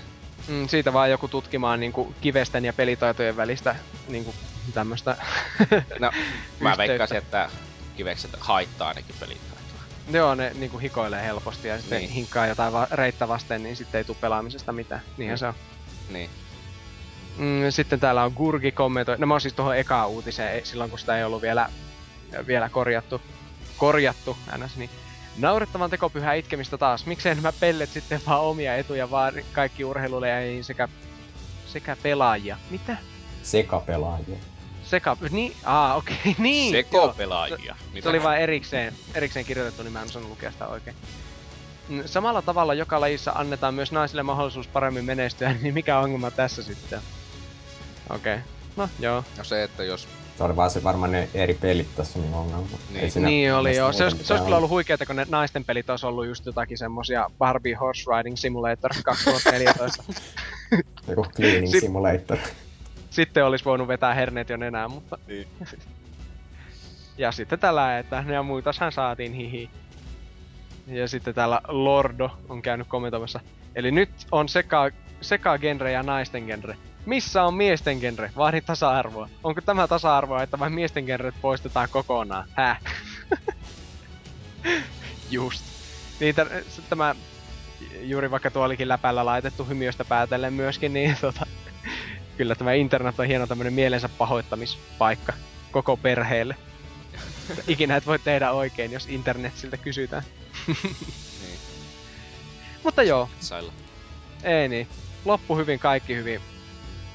Mm, 0.49 0.69
siitä 0.69 0.93
vaan 0.93 1.11
joku 1.11 1.29
tutkimaan 1.29 1.81
niin 1.81 1.93
kuin 1.93 2.15
kivesten 2.21 2.65
ja 2.65 2.73
pelitaitojen 2.73 3.37
välistä 3.37 3.77
niin 4.09 4.25
kuin 4.25 4.37
tämmöistä. 4.75 5.17
No, 6.01 6.11
mä 6.61 6.71
Yhteyttä. 6.71 6.77
veikkaisin, 6.79 7.17
että 7.17 7.51
kivekset 7.97 8.31
haittaa 8.41 8.89
ainakin 8.89 9.15
pelitaitoa. 9.21 9.81
Joo, 10.13 10.35
ne 10.35 10.51
niin 10.55 10.71
kuin 10.71 10.81
hikoilee 10.81 11.23
helposti 11.25 11.69
ja 11.69 11.79
sitten 11.81 11.99
Niin. 11.99 12.11
hinkkaa 12.11 12.47
jotain 12.47 12.73
va- 12.73 12.89
reittä 12.91 13.29
vasten, 13.29 13.63
niin 13.63 13.77
sitten 13.77 13.99
ei 13.99 14.05
tule 14.05 14.17
pelaamisesta 14.21 14.73
mitään. 14.73 15.01
Niinhän 15.17 15.35
Mm. 15.37 15.39
se 15.39 15.47
on. 15.47 15.55
Niin. 16.09 16.31
Mm, 17.37 17.71
sitten 17.71 18.01
täällä 18.01 18.25
on 18.25 18.33
Gurgi 18.37 18.73
kommentoi. 18.73 19.17
No 19.19 19.27
mä 19.27 19.35
oon 19.35 19.41
siis 19.41 19.55
tuohon 19.55 19.77
ekaan 19.77 20.09
uutiseen, 20.09 20.67
silloin 20.67 20.91
kun 20.91 20.99
sitä 20.99 21.19
ei 21.19 21.25
ollut 21.25 21.43
vielä, 21.43 21.69
vielä 22.47 22.69
korjattu. 22.69 23.21
Korjattu, 23.77 24.37
ns. 24.59 24.77
Niin. 24.77 24.91
Naurettavan 25.39 25.91
tekopyhää 25.91 26.35
itkemistä 26.35 26.79
taas. 26.79 27.07
Miksei 27.07 27.35
nämä 27.35 27.53
pellet 27.53 27.91
sitten 27.91 28.21
vaan 28.27 28.41
omia 28.41 28.77
etuja, 28.77 29.11
vaan 29.11 29.35
kaikki 29.53 29.85
urheilulajeihin 29.85 30.65
sekä, 30.65 30.89
sekä 31.67 31.97
pelaajia. 32.03 32.57
Mitä? 32.71 32.97
Sekapelaajia. 33.43 34.37
Sekä... 34.85 35.17
Niin, 35.31 35.57
aa 35.65 35.95
okei, 35.95 36.17
okay, 36.21 36.35
niin. 36.45 36.73
Sekopelaajia. 36.73 37.77
Se 38.03 38.09
oli 38.09 38.23
vain 38.23 38.43
erikseen, 38.43 38.95
erikseen 39.15 39.47
kirjoitettu, 39.47 39.83
niin 39.83 39.93
mä 39.93 40.01
en 40.01 40.09
osannut 40.09 40.31
lukea 40.31 40.53
sitä 40.53 40.67
oikein. 40.67 40.97
Samalla 42.07 42.43
tavalla 42.43 42.75
joka 42.75 43.01
lajissa 43.01 43.33
annetaan 43.33 43.75
myös 43.75 43.93
naisille 43.93 44.23
mahdollisuus 44.23 44.69
paremmin 44.69 45.05
menestyä, 45.05 45.53
niin 45.63 45.75
mikä 45.75 45.99
ongelma 45.99 46.31
tässä 46.31 46.63
sitten? 46.63 47.01
Okei. 48.11 48.35
Okay. 48.35 48.47
No 48.77 48.89
joo. 49.01 49.25
No 49.39 49.45
se, 49.45 49.63
että 49.63 49.85
jos... 49.85 50.09
Se 50.39 50.45
oli 50.45 50.57
vaan 50.57 50.71
se 50.71 50.83
varmaan 50.83 51.13
ne 51.13 51.29
eri 51.35 51.55
pelit 51.55 51.97
tässä 51.97 52.19
niin 52.19 52.35
ongelma. 52.35 52.67
Niin. 52.93 53.13
Niin 53.25 53.55
oli 53.55 53.77
joo. 53.77 53.93
Se 53.93 54.05
olisi, 54.05 54.25
se 54.25 54.33
olisi 54.33 54.45
kyllä 54.45 54.57
ollut 54.57 54.71
huikeeta, 54.71 55.07
kun 55.07 55.17
ne 55.17 55.27
naisten 55.29 55.65
pelit 55.65 55.91
olisi 55.91 56.07
ollut 56.07 56.27
just 56.27 56.47
jotakin 56.47 56.79
semmosia 56.79 57.31
Barbie 57.39 57.75
Horse 57.75 58.03
Riding 58.17 58.37
Simulator 58.37 58.91
2014. 59.05 60.05
Joku 61.09 61.27
cleaning 61.37 61.73
Sit- 61.73 61.81
simulator. 61.81 62.39
sitten 63.11 63.45
olisi 63.45 63.65
voinut 63.65 63.89
vetää 63.89 64.15
herneet 64.15 64.49
jo 64.49 64.57
nenään, 64.57 64.91
mutta... 64.91 65.19
Niin. 65.27 65.49
ja 67.19 67.33
sitten 67.33 67.59
tällä, 67.59 67.99
että 67.99 68.23
ne 68.23 68.35
ja 68.35 68.43
muitashan 68.43 68.93
saatiin 68.93 69.33
hihi. 69.33 69.71
Ja 70.87 71.09
sitten 71.09 71.35
täällä 71.35 71.61
Lordo 71.69 72.31
on 72.49 72.63
käynyt 72.63 72.87
kommentoimassa. 72.89 73.41
Eli 73.75 73.91
nyt 73.91 74.11
on 74.33 74.49
seka, 74.49 74.91
seka 75.21 75.59
genre 75.59 75.93
ja 75.93 76.03
naisten 76.03 76.47
genre. 76.47 76.77
Missä 77.07 77.43
on 77.45 77.55
miesten 77.55 77.99
genre? 77.99 78.31
Vaadin 78.37 78.63
tasa-arvoa. 78.65 79.29
Onko 79.45 79.61
tämä 79.61 79.89
tasa-arvoa, 79.89 80.43
että 80.43 80.59
vain 80.59 80.73
miesten 80.73 81.05
genret 81.05 81.35
poistetaan 81.41 81.89
kokonaan? 81.91 82.45
Häh? 82.53 82.81
Just. 85.31 85.65
Niin 86.21 86.35
s- 86.69 86.81
tämä, 86.89 87.15
juuri 88.01 88.31
vaikka 88.31 88.51
tuo 88.51 88.65
olikin 88.65 88.89
läpällä 88.89 89.25
laitettu 89.25 89.65
hymiöstä 89.65 90.05
päätellen 90.05 90.53
myöskin, 90.53 90.93
niin 90.93 91.17
tota, 91.21 91.47
kyllä 92.37 92.55
tämä 92.55 92.73
internet 92.73 93.21
on 93.21 93.27
hieno 93.27 93.47
tämmönen 93.47 93.73
mielensä 93.73 94.09
pahoittamispaikka 94.09 95.33
koko 95.73 95.97
perheelle. 95.97 96.57
Ikinä 97.69 97.97
et 97.97 98.07
voi 98.07 98.19
tehdä 98.19 98.51
oikein, 98.53 98.93
jos 98.93 99.07
internet 99.09 99.57
siltä 99.57 99.77
kysytään. 99.77 100.23
Niin. 100.67 101.59
Mutta 102.85 103.03
joo, 103.03 103.29
Sailla. 103.41 103.73
ei 104.43 104.69
niin. 104.69 104.89
Loppu 105.25 105.57
hyvin, 105.57 105.79
kaikki 105.79 106.17
hyvin. 106.17 106.41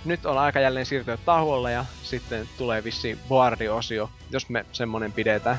Nyt 0.05 0.25
on 0.25 0.37
aika 0.37 0.59
jälleen 0.59 0.85
siirtyä 0.85 1.17
tauolle 1.17 1.71
ja 1.71 1.85
sitten 2.01 2.49
tulee 2.57 2.83
vissiin 2.83 3.19
boardi-osio, 3.27 4.09
jos 4.31 4.49
me 4.49 4.65
semmonen 4.71 5.13
pidetään. 5.13 5.57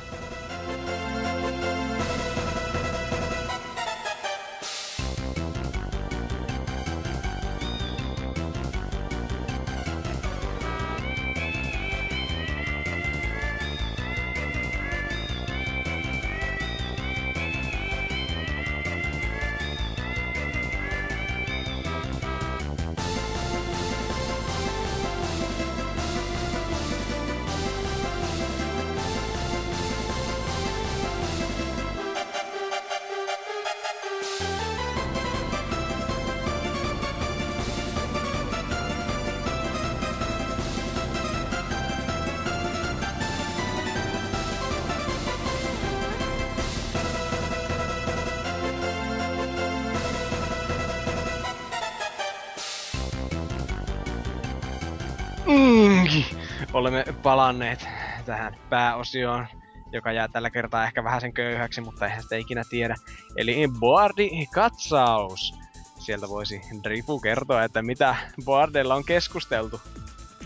Palanneet 57.23 57.87
tähän 58.27 58.57
pääosioon, 58.71 59.47
joka 59.93 60.13
jää 60.13 60.29
tällä 60.29 60.51
kertaa 60.51 60.85
ehkä 60.85 61.05
vähän 61.05 61.21
sen 61.21 61.33
köyhäksi, 61.33 61.81
mutta 61.81 62.07
eihän 62.07 62.23
sitä 62.23 62.37
ikinä 62.37 62.63
tiedä. 62.71 62.95
Eli 63.37 63.69
Boardi-katsaus. 63.81 65.55
Sieltä 65.99 66.29
voisi 66.29 66.61
Drifu 66.85 67.21
kertoa, 67.21 67.65
että 67.65 67.83
mitä 67.83 68.17
Boardilla 68.45 68.95
on 68.95 69.05
keskusteltu. 69.05 69.81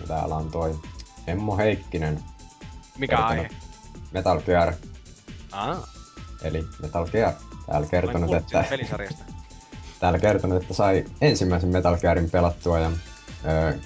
Täällä 0.09 0.35
on 0.35 0.51
toi 0.51 0.78
Emmo 1.27 1.57
Heikkinen, 1.57 2.23
Mikä 2.98 3.16
aihe? 3.19 3.48
Metal 4.12 4.40
Gear, 4.40 4.73
Ah, 5.53 5.78
eli 6.43 6.66
Metal 6.82 7.07
Gear. 7.07 7.32
Täällä 7.66 7.86
kertonut, 7.86 8.35
että, 8.35 8.65
pelisarjasta. 8.70 9.24
täällä 10.01 10.19
kertonut, 10.19 10.62
että 10.62 10.74
sai 10.74 11.05
ensimmäisen 11.20 11.70
Metal 11.70 11.97
Gearin 11.97 12.31
pelattua 12.31 12.78
ja 12.78 12.90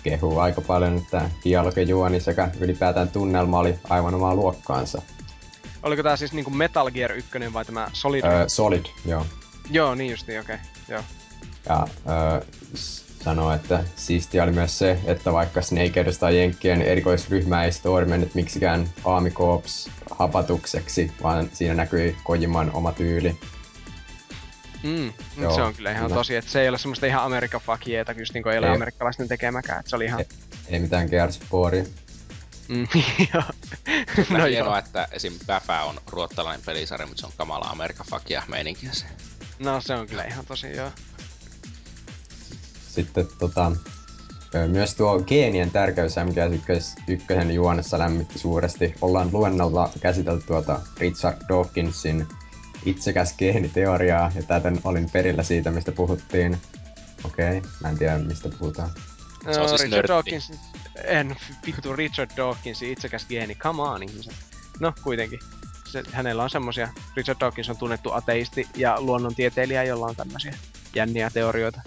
kehuu 0.03 0.39
aika 0.39 0.61
paljon, 0.61 0.97
että 0.97 1.31
dialogijuoni 1.45 2.21
sekä 2.21 2.51
ylipäätään 2.61 3.09
tunnelma 3.09 3.59
oli 3.59 3.75
aivan 3.89 4.15
omaa 4.15 4.35
luokkaansa. 4.35 5.03
Oliko 5.83 6.03
tää 6.03 6.17
siis 6.17 6.33
niinku 6.33 6.51
Metal 6.51 6.91
Gear 6.91 7.13
1 7.13 7.31
vai 7.53 7.65
tämä 7.65 7.89
Solid? 7.93 8.25
Öö, 8.25 8.49
Solid, 8.49 8.85
joo. 9.05 9.27
Joo, 9.71 9.95
niin 9.95 10.11
justiin, 10.11 10.41
okei. 10.41 10.55
Okay. 10.55 10.67
Joo. 10.89 11.03
Ja 11.69 11.87
öö, 12.09 12.41
sanoo, 13.25 13.53
että 13.53 13.85
siistiä 13.97 14.43
oli 14.43 14.53
myös 14.53 14.79
se, 14.79 14.99
että 15.05 15.33
vaikka 15.33 15.63
Snake 15.63 16.01
edustaa 16.01 16.31
Jenkkien 16.31 16.83
erikoisryhmää, 16.83 17.65
ei 17.65 17.73
story 17.73 18.07
mennyt 18.07 18.35
miksikään 18.35 18.89
Army 19.05 19.31
Corps 19.31 19.91
hapatukseksi, 20.11 21.13
vaan 21.23 21.51
siinä 21.53 21.75
näkyi 21.75 22.17
Kojiman 22.25 22.71
oma 22.75 22.93
tyyli. 22.93 23.39
Mm, 24.83 24.91
mut 24.91 25.15
Joo, 25.39 25.55
se 25.55 25.63
on 25.63 25.75
kyllä 25.75 25.91
ihan 25.91 26.03
kyllä. 26.03 26.15
tosi, 26.15 26.37
että 26.37 26.51
se 26.51 26.61
ei 26.61 26.69
ole 26.69 26.79
semmoista 26.79 27.07
ihan 27.07 27.25
Amerikan 27.25 27.61
fakieta, 27.61 28.13
just 28.13 28.35
niin 28.35 28.43
kuin 28.43 28.53
ei 28.53 28.59
ole 28.59 28.67
Ei. 28.67 28.75
amerikkalaisten 28.75 29.29
tekemäkään, 29.29 29.81
että 29.81 29.91
se 29.91 29.97
oli 29.97 30.05
ihan... 30.05 30.21
Ei. 30.21 30.27
Ei 30.69 30.81
mitään 30.81 31.09
Gears 31.11 31.41
of 31.43 31.53
Waria. 31.53 31.85
Mm, 32.69 32.89
joo. 33.35 33.43
No 34.31 34.39
no 34.39 34.45
hienoa, 34.45 34.69
joo. 34.69 34.77
että 34.77 35.09
esim. 35.13 35.33
Bäfä 35.47 35.83
on 35.83 36.01
ruottalainen 36.07 36.65
pelisarja, 36.67 37.07
mutta 37.07 37.21
se 37.21 37.27
on 37.27 37.33
kamala 37.37 37.67
Amerikan 37.71 38.07
fakia 38.11 38.43
meininkiä 38.49 38.91
se. 38.93 39.07
No 39.59 39.81
se 39.81 39.95
on 39.95 40.07
kyllä 40.07 40.25
ihan 40.25 40.47
tosi 40.47 40.77
joo. 40.77 40.91
Sitten 42.89 43.29
tota, 43.39 43.73
myös 44.69 44.95
tuo 44.95 45.21
geenien 45.23 45.71
tärkeys 45.71 46.17
MGS1 46.17 47.51
juonessa 47.51 47.99
lämmitti 47.99 48.39
suuresti. 48.39 48.95
Ollaan 49.01 49.29
luennolla 49.33 49.91
käsitelty 50.01 50.47
tuota 50.47 50.81
Richard 50.99 51.37
Dawkinsin 51.49 52.27
itsekäs 52.85 53.35
geeniteoriaa, 53.37 54.33
ja 54.35 54.43
täten 54.43 54.81
olin 54.85 55.11
perillä 55.11 55.43
siitä, 55.43 55.71
mistä 55.71 55.93
puhuttiin. 55.93 56.59
Okei, 57.25 57.59
okay, 57.59 57.71
mä 57.81 57.89
en 57.89 57.99
tiedä, 57.99 58.19
mistä 58.19 58.49
puhutaan. 58.59 58.91
Se 59.53 59.61
on 59.61 59.69
siis 59.69 59.83
Richard 59.83 60.09
nörtti. 60.09 60.09
Dawkins, 60.13 60.53
en, 61.05 61.37
vittu 61.67 61.97
Richard 61.97 62.31
Dawkins, 62.37 62.83
itsekäs 62.83 63.27
geeni, 63.27 63.55
come 63.55 63.83
on 63.83 64.03
ihmiset. 64.03 64.35
No, 64.81 64.93
kuitenkin. 65.03 65.39
Se, 65.85 66.03
hänellä 66.13 66.43
on 66.43 66.51
semmosia, 66.51 66.89
Richard 67.17 67.41
Dawkins 67.41 67.71
on 67.71 67.77
tunnettu 67.77 68.13
ateisti 68.13 68.69
ja 68.77 69.01
luonnontieteilijä, 69.01 69.85
jolla 69.85 70.07
on 70.07 70.17
tämmösiä 70.17 70.55
jänniä 70.95 71.31
teorioita. 71.31 71.81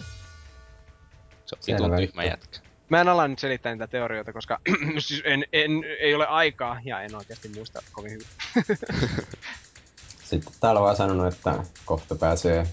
Se 1.45 1.55
on 1.55 1.61
vitun 1.67 1.97
tyhmä 1.97 2.23
jätkä. 2.23 2.59
Mä 2.89 3.01
en 3.01 3.07
ala 3.07 3.27
nyt 3.27 3.39
selittää 3.39 3.71
niitä 3.71 3.87
teorioita, 3.87 4.33
koska 4.33 4.59
siis 4.99 5.21
en, 5.25 5.45
en, 5.53 5.71
ei 5.99 6.15
ole 6.15 6.27
aikaa 6.27 6.79
ja 6.83 7.01
en 7.01 7.15
oikeasti 7.15 7.49
muista 7.49 7.81
kovin 7.91 8.11
hyvin. 8.11 8.27
Sitten 10.33 10.53
täällä 10.59 10.79
on 10.79 10.83
vaan 10.83 10.95
sanonut, 10.95 11.33
että 11.33 11.63
kohta 11.85 12.15
pääsee 12.15 12.67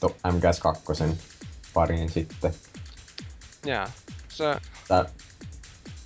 to- 0.00 0.16
MGS2 0.26 1.14
pariin 1.74 2.10
sitten. 2.10 2.54
Jaa. 3.66 3.90
Se, 4.28 4.56
Tää... 4.88 5.04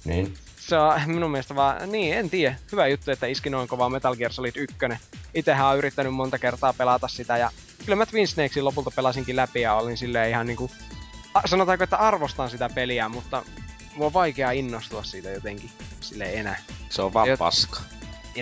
Niin, 0.04 0.34
se 0.60 0.78
on 0.78 1.00
minun 1.06 1.30
mielestä 1.30 1.54
vaan, 1.54 1.92
niin 1.92 2.14
en 2.14 2.30
tiedä, 2.30 2.56
hyvä 2.72 2.86
juttu, 2.86 3.10
että 3.10 3.26
iski 3.26 3.50
noin 3.50 3.68
kovaa 3.68 3.88
Metal 3.88 4.16
Gear 4.16 4.32
Solid 4.32 4.52
1. 4.56 4.76
Itehän 5.34 5.66
on 5.66 5.78
yrittänyt 5.78 6.14
monta 6.14 6.38
kertaa 6.38 6.72
pelata 6.72 7.08
sitä 7.08 7.36
ja 7.36 7.50
kyllä 7.84 7.96
mä 7.96 8.06
Twin 8.06 8.28
Snakesin 8.28 8.64
lopulta 8.64 8.90
pelasinkin 8.96 9.36
läpi 9.36 9.60
ja 9.60 9.74
olin 9.74 9.96
silleen 9.96 10.30
ihan 10.30 10.46
niinku, 10.46 10.70
a, 11.34 11.40
sanotaanko, 11.46 11.84
että 11.84 11.96
arvostan 11.96 12.50
sitä 12.50 12.70
peliä, 12.74 13.08
mutta 13.08 13.42
mua 13.96 14.06
on 14.06 14.12
vaikea 14.12 14.50
innostua 14.50 15.02
siitä 15.02 15.30
jotenkin 15.30 15.70
sille 16.00 16.32
enää. 16.32 16.62
Se 16.90 17.02
on 17.02 17.12
vaan 17.14 17.28
Jot- 17.28 17.38
paska. 17.38 17.80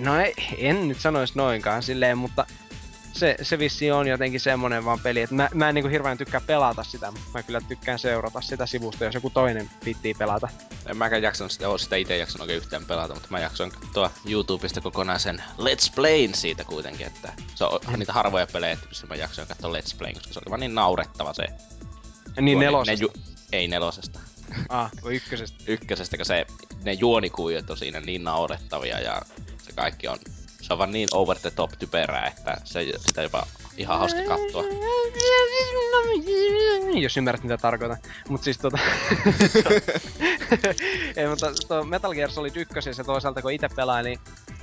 No 0.00 0.20
ei, 0.20 0.34
en 0.56 0.88
nyt 0.88 1.00
sanois 1.00 1.34
noinkaan 1.34 1.82
silleen, 1.82 2.18
mutta 2.18 2.46
se, 3.12 3.36
se 3.42 3.58
vissi 3.58 3.90
on 3.90 4.08
jotenkin 4.08 4.40
semmonen 4.40 4.84
vaan 4.84 5.00
peli, 5.00 5.20
että 5.20 5.34
mä, 5.34 5.48
mä 5.54 5.68
en 5.68 5.74
niinku 5.74 5.88
hirveän 5.88 6.18
tykkää 6.18 6.40
pelata 6.40 6.84
sitä, 6.84 7.10
mutta 7.10 7.26
mä 7.34 7.42
kyllä 7.42 7.60
tykkään 7.68 7.98
seurata 7.98 8.40
sitä 8.40 8.66
sivusta, 8.66 9.04
jos 9.04 9.14
joku 9.14 9.30
toinen 9.30 9.70
pittii 9.84 10.14
pelata. 10.14 10.48
En 10.86 10.96
mäkään 10.96 11.22
jaksanut 11.22 11.52
sitä, 11.52 11.66
sitä 11.76 11.96
itse 11.96 12.16
jaksanut 12.16 12.40
oikein 12.40 12.56
yhtään 12.56 12.84
pelata, 12.84 13.14
mutta 13.14 13.28
mä 13.30 13.40
jaksoin 13.40 13.70
katsoa 13.70 14.10
YouTubesta 14.28 14.80
kokonaisen 14.80 15.42
Let's 15.58 15.92
Playn 15.94 16.34
siitä 16.34 16.64
kuitenkin, 16.64 17.06
että 17.06 17.32
se 17.54 17.64
on 17.64 17.80
niitä 17.96 18.12
harvoja 18.12 18.46
pelejä, 18.46 18.78
missä 18.88 19.06
mä 19.06 19.14
jaksoin 19.14 19.48
katsoa 19.48 19.72
Let's 19.72 19.96
Playn, 19.98 20.14
koska 20.14 20.32
se 20.32 20.40
oli 20.46 20.50
vaan 20.50 20.60
niin 20.60 20.74
naurettava 20.74 21.32
se. 21.32 21.46
Niin 22.40 22.58
juoni- 22.58 22.64
nelosesta. 22.64 23.04
Ne 23.04 23.08
ju- 23.16 23.36
ei 23.52 23.68
nelosesta. 23.68 24.20
Ah, 24.68 24.90
ykkösestä. 25.10 25.64
Ykkösestä, 25.66 26.16
kun 26.16 26.26
se, 26.26 26.46
ne 26.84 26.92
juonikuviot 26.92 27.70
on 27.70 27.76
siinä 27.76 28.00
niin 28.00 28.24
naurettavia 28.24 29.00
ja 29.00 29.22
se 29.72 29.76
kaikki 29.76 30.08
on, 30.08 30.18
se 30.60 30.72
on 30.72 30.78
vaan 30.78 30.92
niin 30.92 31.08
over 31.12 31.38
the 31.38 31.50
top 31.50 31.70
typerää, 31.78 32.26
että 32.26 32.56
se, 32.64 32.86
sitä 33.06 33.22
jopa 33.22 33.46
ihan 33.76 33.98
hauska 33.98 34.20
katsoa. 34.28 34.64
Jos 37.00 37.16
ymmärrät 37.16 37.42
mitä 37.42 37.58
tarkoitan. 37.58 37.96
Mut 38.28 38.42
siis 38.42 38.58
tota... 38.58 38.78
Ei, 41.16 41.28
mutta 41.28 41.46
tuo 41.68 41.84
Metal 41.84 42.14
Gear 42.14 42.30
Solid 42.30 42.56
1 42.56 42.74
ja 42.98 43.04
toisaalta 43.04 43.42
kun 43.42 43.52
itse 43.52 43.68
pelaa, 43.76 44.02
niin 44.02 44.18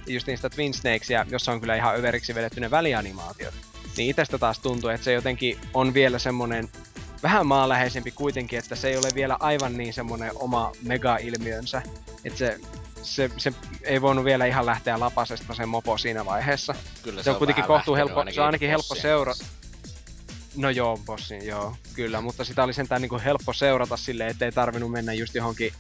just 0.08 0.28
niistä 0.28 0.50
Twin 0.50 0.74
Snakesia, 0.74 1.26
jossa 1.30 1.52
on 1.52 1.60
kyllä 1.60 1.76
ihan 1.76 1.96
överiksi 1.96 2.36
vedetty 2.36 2.60
ne 2.60 2.72
välianimaatiot. 2.72 3.54
Niin 3.98 4.10
itestä 4.10 4.38
taas 4.38 4.60
tuntuu, 4.60 4.90
että 4.90 5.06
se 5.06 5.14
jotenkin 5.14 5.58
on 5.74 5.94
vielä 5.94 6.20
semmonen 6.20 6.70
vähän 7.24 7.48
maanläheisempi 7.48 8.12
kuitenkin, 8.12 8.60
että 8.60 8.76
se 8.76 8.88
ei 8.88 8.98
ole 8.98 9.10
vielä 9.16 9.38
aivan 9.40 9.78
niin 9.78 9.94
semmonen 9.94 10.32
oma 10.36 10.72
mega-ilmiönsä. 10.84 11.82
Että 12.26 12.40
se, 12.40 12.60
se, 13.04 13.30
se, 13.38 13.54
ei 13.84 14.02
voinut 14.02 14.26
vielä 14.26 14.46
ihan 14.46 14.66
lähteä 14.66 15.00
lapasesta 15.00 15.54
se 15.54 15.66
mopo 15.66 15.98
siinä 15.98 16.26
vaiheessa. 16.26 16.76
Kyllä 17.04 17.24
Se 17.24 17.30
on 17.30 17.36
kuitenkin 17.36 17.62
vähän 17.62 17.78
kohtuu 17.78 17.96
helppo- 17.96 18.32
se 18.34 18.40
on 18.42 18.46
ainakin 18.46 18.70
helppo 18.70 18.88
bossien 18.90 19.02
seura- 19.02 19.32
kanssa. 19.34 19.60
No 20.56 20.70
joo, 20.70 21.00
bossin, 21.06 21.48
joo, 21.48 21.76
kyllä, 21.94 22.22
mutta 22.22 22.44
sitä 22.44 22.64
oli 22.64 22.74
sentään 22.74 23.02
niinku 23.02 23.20
helppo 23.26 23.54
seurata 23.54 23.98
silleen, 23.98 24.30
ettei 24.30 24.52
tarvinnut 24.52 24.92
mennä 24.92 25.14
just 25.14 25.36
johonkin 25.36 25.74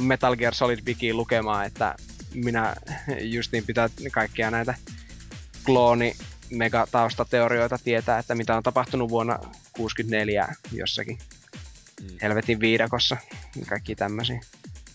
Metal 0.00 0.36
Gear 0.36 0.54
Solid 0.54 0.78
Wikiin 0.86 1.16
lukemaan, 1.16 1.66
että 1.66 1.94
minä 2.34 2.76
justiin 3.20 3.64
pitää 3.66 3.88
kaikkia 4.12 4.50
näitä 4.50 4.74
klooni 5.64 6.14
mega 6.50 6.86
taustateorioita 6.90 7.78
tietää, 7.84 8.18
että 8.18 8.34
mitä 8.34 8.56
on 8.56 8.62
tapahtunut 8.62 9.10
vuonna 9.10 9.38
64 9.72 10.54
jossakin 10.72 11.18
Mm. 12.02 12.18
helvetin 12.22 12.60
viidakossa, 12.60 13.16
kaikki 13.68 13.94
tämmösiä. 13.94 14.40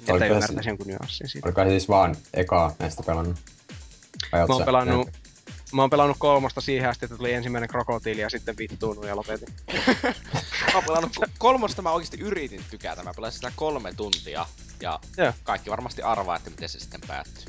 Että 0.02 0.14
Oliko 0.14 0.26
ymmärtäisi 0.26 0.70
jonkun 0.70 0.88
nyanssin 0.88 1.30
siitä. 1.30 1.48
oliko 1.48 1.64
siis 1.70 1.90
vaan 1.90 2.16
ekaa 2.34 2.76
näistä 2.80 3.04
pelannut? 3.04 3.38
Vai 4.32 4.42
oot 4.42 4.50
Mä 4.50 4.56
oon 4.56 4.66
pelannut, 4.66 5.10
mä 5.74 5.82
oon 5.82 5.90
pelannut 5.90 6.18
kolmosta 6.20 6.62
siihen 6.62 6.90
asti, 6.90 7.06
että 7.06 7.18
tuli 7.18 7.34
ensimmäinen 7.34 7.70
krokotiili 7.70 8.22
ja 8.22 8.30
sitten 8.30 8.58
vittuunut 8.58 9.06
ja 9.06 9.16
lopetin. 9.16 9.48
Mä 10.68 10.74
oon 10.76 10.84
pelannut 10.84 11.18
ko- 11.18 11.30
kolmosta 11.38 11.82
mä 11.82 11.92
oikeesti 11.92 12.20
yritin 12.20 12.64
tykätä. 12.70 13.04
Mä 13.04 13.14
pelasin 13.16 13.36
sitä 13.36 13.52
kolme 13.56 13.94
tuntia. 13.94 14.46
Ja 14.82 15.00
Joo. 15.18 15.34
kaikki 15.44 15.70
varmasti 15.70 16.02
arvaa, 16.02 16.36
että 16.36 16.50
miten 16.50 16.70
se 16.70 16.80
sitten 16.80 17.02
päättyy. 17.08 17.46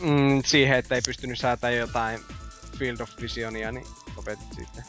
mm, 0.00 0.42
siihen, 0.44 0.78
että 0.78 0.94
ei 0.94 1.02
pystynyt 1.06 1.38
säätämään 1.38 1.78
jotain 1.78 2.20
Field 2.78 3.00
of 3.00 3.10
Visionia, 3.20 3.72
niin 3.72 3.86
lopetit 4.16 4.52
sitten. 4.58 4.84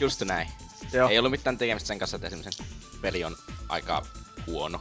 Just 0.00 0.22
näin. 0.22 0.48
Joo. 0.92 1.08
Ei 1.08 1.18
ollut 1.18 1.30
mitään 1.30 1.58
tekemistä 1.58 1.86
sen 1.86 1.98
kanssa, 1.98 2.16
että 2.16 2.26
esimerkiksi 2.26 2.62
peli 3.00 3.24
on 3.24 3.36
aika 3.68 4.06
huono. 4.46 4.80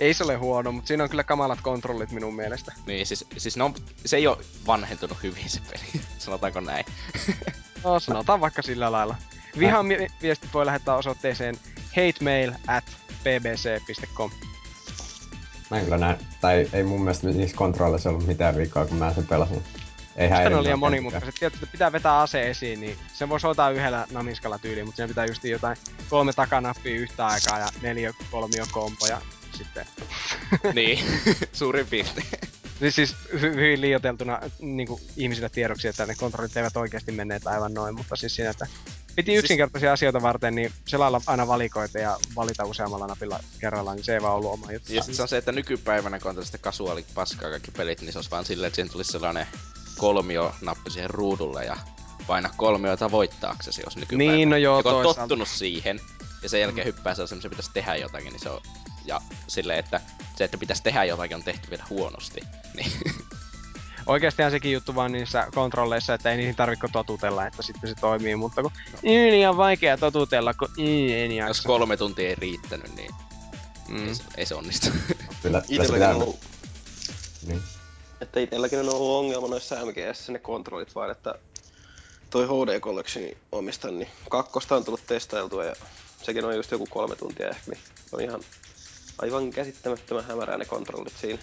Ei 0.00 0.14
se 0.14 0.24
ole 0.24 0.36
huono, 0.36 0.72
mutta 0.72 0.88
siinä 0.88 1.04
on 1.04 1.10
kyllä 1.10 1.24
kamalat 1.24 1.60
kontrollit 1.62 2.10
minun 2.10 2.36
mielestä. 2.36 2.72
Niin 2.86 3.06
siis, 3.06 3.24
siis 3.36 3.56
ne 3.56 3.64
on, 3.64 3.74
se 4.06 4.16
ei 4.16 4.26
ole 4.26 4.38
vanhentunut 4.66 5.22
hyvin 5.22 5.48
se 5.48 5.60
peli, 5.70 6.04
sanotaanko 6.18 6.60
näin. 6.60 6.84
No, 7.84 8.00
sanotaan 8.00 8.40
vaikka 8.40 8.62
sillä 8.62 8.92
lailla. 8.92 9.16
Vihan 9.58 9.86
mi- 9.86 10.06
viestit 10.22 10.54
voi 10.54 10.66
lähettää 10.66 10.96
osoitteeseen 10.96 11.56
hatemail 11.96 12.52
at 12.66 12.84
bbc.com. 13.24 14.30
Mä 15.70 15.78
en 15.78 15.84
kyllä 15.84 15.98
näe, 15.98 16.18
tai 16.40 16.68
ei 16.72 16.82
mun 16.82 17.00
mielestä 17.00 17.28
niissä 17.28 17.56
kontrolleissa 17.56 18.10
ollut 18.10 18.26
mitään 18.26 18.56
vikaa, 18.56 18.86
kun 18.86 18.96
mä 18.98 19.14
sen 19.14 19.26
pelasin. 19.26 19.62
Ei 20.16 20.28
häirinnyt 20.28 20.58
on 20.58 20.64
liian 20.64 20.78
monimutkaiset. 20.78 21.34
Tiedätkö, 21.34 21.58
että 21.64 21.72
pitää 21.72 21.92
vetää 21.92 22.20
ase 22.20 22.50
esiin, 22.50 22.80
niin 22.80 22.98
sen 23.12 23.28
voi 23.28 23.40
soittaa 23.40 23.70
yhdellä 23.70 24.06
namiskalla 24.10 24.58
tyyliin, 24.58 24.86
mutta 24.86 24.96
siinä 24.96 25.08
pitää 25.08 25.26
just 25.26 25.44
jotain 25.44 25.76
kolme 26.10 26.32
takanappia 26.32 26.94
yhtä 26.96 27.26
aikaa 27.26 27.58
ja 27.58 27.68
neljä 27.82 28.14
kolmio 28.30 28.66
kompo 28.72 29.06
ja 29.06 29.20
sitten... 29.64 29.86
niin, 30.74 30.98
suurin 31.52 31.86
piirtein. 31.86 32.26
Niin 32.80 32.92
siis 32.92 33.16
hy- 33.34 33.40
hyvin 33.40 33.80
liioiteltuna 33.80 34.40
niin 34.60 34.88
ihmisille 35.16 35.48
tiedoksi, 35.48 35.88
että 35.88 36.06
ne 36.06 36.14
kontrollit 36.14 36.56
eivät 36.56 36.76
oikeasti 36.76 37.12
menneet 37.12 37.46
aivan 37.46 37.74
noin, 37.74 37.94
mutta 37.94 38.16
siis 38.16 38.34
siinä, 38.36 38.50
että 38.50 38.66
piti 39.16 39.30
Siis- 39.30 39.38
yksinkertaisia 39.44 39.92
asioita 39.92 40.22
varten, 40.22 40.54
niin 40.54 40.72
selailla 40.86 41.20
aina 41.26 41.46
valikoita 41.46 41.98
ja 41.98 42.16
valita 42.36 42.64
useammalla 42.64 43.06
napilla 43.06 43.40
kerrallaan, 43.58 43.96
niin 43.96 44.04
se 44.04 44.14
ei 44.14 44.22
vaan 44.22 44.34
ollut 44.34 44.52
oma 44.52 44.72
juttu. 44.72 44.92
Just 44.92 45.14
se 45.14 45.22
on 45.22 45.28
se, 45.28 45.36
että 45.36 45.52
nykypäivänä 45.52 46.18
kun 46.18 46.28
on 46.28 46.34
tällaista 46.34 46.58
kasuaali 46.58 47.04
paskaa 47.14 47.50
kaikki 47.50 47.70
pelit, 47.70 48.00
niin 48.00 48.12
se 48.12 48.18
olisi 48.18 48.30
vaan 48.30 48.44
silleen, 48.44 48.66
että 48.68 48.74
siihen 48.76 48.92
tulisi 48.92 49.12
sellainen 49.12 49.46
kolmio 49.98 50.54
nappi 50.60 50.90
siihen 50.90 51.10
ruudulle 51.10 51.64
ja 51.64 51.76
paina 52.26 52.50
kolmiota 52.56 53.10
voittaaksesi, 53.10 53.82
jos 53.84 53.96
nykypäivänä. 53.96 54.36
Niin, 54.36 54.50
no 54.50 54.56
joo, 54.56 54.76
Ja 54.76 54.82
kun 54.82 54.92
on 54.92 54.96
toisaalta. 54.96 55.20
tottunut 55.20 55.48
siihen, 55.48 56.00
ja 56.42 56.48
sen 56.48 56.60
jälkeen 56.60 56.86
hyppää 56.86 57.14
sellaisen, 57.14 57.42
se 57.42 57.48
pitäisi 57.48 57.70
tehdä 57.74 57.96
jotakin, 57.96 58.32
niin 58.32 58.40
se 58.40 58.48
on... 58.50 58.60
Ja 59.04 59.20
silleen, 59.46 59.78
että 59.78 60.00
se, 60.36 60.44
että 60.44 60.58
pitäisi 60.58 60.82
tehdä 60.82 61.04
jotakin, 61.04 61.36
on 61.36 61.42
tehty 61.42 61.70
vielä 61.70 61.84
huonosti. 61.90 62.40
Niin. 62.76 62.92
Oikeastihan 64.06 64.50
sekin 64.50 64.72
juttu 64.72 64.94
vaan 64.94 65.12
niissä 65.12 65.46
kontrolleissa, 65.54 66.14
että 66.14 66.30
ei 66.30 66.36
niihin 66.36 66.56
tarvitse 66.56 66.86
totutella, 66.92 67.46
että 67.46 67.62
sitten 67.62 67.90
se 67.90 67.94
toimii, 68.00 68.36
mutta 68.36 68.62
kun 68.62 68.72
niin 69.02 69.32
liian 69.32 69.56
vaikea 69.56 69.96
totutella, 69.96 70.54
kun 70.54 70.68
mm, 70.76 71.08
en 71.08 71.36
Jos 71.36 71.46
jaksa. 71.46 71.66
kolme 71.66 71.96
tuntia 71.96 72.28
ei 72.28 72.34
riittänyt, 72.34 72.96
niin 72.96 73.14
Mm. 73.90 74.08
ei, 74.08 74.14
se, 74.14 74.22
ei 74.36 74.46
se 74.46 74.54
onnistu. 74.54 74.88
Kyllä, 75.06 75.16
kyllä 75.42 75.60
se 75.60 75.66
Itselläkin 75.74 75.92
pitää... 75.92 76.08
on 76.08 76.22
ollut 76.22 76.40
Niin. 77.46 77.62
Että 78.20 78.40
itselläkin 78.40 78.78
on 78.80 78.88
ollut 78.88 79.18
ongelma 79.24 79.48
noissa 79.48 79.76
MGS 79.86 80.28
ne 80.28 80.38
kontrollit 80.38 80.94
vaan, 80.94 81.10
että 81.10 81.34
toi 82.30 82.46
HD 82.46 82.80
Collectionin 82.80 83.36
omistan, 83.52 83.98
niin 83.98 84.10
kakkosta 84.30 84.76
on 84.76 84.84
tullut 84.84 85.06
testailtua 85.06 85.64
ja 85.64 85.74
sekin 86.22 86.44
on 86.44 86.56
just 86.56 86.70
joku 86.70 86.86
kolme 86.86 87.16
tuntia 87.16 87.48
ehkä, 87.48 87.70
niin 87.70 87.80
on 88.12 88.20
ihan 88.20 88.40
aivan 89.22 89.50
käsittämättömän 89.50 90.24
hämärää 90.24 90.56
ne 90.56 90.64
kontrollit 90.64 91.16
siinä. 91.20 91.42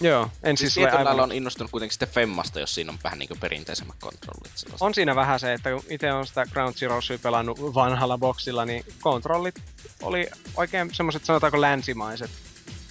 Joo, 0.00 0.30
en 0.42 0.56
Siis 0.56 0.74
siis 0.74 0.86
aivan... 0.86 1.20
on 1.20 1.32
innostunut 1.32 1.70
kuitenkin 1.70 1.92
sitten 1.92 2.08
Femmasta, 2.08 2.60
jos 2.60 2.74
siinä 2.74 2.92
on 2.92 2.98
vähän 3.04 3.18
niinku 3.18 3.36
perinteisemmät 3.40 3.96
kontrollit. 4.00 4.52
sellaiset. 4.54 4.82
On 4.82 4.94
siinä 4.94 5.14
vähän 5.14 5.40
se, 5.40 5.52
että 5.52 5.70
kun 5.70 5.84
itse 5.88 6.12
on 6.12 6.26
sitä 6.26 6.46
Ground 6.52 6.74
Zeroesia 6.74 7.18
pelannut 7.18 7.74
vanhalla 7.74 8.18
boksilla, 8.18 8.64
niin 8.64 8.84
kontrollit 9.00 9.54
oli 10.02 10.26
oikein 10.56 10.94
semmoiset 10.94 11.24
sanotaanko 11.24 11.60
länsimaiset. 11.60 12.30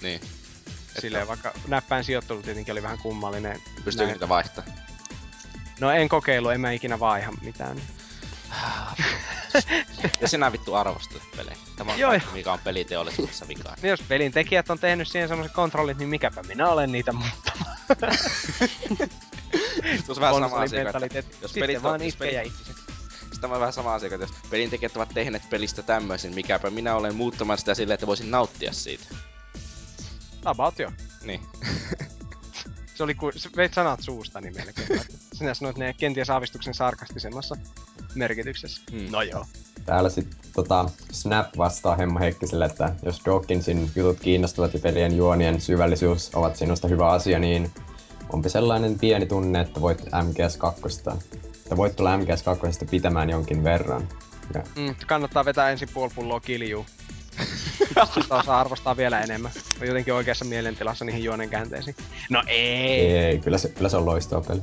Niin. 0.02 0.20
Silleen, 0.98 1.28
vaikka 1.28 1.52
näppäin 1.68 2.04
sijoittelu 2.04 2.42
tietenkin 2.42 2.72
oli 2.72 2.82
vähän 2.82 2.98
kummallinen. 2.98 3.62
Pystyykö 3.84 4.12
niitä 4.12 4.28
vaihtaa? 4.28 4.64
No 5.80 5.90
en 5.90 6.08
kokeilu, 6.08 6.48
en 6.48 6.60
mä 6.60 6.72
ikinä 6.72 7.00
vaiha 7.00 7.32
mitään. 7.42 7.80
Ja 10.20 10.28
sinä 10.28 10.52
vittu 10.52 10.74
arvostelet 10.74 11.22
pelejä. 11.36 11.56
Tämä 11.76 11.92
on 11.92 11.98
Joo, 11.98 12.10
kaikki, 12.10 12.28
mikä 12.32 12.52
on 12.52 12.58
peliteollisuudessa 12.64 13.48
vikaa. 13.48 13.76
Niin 13.82 13.90
jos 13.90 14.02
pelin 14.08 14.32
tekijät 14.32 14.70
on 14.70 14.78
tehnyt 14.78 15.08
siihen 15.08 15.28
semmoiset 15.28 15.54
kontrollit, 15.54 15.98
niin 15.98 16.08
mikäpä 16.08 16.42
minä 16.42 16.68
olen 16.68 16.92
niitä 16.92 17.12
muuttamaan. 17.12 17.76
Tuossa 20.06 20.20
vähän 20.20 20.34
sama 20.34 20.56
asia, 20.56 20.82
että 20.82 20.98
jos 20.98 21.52
Sitten 21.52 21.60
pelit 21.62 21.84
on- 21.84 22.04
jos 22.04 22.16
pelit-. 22.16 22.52
Sitten 23.32 23.52
on 23.52 23.60
vähän 23.60 23.72
sama 23.72 23.94
asia, 23.94 24.06
että 24.06 24.16
jos 24.24 24.30
pelintekijät 24.50 24.96
ovat 24.96 25.08
tehneet 25.14 25.50
pelistä 25.50 25.82
tämmöisen, 25.82 26.34
mikäpä 26.34 26.70
minä 26.70 26.94
olen 26.94 27.14
muuttamaan 27.14 27.58
sitä 27.58 27.74
silleen, 27.74 27.94
että 27.94 28.06
voisin 28.06 28.30
nauttia 28.30 28.72
siitä. 28.72 29.04
About 30.44 30.78
jo. 30.78 30.92
Niin. 31.22 31.40
Se 32.94 33.02
oli 33.02 33.14
kuin, 33.14 33.32
sä 33.36 33.50
veit 33.56 33.74
sanat 33.74 34.00
suustani 34.02 34.50
melkein. 34.50 35.00
Sinä 35.32 35.54
sanoit 35.54 35.76
ne 35.76 35.94
kenties 35.98 36.30
aavistuksen 36.30 36.74
sarkastisemmassa 36.74 37.56
merkityksessä. 38.14 38.82
Mm. 38.92 39.06
No 39.10 39.22
joo. 39.22 39.46
Täällä 39.84 40.10
sitten 40.10 40.38
tota, 40.54 40.90
Snap 41.12 41.46
vastaa 41.58 41.96
Hemmo 41.96 42.20
Heikkiselle, 42.20 42.64
että 42.64 42.94
jos 43.02 43.22
Dawkinsin 43.24 43.90
jutut 43.96 44.20
kiinnostavat 44.20 44.74
ja 44.74 44.80
pelien 44.80 45.16
juonien 45.16 45.60
syvällisyys 45.60 46.30
ovat 46.34 46.56
sinusta 46.56 46.88
hyvä 46.88 47.10
asia, 47.10 47.38
niin 47.38 47.70
onpa 48.32 48.48
sellainen 48.48 48.98
pieni 48.98 49.26
tunne, 49.26 49.60
että 49.60 49.80
voit 49.80 50.00
MGS2. 50.00 51.14
Että 51.56 51.76
voit 51.76 51.96
tulla 51.96 52.16
MGS2 52.16 52.88
pitämään 52.90 53.30
jonkin 53.30 53.64
verran. 53.64 54.08
Ja 54.54 54.62
Mm, 54.76 54.94
kannattaa 55.06 55.44
vetää 55.44 55.70
ensin 55.70 55.88
puoli 55.94 56.12
pulloa 56.14 56.40
kiljuu. 56.40 56.86
Sitä 58.14 58.34
osaa 58.34 58.60
arvostaa 58.60 58.96
vielä 58.96 59.20
enemmän. 59.20 59.52
On 59.80 59.86
jotenkin 59.86 60.14
oikeassa 60.14 60.44
mielentilassa 60.44 61.04
niihin 61.04 61.24
juonen 61.24 61.50
käänteisiin. 61.50 61.96
No 62.30 62.42
ei. 62.46 63.16
ei, 63.16 63.38
kyllä 63.38 63.58
se, 63.58 63.68
kyllä 63.68 63.88
se 63.88 63.96
on 63.96 64.06
loistava 64.06 64.40
peli. 64.48 64.60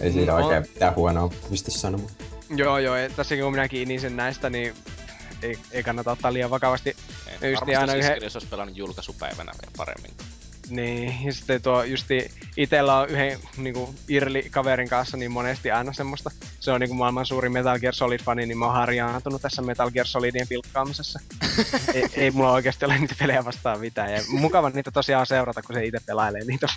Ei 0.00 0.12
siinä 0.12 0.32
No. 0.32 0.46
oikein 0.46 0.62
mitään 0.74 0.94
huonoa 0.96 1.32
pysty 1.50 1.70
sanomaan. 1.70 2.10
Joo 2.56 2.78
joo, 2.78 2.94
tässäkin 3.16 3.44
kun 3.44 3.52
minäkin 3.52 3.82
inin 3.92 4.16
näistä, 4.16 4.50
niin 4.50 4.74
ei, 5.42 5.58
ei 5.72 5.82
kannata 5.82 6.12
ottaa 6.12 6.32
liian 6.32 6.50
vakavasti. 6.50 6.96
Ei, 7.42 7.50
Just 7.50 7.60
Varmasti 7.60 7.76
aina 7.76 7.94
yhden- 7.94 8.22
jos 8.22 8.36
olisi 8.36 8.48
pelannut 8.48 8.76
julkaisupäivänä 8.76 9.52
vielä 9.62 9.72
paremmin. 9.76 10.10
Niin, 10.68 11.24
ja 11.24 11.32
sitten 11.32 11.62
tuo 11.62 11.84
justi 11.84 12.30
itellä 12.56 12.96
on 12.98 13.08
yhden 13.08 13.38
niinku 13.56 13.94
Irli 14.08 14.48
kaverin 14.50 14.88
kanssa 14.88 15.16
niin 15.16 15.30
monesti 15.30 15.70
aina 15.70 15.92
semmoista. 15.92 16.30
Se 16.60 16.72
on 16.72 16.80
niinku 16.80 16.94
maailman 16.94 17.26
suurin 17.26 17.52
Metal 17.52 17.78
Gear 17.78 17.94
Solid-fani, 17.94 18.46
niin 18.46 18.58
mä 18.58 18.64
oon 18.64 18.74
harjaantunut 18.74 19.42
tässä 19.42 19.62
Metal 19.62 19.90
Gear 19.90 20.06
Solidien 20.06 20.48
pilkkaamisessa. 20.48 21.20
ei, 21.94 22.08
ei, 22.14 22.30
mulla 22.30 22.52
oikeasti 22.52 22.84
ole 22.84 22.98
niitä 22.98 23.14
pelejä 23.18 23.44
vastaan 23.44 23.80
mitään. 23.80 24.12
Ja 24.12 24.20
mukava 24.28 24.70
niitä 24.70 24.90
tosiaan 24.90 25.26
seurata, 25.26 25.62
kun 25.62 25.74
se 25.74 25.84
itse 25.84 26.00
pelailee 26.06 26.44
niitä. 26.44 26.68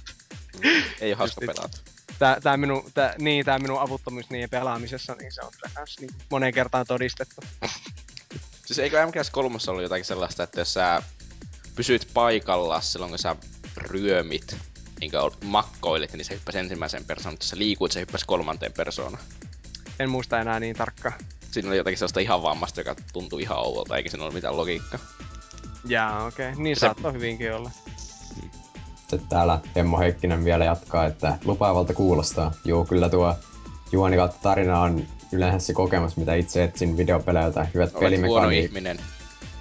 Ei 1.02 1.12
ole 1.12 1.18
hauska 1.18 1.42
pelata. 1.42 1.78
Tää, 2.20 2.42
tää, 2.42 2.58
minun, 2.58 2.92
tää, 2.94 3.16
niin, 3.20 3.46
tää 3.46 3.60
minun 3.60 3.82
avuttomuus 3.82 4.30
niiden 4.30 4.50
pelaamisessa, 4.50 5.16
niin 5.16 5.32
se 5.32 5.42
on 5.42 5.52
kyllä 5.52 5.74
kans 5.74 6.00
niin 6.00 6.12
moneen 6.30 6.54
kertaan 6.54 6.86
todistettu. 6.88 7.42
Siis 8.66 8.80
eikö 8.80 9.06
MGS3 9.06 9.70
ollut 9.70 9.84
jotakin 9.84 10.06
sellaista, 10.06 10.44
että 10.44 10.62
jos 10.62 10.74
sä 10.74 11.04
pysyt 11.76 12.08
paikalla 12.14 12.82
silloin, 12.82 13.10
kun 13.10 13.20
sä 13.20 13.36
ryömit, 13.78 14.58
niin 15.00 15.12
makkoilit, 15.44 16.14
niin 16.14 16.26
se 16.26 16.34
hyppäsi 16.34 16.58
ensimmäiseen 16.58 17.06
persoonaan, 17.06 17.38
jos 17.42 17.50
sä 17.50 17.58
liikuit, 17.58 17.92
se 17.92 18.00
hyppäsi 18.00 18.26
kolmanteen 18.26 18.74
persoonaan. 18.74 19.24
En 20.00 20.10
muista 20.10 20.40
enää 20.40 20.60
niin 20.60 20.76
tarkkaan. 20.76 21.20
Siinä 21.52 21.70
oli 21.70 21.78
jotakin 21.78 21.98
sellaista 21.98 22.20
ihan 22.20 22.42
vammasta, 22.42 22.80
joka 22.80 22.96
tuntui 23.14 23.42
ihan 23.42 23.58
ouvolta, 23.58 23.98
eikä 23.98 24.10
siinä 24.10 24.24
ollut 24.24 24.34
mitään 24.34 24.58
logiikkaa. 24.58 25.00
Jaa, 25.88 26.26
okei. 26.26 26.50
Okay. 26.52 26.64
Niin 26.64 26.76
Se- 26.76 26.80
saattoi 26.80 27.14
hyvinkin 27.14 27.54
olla. 27.54 27.72
Sitten 28.96 29.30
täällä 29.30 29.60
Hemmo 29.76 30.00
Heikkinen 30.00 30.46
vielä 30.46 30.66
jatkaa, 30.66 31.06
että 31.06 31.38
lupaavalta 31.46 31.94
kuulostaa. 31.94 32.54
Joo, 32.66 32.86
kyllä 32.86 33.10
tuo 33.10 33.36
juoni 33.92 34.16
kautta 34.16 34.40
tarina 34.42 34.82
on 34.82 35.08
yleensä 35.32 35.60
se 35.60 35.74
kokemus, 35.74 36.18
mitä 36.18 36.36
itse 36.36 36.64
etsin 36.64 36.98
videopeleiltä. 36.98 37.68
Hyvät, 37.74 37.96
Olet 37.96 38.54
ihminen. 38.54 39.00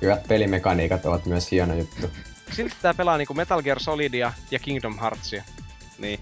hyvät 0.02 0.28
pelimekaniikat 0.28 1.06
ovat 1.06 1.26
myös 1.26 1.50
hieno 1.50 1.74
juttu. 1.74 2.10
Silti 2.52 2.76
tää 2.82 2.94
pelaa 2.94 3.18
niinku 3.18 3.34
Metal 3.34 3.62
Gear 3.62 3.80
Solidia 3.80 4.32
ja 4.50 4.58
Kingdom 4.58 4.98
Heartsia. 4.98 5.44
Niin. 5.98 6.20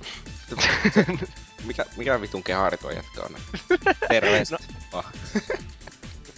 mikä, 1.66 1.84
mikä 1.96 2.20
vitun 2.20 2.42
kehari 2.42 2.76
tuo 2.76 2.90
jätkä 2.90 3.22
on? 3.22 3.36
Terveistä. 4.08 4.58
No. 4.92 4.98
Oh. 4.98 5.04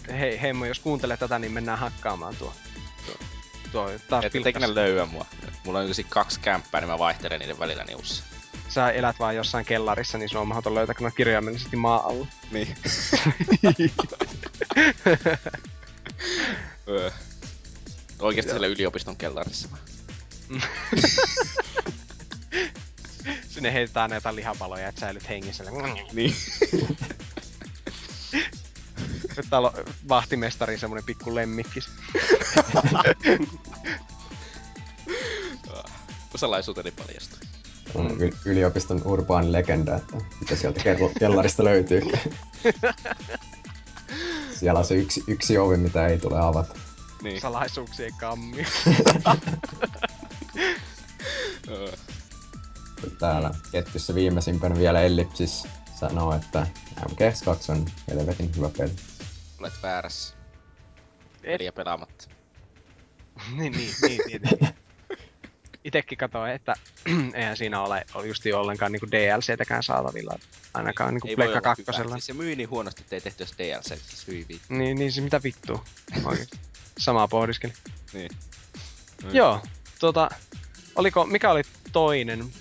Hei, 0.18 0.40
Heimo, 0.40 0.64
jos 0.64 0.78
kuuntelet 0.78 1.20
tätä, 1.20 1.38
niin 1.38 1.52
mennään 1.52 1.78
hakkaamaan 1.78 2.36
tuo. 2.36 2.52
Tuo, 3.06 3.14
tuo 3.72 3.90
taas 4.08 4.24
Et 4.24 4.32
löyä 4.66 5.06
mua. 5.06 5.26
Mulla 5.64 5.78
on 5.78 5.88
yksi 5.88 6.04
kaksi 6.08 6.40
kämppää, 6.40 6.80
niin 6.80 6.90
mä 6.90 6.98
vaihtelen 6.98 7.40
niiden 7.40 7.58
välillä 7.58 7.84
niussa. 7.84 8.24
Sä 8.68 8.90
elät 8.90 9.18
vaan 9.18 9.36
jossain 9.36 9.64
kellarissa, 9.64 10.18
niin 10.18 10.28
se 10.28 10.38
on 10.38 10.48
mahdoton 10.48 10.74
löytää, 10.74 10.94
kun 10.94 11.06
on 11.06 11.12
kirjaimellisesti 11.16 11.76
maa 11.76 12.08
alla. 12.08 12.26
Niin. 12.50 12.76
Oikeesti 18.18 18.50
siellä 18.50 18.66
yliopiston 18.66 19.16
kellarissa. 19.16 19.68
Sinne 23.48 23.72
heitetään 23.72 24.10
näitä 24.10 24.34
lihapaloja, 24.34 24.88
että 24.88 25.00
säilyt 25.00 25.28
hengissä. 25.28 25.64
Niin. 26.12 26.34
Nyt 29.36 29.46
täällä 29.50 29.68
on 29.68 29.74
vahtimestari 30.08 30.78
semmonen 30.78 31.04
pikku 31.04 31.34
lemmikkis. 31.34 31.88
Salaisuuteni 36.36 36.90
paljastui. 36.90 37.38
On 37.94 38.10
yl- 38.10 38.36
yliopiston 38.44 39.02
urbaani 39.04 39.52
legenda, 39.52 39.96
että 39.96 40.16
mitä 40.40 40.56
sieltä 40.56 40.80
kel- 40.80 41.18
kellarista 41.18 41.64
löytyy. 41.64 42.02
Siellä 44.52 44.78
on 44.78 44.84
se 44.84 44.94
yksi, 44.94 45.24
yksi 45.26 45.58
ovi, 45.58 45.76
mitä 45.76 46.06
ei 46.06 46.18
tule 46.18 46.40
avata. 46.40 46.74
Niin. 47.24 47.40
Salaisuuksien 47.40 48.14
kammi. 48.20 48.66
Täällä 53.18 53.50
ketjussa 53.72 54.14
viimeisimpänä 54.14 54.78
vielä 54.78 55.00
Ellipsis 55.00 55.68
sanoo, 55.94 56.34
että 56.34 56.66
MGS2 57.00 57.72
on 57.72 57.86
helvetin 58.08 58.56
hyvä 58.56 58.70
peli. 58.78 58.92
Olet 59.60 59.72
väärässä. 59.82 60.34
Peliä 61.42 61.72
pelaamatta. 61.72 62.28
niin, 63.56 63.72
niin, 63.72 63.90
niin, 64.02 64.20
tietenkin. 64.26 64.68
Itekin 65.84 66.18
katsoin, 66.18 66.52
että 66.52 66.74
eihän 67.34 67.56
siinä 67.56 67.80
ole, 67.80 68.04
ole 68.14 68.26
justi 68.26 68.52
ollenkaan 68.52 68.92
niinku 68.92 69.06
DLCtäkään 69.10 69.82
saatavilla. 69.82 70.38
Ainakaan 70.74 71.14
niinku 71.14 71.28
Pleikka 71.36 71.60
kakkosella. 71.60 72.14
Siis 72.14 72.26
se 72.26 72.32
myi 72.32 72.56
niin 72.56 72.70
huonosti, 72.70 73.02
että 73.02 73.16
ei 73.16 73.20
tehty 73.20 73.44
edes 73.44 73.54
DLC. 73.58 73.88
Siis 73.88 74.26
hyi 74.26 74.46
vittu. 74.48 74.74
Niin, 74.74 74.98
niin 74.98 75.12
se 75.12 75.20
mitä 75.20 75.42
vittua. 75.42 75.84
Samaa 76.98 77.28
pohdiskeli. 77.28 77.72
Niin. 78.12 78.30
Joo, 79.32 79.62
tota, 79.98 80.28
oliko, 80.96 81.26
mikä 81.26 81.50
oli 81.50 81.62
toinen 81.92 82.52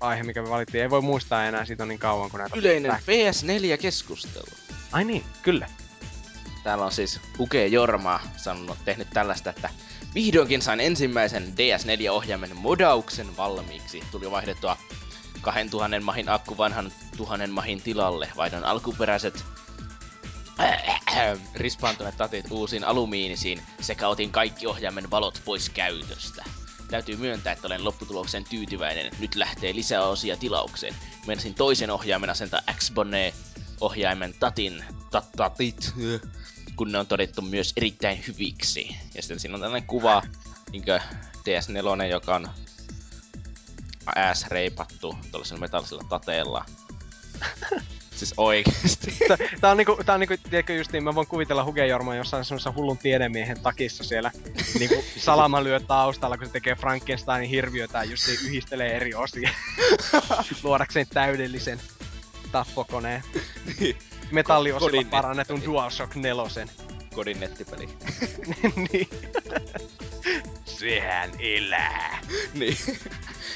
aihe, 0.00 0.22
mikä 0.22 0.42
me 0.42 0.50
valittiin? 0.50 0.82
Ei 0.82 0.90
voi 0.90 1.02
muistaa 1.02 1.44
enää, 1.44 1.64
siitä 1.64 1.82
on 1.82 1.88
niin 1.88 1.98
kauan 1.98 2.30
kuin 2.30 2.38
näitä... 2.38 2.56
Yleinen 2.56 2.92
Läh- 2.92 2.94
PS4-keskustelu. 2.96 4.54
Ai 4.92 5.04
niin, 5.04 5.24
kyllä. 5.42 5.66
Täällä 6.64 6.84
on 6.84 6.92
siis 6.92 7.20
Uke 7.38 7.66
Jorma 7.66 8.20
sanonut, 8.36 8.78
tehnyt 8.84 9.08
tällaista, 9.12 9.50
että 9.50 9.70
vihdoinkin 10.14 10.62
sain 10.62 10.80
ensimmäisen 10.80 11.54
DS4-ohjaimen 11.56 12.56
modauksen 12.56 13.36
valmiiksi. 13.36 14.04
Tuli 14.10 14.30
vaihdettua 14.30 14.76
2000 15.40 16.00
mahin 16.00 16.28
akku 16.28 16.56
vanhan 16.56 16.92
1000 17.16 17.50
mahin 17.50 17.82
tilalle. 17.82 18.28
Vaihdon 18.36 18.64
alkuperäiset 18.64 19.44
rispaantuneet 21.54 22.16
tatit 22.16 22.50
uusiin 22.50 22.84
alumiinisiin 22.84 23.62
sekä 23.80 24.08
otin 24.08 24.30
kaikki 24.30 24.66
ohjaimen 24.66 25.10
valot 25.10 25.42
pois 25.44 25.70
käytöstä. 25.70 26.44
Täytyy 26.90 27.16
myöntää, 27.16 27.52
että 27.52 27.66
olen 27.66 27.84
lopputulokseen 27.84 28.44
tyytyväinen. 28.44 29.10
Nyt 29.18 29.34
lähtee 29.34 29.74
lisää 29.74 30.02
osia 30.06 30.36
tilaukseen. 30.36 30.94
Menisin 31.26 31.54
toisen 31.54 31.90
ohjaimen 31.90 32.30
asentaa 32.30 32.60
Xbone 32.72 33.34
ohjaimen 33.80 34.34
tatin, 34.40 34.84
tat, 35.10 35.32
tatit, 35.36 35.94
kun 36.76 36.92
ne 36.92 36.98
on 36.98 37.06
todettu 37.06 37.42
myös 37.42 37.72
erittäin 37.76 38.24
hyviksi. 38.28 38.96
Ja 39.14 39.22
sitten 39.22 39.40
siinä 39.40 39.54
on 39.54 39.60
tällainen 39.60 39.86
kuva, 39.86 40.22
niinkö 40.72 41.00
DS4, 41.36 42.04
joka 42.10 42.34
on 42.34 42.48
ääs 44.16 44.46
reipattu 44.46 45.18
tuollaisella 45.30 45.60
metallisella 45.60 46.04
tateella. 46.08 46.64
siis 48.16 48.34
oikeesti. 48.36 49.16
Tää 49.60 49.70
on 49.70 49.76
niinku, 49.76 49.98
tää 50.06 50.14
on 50.14 50.20
niinku, 50.20 50.34
tiedätkö 50.50 50.74
justiin, 50.74 51.04
mä 51.04 51.14
voin 51.14 51.26
kuvitella 51.26 51.64
Huge 51.64 51.86
Jorma 51.86 52.14
jossain 52.14 52.44
semmoisessa 52.44 52.72
hullun 52.76 52.98
tiedemiehen 52.98 53.60
takissa 53.60 54.04
siellä 54.04 54.30
niinku 54.78 55.04
salama 55.16 55.64
lyö 55.64 55.80
taustalla, 55.80 56.38
kun 56.38 56.46
se 56.46 56.52
tekee 56.52 56.74
Frankensteinin 56.74 57.50
hirviötä 57.50 57.98
ja 57.98 58.04
justiin 58.04 58.38
yhdistelee 58.44 58.96
eri 58.96 59.14
osia. 59.14 59.50
Luodakseen 60.62 61.06
täydellisen 61.14 61.80
tappokoneen. 62.52 63.22
Metalliosilla 64.30 64.90
Kodin 64.90 65.08
parannetun 65.08 65.56
nettipeli. 65.56 65.74
DualShock 65.74 66.14
4. 66.14 66.44
Kodin 67.14 67.40
nettipeli. 67.40 67.88
niin. 68.92 69.08
Sehän 70.64 71.30
elää. 71.38 72.18
niin. 72.54 72.76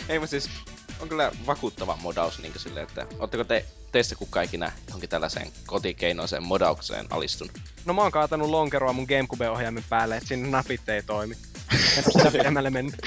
Ei 0.09 0.19
mutta 0.19 0.31
siis, 0.31 0.51
on 1.01 1.09
kyllä 1.09 1.33
vakuuttava 1.47 1.99
modaus 2.03 2.39
niin 2.39 2.53
silleen, 2.57 2.87
että 2.87 3.07
ootteko 3.19 3.45
te, 3.45 3.65
teistä 3.93 4.15
kukaan 4.15 4.45
ikinä 4.45 4.73
johonkin 4.87 5.11
tällaiseen 5.11 5.49
kotikeinoiseen 5.67 6.43
modaukseen 6.43 7.07
alistunut? 7.11 7.53
No 7.85 7.95
mä 7.95 8.03
oon 8.03 8.13
kaatanut 8.13 8.51
lonkeroa 8.51 8.93
mun 8.93 9.07
Gamecube-ohjaimen 9.09 9.85
päälle, 9.89 10.17
et 10.17 10.27
sinne 10.27 10.49
napit 10.49 10.89
ei 10.89 11.03
toimi. 11.03 11.37
Oo 11.97 12.13
sitä 12.13 12.31
pidemmälle 12.31 12.71
mennyt. 12.71 12.95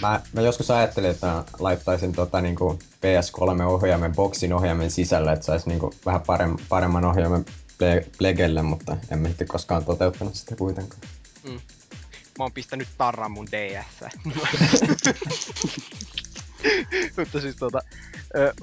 Mä, 0.00 0.20
mä 0.32 0.40
joskus 0.40 0.70
ajattelin, 0.70 1.10
että 1.10 1.26
mä 1.26 1.44
laittaisin 1.58 2.12
tota, 2.12 2.40
niinku 2.40 2.78
PS3-ohjaimen 2.96 4.14
boksin 4.14 4.52
ohjaimen 4.52 4.90
sisälle, 4.90 5.32
että 5.32 5.46
sais 5.46 5.66
niinku 5.66 5.94
vähän 6.06 6.20
parem, 6.26 6.56
paremman 6.68 7.04
ohjaimen 7.04 7.44
ple- 7.48 8.10
Plegelle, 8.18 8.62
mutta 8.62 8.96
en 9.10 9.18
mä 9.18 9.28
sitten 9.28 9.48
koskaan 9.48 9.84
toteuttanut 9.84 10.34
sitä 10.34 10.56
kuitenkaan. 10.56 11.02
Mä 12.38 12.44
oon 12.44 12.52
pistänyt 12.52 12.88
tarran 12.98 13.30
mun 13.30 13.46
DS. 13.46 14.04
Mutta 17.16 17.40
siis 17.40 17.56
tota, 17.56 17.80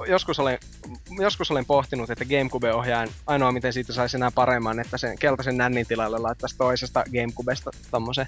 joskus 0.07 0.39
olen, 0.39 0.59
joskus 1.19 1.51
olen 1.51 1.65
pohtinut, 1.65 2.09
että 2.09 2.25
Gamecube-ohjaajan 2.25 3.09
ainoa 3.27 3.51
miten 3.51 3.73
siitä 3.73 3.93
saisi 3.93 4.17
enää 4.17 4.31
paremman, 4.31 4.79
että 4.79 4.97
sen 4.97 5.19
keltaisen 5.19 5.57
nännin 5.57 5.87
tilalle 5.87 6.17
laittaisi 6.17 6.57
toisesta 6.57 7.03
Gamecubesta 7.11 7.71
tommosen 7.91 8.25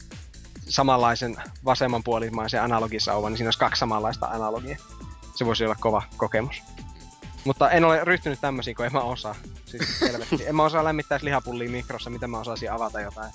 samanlaisen 0.70 1.36
vasemmanpuolimaisen 1.66 2.62
analogisauvan, 2.62 3.32
niin 3.32 3.38
siinä 3.38 3.48
olisi 3.48 3.60
kaksi 3.60 3.80
samanlaista 3.80 4.26
analogia. 4.26 4.78
Se 5.36 5.46
voisi 5.46 5.66
olla 5.66 5.76
kova 5.80 6.04
kokemus. 6.18 6.64
Mutta 7.46 7.72
en 7.72 7.86
ole 7.86 8.04
ryhtynyt 8.04 8.42
tämmöisiin, 8.42 8.76
kun 8.76 8.86
en 8.86 8.94
mä 8.94 9.00
osaa. 9.00 9.36
Siis 9.66 10.00
selvästi. 10.00 10.46
En 10.48 10.56
mä 10.56 10.64
osaa 10.64 10.84
lämmittää 10.84 11.20
lihapullia 11.22 11.70
mikrossa, 11.70 12.10
mitä 12.10 12.28
mä 12.28 12.40
osaisin 12.40 12.72
avata 12.72 13.02
jotain 13.02 13.32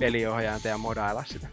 peliohjainta 0.00 0.68
ja 0.68 0.78
modailla 0.78 1.24
sitä. 1.24 1.48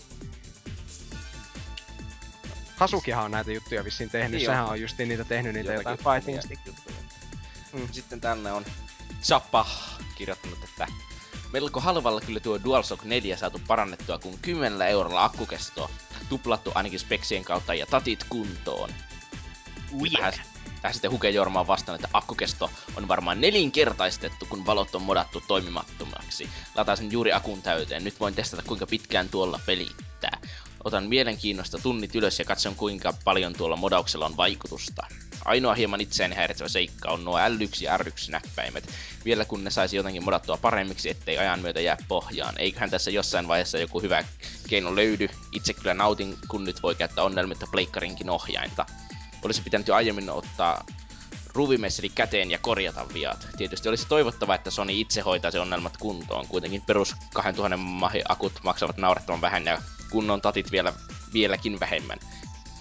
Hasukihan 2.76 3.26
on 3.26 3.32
näitä 3.32 3.52
juttuja 3.52 3.84
vissiin 3.84 4.10
tehnyt. 4.10 4.32
Niin 4.32 4.46
Sehän 4.46 4.64
on. 4.64 4.70
on 4.70 4.82
justiin 4.82 5.10
niitä 5.10 5.24
tehnyt, 5.24 5.54
niitä 5.54 5.74
jotain 5.74 5.94
Jotakin 5.94 6.14
fighting 6.14 6.38
omia 6.38 6.42
stick. 6.42 6.66
juttuja. 6.66 6.96
Mm. 7.74 7.88
Sitten 7.92 8.22
tänne 8.22 8.52
on 8.52 8.66
Zappa 9.24 9.68
kirjoittanut, 10.16 10.64
että 10.64 10.88
melko 11.54 11.80
halvalla 11.80 12.22
kyllä 12.22 12.40
tuo 12.40 12.60
DualShock 12.64 13.04
4 13.04 13.38
saatu 13.38 13.62
parannettua, 13.68 14.18
kun 14.18 14.38
10 14.42 14.82
eurolla 14.88 15.24
akkukesto 15.24 15.92
tuplattu 16.30 16.72
ainakin 16.76 17.00
speksien 17.00 17.44
kautta 17.44 17.74
ja 17.74 17.86
tatit 17.86 18.26
kuntoon. 18.30 18.90
Tähän, 20.14 20.34
tähän 20.34 20.51
sitten 20.92 21.12
Huke 21.12 21.30
Jorma 21.30 21.60
on 21.60 21.68
vastannut, 21.68 22.04
että 22.04 22.18
akkukesto 22.18 22.72
on 22.96 23.08
varmaan 23.08 23.42
nelinkertaistettu, 23.42 24.46
kun 24.46 24.66
valot 24.66 24.96
on 24.96 25.02
modattu 25.02 25.44
toimimattomaksi. 25.48 26.50
Lataisin 26.76 27.12
juuri 27.12 27.34
akun 27.34 27.62
täyteen. 27.62 28.04
Nyt 28.04 28.20
voin 28.20 28.34
testata, 28.34 28.64
kuinka 28.68 28.88
pitkään 28.88 29.30
tuolla 29.30 29.60
pelittää. 29.66 30.38
Otan 30.84 31.04
mielenkiinnosta 31.04 31.78
tunnit 31.78 32.16
ylös 32.16 32.40
ja 32.40 32.46
katson, 32.46 32.76
kuinka 32.76 33.14
paljon 33.24 33.54
tuolla 33.54 33.76
modauksella 33.76 34.26
on 34.26 34.38
vaikutusta. 34.38 35.08
Ainoa 35.46 35.74
hieman 35.74 36.02
itseäni 36.02 36.36
häiritsevä 36.36 36.68
seikka 36.68 37.10
on 37.10 37.26
nuo 37.26 37.38
L1 37.38 37.84
ja 37.84 37.98
R1 37.98 38.32
näppäimet. 38.32 38.90
Vielä 39.26 39.46
kun 39.46 39.64
ne 39.64 39.70
saisi 39.70 39.96
jotenkin 39.96 40.24
modattua 40.24 40.58
paremmiksi, 40.58 41.10
ettei 41.10 41.38
ajan 41.38 41.60
myötä 41.60 41.82
jää 41.82 41.98
pohjaan. 42.08 42.56
Eiköhän 42.58 42.90
tässä 42.90 43.12
jossain 43.12 43.48
vaiheessa 43.48 43.78
joku 43.78 44.02
hyvä 44.02 44.24
keino 44.68 44.96
löydy. 44.96 45.30
Itse 45.52 45.74
kyllä 45.74 45.94
nautin, 45.94 46.38
kun 46.48 46.64
nyt 46.64 46.84
voi 46.84 46.96
käyttää 46.96 47.24
onnelmitta 47.24 47.68
pleikkarinkin 47.72 48.30
ohjainta. 48.30 48.86
Olisi 49.46 49.62
pitänyt 49.62 49.88
jo 49.88 49.96
aiemmin 49.96 50.30
ottaa 50.30 50.86
ruuvimesseli 51.54 52.10
käteen 52.10 52.52
ja 52.52 52.58
korjata 52.58 53.06
viat. 53.14 53.48
Tietysti 53.58 53.90
olisi 53.90 54.08
toivottavaa, 54.08 54.56
että 54.56 54.72
Sony 54.72 54.94
itse 54.94 55.22
hoitaisi 55.22 55.58
ongelmat 55.58 55.98
kuntoon. 55.98 56.48
Kuitenkin 56.48 56.82
perus 56.82 57.16
2000 57.34 57.78
mahi 57.78 58.22
akut 58.30 58.54
maksavat 58.64 58.98
naurettavan 58.98 59.42
vähän 59.42 59.66
ja 59.66 59.82
kunnon 60.12 60.42
tatit 60.42 60.72
vielä, 60.72 60.94
vieläkin 61.34 61.80
vähemmän. 61.80 62.20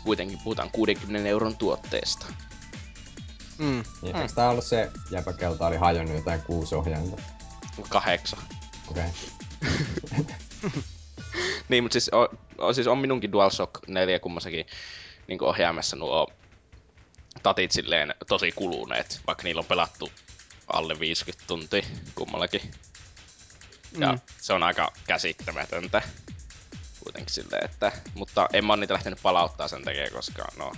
Kuitenkin 0.04 0.38
puhutaan 0.44 0.70
60 0.70 1.28
euron 1.28 1.56
tuotteesta. 1.56 2.26
Mm. 3.58 3.82
Niin, 4.02 4.16
eikö 4.16 4.34
tää 4.34 4.50
ollut 4.50 4.64
se 4.64 4.90
jäpä, 5.10 5.32
kelta 5.32 5.66
oli 5.66 5.76
hajonnut 5.76 6.16
jotain 6.16 6.42
kuusi 6.42 6.74
ohjainta? 6.74 7.22
Kahdeksan. 7.88 8.40
Okei. 8.90 9.04
Okay. 10.04 10.20
Niin, 11.68 11.84
mutta 11.84 11.92
siis, 11.92 12.10
o, 12.12 12.28
o, 12.58 12.72
siis 12.72 12.86
on 12.86 12.98
minunkin 12.98 13.32
DualShock 13.32 13.88
4 13.88 14.18
kummassakin 14.18 14.66
niin 15.26 15.42
ohjaimessa 15.42 15.96
nuo 15.96 16.26
tatit 17.42 17.72
silleen 17.72 18.14
tosi 18.28 18.52
kuluneet, 18.52 19.20
vaikka 19.26 19.44
niillä 19.44 19.58
on 19.58 19.64
pelattu 19.66 20.12
alle 20.72 21.00
50 21.00 21.44
tuntia 21.46 21.82
kummallakin. 22.14 22.70
Ja 23.98 24.12
Mm. 24.12 24.20
se 24.40 24.52
on 24.52 24.62
aika 24.62 24.92
käsittämätöntä 25.06 26.02
kuitenkin 27.04 27.34
silleen, 27.34 27.64
että... 27.64 27.92
Mutta 28.14 28.48
en 28.52 28.64
mä 28.64 28.76
niitä 28.76 28.94
lähtenyt 28.94 29.18
palauttaa 29.22 29.68
sen 29.68 29.84
takia, 29.84 30.10
koska 30.10 30.44
no... 30.56 30.72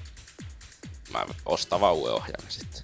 Mä 1.12 1.26
ostan 1.46 1.80
vaan 1.80 1.94
uuden 1.94 2.14
ohjaimen 2.14 2.52
sitten. 2.52 2.82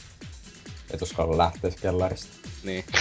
Et 0.90 1.02
uskalla 1.02 1.38
lähteä 1.38 1.70
kellarista. 1.70 2.48
Niin. 2.62 2.84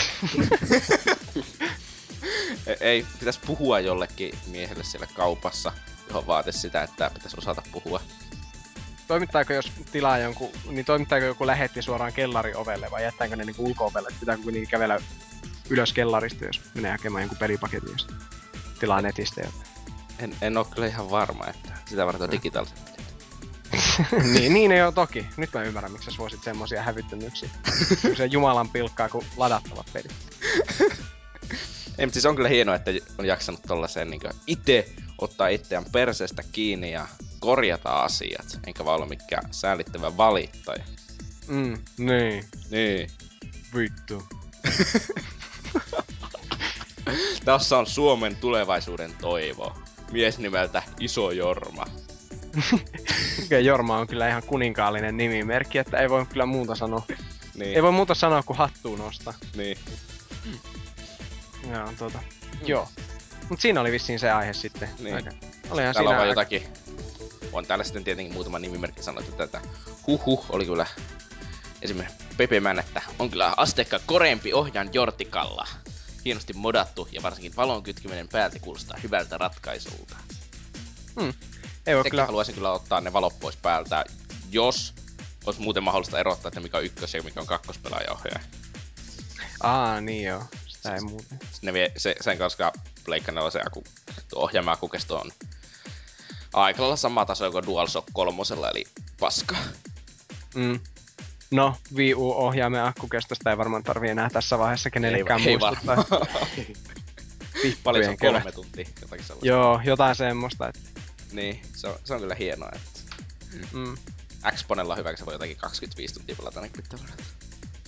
E- 2.67 2.77
ei, 2.79 3.05
pitäisi 3.19 3.39
puhua 3.45 3.79
jollekin 3.79 4.37
miehelle 4.47 4.83
siellä 4.83 5.07
kaupassa, 5.13 5.71
johon 6.07 6.27
vaatisi 6.27 6.59
sitä, 6.59 6.83
että 6.83 7.11
pitäisi 7.13 7.37
osata 7.39 7.61
puhua. 7.71 8.01
Toimittaako 9.07 9.53
jos 9.53 9.71
tilaa 9.91 10.17
jonkun, 10.17 10.51
niin 10.69 10.85
toimittaako 10.85 11.25
joku 11.25 11.47
lähetti 11.47 11.81
suoraan 11.81 12.13
kellarin 12.13 12.57
ovelle 12.57 12.91
vai 12.91 13.03
jättääkö 13.03 13.35
ne 13.35 13.45
niinku 13.45 13.65
ulko-ovelle? 13.65 14.09
Pitääkö 14.19 14.43
kuitenkin 14.43 14.69
kävellä 14.69 14.99
ylös 15.69 15.93
kellarista, 15.93 16.45
jos 16.45 16.61
menee 16.75 16.91
hakemaan 16.91 17.21
jonkun 17.21 17.38
pelipaketin, 17.38 17.91
jos 17.91 18.07
tilaa 18.79 19.01
netistä 19.01 19.41
jotain? 19.41 19.67
En, 20.19 20.35
en 20.41 20.57
oo 20.57 20.65
kyllä 20.65 20.88
ihan 20.88 21.11
varma, 21.11 21.47
että 21.47 21.69
sitä 21.85 22.05
varten 22.05 22.23
on 22.23 22.31
digitaaliset 22.31 22.85
pelit. 22.91 24.34
niin, 24.34 24.53
niin 24.53 24.71
ei 24.71 24.84
ole 24.84 24.93
toki. 24.93 25.25
Nyt 25.38 25.53
mä 25.53 25.63
ymmärrän, 25.63 25.91
miksi 25.91 26.11
sä 26.11 26.15
suosit 26.15 26.43
semmosia 26.43 26.84
hävyttömyyksiä. 26.84 27.49
se 28.17 28.25
jumalan 28.25 28.69
pilkkaa 28.69 29.09
kuin 29.09 29.25
ladattavat 29.38 29.85
pelit. 29.93 30.11
Ei, 31.97 32.05
mutta 32.05 32.13
siis 32.13 32.25
on 32.25 32.35
kyllä 32.35 32.49
hienoa, 32.49 32.75
että 32.75 32.91
on 33.17 33.25
jaksanut 33.25 33.61
tollaseen 33.67 34.09
niin 34.09 34.21
itse 34.47 34.89
ottaa 35.17 35.47
itseään 35.47 35.85
perseestä 35.91 36.43
kiinni 36.51 36.91
ja 36.91 37.07
korjata 37.39 38.03
asiat, 38.03 38.59
enkä 38.68 38.85
vaan 38.85 39.01
ole 39.01 39.09
mikään 39.09 39.53
säälittävä 39.53 40.18
valittaja. 40.18 40.84
Mm, 41.47 41.77
niin. 41.97 42.43
Niin. 42.69 43.09
Vittu. 43.76 44.23
Tässä 47.45 47.77
on 47.77 47.88
Suomen 47.88 48.35
tulevaisuuden 48.35 49.14
toivo. 49.22 49.77
Mies 50.11 50.39
nimeltä 50.39 50.84
Iso 50.99 51.31
Jorma. 51.31 51.85
Okei, 53.45 53.65
Jorma 53.65 53.97
on 53.97 54.07
kyllä 54.07 54.30
ihan 54.30 54.43
kuninkaallinen 54.43 55.18
nimimerkki, 55.18 55.77
että 55.77 55.97
ei 55.97 56.09
voi 56.09 56.26
kyllä 56.26 56.45
muuta 56.45 56.76
sanoa. 56.76 57.03
Niin, 57.55 57.76
Ei 57.76 57.84
voi 57.84 57.91
muuta 57.91 58.15
sanoa 58.15 58.43
kuin 58.43 58.57
hattuun 58.57 58.99
nostaa. 58.99 59.34
niin. 59.55 59.77
Joo, 61.73 61.89
tota. 61.97 62.19
Joo. 62.65 62.89
Mut 63.49 63.61
siinä 63.61 63.81
oli 63.81 63.91
vissiin 63.91 64.19
se 64.19 64.31
aihe 64.31 64.53
sitten. 64.53 64.89
Niin. 64.99 65.15
Aika. 65.15 65.30
Olihan 65.69 65.69
Täällä 65.69 65.88
on 65.89 65.93
siinä 65.93 66.03
vaan 66.03 66.19
aika- 66.19 66.31
jotakin... 66.31 66.64
On 67.53 67.65
täällä 67.65 67.83
sitten 67.83 68.03
tietenkin 68.03 68.33
muutama 68.33 68.59
nimimerkki 68.59 69.03
sanottu 69.03 69.31
tätä. 69.31 69.61
Huhhuh 70.07 70.45
oli 70.49 70.65
kyllä 70.65 70.85
esimerkiksi 71.81 72.17
Pepe 72.37 72.59
Männettä. 72.59 73.01
On 73.19 73.29
kyllä 73.29 73.53
asteikka 73.57 73.99
korempi 74.05 74.53
ohjaan 74.53 74.89
Jortikalla. 74.93 75.67
Hienosti 76.25 76.53
modattu 76.53 77.07
ja 77.11 77.23
varsinkin 77.23 77.55
valon 77.55 77.83
kytkeminen 77.83 78.27
päältä 78.27 78.59
kuulostaa 78.59 78.97
hyvältä 79.03 79.37
ratkaisulta. 79.37 80.15
Ei 81.87 81.95
voi 81.95 82.03
kyllä... 82.03 82.25
haluaisin 82.25 82.55
kyllä 82.55 82.71
ottaa 82.71 83.01
ne 83.01 83.13
valot 83.13 83.39
pois 83.39 83.55
päältä, 83.55 84.05
jos 84.49 84.93
olisi 85.45 85.61
muuten 85.61 85.83
mahdollista 85.83 86.19
erottaa, 86.19 86.49
että 86.49 86.59
mikä 86.59 86.77
on 86.77 86.83
ykkös 86.83 87.13
ja 87.13 87.23
mikä 87.23 87.41
on 87.41 87.47
kakkospelaaja 87.47 88.13
ohjaaja. 88.13 88.39
Aa, 89.63 90.01
niin 90.01 90.23
joo. 90.23 90.43
Sitä 90.67 90.95
ei 90.95 91.01
muuten. 91.01 91.39
Ne 91.61 91.73
vie, 91.73 91.91
se, 91.97 92.15
sen 92.21 92.37
koska 92.37 92.73
Pleikka 93.05 93.31
4 93.31 93.61
aku, 93.65 93.83
tuo 94.29 94.49
akukesto 94.65 95.17
on 95.17 95.31
aika 96.63 96.81
lailla 96.81 96.95
sama 96.95 97.25
taso 97.25 97.51
kuin 97.51 97.65
DualShock 97.65 98.07
3, 98.13 98.41
eli 98.71 98.84
paska. 99.19 99.55
Mm. 100.55 100.79
No, 101.51 101.75
Wii 101.95 102.13
U-ohjaimen 102.13 102.84
akkukestosta 102.84 103.49
ei 103.49 103.57
varmaan 103.57 103.84
tarvii 103.84 104.09
enää 104.09 104.29
tässä 104.29 104.59
vaiheessa 104.59 104.89
kenellekään 104.89 105.39
ei, 105.41 105.47
ei 105.47 105.57
muistuttaa. 105.57 105.95
varmaan. 105.97 106.27
Paljon 107.84 108.03
se 108.03 108.09
on 108.09 108.17
Kyllä. 108.17 108.34
kolme 108.39 108.51
tuntia, 108.51 108.85
jotakin 109.01 109.25
sellaista. 109.25 109.47
Joo, 109.47 109.81
jotain 109.85 110.15
semmoista. 110.15 110.67
Että 110.67 110.79
Niin, 111.31 111.61
se 111.75 111.88
on, 111.88 111.95
se 112.03 112.13
on 112.13 112.19
kyllä 112.21 112.35
hienoa, 112.35 112.69
että 112.75 112.97
Mm. 113.73 113.97
Xponella 114.55 114.93
on 114.93 114.99
hyvä, 114.99 115.09
kun 115.09 115.17
se 115.17 115.25
voi 115.25 115.34
jotakin 115.34 115.57
25 115.57 116.13
tuntia 116.13 116.35
pelata 116.35 116.59
ainakin 116.59 116.84
pitää. 116.84 116.99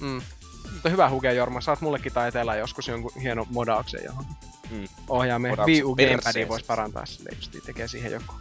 Mm. 0.02 0.22
Mutta 0.74 0.90
hyvä 0.90 1.10
Huge 1.10 1.34
Jorma, 1.34 1.62
saat 1.62 1.82
mullekin 1.82 2.14
taiteella 2.14 2.56
joskus 2.56 2.88
jonkun 2.88 3.12
hienon 3.22 3.48
modauksen 3.50 4.02
johonkin. 4.06 4.36
Mm. 4.70 4.88
Modauksen 5.08 5.66
Wii 5.66 5.84
U 5.84 5.96
perseeseen. 5.96 6.48
voisi 6.48 6.66
parantaa 6.66 7.06
sille 7.06 7.30
justiin, 7.36 7.64
tekee 7.66 7.88
siihen 7.88 8.12
joku. 8.12 8.34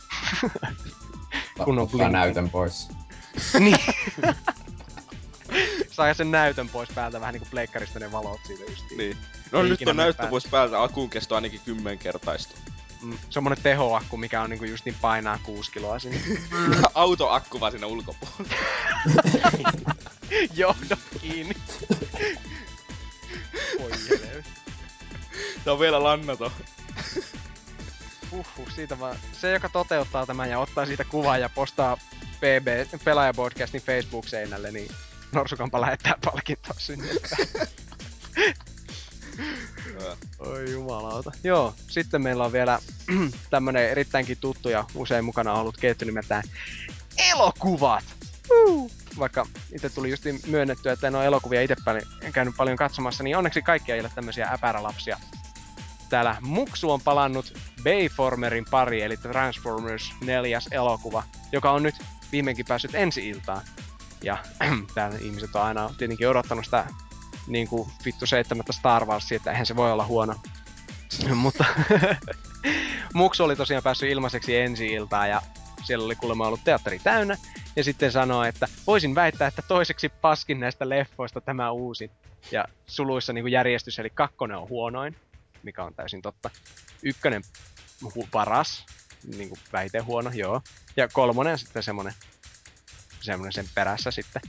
Kun 1.65 1.89
Kun 1.91 2.01
on 2.01 2.13
näytön 2.13 2.51
pois. 2.51 2.89
niin. 3.61 3.79
Saa 5.91 6.15
sen 6.15 6.31
näytön 6.31 6.69
pois 6.69 6.89
päältä 6.95 7.21
vähän 7.21 7.33
niinku 7.33 7.49
pleikkarista 7.51 7.99
ne 7.99 8.13
valot 8.13 8.41
siitä 8.47 8.65
justiin. 8.65 8.99
Niin. 8.99 9.17
No 9.53 9.63
Ei 9.63 9.69
nyt 9.69 9.89
on 9.89 9.97
näyttö 9.97 10.27
pois 10.27 10.47
päältä, 10.51 10.83
akun 10.83 11.11
kesto 11.11 11.35
ainakin 11.35 11.61
kymmenkertaistu. 11.65 12.55
Mm, 13.03 13.19
semmonen 13.31 13.63
tehoakku, 13.63 14.17
mikä 14.17 14.43
on 14.43 14.51
niinku 14.51 14.65
just 14.65 14.85
niin 14.85 14.97
painaa 15.01 15.39
6 15.43 15.73
kiloa 15.73 15.99
sinne. 15.99 16.21
Autoakku 16.95 17.61
vaan 17.61 17.73
siinä 17.73 17.87
ulkopuolella. 17.87 18.55
Johdot 20.55 20.99
kiinni. 21.21 21.55
Voi 23.81 23.91
helvetti. 24.09 24.58
Tää 25.65 25.73
on 25.73 25.81
vielä 25.81 26.03
lannaton. 26.03 26.51
Huhhuh, 28.31 28.71
siitä 28.75 29.01
vaan. 29.01 29.17
Se, 29.33 29.53
joka 29.53 29.69
toteuttaa 29.69 30.27
tämän 30.27 30.51
ja 30.51 30.59
ottaa 30.59 30.87
siitä 30.87 31.05
kuvan 31.05 31.41
ja 31.41 31.49
postaa 31.49 31.97
PB, 32.37 32.99
Pelaajapodcastin 33.05 33.83
Facebook-seinälle, 33.83 34.71
niin 34.71 34.91
Norsukampa 35.33 35.81
lähettää 35.81 36.15
palkintoa 36.25 36.75
sinne. 36.79 37.09
Oi 40.39 40.73
jumalauta. 40.73 41.33
Joo, 41.45 41.75
sitten 41.89 42.23
meillä 42.23 42.45
on 42.45 42.53
vielä 42.53 42.79
tämmönen 43.51 43.91
erittäinkin 43.91 44.39
tuttu 44.41 44.69
ja 44.69 44.85
usein 44.95 45.25
mukana 45.25 45.53
ollut 45.53 45.77
ketju 45.77 46.07
nimeltään 46.07 46.43
elokuvat. 47.31 48.05
Woo! 48.51 48.91
Vaikka 49.19 49.47
itse 49.75 49.91
tuli 49.91 50.11
just 50.11 50.25
myönnettyä, 50.47 50.93
että 50.93 51.07
en 51.07 51.15
ole 51.15 51.27
elokuvia 51.27 51.63
itse 51.63 51.77
käynyt 52.33 52.55
paljon 52.57 52.77
katsomassa, 52.77 53.25
niin 53.25 53.37
onneksi 53.37 53.63
kaikki 53.63 53.93
ei 53.93 54.01
ole 54.01 54.11
tämmöisiä 54.15 54.49
äpärälapsia. 54.53 55.19
Täällä 56.09 56.37
Muksu 56.41 56.91
on 56.91 57.01
palannut 57.01 57.59
Bayformerin 57.85 58.65
pari, 58.71 59.03
eli 59.03 59.17
Transformers 59.17 60.13
4. 60.21 60.59
elokuva, 60.71 61.23
joka 61.53 61.71
on 61.71 61.83
nyt 61.83 61.95
viimeinkin 62.33 62.67
päässyt 62.67 62.95
ensi-iltaan. 62.95 63.63
Ja 64.23 64.39
täällä 64.95 65.19
ihmiset 65.21 65.57
on 65.57 65.63
aina 65.63 65.91
tietenkin 65.99 66.29
odottanut 66.29 66.65
sitä 66.65 66.85
niin 67.47 67.69
kuin 67.69 67.91
vittu 68.05 68.27
seitsemättä 68.27 68.73
Star 68.73 69.05
Warsia, 69.05 69.37
että 69.37 69.51
eihän 69.51 69.67
se 69.67 69.77
voi 69.77 69.93
olla 69.93 70.07
huono. 70.07 70.35
Mutta 71.35 71.65
Muksu 73.15 73.45
oli 73.45 73.57
tosiaan 73.57 73.83
päässyt 73.83 74.11
ilmaiseksi 74.11 74.57
ensi 74.57 74.87
iltaan 74.87 75.31
ja 75.31 75.43
siellä 75.85 76.05
oli 76.05 76.17
kuulemma 76.17 76.47
ollut 76.47 76.65
teatteri 76.65 76.99
täynnä. 76.99 77.37
Ja 77.79 77.85
sitten 77.85 78.13
sanoi, 78.13 78.49
että 78.49 78.67
voisin 78.87 79.15
väittää, 79.15 79.49
että 79.49 79.63
toiseksi 79.69 80.09
paskin 80.21 80.61
näistä 80.61 80.89
leffoista 80.89 81.41
tämä 81.41 81.71
uusi. 81.71 82.11
Ja 82.53 82.65
suluissa 82.87 83.33
niin 83.33 83.43
kuin 83.43 83.53
järjestys, 83.53 83.99
eli 83.99 84.11
kakkonen 84.15 84.57
on 84.57 84.69
huonoin, 84.69 85.17
mikä 85.63 85.85
on 85.85 85.95
täysin 85.95 86.23
totta. 86.23 86.51
Ykkönen 87.03 87.45
hu- 88.05 88.29
paras, 88.33 88.87
niin 89.37 89.49
kuin 89.49 89.61
väite 89.73 89.99
huono, 89.99 90.31
joo. 90.35 90.61
Ja 90.97 91.09
kolmonen 91.09 91.53
on 91.53 91.59
sitten 91.59 91.83
semmonen, 91.83 92.15
semmonen 93.21 93.53
sen 93.53 93.67
perässä 93.75 94.11
sitten. 94.11 94.43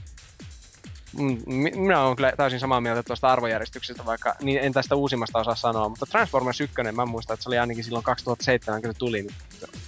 Mm, 1.18 1.38
mi- 1.46 1.70
Minä 1.76 2.00
olen 2.00 2.16
kyllä 2.16 2.32
täysin 2.36 2.60
samaa 2.60 2.80
mieltä 2.80 3.02
tuosta 3.02 3.32
arvojärjestyksestä, 3.32 4.06
vaikka 4.06 4.34
niin 4.40 4.60
en 4.60 4.72
tästä 4.72 4.94
uusimmasta 4.94 5.38
osaa 5.38 5.54
sanoa, 5.54 5.88
mutta 5.88 6.06
Transformers 6.06 6.60
1, 6.60 6.74
mä 6.92 7.06
muistan, 7.06 7.34
että 7.34 7.42
se 7.44 7.48
oli 7.48 7.58
ainakin 7.58 7.84
silloin 7.84 8.04
2007, 8.04 8.82
kun 8.82 8.92
se 8.92 8.98
tuli, 8.98 9.22
niin 9.22 9.36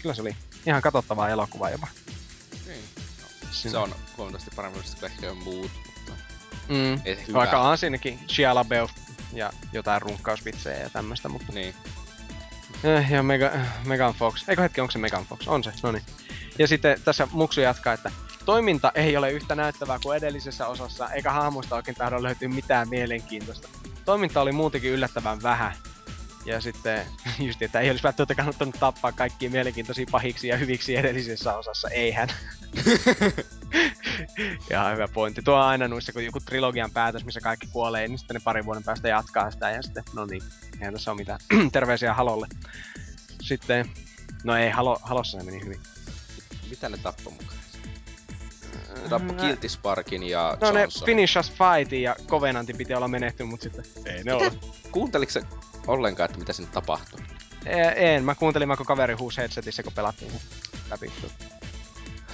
kyllä 0.03 0.15
se 0.15 0.23
oli 0.23 0.37
ihan 0.67 0.83
katsottavaa 0.83 1.29
elokuvaa 1.29 1.71
jopa. 1.71 1.89
Se 3.53 3.79
on 3.79 3.95
huomattavasti 4.17 4.51
parempi 4.57 4.79
kuin 5.01 5.11
ehkä 5.11 5.35
muut, 5.35 5.71
mutta 5.87 6.13
Mm. 6.69 7.01
ei 7.05 7.17
se 7.17 7.27
hyvä. 7.29 7.39
Vaikka 7.39 7.59
on 7.61 7.79
siinäkin 7.79 8.19
Shia 8.29 8.55
LaBeouf 8.55 8.91
ja 9.33 9.53
jotain 9.73 10.03
runkkausvitsejä 10.03 10.79
ja 10.79 10.91
tämmöistä, 10.91 11.29
mutta... 11.29 11.53
Niin. 11.53 11.75
Eh, 12.85 13.11
ja 13.11 13.23
Mega, 13.23 13.51
Megan 13.85 14.15
Fox. 14.15 14.49
Eikö 14.49 14.63
hetki, 14.63 14.81
onko 14.81 14.91
se 14.91 14.99
Megan 14.99 15.27
Fox? 15.27 15.49
On 15.49 15.65
se, 15.65 15.73
no 15.83 15.93
niin. 15.93 16.03
Ja 16.59 16.69
sitten 16.69 17.01
tässä 17.05 17.29
Muksu 17.33 17.61
jatkaa, 17.61 17.93
että 17.93 18.11
toiminta 18.45 18.93
ei 18.95 19.17
ole 19.17 19.31
yhtä 19.31 19.55
näyttävää 19.55 19.99
kuin 20.03 20.17
edellisessä 20.17 20.67
osassa, 20.67 21.11
eikä 21.11 21.33
hahmoista 21.33 21.77
oikein 21.77 21.95
tahdo 21.95 22.23
löytyä 22.23 22.49
mitään 22.49 22.89
mielenkiintoista. 22.89 23.69
Toiminta 24.05 24.41
oli 24.41 24.53
muutenkin 24.53 24.91
yllättävän 24.91 25.43
vähän. 25.43 25.73
Ja 26.45 26.61
sitten 26.61 27.07
just, 27.47 27.63
että 27.63 27.81
ei 27.81 27.91
olisi 27.91 28.03
välttämättä 28.03 28.35
kannattanut 28.35 28.77
tappaa 28.81 29.13
kaikkia 29.13 29.51
mielenkiintoisia 29.51 30.07
pahiksi 30.11 30.49
ja 30.49 30.57
hyviksi 30.57 30.97
edellisessä 30.97 31.55
osassa, 31.55 31.89
eihän. 31.89 32.29
ja 34.71 34.89
hyvä 34.89 35.09
pointti. 35.09 35.43
Tuo 35.43 35.55
on 35.55 35.63
aina 35.63 35.89
noissa, 35.89 36.13
kun 36.13 36.25
joku 36.25 36.41
trilogian 36.41 36.91
päätös, 36.91 37.25
missä 37.25 37.41
kaikki 37.41 37.67
kuolee, 37.73 38.09
niin 38.09 38.19
sitten 38.19 38.35
ne 38.35 38.41
parin 38.45 38.65
vuoden 38.65 38.83
päästä 38.83 39.09
jatkaa 39.09 39.51
sitä 39.51 39.71
ja 39.71 39.83
sitten, 39.83 40.05
no 40.13 40.27
niin, 40.27 40.43
eihän 40.75 40.95
tässä 40.95 41.11
ole 41.11 41.19
mitään. 41.19 41.41
Terveisiä 41.73 42.15
Halolle. 42.15 42.47
Sitten, 43.43 43.91
no 44.45 44.57
ei, 44.57 44.71
Halo, 44.71 44.99
Halossa 45.03 45.39
se 45.39 45.45
meni 45.45 45.65
hyvin. 45.65 45.81
Mitä 46.71 46.89
ne 46.89 46.97
tappoi 46.97 47.33
mukaan? 47.33 47.63
Ne 49.03 49.09
tappoi 49.09 49.37
Guilty 49.37 49.69
Sparkin 49.69 50.23
ja 50.23 50.57
No 50.61 50.73
ne 50.73 50.81
Johnsonin. 50.81 51.07
Finish 51.07 51.39
Us 51.39 51.53
Fightin 51.53 52.03
ja 52.03 52.17
Covenantin 52.27 52.77
piti 52.77 52.95
olla 52.95 53.09
menehtynyt, 53.09 53.51
mutta 53.51 53.65
sitten 53.65 53.85
ei 54.07 54.25
ne 54.25 54.33
ole. 54.35 54.53
Kuunteliko 54.91 55.33
se 55.33 55.43
ollenkaan, 55.87 56.25
että 56.25 56.39
mitä 56.39 56.53
sinne 56.53 56.71
tapahtui? 56.73 57.21
E- 57.67 58.15
En, 58.15 58.25
mä 58.25 58.35
kuuntelin, 58.35 58.69
mä 58.69 58.77
kun 58.77 58.87
kaveri 58.87 59.15
huusi 59.15 59.37
headsetissä, 59.41 59.83
kun 59.83 59.93
pelattiin 59.93 60.33
läpi. 60.91 61.13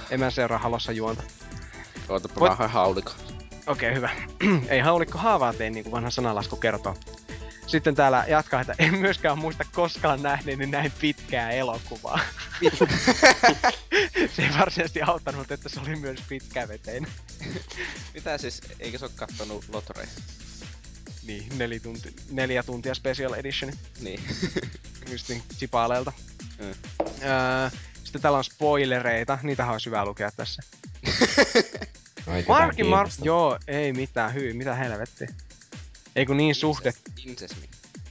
En 0.09 0.19
mä 0.19 0.29
seuraa 0.31 0.59
Halossa 0.59 0.91
juonta. 0.91 1.23
Ootapa 2.09 2.39
Voit- 2.39 2.49
mä 2.51 2.55
haen 2.55 2.69
haulikon. 2.69 3.15
Okei, 3.67 3.93
hyvä. 3.93 4.09
Ei 4.69 4.79
haulikko 4.79 5.17
haavaa 5.17 5.53
tee, 5.53 5.69
niin 5.69 5.83
kuin 5.83 5.91
vanha 5.91 6.09
sanalasku 6.09 6.55
kertoo. 6.55 6.95
Sitten 7.67 7.95
täällä 7.95 8.25
jatkaa, 8.27 8.61
että 8.61 8.75
en 8.79 8.95
myöskään 8.97 9.37
muista 9.37 9.63
koskaan 9.73 10.23
nähneeni 10.23 10.65
näin 10.65 10.91
pitkää 11.01 11.51
elokuvaa. 11.51 12.19
se 14.35 14.41
ei 14.43 14.49
varsinaisesti 14.59 15.01
auttanut, 15.01 15.51
että 15.51 15.69
se 15.69 15.79
oli 15.79 15.95
myös 15.95 16.19
pitkäveteinen. 16.29 17.11
Mitä 18.13 18.37
siis, 18.37 18.61
eikö 18.79 18.97
se 18.97 19.05
oo 19.05 19.11
kattonut 19.15 19.65
Lotreja? 19.73 20.09
Niin, 21.29 21.57
neljä, 21.57 21.79
tunti, 21.79 22.13
neljä 22.31 22.63
tuntia 22.63 22.95
special 22.95 23.33
edition. 23.33 23.73
Niin. 24.01 24.19
Just 25.11 25.29
niin. 25.29 25.43
Mm. 26.59 26.73
Öö, 27.23 27.69
sitten 28.03 28.21
täällä 28.21 28.37
on 28.37 28.43
spoilereita, 28.43 29.37
niitä 29.43 29.71
olisi 29.71 29.85
hyvä 29.85 30.05
lukea 30.05 30.31
tässä. 30.31 30.61
Markin 32.47 32.87
Mark... 32.87 33.11
Joo, 33.21 33.59
ei 33.67 33.93
mitään, 33.93 34.33
hyi, 34.33 34.53
mitä 34.53 34.75
helvettiä. 34.75 35.27
Ei 36.15 36.25
kun 36.25 36.37
niin 36.37 36.55
suhde. 36.55 36.93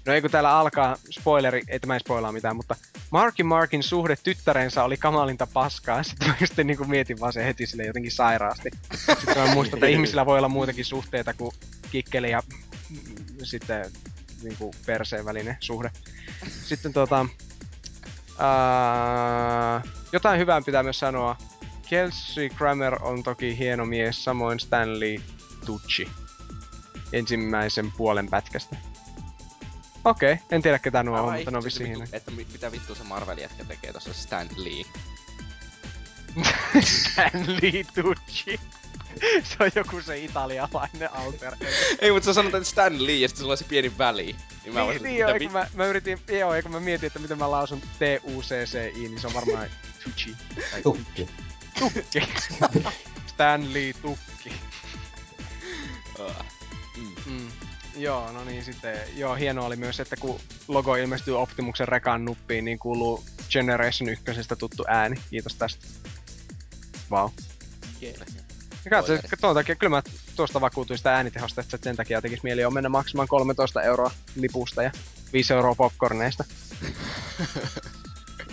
No 0.07 0.12
ei 0.12 0.20
kun 0.20 0.31
täällä 0.31 0.59
alkaa, 0.59 0.97
spoileri, 1.11 1.62
ei 1.69 1.81
tämä 1.81 1.95
ei 1.95 2.01
spoilaa 2.01 2.32
mitään, 2.32 2.57
mutta 2.57 2.77
Markin 3.11 3.47
Markin 3.47 3.82
suhde 3.82 4.16
tyttärensä 4.16 4.85
oli 4.85 4.97
kamalinta 4.97 5.47
paskaa. 5.53 6.03
Sitten 6.09 6.28
mä 6.28 6.35
just 6.40 6.57
niinku 6.57 6.85
mietin 6.85 7.20
vaan 7.20 7.32
se 7.32 7.45
heti 7.45 7.66
sille 7.66 7.85
jotenkin 7.85 8.12
sairaasti. 8.12 8.70
Sitten 9.19 9.39
mä 9.39 9.55
muistan, 9.55 9.78
että 9.78 9.86
ihmisillä 9.86 10.27
voi 10.27 10.39
olla 10.39 10.49
muitakin 10.49 10.85
suhteita 10.85 11.35
kuin 11.35 11.55
kikkeli 11.90 12.31
ja 12.31 12.43
sitten 13.43 13.90
niinku 14.43 14.74
perseen 14.86 15.24
välinen 15.24 15.56
suhde. 15.60 15.90
Sitten 16.65 16.93
tota... 16.93 17.27
Ää, 18.39 19.82
jotain 20.12 20.40
hyvää 20.40 20.62
pitää 20.62 20.82
myös 20.82 20.98
sanoa. 20.98 21.36
Kelsey 21.89 22.48
Grammer 22.48 23.02
on 23.02 23.23
toki 23.23 23.59
hieno 23.59 23.86
mies, 23.86 24.24
samoin 24.24 24.60
Stanley 24.60 25.16
Tucci 25.66 26.09
ensimmäisen 27.12 27.93
puolen 27.93 28.28
pätkästä. 28.28 28.77
Okei, 30.05 30.32
okay, 30.32 30.47
en 30.51 30.62
tiedä 30.62 30.78
ketä 30.78 31.02
nuo 31.02 31.20
on, 31.23 31.35
mutta 31.35 31.51
ne 31.51 31.56
on 31.56 31.65
vissiin 31.65 32.01
vittu, 32.01 32.16
että 32.16 32.31
mi- 32.31 32.47
mitä 32.52 32.73
vittu 32.73 32.94
se 32.94 33.05
Marvel 33.05 33.39
jätkä 33.39 33.65
tekee 33.65 33.93
tossa 33.93 34.12
Stan 34.12 34.48
Lee. 34.56 34.85
Stanley 36.81 37.85
Tucci. 37.94 38.60
Se 39.45 39.57
on 39.61 39.70
joku 39.74 40.03
se 40.03 40.19
italialainen 40.19 41.12
alter. 41.15 41.53
Ei, 41.99 42.12
mutta 42.12 42.27
sä 42.27 42.32
sanot, 42.35 42.55
että 42.55 42.69
Stan 42.69 43.07
Lee 43.07 43.15
ja 43.16 43.28
sitten 43.28 43.40
sulla 43.40 43.53
on 43.53 43.59
se 43.59 43.65
pieni 43.65 43.99
väli. 43.99 44.36
Niin 44.65 44.74
mä 44.74 44.81
niin, 44.85 45.03
niin 45.03 45.16
joo, 45.19 45.31
kun 45.39 45.53
mä, 45.53 45.66
mä 45.74 45.86
yritin, 45.86 46.19
joo, 46.28 46.55
ja 46.55 46.62
kun 46.62 46.73
mä 46.73 46.81
mietin, 46.81 47.07
että 47.07 47.19
miten 47.19 47.39
mä 47.39 47.51
lausun 47.51 47.81
T-U-C-C-I, 47.81 48.93
niin 49.09 49.20
se 49.20 49.27
on 49.27 49.35
varmaan 49.35 49.66
Tucci. 50.05 50.36
Tukki. 50.82 51.28
Tukki. 51.78 52.20
Stanley 53.27 53.93
Tukki. 54.03 54.45
vi- 54.45 54.53
Ah. 56.19 56.45
Mm. 56.97 57.32
Mm. 57.32 57.49
Joo, 57.97 58.32
no 58.32 58.45
niin 58.45 58.65
sitten, 58.65 58.99
joo, 59.16 59.35
hienoa 59.35 59.66
oli 59.66 59.77
myös, 59.77 60.01
että 60.01 60.16
kun 60.16 60.40
logo 60.69 60.95
ilmestyy 60.97 61.39
Optimuksen 61.40 61.89
rekan 61.89 62.24
nuppiin, 62.24 62.65
niin 62.65 62.78
kuuluu 62.78 63.24
Generation 63.51 64.09
1 64.09 64.24
tuttu 64.59 64.85
ääni. 64.89 65.16
Kiitos 65.31 65.55
tästä. 65.55 65.86
Vau. 67.11 67.31
Ja 68.01 68.12
katso, 68.90 69.12
tuon 69.40 69.55
takia, 69.55 69.77
kyllä 69.77 69.97
mä 69.97 70.02
tuosta 70.36 70.60
vakuutuin 70.60 70.98
sitä 70.98 71.15
äänitehosta, 71.15 71.60
että 71.60 71.78
sen 71.82 71.97
takia 71.97 72.23
tekisi 72.23 72.43
mieli 72.43 72.65
on 72.65 72.74
mennä 72.74 72.89
maksamaan 72.89 73.28
13 73.28 73.82
euroa 73.82 74.10
lipusta 74.36 74.82
ja 74.82 74.90
5 75.32 75.55
euroa 75.55 75.74
popcorneista. 75.74 76.44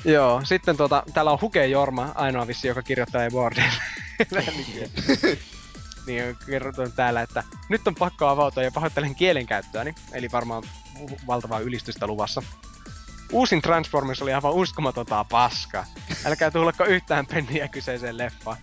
Joo, 0.06 0.42
sitten 0.44 0.78
tota, 0.78 1.04
täällä 1.14 1.32
on 1.32 1.42
Huke 1.42 1.66
Jorma, 1.66 2.12
ainoa 2.16 2.48
vissi, 2.48 2.68
joka 2.68 2.82
kirjoittaa 2.82 3.30
Boardille. 3.32 3.74
niin 6.08 6.38
kerrotaan 6.46 6.92
täällä, 6.92 7.22
että 7.22 7.44
nyt 7.70 7.88
on 7.88 7.96
pakko 7.96 8.28
avautua 8.28 8.64
ja 8.64 8.72
pahoittelen 8.72 9.16
kielenkäyttöäni, 9.16 9.96
eli 10.12 10.32
varmaan 10.32 10.64
valtavaa 11.28 11.60
ylistystä 11.60 12.08
luvassa. 12.08 12.44
Uusin 13.32 13.62
Transformers 13.62 14.22
oli 14.22 14.34
aivan 14.34 14.54
uskomatonta 14.54 15.26
paskaa. 15.32 15.86
Älkää 16.26 16.52
tullako 16.52 16.86
yhtään 16.86 17.26
penniä 17.26 17.68
kyseiseen 17.68 18.18
leffaan. 18.18 18.58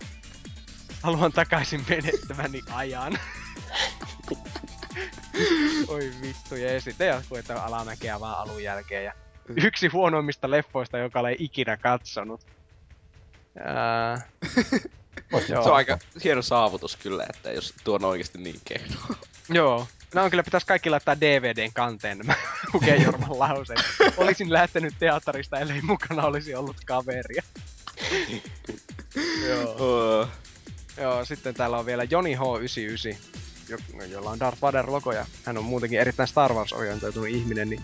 Haluan 1.03 1.31
takaisin 1.31 1.85
menettäväni 1.89 2.61
ajan. 2.71 3.19
Oi 5.87 6.11
vittu, 6.21 6.55
ja 6.55 6.81
sitten 6.81 7.07
jatkuu, 7.07 7.37
että 7.37 7.63
alamäkeä 7.63 8.19
vaan 8.19 8.37
alun 8.37 8.63
jälkeen. 8.63 9.05
Ja 9.05 9.13
yksi 9.49 9.87
huonoimmista 9.87 10.51
leffoista, 10.51 10.97
joka 10.97 11.19
olen 11.19 11.35
ikinä 11.39 11.77
katsonut. 11.77 12.41
Ää... 13.59 14.21
se 15.47 15.57
on 15.57 15.73
aika 15.73 15.99
hieno 16.23 16.41
saavutus 16.41 16.95
kyllä, 16.95 17.25
että 17.29 17.51
jos 17.51 17.73
tuo 17.83 17.95
on 17.95 18.05
oikeasti 18.05 18.37
niin 18.37 18.61
kehno. 18.65 18.95
Joo. 19.49 19.87
No 20.13 20.29
kyllä 20.29 20.43
pitäisi 20.43 20.67
kaikki 20.67 20.89
laittaa 20.89 21.19
DVDn 21.19 21.73
kanteen 21.73 22.17
nämä 22.17 22.33
Huke 22.73 22.95
Jorman 22.95 23.39
lauseet. 23.39 23.79
Olisin 24.17 24.53
lähtenyt 24.53 24.93
teatterista, 24.99 25.59
ellei 25.59 25.81
mukana 25.81 26.23
olisi 26.23 26.55
ollut 26.55 26.77
kaveria. 26.85 27.43
Joo. 29.49 30.27
Joo, 30.97 31.25
sitten 31.25 31.53
täällä 31.53 31.77
on 31.77 31.85
vielä 31.85 32.03
Joni 32.03 32.35
H99, 32.35 33.17
jo, 33.69 33.77
jolla 34.05 34.29
on 34.29 34.39
Darth 34.39 34.61
Vader-logo 34.61 35.11
ja 35.11 35.25
hän 35.45 35.57
on 35.57 35.63
muutenkin 35.63 35.99
erittäin 35.99 36.27
Star 36.27 36.53
Wars-orientoitunut 36.53 37.29
ihminen, 37.29 37.69
niin 37.69 37.81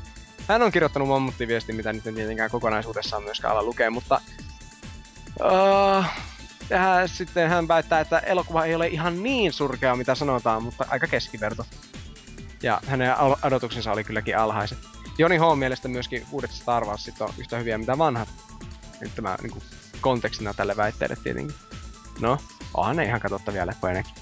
hän 0.47 0.61
on 0.61 0.71
kirjoittanut 0.71 1.07
mammuttiviesti, 1.07 1.73
mitä 1.73 1.93
nyt 1.93 2.07
en 2.07 2.15
tietenkään 2.15 2.51
kokonaisuudessaan 2.51 3.23
myöskään 3.23 3.53
ala 3.53 3.63
lukea, 3.63 3.91
mutta... 3.91 4.21
Uh, 5.39 6.05
hän, 6.77 7.09
sitten 7.09 7.49
hän 7.49 7.67
väittää, 7.67 7.99
että 7.99 8.19
elokuva 8.19 8.65
ei 8.65 8.75
ole 8.75 8.87
ihan 8.87 9.23
niin 9.23 9.53
surkea, 9.53 9.95
mitä 9.95 10.15
sanotaan, 10.15 10.63
mutta 10.63 10.85
aika 10.89 11.07
keskiverto. 11.07 11.65
Ja 12.63 12.81
hänen 12.87 13.15
odotuksensa 13.43 13.91
oli 13.91 14.03
kylläkin 14.03 14.37
alhaiset. 14.37 14.77
Joni 15.17 15.37
H. 15.37 15.41
mielestä 15.55 15.87
myöskin 15.87 16.25
uudet 16.31 16.51
Star 16.51 16.85
Warsit 16.85 17.21
on 17.21 17.33
yhtä 17.37 17.57
hyviä 17.57 17.77
mitä 17.77 17.97
vanhat. 17.97 18.29
Nyt 19.01 19.15
tämä 19.15 19.37
niin 19.41 19.51
kuin, 19.51 19.63
kontekstina 20.01 20.53
tälle 20.53 20.77
väitteelle 20.77 21.17
tietenkin. 21.23 21.55
No, 22.19 22.37
onhan 22.73 22.95
ne 22.95 23.03
ihan 23.03 23.19
katsottavia 23.19 23.67
leppoja 23.67 23.93
nekin. 23.93 24.13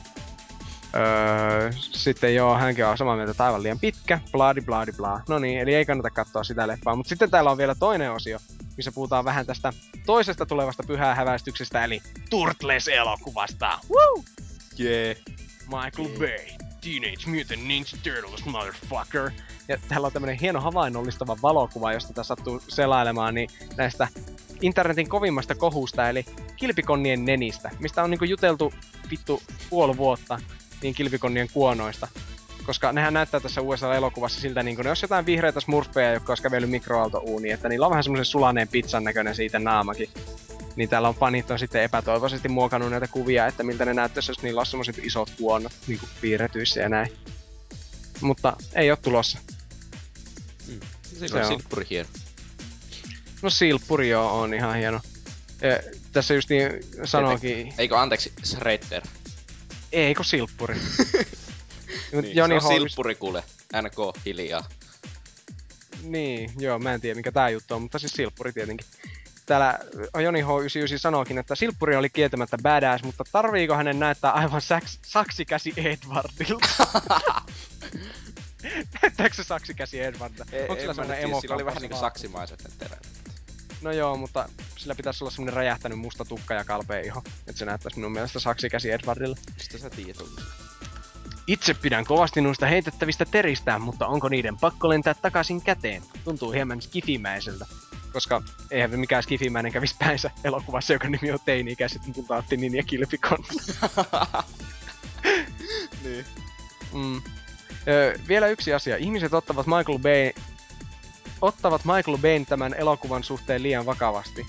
Öö, 0.96 1.72
sitten 1.78 2.36
joo, 2.36 2.58
hänkin 2.58 2.86
on 2.86 2.98
samaa 2.98 3.16
mieltä, 3.16 3.32
että 3.32 3.46
aivan 3.46 3.64
liian 3.64 3.80
pitkä, 3.80 4.20
bladi 4.32 4.62
bladi 4.62 4.92
bla. 4.92 5.22
No 5.30 5.40
niin, 5.40 5.60
eli 5.60 5.76
ei 5.76 5.86
kannata 5.86 6.10
katsoa 6.10 6.44
sitä 6.44 6.68
leffaa. 6.68 6.96
Mutta 6.96 7.10
sitten 7.10 7.32
täällä 7.32 7.52
on 7.52 7.58
vielä 7.58 7.76
toinen 7.76 8.12
osio, 8.12 8.40
missä 8.78 8.92
puhutaan 8.92 9.26
vähän 9.26 9.46
tästä 9.46 9.74
toisesta 10.06 10.46
tulevasta 10.46 10.84
pyhää 10.88 11.16
häväistyksestä, 11.16 11.84
eli 11.84 12.02
Turtles-elokuvasta. 12.30 13.80
Woo! 13.90 14.24
Yeah. 14.80 15.18
Michael 15.64 16.08
yeah. 16.08 16.20
Bay, 16.20 16.68
Teenage 16.82 17.28
Mutant 17.28 17.68
Ninja 17.68 17.98
Turtles, 18.04 18.46
motherfucker. 18.46 19.32
Ja 19.68 19.78
täällä 19.88 20.06
on 20.08 20.14
tämmönen 20.14 20.40
hieno 20.40 20.62
havainnollistava 20.62 21.38
valokuva, 21.42 21.94
josta 21.94 22.14
tässä 22.14 22.36
sattuu 22.36 22.62
selailemaan, 22.68 23.36
niin 23.36 23.50
näistä 23.78 24.08
internetin 24.62 25.10
kovimmasta 25.10 25.56
kohusta, 25.56 26.10
eli 26.10 26.26
kilpikonnien 26.56 27.26
nenistä, 27.26 27.72
mistä 27.80 28.04
on 28.04 28.10
niinku 28.10 28.26
juteltu 28.26 28.74
vittu 29.12 29.44
puoli 29.70 29.98
vuotta 29.98 30.40
niin 30.82 30.94
kilpikonnien 30.94 31.48
kuonoista. 31.54 32.08
Koska 32.66 32.94
nehän 32.94 33.14
näyttää 33.14 33.40
tässä 33.40 33.62
USA-elokuvassa 33.62 34.42
siltä, 34.42 34.64
niin 34.64 34.76
kuin 34.76 34.84
ne 34.84 34.90
olisi 34.90 35.04
jotain 35.04 35.26
vihreitä 35.26 35.60
smurfeja, 35.60 36.14
jotka 36.14 36.32
olisi 36.32 36.44
kävellyt 36.44 36.70
mikroaaltouuniin, 36.70 37.54
että 37.54 37.70
niillä 37.70 37.86
on 37.86 37.90
vähän 37.90 38.04
semmoisen 38.04 38.26
sulaneen 38.26 38.68
pizzan 38.68 39.04
näköinen 39.04 39.36
siitä 39.36 39.60
naamakin. 39.60 40.10
Niin 40.76 40.90
täällä 40.90 41.08
on 41.08 41.16
fanit 41.16 41.52
on 41.52 41.60
sitten 41.60 41.84
epätoivoisesti 41.84 42.50
muokannut 42.50 42.92
näitä 42.92 43.08
kuvia, 43.08 43.48
että 43.48 43.64
miltä 43.64 43.86
ne 43.86 43.94
näyttäisi, 43.94 44.32
jos 44.32 44.44
niillä 44.44 44.60
on 44.60 44.66
semmoiset 44.66 44.98
isot 44.98 45.30
kuonnot, 45.38 45.72
niin 45.88 46.00
kuin 46.00 46.10
piirretyissä 46.22 46.80
ja 46.82 46.90
näin. 46.90 47.12
Mutta 48.22 48.56
ei 48.76 48.92
ole 48.92 48.98
tulossa. 49.02 49.40
Mm. 50.68 50.80
Se, 51.04 51.28
se 51.28 51.38
on 51.38 51.48
silppuri 51.48 51.86
hieno. 51.90 52.10
No 53.42 53.50
silppuri 53.50 54.10
joo, 54.10 54.40
on 54.42 54.54
ihan 54.54 54.76
hieno. 54.76 55.02
Ja, 55.62 55.80
tässä 56.12 56.34
just 56.34 56.50
niin 56.50 56.72
sanoinkin... 57.04 57.74
Eikö 57.78 58.00
anteeksi, 58.00 58.34
Shredder? 58.44 59.04
Eikö 59.92 60.24
silppuri? 60.24 60.76
niin, 62.12 62.36
Joni 62.36 62.62
se 62.62 62.68
on 62.68 62.74
silppuri 62.74 63.16
kuule. 63.16 63.44
NK 63.82 64.26
hiljaa. 64.26 64.68
Niin, 66.04 66.52
joo, 66.60 66.80
mä 66.80 66.94
en 66.94 67.02
tiedä 67.02 67.16
mikä 67.16 67.32
tää 67.32 67.50
juttu 67.50 67.76
on, 67.76 67.82
mutta 67.82 68.00
siis 68.00 68.12
silppuri 68.12 68.54
tietenkin. 68.54 68.88
Täällä 69.46 69.80
Joni 70.24 70.42
H99 70.42 70.98
sanookin, 70.98 71.38
että 71.38 71.56
silppuri 71.56 71.96
oli 71.96 72.10
kieltämättä 72.10 72.58
badass, 72.64 73.04
mutta 73.04 73.24
tarviiko 73.32 73.76
hänen 73.76 74.00
näyttää 74.00 74.32
aivan 74.32 74.62
saks, 74.62 75.00
saksikäsi 75.02 75.74
Edwardilta? 75.78 76.88
Näyttääkö 79.02 79.36
se 79.36 79.44
saksikäsi 79.44 80.00
Edwardilta? 80.00 80.46
Onko 80.62 80.82
sillä 80.82 80.94
semmonen 80.94 81.24
emo 81.24 81.42
Sillä 81.42 81.56
oli 81.56 81.66
vähän 81.66 81.82
niinku 81.82 81.98
saksimaiset 81.98 82.64
ne 82.64 82.70
terät. 82.78 83.08
No 83.82 83.92
joo, 83.92 84.18
mutta 84.18 84.50
sillä 84.78 84.96
pitäisi 84.96 85.24
olla 85.24 85.32
semmonen 85.32 85.54
räjähtänyt 85.54 86.00
musta 86.00 86.26
tukka 86.26 86.54
ja 86.54 86.64
kalpea 86.64 87.00
iho. 87.00 87.24
Että 87.48 87.60
se 87.60 87.66
näyttäisi 87.66 87.98
minun 87.98 88.12
mielestä 88.12 88.40
saksikäsi 88.40 88.92
Edwardilla. 88.92 89.36
Mistä 89.56 89.78
sä 89.78 89.90
tiedät 89.90 90.18
Itse 91.48 91.74
pidän 91.74 92.06
kovasti 92.06 92.42
noista 92.42 92.66
heitettävistä 92.66 93.26
teristä, 93.26 93.80
mutta 93.80 94.08
onko 94.08 94.30
niiden 94.30 94.58
pakko 94.58 94.90
lentää 94.90 95.14
takaisin 95.14 95.62
käteen? 95.62 96.04
Tuntuu 96.24 96.52
hieman 96.52 96.82
skifimäiseltä. 96.82 97.66
Koska 98.14 98.42
eihän 98.72 99.00
mikään 99.00 99.24
skifimäinen 99.24 99.72
kävisi 99.72 99.96
päinsä 100.00 100.32
elokuvassa, 100.44 100.94
joka 100.94 101.10
nimi 101.10 101.32
on 101.32 101.40
teini-ikäiset 101.46 102.02
mutaattinin 102.16 102.76
ja 102.76 102.84
kilpikon. 102.84 103.38
niin. 106.04 106.26
Mm. 106.94 107.22
Öö, 107.88 108.16
vielä 108.28 108.48
yksi 108.48 108.74
asia. 108.74 108.98
Ihmiset 108.98 109.34
ottavat 109.34 109.68
Michael 109.68 110.00
Bay 110.00 110.32
ottavat 111.42 111.82
Michael 111.86 112.18
Bayn 112.18 112.46
tämän 112.46 112.74
elokuvan 112.74 113.24
suhteen 113.24 113.64
liian 113.64 113.86
vakavasti. 113.86 114.48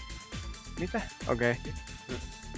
Mitä? 0.79 1.01
Okei. 1.29 1.51
Okay. 1.51 1.73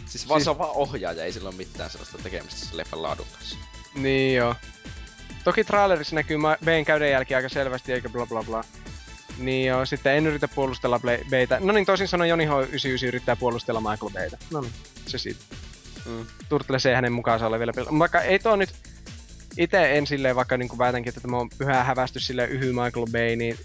Siis 0.07 0.29
vaan 0.29 0.41
siis... 0.41 0.45
se 0.45 0.51
on 0.51 0.59
vaan 0.59 0.71
ohjaaja, 0.71 1.25
ei 1.25 1.33
sillä 1.33 1.49
ole 1.49 1.57
mitään 1.57 1.91
sellaista 1.91 2.19
tekemistä 2.19 2.61
sen 2.61 2.77
leffan 2.77 3.03
laadun 3.03 3.27
kanssa. 3.33 3.57
Niin 3.95 4.37
joo. 4.37 4.55
Toki 5.45 5.65
trailerissa 5.65 6.15
näkyy 6.15 6.39
Bayn 6.65 6.85
käyden 6.85 7.11
jälkeen 7.11 7.37
aika 7.37 7.49
selvästi, 7.49 7.93
eikä 7.93 8.09
bla 8.09 8.27
bla 8.27 8.43
bla. 8.43 8.65
Niin 9.39 9.67
joo, 9.67 9.87
sitten 9.87 10.17
en 10.17 10.27
yritä 10.27 10.49
puolustella 10.49 11.01
Baytä. 11.31 11.59
No 11.61 11.73
niin, 11.73 11.87
toisin 11.87 12.09
sanoen 12.09 12.31
Joni 12.31 12.47
H99 12.47 13.07
yrittää 13.07 13.37
puolustella 13.37 13.81
Michael 13.81 14.13
Baytä. 14.13 14.39
No 14.51 14.61
niin, 14.61 14.73
se 15.07 15.19
siitä. 15.19 15.41
Mm. 16.07 16.27
Turtles 16.49 16.87
ei 16.87 16.95
hänen 16.95 17.13
mukaansa 17.13 17.47
ole 17.47 17.59
vielä 17.59 17.73
pil- 17.77 17.99
Vaikka 17.99 18.21
ei 18.21 18.39
tuo 18.39 18.57
nyt 18.57 18.71
itse 19.57 19.99
en 19.99 20.07
silleen, 20.07 20.37
vaikka 20.37 20.57
niin 20.57 20.79
väitänkin, 20.79 21.11
että 21.11 21.21
tämä 21.21 21.37
on 21.39 21.51
pyhä 21.59 21.85
hävästy 21.85 22.21
sille 22.21 22.45
yhy 22.45 22.73
Michael 22.73 23.07
Bay, 23.13 23.37
niin 23.37 23.59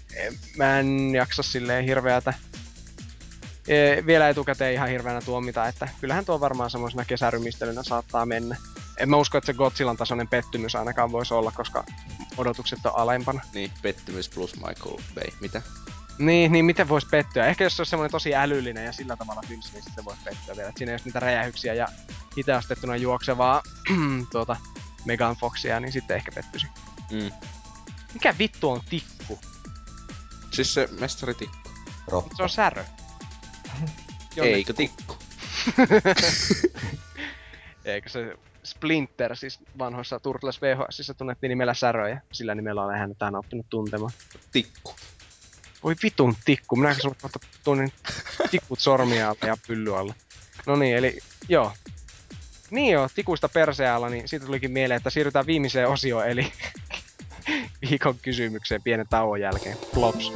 mä 0.56 0.78
en 0.78 1.14
jaksa 1.14 1.42
silleen 1.42 1.84
hirveätä 1.84 2.34
e, 3.68 4.06
vielä 4.06 4.28
etukäteen 4.28 4.74
ihan 4.74 4.88
hirveänä 4.88 5.20
tuomita, 5.20 5.68
että 5.68 5.88
kyllähän 6.00 6.24
tuo 6.24 6.40
varmaan 6.40 6.70
semmoisena 6.70 7.04
kesärymistelynä 7.04 7.82
saattaa 7.82 8.26
mennä. 8.26 8.56
En 8.96 9.10
mä 9.10 9.16
usko, 9.16 9.38
että 9.38 9.46
se 9.46 9.54
Godzillan 9.54 9.96
tasoinen 9.96 10.28
pettymys 10.28 10.74
ainakaan 10.74 11.12
voisi 11.12 11.34
olla, 11.34 11.50
koska 11.50 11.84
odotukset 12.36 12.86
on 12.86 12.92
alempana. 12.94 13.40
Niin, 13.54 13.70
pettymys 13.82 14.28
plus 14.28 14.56
Michael 14.56 14.96
Bay. 15.14 15.24
Mitä? 15.40 15.62
Niin, 16.18 16.52
niin 16.52 16.64
miten 16.64 16.88
voisi 16.88 17.06
pettyä? 17.10 17.46
Ehkä 17.46 17.64
jos 17.64 17.76
se 17.76 17.80
olisi 17.80 17.90
semmoinen 17.90 18.10
tosi 18.10 18.34
älyllinen 18.34 18.84
ja 18.84 18.92
sillä 18.92 19.16
tavalla 19.16 19.42
tylsä, 19.48 19.72
niin 19.72 19.82
sitten 19.82 20.04
voisi 20.04 20.20
pettyä 20.24 20.56
vielä. 20.56 20.68
Et 20.68 20.76
siinä 20.76 20.92
ei 20.92 20.98
niitä 21.04 21.20
räjähyksiä 21.20 21.74
ja 21.74 21.88
hitastettuna 22.38 22.96
juoksevaa 22.96 23.62
tuota, 24.32 24.56
Megan 25.06 25.36
Foxia, 25.36 25.80
niin 25.80 25.92
sitten 25.92 26.16
ehkä 26.16 26.32
pettyisin. 26.32 26.70
Mm. 27.10 27.30
Mikä 28.14 28.34
vittu 28.38 28.70
on 28.70 28.80
tikku? 28.90 29.38
Siis 30.50 30.74
se 30.74 30.88
mestaritikku. 31.00 31.56
Rotta. 32.08 32.36
Se 32.36 32.42
on 32.42 32.50
särö. 32.50 32.84
Eikö 34.36 34.72
tikku? 34.72 35.16
Eikö 37.84 38.08
se 38.08 38.36
Splinter, 38.64 39.36
siis 39.36 39.60
vanhoissa 39.78 40.20
Turtles 40.20 40.62
VHSissa 40.62 41.14
tunnettiin 41.14 41.48
nimellä 41.48 41.74
Särö, 41.74 42.08
ja 42.08 42.20
sillä 42.32 42.54
nimellä 42.54 42.84
olen 42.84 42.98
hänet 42.98 43.22
aina 43.22 43.38
oppinut 43.38 43.66
tuntemaan. 43.68 44.12
Tikku. 44.52 44.94
Voi 45.82 45.94
vitun 46.02 46.36
tikku, 46.44 46.76
minäkö 46.76 47.00
sulle 47.00 47.16
kohta 47.22 47.38
tunnin 47.64 47.92
tikkut 48.50 48.80
sormia 48.80 49.34
ja 49.46 49.56
pylly 49.66 49.98
alle. 49.98 50.14
No 50.66 50.76
niin, 50.76 50.96
eli 50.96 51.18
joo, 51.48 51.72
niin 52.70 52.92
joo, 52.92 53.08
tikuista 53.14 53.48
persealla, 53.48 54.10
niin 54.10 54.28
siitä 54.28 54.46
tulikin 54.46 54.70
mieleen, 54.72 54.96
että 54.96 55.10
siirrytään 55.10 55.46
viimeiseen 55.46 55.88
osioon, 55.88 56.28
eli 56.28 56.52
viikon 57.90 58.20
kysymykseen 58.20 58.82
pienen 58.82 59.06
tauon 59.10 59.40
jälkeen. 59.40 59.78
Plops. 59.94 60.32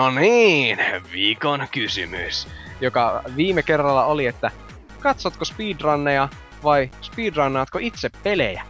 No 0.00 0.10
niin, 0.10 0.78
viikon 1.12 1.66
kysymys. 1.72 2.48
Joka 2.80 3.22
viime 3.36 3.62
kerralla 3.62 4.04
oli, 4.04 4.26
että 4.26 4.50
katsotko 5.00 5.44
speedrunneja 5.44 6.28
vai 6.64 6.90
speedrunnaatko 7.00 7.78
itse 7.78 8.10
pelejä? 8.22 8.62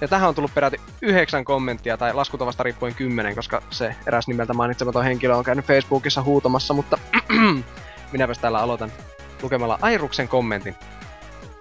Ja 0.00 0.08
tähän 0.08 0.28
on 0.28 0.34
tullut 0.34 0.54
peräti 0.54 0.80
yhdeksän 1.02 1.44
kommenttia, 1.44 1.96
tai 1.96 2.14
laskutavasta 2.14 2.62
riippuen 2.62 2.94
kymmenen, 2.94 3.34
koska 3.34 3.62
se 3.70 3.94
eräs 4.06 4.28
nimeltä 4.28 4.54
mainitsematon 4.54 5.04
henkilö 5.04 5.36
on 5.36 5.44
käynyt 5.44 5.64
Facebookissa 5.64 6.22
huutamassa, 6.22 6.74
mutta 6.74 6.98
minäpäs 8.12 8.38
täällä 8.38 8.60
aloitan 8.60 8.92
lukemalla 9.42 9.78
Airuksen 9.82 10.28
kommentin. 10.28 10.74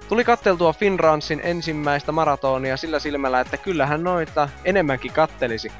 Tuli 0.07 0.23
katteltua 0.23 0.73
Finransin 0.73 1.41
ensimmäistä 1.43 2.11
maratonia 2.11 2.77
sillä 2.77 2.99
silmällä, 2.99 3.39
että 3.39 3.57
kyllähän 3.57 4.03
noita 4.03 4.49
enemmänkin 4.65 5.13
kattelisi. 5.13 5.71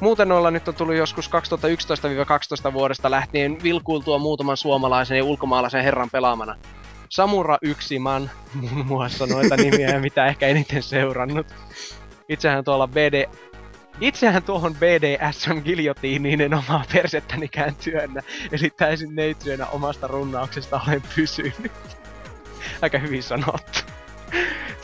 Muuten 0.00 0.28
noilla 0.28 0.50
nyt 0.50 0.68
on 0.68 0.74
tullut 0.74 0.94
joskus 0.94 1.30
2011-2012 2.70 2.72
vuodesta 2.72 3.10
lähtien 3.10 3.58
vilkuiltua 3.62 4.18
muutaman 4.18 4.56
suomalaisen 4.56 5.18
ja 5.18 5.24
ulkomaalaisen 5.24 5.84
herran 5.84 6.10
pelaamana. 6.10 6.56
Samura 7.08 7.58
Yksiman, 7.62 8.30
muun 8.54 8.86
muassa 8.86 9.26
noita 9.26 9.56
nimiä, 9.56 10.00
mitä 10.00 10.26
ehkä 10.26 10.46
eniten 10.46 10.82
seurannut. 10.82 11.46
Itsehän 12.28 12.64
tuolla 12.64 12.88
BD... 12.88 13.24
Itsehän 14.00 14.42
tuohon 14.42 14.74
BDSM 14.74 15.62
giljotiiniin 15.64 16.40
en 16.40 16.54
omaa 16.54 16.84
persettänikään 16.92 17.74
työnnä, 17.84 18.22
eli 18.52 18.70
täysin 18.70 19.14
neitsyönä 19.14 19.66
omasta 19.66 20.06
runnauksesta 20.06 20.80
olen 20.88 21.02
pysynyt. 21.16 21.72
Aika 22.82 22.98
hyvin 22.98 23.22
sanottu. 23.22 23.93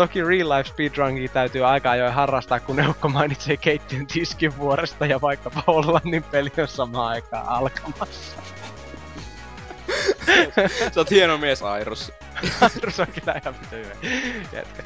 Toki 0.01 0.23
real 0.23 0.49
life 0.49 0.69
speedrungia 0.69 1.29
täytyy 1.29 1.67
aika 1.67 1.91
ajoin 1.91 2.13
harrastaa, 2.13 2.61
kun 2.61 2.77
Neukko 2.77 3.09
mainitsee 3.09 3.57
keittiön 3.57 4.07
tiskin 4.07 4.59
vuoresta 4.59 5.07
ja 5.07 5.21
vaikkapa 5.21 5.63
Hollannin 5.67 6.23
peli 6.23 6.53
on 6.63 6.69
samaan 6.69 7.09
aikaan 7.09 7.49
alkamassa. 7.49 8.37
Sä 10.93 11.01
oot 11.01 11.11
hieno 11.11 11.39
mies, 11.39 11.63
Airus. 11.63 12.13
Airus 12.61 13.01
on 13.01 13.07
kyllä 13.07 13.41
ihan 13.43 13.55
vittu 13.61 13.77
hyvä. 13.77 13.95
Jätkä. 14.53 14.83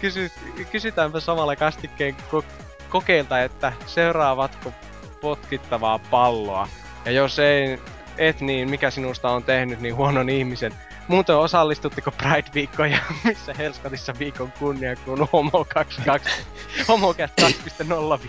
Kysy, 0.00 0.30
kysytäänpä 0.72 1.20
samalla 1.20 1.56
kastikkeen 1.56 2.16
ko- 2.32 2.64
kokeilta, 2.88 3.42
että 3.42 3.72
seuraavatko 3.86 4.72
potkittavaa 5.20 5.98
palloa. 5.98 6.68
Ja 7.04 7.12
jos 7.12 7.38
ei, 7.38 7.78
et 8.18 8.40
niin, 8.40 8.70
mikä 8.70 8.90
sinusta 8.90 9.30
on 9.30 9.44
tehnyt 9.44 9.80
niin 9.80 9.96
huonon 9.96 10.28
ihmisen. 10.28 10.74
Muuten 11.10 11.36
osallistutteko 11.36 12.10
Pride-viikkoon 12.10 12.90
ja 12.90 12.98
missä 13.24 13.54
Helskatissa 13.54 14.14
viikon 14.18 14.52
kunnia, 14.58 14.96
kun 14.96 15.28
Homo 15.32 15.66
22, 15.74 16.42
Homocast 16.88 17.34
2.0 17.40 17.48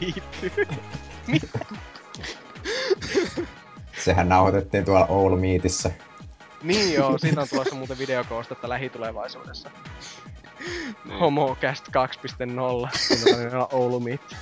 viipyy? 0.02 0.68
Sehän 3.98 4.30
nauhoitettiin 4.30 4.86
tuolla 4.86 5.06
Oulu 5.06 5.38
Meetissä. 5.38 5.92
Niin 6.64 6.94
joo, 6.94 7.18
siitä 7.18 7.42
on 7.42 7.48
tulossa 7.50 7.76
muuten 7.76 7.98
videokoostetta 7.98 8.70
lähitulevaisuudessa. 8.70 9.70
Homocast 11.20 11.88
2.0. 11.88 12.98
Siinä 12.98 13.60
on 13.60 13.68
Oulu 13.72 14.00
Meet. 14.00 14.36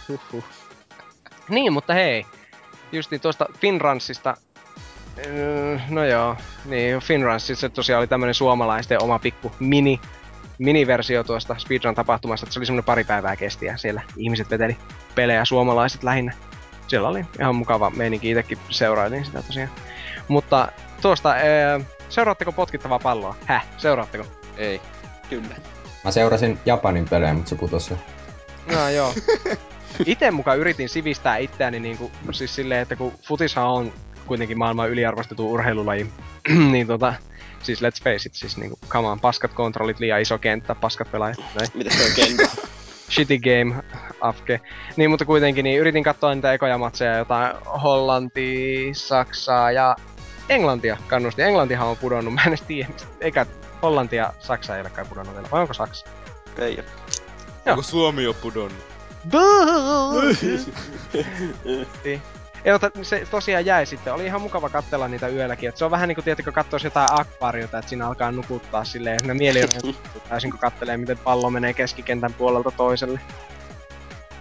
Niin, 1.49 1.73
mutta 1.73 1.93
hei. 1.93 2.25
Justiin 2.91 3.21
tuosta 3.21 3.45
Finransista. 3.59 4.37
Öö, 5.25 5.79
No 5.89 6.05
joo, 6.05 6.35
niin 6.65 6.99
Finransissa 6.99 7.61
se 7.61 7.69
tosiaan 7.69 7.99
oli 7.99 8.07
tämmönen 8.07 8.33
suomalaisten 8.33 9.03
oma 9.03 9.19
pikku 9.19 9.51
mini 9.59 9.99
miniversio 10.57 11.23
tuosta 11.23 11.55
speedrun-tapahtumasta, 11.57 12.45
että 12.45 12.53
se 12.53 12.59
oli 12.59 12.65
semmonen 12.65 12.83
pari 12.83 13.03
päivää 13.03 13.35
kesti 13.35 13.65
ja 13.65 13.77
siellä 13.77 14.01
ihmiset 14.17 14.49
veteli 14.49 14.77
pelejä, 15.15 15.45
suomalaiset 15.45 16.03
lähinnä. 16.03 16.33
Siellä 16.87 17.07
oli 17.09 17.25
ihan 17.39 17.55
mukava 17.55 17.89
meininki, 17.89 18.31
itekin 18.31 18.57
seurailin 18.69 19.25
sitä 19.25 19.41
tosiaan. 19.41 19.69
Mutta 20.27 20.71
tuosta, 21.01 21.29
ää, 21.31 21.79
seuraatteko 22.09 22.51
potkittavaa 22.51 22.99
palloa? 22.99 23.35
Häh, 23.45 23.65
seuraatteko? 23.77 24.25
Ei. 24.57 24.81
Kyllä. 25.29 25.55
Mä 26.03 26.11
seurasin 26.11 26.59
Japanin 26.65 27.09
pelejä, 27.09 27.33
mutta 27.33 27.49
se 27.49 27.55
putosi 27.55 27.93
jo. 27.93 27.97
No 28.75 28.89
joo. 28.89 29.13
Itse 30.05 30.31
mukaan 30.31 30.59
yritin 30.59 30.89
sivistää 30.89 31.37
itseäni 31.37 31.79
niinku, 31.79 32.11
siis 32.31 32.55
silleen, 32.55 32.81
että 32.81 32.95
kun 32.95 33.13
futishan 33.23 33.65
on 33.65 33.93
kuitenkin 34.29 34.57
maailman 34.57 34.89
yliarvostettu 34.89 35.51
urheilulaji, 35.51 36.07
niin 36.71 36.87
tota, 36.87 37.13
siis 37.63 37.81
let's 37.81 38.03
face 38.03 38.29
it, 38.29 38.35
siis 38.35 38.57
niinku, 38.57 38.79
come 38.89 39.07
on, 39.07 39.19
paskat 39.19 39.53
kontrollit, 39.53 39.99
liian 39.99 40.21
iso 40.21 40.37
kenttä, 40.37 40.75
paskat 40.75 41.11
pelaajat, 41.11 41.39
näin. 41.39 41.69
Mitä 41.77 41.89
se 41.89 42.05
on 42.05 42.15
kenttä? 42.15 42.49
shitty 43.13 43.37
game, 43.39 43.83
afke. 44.21 44.61
Niin, 44.95 45.09
mutta 45.09 45.25
kuitenkin 45.25 45.63
niin 45.63 45.79
yritin 45.79 46.03
katsoa 46.03 46.35
niitä 46.35 46.53
ekoja 46.53 46.77
matseja, 46.77 47.17
jotain 47.17 47.55
Hollantia, 47.83 48.93
Saksaa 48.93 49.71
ja 49.71 49.95
Englantia 50.49 50.97
kannusti. 51.07 51.41
Englantihan 51.41 51.87
on 51.87 51.97
pudonnut, 51.97 52.33
mä 52.35 52.41
en 52.41 52.47
edes 52.47 52.61
tiedä, 52.61 52.89
eikä 53.21 53.45
Hollanti 53.81 54.15
ja 54.15 54.33
Saksa 54.39 54.75
ei 54.75 54.81
ole 54.81 54.89
kai 54.89 55.05
pudonnut 55.05 55.35
vielä, 55.35 55.47
vai 55.51 55.61
onko 55.61 55.73
Saksa? 55.73 56.05
Ei 56.57 56.77
oo. 56.79 56.85
Joo. 57.65 57.73
Onko 57.73 57.81
Suomi 57.81 58.23
jo 58.23 58.33
pudonnut? 58.33 58.89
Ei, 62.65 62.71
mutta 62.71 62.91
se 63.01 63.27
tosiaan 63.31 63.65
jäi 63.65 63.85
sitten. 63.85 64.13
Oli 64.13 64.25
ihan 64.25 64.41
mukava 64.41 64.69
katsella 64.69 65.07
niitä 65.07 65.27
yölläkin. 65.27 65.69
Et 65.69 65.77
se 65.77 65.85
on 65.85 65.91
vähän 65.91 66.07
niinku, 66.07 66.21
tiedätkö, 66.21 66.51
katsoisi 66.51 66.87
jotain 66.87 67.07
akvaariota, 67.11 67.77
että 67.77 67.89
siinä 67.89 68.07
alkaa 68.07 68.31
nukuttaa 68.31 68.83
silleen. 68.83 69.13
Ja 69.19 69.19
siinä 69.19 69.33
mieli 69.33 69.61
täysin, 70.29 70.51
kun 70.51 70.59
kattelee, 70.59 70.97
miten 70.97 71.17
pallo 71.17 71.49
menee 71.49 71.73
keskikentän 71.73 72.33
puolelta 72.33 72.71
toiselle. 72.71 73.19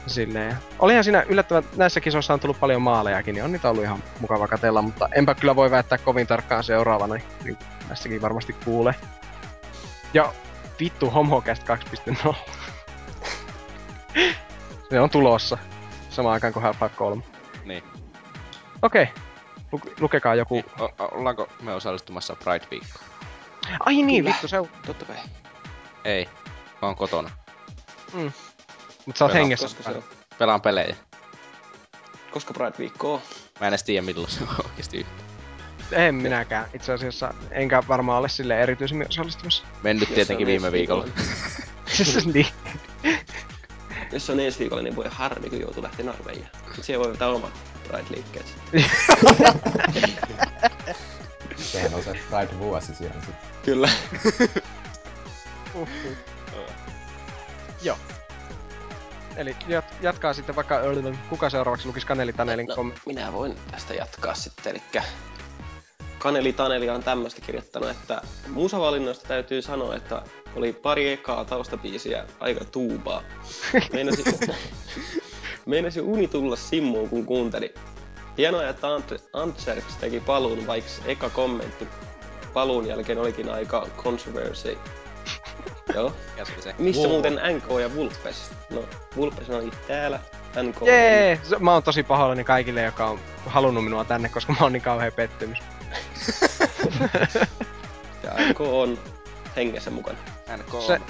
Silleen. 0.06 0.56
Olihan 0.78 1.04
siinä 1.04 1.24
yllättävän, 1.28 1.64
näissä 1.76 2.00
kisoissa 2.00 2.34
on 2.34 2.40
tullut 2.40 2.60
paljon 2.60 2.82
maalejakin, 2.82 3.34
niin 3.34 3.44
on 3.44 3.52
niitä 3.52 3.70
ollut 3.70 3.84
ihan 3.84 4.02
mukava 4.20 4.48
katella, 4.48 4.82
mutta 4.82 5.08
enpä 5.12 5.34
kyllä 5.34 5.56
voi 5.56 5.70
väittää 5.70 5.98
kovin 5.98 6.26
tarkkaan 6.26 6.64
seuraavana, 6.64 7.14
niin, 7.44 7.58
näissäkin 7.88 8.22
varmasti 8.22 8.52
kuulee. 8.64 8.94
Ja 10.14 10.32
vittu 10.80 11.10
Homocast 11.10 11.62
2.0. 11.68 12.34
Se 14.90 15.00
on 15.00 15.10
tulossa. 15.10 15.58
Samaan 16.10 16.32
aikaan 16.32 16.52
kuin 16.52 16.62
Half-Life 16.62 16.96
3. 16.96 17.22
Niin. 18.78 18.86
Okei. 18.86 19.08
Lu- 19.72 19.80
lukekaa 20.00 20.34
joku. 20.34 20.54
niin. 20.54 20.64
O- 20.80 21.08
ollaanko 21.10 21.48
me 21.62 21.74
osallistumassa 21.74 22.34
Pride-viikkoon? 22.34 23.04
Ai 23.80 23.94
niin, 24.02 24.24
Kyllä. 24.24 24.34
vittu, 24.34 24.48
se 24.48 24.60
on... 24.60 24.68
Totta 24.86 25.04
kai. 25.04 25.16
Ei. 26.04 26.28
Mä 26.82 26.88
oon 26.88 26.96
kotona. 26.96 27.30
Mut 29.06 29.16
sä 29.16 29.24
oot 29.24 29.32
Pelaa, 29.32 29.42
hengessä. 29.42 29.66
Koska 29.66 29.82
se 29.82 29.96
on? 29.98 30.04
Pelaan 30.38 30.60
pelejä. 30.60 30.96
Koska 32.30 32.54
Pride-viikko 32.54 33.14
on? 33.14 33.20
Mä 33.60 33.66
en 33.66 33.68
edes 33.68 33.84
tiedä 33.84 34.06
milloin 34.06 34.30
se 34.30 34.42
on 34.42 34.64
oikeesti. 34.64 35.06
En 35.92 36.14
minäkään. 36.14 36.66
Itse 36.74 36.92
asiassa 36.92 37.34
enkä 37.50 37.82
varmaan 37.88 38.18
ole 38.18 38.28
sille 38.28 38.62
erityisemmin 38.62 39.08
osallistumassa. 39.08 39.64
Mennyt 39.82 40.08
Jos 40.08 40.14
tietenkin 40.14 40.44
on 40.44 40.48
viime 40.48 40.66
ensi 40.66 40.78
viikolla. 40.78 41.06
niin. 42.34 42.46
Jos 44.12 44.26
se 44.26 44.32
on 44.32 44.40
ensi 44.40 44.58
viikolla, 44.58 44.82
niin 44.82 44.96
voi 44.96 45.06
harmi, 45.10 45.50
kun 45.50 45.60
joutuu 45.60 45.82
lähteä. 45.82 46.12
Sitten 46.34 46.84
siellä 46.84 47.04
voi 47.04 47.12
vetää 47.12 47.28
omat 47.28 47.52
Pride-liikkeet. 47.88 48.46
Sehän 51.56 51.94
on 51.94 52.02
se 52.02 52.10
Pride-vuosi 52.30 52.94
siellä 52.94 53.16
sit. 53.26 53.34
Kyllä. 53.64 53.88
Joo. 57.82 57.98
Eli 59.36 59.56
jat- 59.68 59.94
jatkaa 60.02 60.32
sitten 60.32 60.56
vaikka, 60.56 60.80
kuka 61.28 61.50
seuraavaksi 61.50 61.86
lukisi 61.86 62.06
Kaneli 62.06 62.32
Tanelin 62.32 62.66
No, 62.66 62.74
kommentti? 62.74 63.02
minä 63.06 63.32
voin 63.32 63.56
tästä 63.70 63.94
jatkaa 63.94 64.34
sitten, 64.34 64.70
eli 64.70 64.82
Kaneli 66.18 66.52
Taneli 66.52 66.90
on 66.90 67.02
tämmöistä 67.02 67.40
kirjoittanut, 67.40 67.90
että 67.90 68.22
musavalinnoista 68.48 69.28
täytyy 69.28 69.62
sanoa, 69.62 69.94
että 69.96 70.22
oli 70.56 70.72
pari 70.72 71.12
ekaa 71.12 71.44
taustabiisiä 71.44 72.26
aika 72.40 72.64
tuubaa. 72.64 73.22
Meinasi, 73.92 74.24
meinasi 75.68 76.00
uni 76.00 76.28
tulla 76.28 76.56
simmuun, 76.56 77.08
kun 77.08 77.26
kuunteli. 77.26 77.74
Hienoa, 78.38 78.68
että 78.68 78.86
Ant- 78.86 79.20
Antserks 79.32 79.96
teki 79.96 80.20
paluun, 80.20 80.66
vaikka 80.66 80.90
eka 81.04 81.30
kommentti 81.30 81.88
paluun 82.54 82.86
jälkeen 82.86 83.18
olikin 83.18 83.50
aika 83.50 83.86
controversy. 83.96 84.78
Joo. 85.94 86.12
Se? 86.60 86.74
Missä 86.78 87.02
Wow. 87.02 87.10
muuten 87.12 87.40
NK 87.56 87.80
ja 87.80 87.94
Vulpes? 87.94 88.50
No, 88.70 88.84
Vulpes 89.16 89.50
oli 89.50 89.70
täällä, 89.88 90.20
NK 90.62 90.82
on 90.82 90.88
Jee! 90.88 91.40
Se- 91.42 91.58
Mä 91.58 91.72
oon 91.72 91.82
tosi 91.82 92.02
pahoillani 92.02 92.44
kaikille, 92.44 92.82
joka 92.82 93.06
on 93.06 93.18
halunnut 93.46 93.84
minua 93.84 94.04
tänne, 94.04 94.28
koska 94.28 94.52
mä 94.52 94.58
oon 94.60 94.72
niin 94.72 94.82
kauhean 94.82 95.12
pettymys. 95.12 95.58
Ja 98.22 98.48
NK 98.48 98.60
on 98.60 98.98
hengessä 99.56 99.90
mukana. 99.90 100.18
NK 100.56 100.74
on 100.74 100.82
Se- 100.82 101.00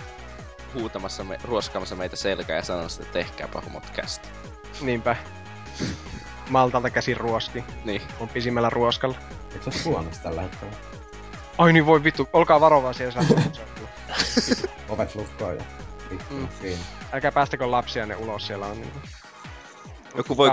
huutamassa, 0.74 1.24
me, 1.24 1.38
ruoskaamassa 1.44 1.94
meitä 1.96 2.16
selkää 2.16 2.56
ja 2.56 2.62
sanomassa, 2.62 3.02
että 3.02 3.12
tehkääpä 3.12 3.60
homot 3.60 3.90
kästi. 3.90 4.28
Niinpä. 4.80 5.16
Maltalta 6.50 6.90
käsin 6.90 7.16
ruoski. 7.16 7.64
Niin. 7.84 8.02
On 8.20 8.28
pisimmällä 8.28 8.70
ruoskalla. 8.70 9.16
Eikö 9.52 9.70
se 9.70 9.82
Suomessa 9.82 10.22
tällä 10.22 10.42
hetkellä? 10.42 10.72
Ai 11.58 11.72
niin 11.72 11.86
voi 11.86 12.04
vittu, 12.04 12.28
olkaa 12.32 12.60
varovaisia, 12.60 13.08
lähtee. 13.14 13.64
Ovet 14.88 15.14
lukkoon 15.14 15.56
ja 15.56 15.64
vittu 16.10 16.34
Mm. 16.34 16.48
siinä. 16.60 16.78
Älkää 17.12 17.32
päästäkö 17.32 17.70
lapsia 17.70 18.06
ne 18.06 18.16
ulos, 18.16 18.46
siellä 18.46 18.66
on 18.66 18.80
niinku... 18.80 18.98
Joku 20.16 20.36
voi, 20.36 20.48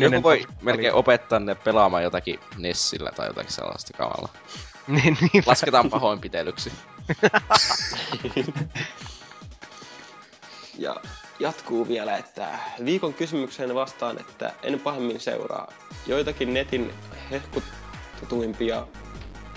joku 0.00 0.22
voi 0.22 0.46
melkein 0.62 0.94
opettaa 0.94 1.38
ne 1.38 1.54
pelaamaan 1.54 2.02
jotakin 2.02 2.40
Nessillä 2.58 3.10
tai 3.10 3.26
jotakin 3.26 3.52
sellaista 3.52 3.96
kamalaa. 3.98 4.32
niin, 4.86 5.16
niin. 5.20 5.42
Lasketaan 5.46 5.90
pahoinpitelyksi. 5.90 6.72
Ja 10.78 10.96
jatkuu 11.40 11.88
vielä, 11.88 12.16
että 12.16 12.58
viikon 12.84 13.14
kysymykseen 13.14 13.74
vastaan, 13.74 14.20
että 14.20 14.52
en 14.62 14.80
pahemmin 14.80 15.20
seuraa. 15.20 15.72
Joitakin 16.06 16.54
netin 16.54 16.92
hehkutetuimpia 17.30 18.86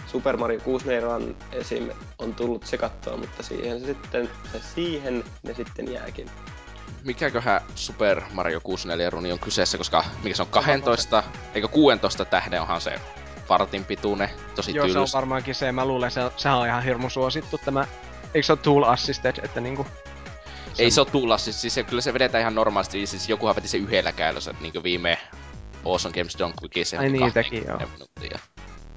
Super 0.07 0.37
Mario 0.37 0.59
64 0.59 1.35
esim. 1.51 1.89
on 2.17 2.35
tullut 2.35 2.65
sekattua, 2.65 3.17
mutta 3.17 3.43
siihen, 3.43 3.79
se 3.79 3.85
sitten, 3.85 4.29
siihen 4.75 5.23
ne 5.43 5.53
sitten 5.53 5.93
jääkin. 5.93 6.29
Mikäköhän 7.03 7.61
Super 7.75 8.21
Mario 8.33 8.61
64 8.61 9.09
runi 9.09 9.31
on 9.31 9.39
kyseessä, 9.39 9.77
koska 9.77 10.05
mikä 10.23 10.35
se 10.35 10.41
on 10.41 10.47
12, 10.47 11.23
eikö 11.55 11.67
16 11.67 12.25
tähden 12.25 12.61
onhan 12.61 12.81
se 12.81 12.99
vartin 13.49 13.85
pituinen, 13.85 14.29
tosi 14.55 14.75
Joo, 14.75 14.87
se 14.87 14.99
on 14.99 15.07
varmaankin 15.13 15.55
se. 15.55 15.71
Mä 15.71 15.85
luulen, 15.85 16.11
se, 16.11 16.21
sehän 16.37 16.57
on 16.57 16.67
ihan 16.67 16.83
hirmu 16.83 17.09
suosittu 17.09 17.57
tämä. 17.65 17.87
Eikö 18.33 18.45
se 18.45 18.53
ole 18.53 18.59
tool 18.63 18.83
assisted, 18.83 19.35
että 19.43 19.61
niinku... 19.61 19.87
Ei 20.79 20.91
se 20.91 21.01
oo 21.01 21.05
tulla, 21.05 21.37
siis, 21.37 21.61
siis 21.61 21.73
se, 21.73 21.83
kyllä 21.83 22.01
se 22.01 22.13
vedetään 22.13 22.41
ihan 22.41 22.55
normaalisti, 22.55 23.05
siis 23.05 23.29
jokuhan 23.29 23.55
veti 23.55 23.67
se 23.67 23.77
yhdellä 23.77 24.11
käytössä, 24.11 24.51
että 24.51 24.63
niin 24.63 24.83
viime 24.83 25.17
Awesome 25.85 26.13
Games 26.13 26.37
Don't 26.37 26.53
Quickies 26.61 26.93
Ai 26.93 27.09
niin, 27.09 27.33
teki, 27.33 27.63
joo. 27.67 27.77
minuuttia. 27.77 28.39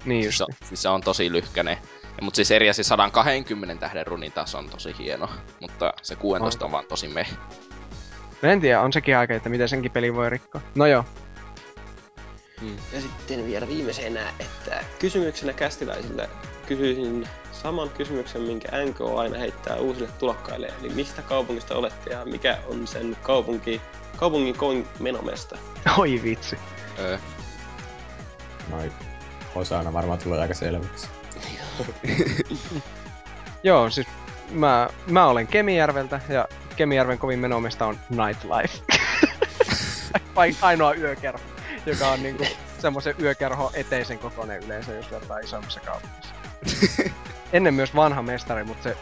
Niin 0.04 0.22
Siis 0.22 0.26
just. 0.26 0.38
se, 0.38 0.44
on, 0.44 0.68
siis 0.68 0.82
se 0.82 0.88
on 0.88 1.00
tosi 1.00 1.32
lyhkäne. 1.32 1.78
Ja, 2.02 2.22
mutta 2.22 2.36
siis 2.36 2.50
eri 2.50 2.70
asia 2.70 2.84
120 2.84 3.80
tähden 3.80 4.06
runin 4.06 4.32
taso 4.32 4.58
on 4.58 4.70
tosi 4.70 4.94
hieno. 4.98 5.28
Mutta 5.60 5.92
se 6.02 6.16
16 6.16 6.64
on, 6.64 6.68
On. 6.68 6.72
vaan 6.72 6.84
tosi 6.88 7.08
meh. 7.08 7.30
Mä 8.42 8.52
en 8.52 8.60
tiedä, 8.60 8.80
on 8.80 8.92
sekin 8.92 9.16
aika, 9.16 9.34
että 9.34 9.48
miten 9.48 9.68
senkin 9.68 9.90
peli 9.90 10.14
voi 10.14 10.30
rikkoa. 10.30 10.60
No 10.74 10.86
joo. 10.86 11.04
Ja 12.92 13.00
sitten 13.00 13.46
vielä 13.46 13.68
viimeisenä, 13.68 14.32
että 14.40 14.84
kysymyksenä 14.98 15.52
kästiläisille 15.52 16.28
kysyisin 16.66 17.28
saman 17.62 17.90
kysymyksen, 17.90 18.42
minkä 18.42 18.68
NK 18.86 19.00
aina 19.18 19.38
heittää 19.38 19.76
uusille 19.76 20.08
tulokkaille. 20.18 20.72
Eli 20.80 20.88
mistä 20.88 21.22
kaupungista 21.22 21.74
olette 21.74 22.10
ja 22.10 22.24
mikä 22.24 22.58
on 22.66 22.86
sen 22.86 23.16
kaupunki, 23.22 23.80
kaupungin 24.16 24.56
kovin 24.56 24.86
menomesta? 25.00 25.58
Oi 25.98 26.20
vitsi. 26.22 26.58
Öö, 26.98 27.18
Noin 28.70 28.92
osana 29.54 29.92
varmaan 29.92 30.18
tulee 30.18 30.40
aika 30.40 30.54
selväksi. 30.54 31.08
Joo, 33.62 33.90
siis 33.90 34.06
mä, 34.50 34.88
mä 35.06 35.26
olen 35.26 35.46
Kemijärveltä 35.46 36.20
ja 36.28 36.48
Kemijärven 36.76 37.18
kovin 37.18 37.38
menomesta 37.38 37.86
on 37.86 37.98
Nightlife. 38.10 38.78
Vai 40.36 40.56
ainoa 40.62 40.94
yökerho, 40.94 41.40
joka 41.86 42.08
on 42.08 42.22
niinku 42.22 42.46
semmoisen 42.78 43.14
yökerho 43.22 43.70
eteisen 43.74 44.18
kokoinen 44.18 44.62
yleensä, 44.62 44.92
jos 44.92 45.10
vertaa 45.10 45.38
isommassa 45.38 45.80
kaupungissa. 45.80 46.34
Ennen 47.52 47.74
myös 47.74 47.94
vanha 47.94 48.22
mestari, 48.22 48.64
mutta 48.64 48.82
se 48.82 48.96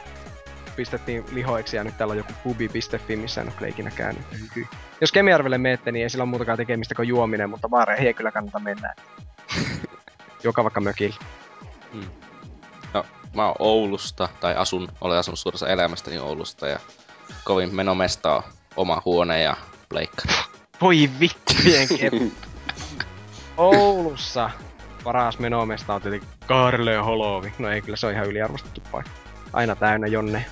pistettiin 0.77 1.25
lihoiksi 1.33 1.77
ja 1.77 1.85
nyt 1.85 1.99
täällä 1.99 2.13
on 2.13 2.19
joku 2.19 2.33
pubi.fi, 2.45 3.17
missä 3.17 3.41
en 3.41 3.53
ole 3.61 3.69
ikinä 3.69 3.91
käynyt. 3.91 4.23
Hyhy. 4.33 4.67
Jos 5.01 5.13
Kemijärvelle 5.13 5.59
menette, 5.59 5.93
niin 5.93 6.03
ei 6.03 6.11
sillä 6.11 6.23
ole 6.23 6.31
muutakaan 6.31 6.59
tekemistä 6.59 6.95
kuin 6.95 7.09
juominen, 7.09 7.51
mutta 7.51 7.69
baareihin 7.69 8.07
ei 8.07 8.15
kyllä 8.15 8.33
kannata 8.33 8.59
mennä. 8.59 8.95
Joka 10.45 10.65
vaikka 10.65 10.81
mökillä. 10.81 11.17
no, 12.95 13.07
mä 13.35 13.47
oon 13.47 13.55
Oulusta, 13.59 14.29
tai 14.41 14.57
asun, 14.57 14.89
olen 15.01 15.19
asunut 15.19 15.39
suurassa 15.39 15.69
elämästäni 15.69 16.19
Oulusta, 16.19 16.67
ja 16.69 16.79
kovin 17.45 17.75
menomesta 17.75 18.35
on 18.35 18.43
oma 18.77 19.03
huone 19.05 19.43
ja 19.43 19.57
pleikkari. 19.89 20.35
Voi 20.81 21.11
kep. 21.99 22.15
Oulussa 23.57 24.51
paras 25.05 25.39
menomesta 25.39 25.95
on 25.95 26.03
tietenkin 26.03 26.29
Karle 26.47 26.97
Holovi. 26.97 27.53
No 27.59 27.71
ei, 27.71 27.83
kyllä 27.83 27.97
se 27.97 28.07
on 28.07 28.13
ihan 28.13 28.27
yliarvostettu 28.27 28.83
paikka. 28.93 29.13
Aina 29.53 29.77
täynnä 29.77 30.07
jonne. 30.07 30.45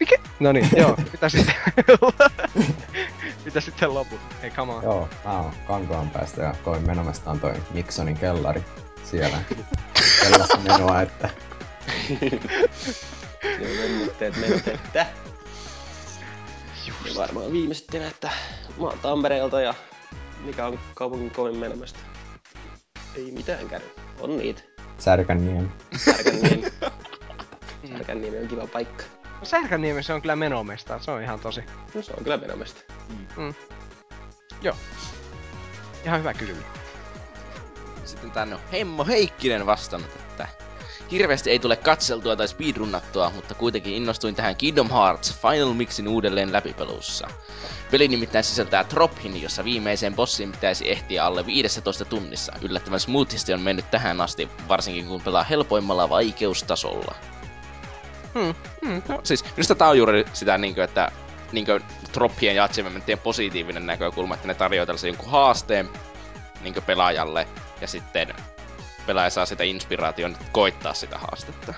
Mikä? 0.00 0.16
No 0.40 0.52
niin, 0.52 0.68
joo. 0.76 0.96
Mitä 1.12 1.28
sitten? 1.28 1.54
Mitä 3.44 3.60
sitten 3.60 3.94
loput? 3.94 4.20
Hei, 4.42 4.50
come 4.50 4.72
on. 4.72 4.82
Joo, 4.82 5.08
mä 5.24 5.40
oon 5.40 5.52
Kankaan 5.66 6.10
päästä 6.10 6.42
ja 6.42 6.54
koin 6.64 6.86
menomesta 6.86 7.30
on 7.30 7.40
toi 7.40 7.54
Nixonin 7.74 8.16
kellari 8.16 8.64
siellä. 9.04 9.38
Sellaista 10.20 10.58
menoa, 10.58 11.02
että 11.02 11.30
Joo, 13.60 13.70
vemmotteet 13.82 14.36
menot, 14.36 14.68
että... 14.68 15.06
Ja 16.86 17.14
varmaan 17.16 17.52
viimeisten, 17.52 18.02
että 18.02 18.30
mä 18.80 18.86
oon 18.86 18.98
Tampereelta 18.98 19.60
ja 19.60 19.74
mikä 20.44 20.66
on 20.66 20.78
kaupungin 20.94 21.30
kovin 21.30 21.56
menemästä. 21.56 21.98
Ei 23.16 23.32
mitään 23.32 23.68
käy. 23.68 23.80
On 24.20 24.38
niitä. 24.38 24.62
Särkänniemi. 24.98 25.68
Särkänniemi. 25.96 26.62
Särkänniemi 27.92 28.38
on 28.38 28.48
kiva 28.48 28.66
paikka. 28.66 29.04
No 29.40 29.44
Särkänniemi 29.44 30.02
se 30.02 30.12
on 30.12 30.22
kyllä 30.22 30.36
menomesta. 30.36 30.98
Se 30.98 31.10
on 31.10 31.22
ihan 31.22 31.40
tosi. 31.40 31.60
No 31.94 32.02
se 32.02 32.12
on 32.16 32.24
kyllä 32.24 32.36
menemästä. 32.36 32.80
Ihan 36.04 36.18
hyvä 36.18 36.34
kysymys. 36.34 36.64
Sitten 38.04 38.30
tänne 38.30 38.54
on 38.54 38.60
Hemmo 38.72 39.04
Heikkinen 39.04 39.66
vastannut, 39.66 40.10
että 40.10 40.48
Hirveästi 41.10 41.50
ei 41.50 41.58
tule 41.58 41.76
katseltua 41.76 42.36
tai 42.36 42.48
speedrunnattua, 42.48 43.32
mutta 43.34 43.54
kuitenkin 43.54 43.94
innostuin 43.94 44.34
tähän 44.34 44.56
Kingdom 44.56 44.90
Hearts 44.90 45.34
Final 45.40 45.74
Mixin 45.74 46.08
uudelleen 46.08 46.52
läpipelussa. 46.52 47.28
Peli 47.90 48.08
nimittäin 48.08 48.44
sisältää 48.44 48.84
Trophin, 48.84 49.42
jossa 49.42 49.64
viimeiseen 49.64 50.14
bossiin 50.14 50.52
pitäisi 50.52 50.90
ehtiä 50.90 51.24
alle 51.24 51.46
15 51.46 52.04
tunnissa. 52.04 52.52
Yllättävän 52.62 53.00
smoothisti 53.00 53.52
on 53.52 53.60
mennyt 53.60 53.90
tähän 53.90 54.20
asti, 54.20 54.48
varsinkin 54.68 55.06
kun 55.06 55.20
pelaa 55.20 55.42
helpoimmalla 55.42 56.08
vaikeustasolla. 56.08 57.14
Hmm. 58.34 58.54
Hmm, 58.86 59.02
no, 59.08 59.20
siis 59.22 59.44
minusta 59.56 59.74
tää 59.74 59.88
on 59.88 59.98
juuri 59.98 60.24
sitä, 60.32 60.58
niinkö, 60.58 60.84
että 60.84 61.12
niinkö 61.52 61.80
Trophien 62.12 62.56
ja 62.56 62.64
achievementtien 62.64 63.18
positiivinen 63.18 63.86
näkökulma, 63.86 64.34
että 64.34 64.46
ne 64.46 64.54
tarjoaa 64.54 64.86
tällaisen 64.86 65.08
jonkun 65.08 65.30
haasteen 65.30 65.88
niinkö 66.62 66.80
pelaajalle, 66.80 67.48
ja 67.80 67.86
sitten 67.86 68.34
pelaaja 69.08 69.30
saa 69.30 69.46
sitä 69.46 69.64
inspiraation 69.64 70.36
koittaa 70.52 70.94
sitä 70.94 71.18
haastetta. 71.18 71.74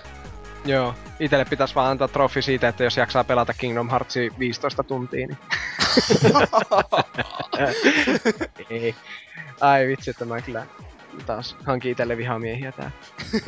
Joo. 0.64 0.94
Itelle 1.20 1.44
pitäisi 1.44 1.74
vaan 1.74 1.90
antaa 1.90 2.08
trofi 2.08 2.42
siitä, 2.42 2.68
että 2.68 2.84
jos 2.84 2.96
jaksaa 2.96 3.24
pelata 3.24 3.54
Kingdom 3.54 3.90
Heartsia 3.90 4.30
15 4.38 4.82
tuntia, 4.82 5.26
niin... 5.26 5.38
ei. 8.70 8.94
Ai 9.60 9.86
vitsi, 9.86 10.10
että 10.10 10.24
mä 10.24 10.40
kyllä 10.40 10.66
taas 11.26 11.56
hankin 11.66 11.92
itelle 11.92 12.16
vihamiehiä 12.16 12.72
tää. 12.72 12.90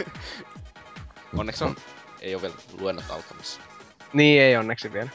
Onneksi 1.38 1.64
on, 1.64 1.76
ei 2.20 2.34
ole 2.34 2.42
vielä 2.42 2.54
luennot 2.80 3.04
alkamassa. 3.10 3.60
Niin, 4.12 4.42
ei 4.42 4.56
onneksi 4.56 4.92
vielä. 4.92 5.10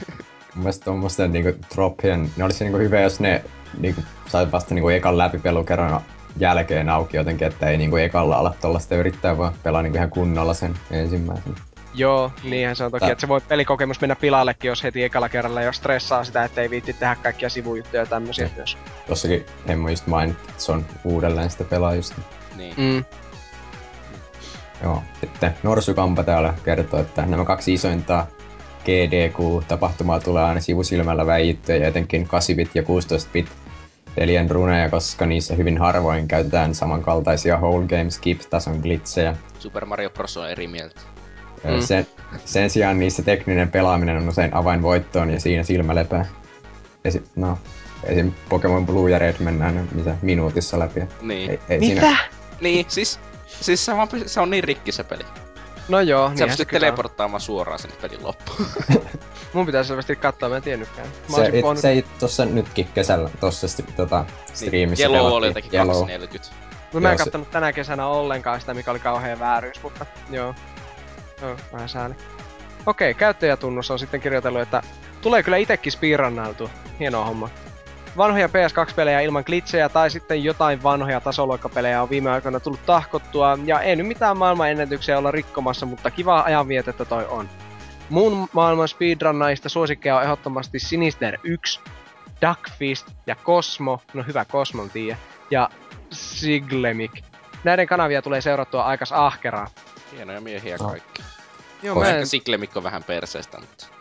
Mun 0.54 0.64
mielestä 0.64 0.84
tommosten 0.84 1.32
niinku 1.32 1.64
troppien, 1.74 2.30
ne 2.36 2.44
olisi 2.44 2.64
niinku 2.64 2.78
hyvä, 2.78 3.00
jos 3.00 3.20
ne 3.20 3.44
niinku 3.78 4.02
sai 4.26 4.52
vasta 4.52 4.74
niinku 4.74 4.88
ekan 4.88 5.18
läpipelukerran 5.18 6.00
jälkeen 6.36 6.88
auki 6.88 7.16
jotenkin, 7.16 7.46
että 7.48 7.68
ei 7.68 7.76
niinku 7.76 7.96
ekalla 7.96 8.36
ala 8.36 8.54
tollaista 8.60 8.96
yrittää, 8.96 9.38
vaan 9.38 9.52
pelaa 9.62 9.82
niinku 9.82 9.96
ihan 9.96 10.10
kunnolla 10.10 10.54
sen 10.54 10.74
ensimmäisen. 10.90 11.54
Joo, 11.94 12.32
niinhän 12.44 12.76
se 12.76 12.84
on 12.84 12.90
toki, 12.90 13.00
Tää- 13.00 13.12
että 13.12 13.20
se 13.20 13.28
voi 13.28 13.40
pelikokemus 13.40 14.00
mennä 14.00 14.16
pilallekin, 14.16 14.68
jos 14.68 14.82
heti 14.84 15.02
ekalla 15.04 15.28
kerralla 15.28 15.62
jo 15.62 15.72
stressaa 15.72 16.24
sitä, 16.24 16.44
että 16.44 16.60
ei 16.60 16.70
viitti 16.70 16.92
tehdä 16.92 17.16
kaikkia 17.22 17.48
sivujuttuja 17.48 18.02
ja 18.02 18.06
tämmösiä 18.06 18.44
Niin. 18.44 18.56
myös. 18.56 18.78
Tossakin 19.06 19.46
Hemmo 19.68 19.88
just 19.88 20.06
mainitsi, 20.06 20.42
että 20.48 20.62
se 20.62 20.72
on 20.72 20.86
uudelleen 21.04 21.50
sitä 21.50 21.64
pelaa 21.64 21.94
just. 21.94 22.14
Niin. 22.56 22.74
Mm. 22.76 23.04
Joo. 24.82 25.02
Sitten 25.20 25.54
Norsukampa 25.62 26.22
täällä 26.22 26.54
kertoo, 26.64 27.00
että 27.00 27.26
nämä 27.26 27.44
kaksi 27.44 27.72
isointa 27.74 28.26
GDQ-tapahtumaa 28.84 30.20
tulee 30.20 30.44
aina 30.44 30.60
sivusilmällä 30.60 31.26
väijittyä 31.26 31.76
ja 31.76 31.88
etenkin 31.88 32.28
8-bit 32.28 32.70
ja 32.74 32.82
16-bit 32.82 33.48
pelien 34.14 34.50
runeja, 34.50 34.90
koska 34.90 35.26
niissä 35.26 35.54
hyvin 35.54 35.78
harvoin 35.78 36.28
käytetään 36.28 36.74
samankaltaisia 36.74 37.56
whole 37.56 37.86
game 37.86 38.10
skip-tason 38.10 38.76
glitsejä. 38.82 39.36
Super 39.58 39.84
Mario 39.84 40.10
Bros. 40.10 40.36
on 40.36 40.50
eri 40.50 40.66
mieltä. 40.68 41.00
Mm. 41.64 41.70
Mm. 41.70 41.80
Sen, 41.80 42.06
sen 42.44 42.70
sijaan 42.70 42.98
niissä 42.98 43.22
tekninen 43.22 43.70
pelaaminen 43.70 44.16
on 44.16 44.28
usein 44.28 44.54
avain 44.54 44.82
voittoon 44.82 45.30
ja 45.30 45.40
siinä 45.40 45.62
silmä 45.62 45.94
lepää. 45.94 46.24
Esi- 47.04 47.24
no, 47.36 47.58
esim. 48.04 48.32
Pokemon 48.48 48.86
Blue 48.86 49.10
ja 49.10 49.18
Red 49.18 49.36
mennään 49.38 49.88
mitä, 49.94 50.16
minuutissa 50.22 50.78
läpi. 50.78 51.00
Niin. 51.22 51.50
Ei, 51.50 51.60
ei 51.68 51.78
Mitä? 51.80 52.00
Siinä, 52.00 52.16
Niin, 52.60 52.86
siis, 52.88 53.20
siis 53.46 53.84
se, 53.86 53.92
py- 53.92 54.28
se 54.28 54.40
on 54.40 54.50
niin 54.50 54.64
rikki 54.64 54.92
se 54.92 55.04
peli. 55.04 55.24
No 55.88 56.00
joo, 56.00 56.28
Sä 56.28 56.36
se 56.36 56.46
pystyt 56.46 56.68
on. 56.68 56.70
teleporttaamaan 56.80 57.40
suoraan 57.40 57.78
sinne 57.78 57.96
pelin 58.00 58.22
loppuun. 58.26 58.66
Mun 59.52 59.66
pitäisi 59.66 59.88
selvästi 59.88 60.16
katsoa, 60.16 60.48
mä 60.48 60.56
en 60.56 60.62
tiennytkään. 60.62 61.08
Mä 61.30 61.36
se, 61.36 61.46
it, 61.58 61.64
se 61.78 61.88
ei 61.90 62.04
tossa 62.20 62.44
nytkin 62.44 62.88
kesällä 62.94 63.30
tossa 63.40 63.68
sti- 63.68 63.92
tota, 63.96 64.24
striimissä 64.54 65.08
Yellow 65.08 65.32
oli 65.32 65.46
jotenkin 65.46 65.72
Yellow. 65.74 65.92
240. 65.94 66.54
No 66.92 67.00
mä 67.00 67.08
en 67.08 67.12
Joo, 67.12 67.18
se- 67.18 67.24
kattonut 67.24 67.50
tänä 67.50 67.72
kesänä 67.72 68.06
ollenkaan 68.06 68.60
sitä, 68.60 68.74
mikä 68.74 68.90
oli 68.90 68.98
kauhean 68.98 69.38
vääryys, 69.38 69.82
mutta 69.82 70.06
joo. 70.30 70.54
Joo, 71.42 71.56
vähän 71.72 71.88
sääli. 71.88 72.14
Okei, 72.86 73.14
käyttäjätunnus 73.14 73.90
on 73.90 73.98
sitten 73.98 74.20
kirjoitellut, 74.20 74.62
että 74.62 74.82
tulee 75.20 75.42
kyllä 75.42 75.56
itekin 75.56 75.92
speedrunnailtu. 75.92 76.70
Hieno 77.00 77.24
homma. 77.24 77.48
Vanhoja 78.20 78.46
PS2-pelejä 78.46 79.20
ilman 79.20 79.42
glitchejä 79.46 79.88
tai 79.88 80.10
sitten 80.10 80.44
jotain 80.44 80.82
vanhoja 80.82 81.20
tasoloikkapelejä 81.20 82.02
on 82.02 82.10
viime 82.10 82.30
aikoina 82.30 82.60
tullut 82.60 82.86
tahkottua 82.86 83.58
ja 83.64 83.80
ei 83.80 83.96
nyt 83.96 84.06
mitään 84.06 84.36
maailmanennätyksiä 84.36 85.18
olla 85.18 85.30
rikkomassa, 85.30 85.86
mutta 85.86 86.10
kivaa 86.10 86.44
ajanvietettä 86.44 87.04
toi 87.04 87.26
on. 87.26 87.48
Muun 88.10 88.48
maailman 88.52 88.88
speedrunnaista 88.88 89.68
suosikkeja 89.68 90.16
on 90.16 90.22
ehdottomasti 90.22 90.78
Sinister 90.78 91.38
1, 91.42 91.80
Duckfist 92.48 93.06
ja 93.26 93.36
Cosmo, 93.36 94.02
no 94.14 94.22
hyvä 94.26 94.44
Cosmon 94.44 94.90
tiiä, 94.90 95.16
ja 95.50 95.70
Siglemik. 96.10 97.12
Näiden 97.64 97.86
kanavia 97.86 98.22
tulee 98.22 98.40
seurattua 98.40 98.84
aikas 98.84 99.12
ahkeraa. 99.12 99.66
Hienoja 100.16 100.40
miehiä 100.40 100.76
No. 100.80 100.88
kaikki. 100.88 101.22
Joo, 101.82 101.98
mä 101.98 102.08
en, 102.08 102.14
Ehkä 102.14 102.26
Siklemikko 102.26 102.82
vähän 102.82 103.04
perseestä, 103.04 103.60
mutta... 103.60 103.99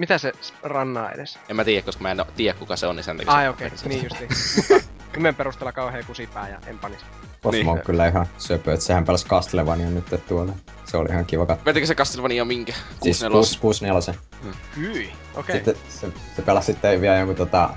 mitä 0.00 0.18
se 0.18 0.32
rannaa 0.62 1.12
edes? 1.12 1.38
En 1.48 1.56
mä 1.56 1.64
tiedä, 1.64 1.82
koska 1.82 2.02
mä 2.02 2.10
en 2.10 2.20
oo- 2.20 2.26
tiedä 2.36 2.58
kuka 2.58 2.76
se 2.76 2.86
on, 2.86 2.96
niin 2.96 3.04
sen 3.04 3.16
takia 3.16 3.32
Ai 3.32 3.48
okei, 3.48 3.66
okay, 3.66 3.78
niin 3.88 4.04
justiin. 4.04 4.30
Mutta 4.56 5.16
nimen 5.16 5.34
perusteella 5.34 5.72
kauhean 5.72 6.04
kusipää 6.06 6.48
ja 6.48 6.58
en 6.66 6.78
panis. 6.78 6.98
Cosmo 7.42 7.50
Niin. 7.50 7.68
on 7.68 7.80
kyllä 7.80 8.08
ihan 8.08 8.26
söpö, 8.38 8.72
että 8.72 8.86
sehän 8.86 9.04
pelasi 9.04 9.26
Castlevania 9.26 9.90
nyt 9.90 10.04
tuolla. 10.28 10.52
Se 10.84 10.96
oli 10.96 11.08
ihan 11.08 11.26
kiva 11.26 11.46
katsoa. 11.46 11.64
Vetikö 11.64 11.86
se 11.86 11.94
Castlevania 11.94 12.44
minkä? 12.44 12.72
Siis 13.02 13.20
64? 13.30 13.60
64. 13.60 14.14
Hyi, 14.76 15.12
okei. 15.34 15.56
Sitten 15.56 15.74
se, 15.88 16.08
se 16.36 16.42
pelasi 16.42 16.66
sitten 16.72 17.00
vielä 17.00 17.16
jonkun 17.16 17.36
tota 17.36 17.70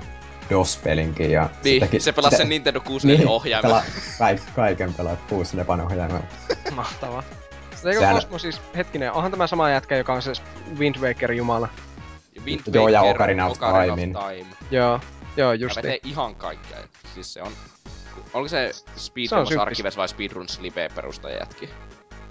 DOS-pelinkin 0.50 1.30
ja 1.30 1.50
Niin, 1.64 1.80
teki- 1.82 2.00
se 2.00 2.12
pelasi 2.12 2.36
sen 2.36 2.48
Nintendo 2.48 2.80
64 2.80 3.30
ohjaimella. 3.30 3.80
pela- 3.80 4.18
kaik, 4.18 4.40
kaiken 4.56 4.94
pelaa 4.94 5.16
Puusnepan 5.28 5.80
ohjaimella. 5.80 6.22
Mahtavaa. 6.74 7.22
Eikö 7.84 7.98
Sehän- 8.00 8.14
Cosmo 8.14 8.38
siis, 8.38 8.60
hetkinen, 8.76 9.12
onhan 9.12 9.30
tämä 9.30 9.46
sama 9.46 9.70
jätkä, 9.70 9.96
joka 9.96 10.12
on 10.14 10.22
se 10.22 10.32
Wind 10.78 10.96
Waker 10.96 11.32
jumala. 11.32 11.68
Wind 12.44 12.60
Joo, 12.74 12.88
ja 12.88 13.00
Waker, 13.00 13.16
Ocarina 13.16 13.46
of 13.46 13.58
Timein. 13.58 14.12
Time. 14.12 14.56
Joo, 14.70 15.00
joo 15.36 15.52
justi. 15.52 15.76
vetee 15.76 15.98
ihan 16.04 16.34
kaikkea. 16.34 16.78
Siis 17.14 17.32
se 17.32 17.42
on... 17.42 17.52
Oliko 18.34 18.48
se 18.48 18.70
symppis. 18.96 19.32
Archives 19.60 19.96
vai 19.96 20.08
Speedruns 20.08 20.60
Live 20.60 20.88
perustaja 20.94 21.38
jätki? 21.38 21.68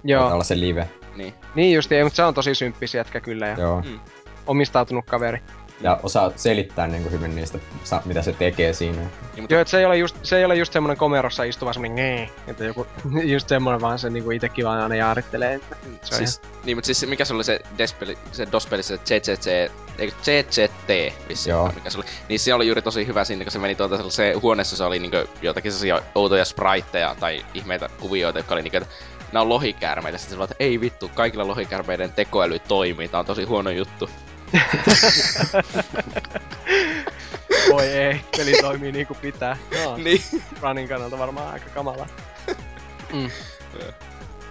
Joo, 0.03 0.33
olla 0.33 0.43
se 0.43 0.59
live. 0.59 0.89
Niin. 1.15 1.33
niin 1.55 1.75
justi, 1.75 1.95
ei, 1.95 2.03
mutta 2.03 2.15
se 2.17 2.23
on 2.23 2.33
tosi 2.33 2.55
symppis 2.55 2.93
jätkä 2.93 3.19
kyllä 3.19 3.47
ja 3.47 3.59
Joo. 3.59 3.81
Mm. 3.81 3.99
omistautunut 4.47 5.05
kaveri. 5.05 5.39
Ja 5.81 5.99
osaa 6.03 6.31
selittää 6.35 6.87
niinku 6.87 7.09
hyvin 7.09 7.35
niistä, 7.35 7.57
sa- 7.83 8.01
mitä 8.05 8.21
se 8.21 8.33
tekee 8.33 8.73
siinä. 8.73 8.97
Niin, 9.01 9.09
mutta 9.41 9.53
Joo, 9.53 9.61
et 9.61 9.67
se 9.67 9.79
ei 9.79 9.85
ole 9.85 9.97
just, 9.97 10.15
se 10.23 10.37
ei 10.37 10.45
ole 10.45 10.55
just 10.55 10.73
semmonen 10.73 10.97
komerossa 10.97 11.43
istuva 11.43 11.73
semmonen 11.73 11.95
nee, 11.95 12.29
että 12.47 12.63
joku, 12.63 12.87
just 13.33 13.49
semmonen 13.49 13.81
vaan 13.81 13.99
se 13.99 14.09
niinku 14.09 14.31
itekin 14.31 14.65
vaan 14.65 14.79
aina 14.79 14.95
jaarittelee, 14.95 15.53
että 15.55 15.75
se 16.03 16.15
on 16.15 16.17
siis, 16.17 16.41
niin, 16.63 16.77
mutta 16.77 16.85
siis 16.85 16.99
se- 16.99 17.05
mikä 17.05 17.25
se 17.25 17.33
oli 17.33 17.43
se 17.43 17.59
Despeli, 17.77 18.17
se 18.31 18.47
DOS-peli, 18.51 18.83
se 18.83 18.97
CCC, 18.97 19.71
eikö 19.97 20.15
CCT 20.23 21.13
vissi, 21.29 21.49
Joo. 21.49 21.71
mikä 21.75 21.89
se 21.89 21.97
oli. 21.97 22.05
Niin 22.29 22.39
se 22.39 22.53
oli 22.53 22.67
juuri 22.67 22.81
tosi 22.81 23.07
hyvä 23.07 23.23
siinä, 23.23 23.43
kun 23.45 23.51
se 23.51 23.59
meni 23.59 23.75
tuolta 23.75 24.09
se 24.09 24.33
huoneessa, 24.41 24.75
se 24.77 24.83
oli 24.83 24.99
niinku 24.99 25.17
jotakin 25.41 25.71
sellaisia 25.71 26.01
outoja 26.15 26.45
spriteja 26.45 27.15
tai 27.19 27.45
ihmeitä 27.53 27.89
kuvioita, 27.99 28.39
jotka 28.39 28.53
oli 28.55 28.61
niinku, 28.61 28.77
että 28.77 28.89
nämä 29.31 29.41
on 29.41 29.49
lohikäärmeitä. 29.49 30.17
Sitten 30.17 30.35
se 30.37 30.41
oli, 30.41 30.43
että 30.51 30.55
ei 30.59 30.81
vittu, 30.81 31.11
kaikilla 31.15 31.47
lohikäärmeiden 31.47 32.11
tekoäly 32.13 32.59
toimii, 32.59 33.07
tää 33.07 33.19
on 33.19 33.25
tosi 33.25 33.43
huono 33.43 33.69
juttu. 33.69 34.09
Voi 37.71 37.87
ei, 37.87 38.21
peli 38.37 38.53
toimii 38.61 38.91
niinku 38.91 39.13
pitää. 39.13 39.57
No, 39.83 39.97
niin. 40.03 40.21
running 40.61 40.89
kannalta 40.89 41.17
varmaan 41.17 41.53
aika 41.53 41.69
kamala. 41.69 42.07
Mm. 43.13 43.29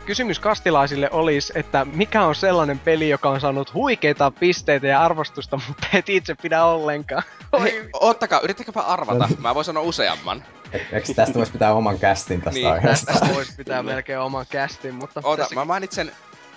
Kysymys 0.06 0.38
kastilaisille 0.38 1.08
olisi, 1.10 1.52
että 1.56 1.84
mikä 1.84 2.24
on 2.24 2.34
sellainen 2.34 2.78
peli, 2.78 3.08
joka 3.08 3.28
on 3.30 3.40
saanut 3.40 3.74
huikeita 3.74 4.30
pisteitä 4.30 4.86
ja 4.86 5.02
arvostusta, 5.04 5.56
mutta 5.68 5.86
et 5.94 6.08
itse 6.08 6.34
pidä 6.42 6.64
ollenkaan. 6.64 7.22
Hei, 7.62 7.88
ottakaa, 7.92 8.40
yrittäkääpä 8.40 8.80
arvata. 8.80 9.28
Mä 9.38 9.54
voin 9.54 9.64
sanoa 9.64 9.82
useamman. 9.82 10.44
E- 10.72 10.78
Eikö 10.92 11.14
tästä 11.14 11.34
voisi 11.34 11.52
pitää 11.52 11.74
oman 11.74 11.98
kästin 11.98 12.40
tästä 12.42 12.58
Niin, 12.60 12.72
aiheesta? 12.72 13.12
Tästä 13.12 13.34
voisi 13.34 13.52
pitää 13.56 13.82
melkein 13.82 14.18
oman 14.18 14.46
kästin, 14.50 14.94
mutta... 14.94 15.20
Oota, 15.24 15.42
tässäkin- 15.42 15.58
mä 15.58 15.64
mainitsen, 15.64 16.12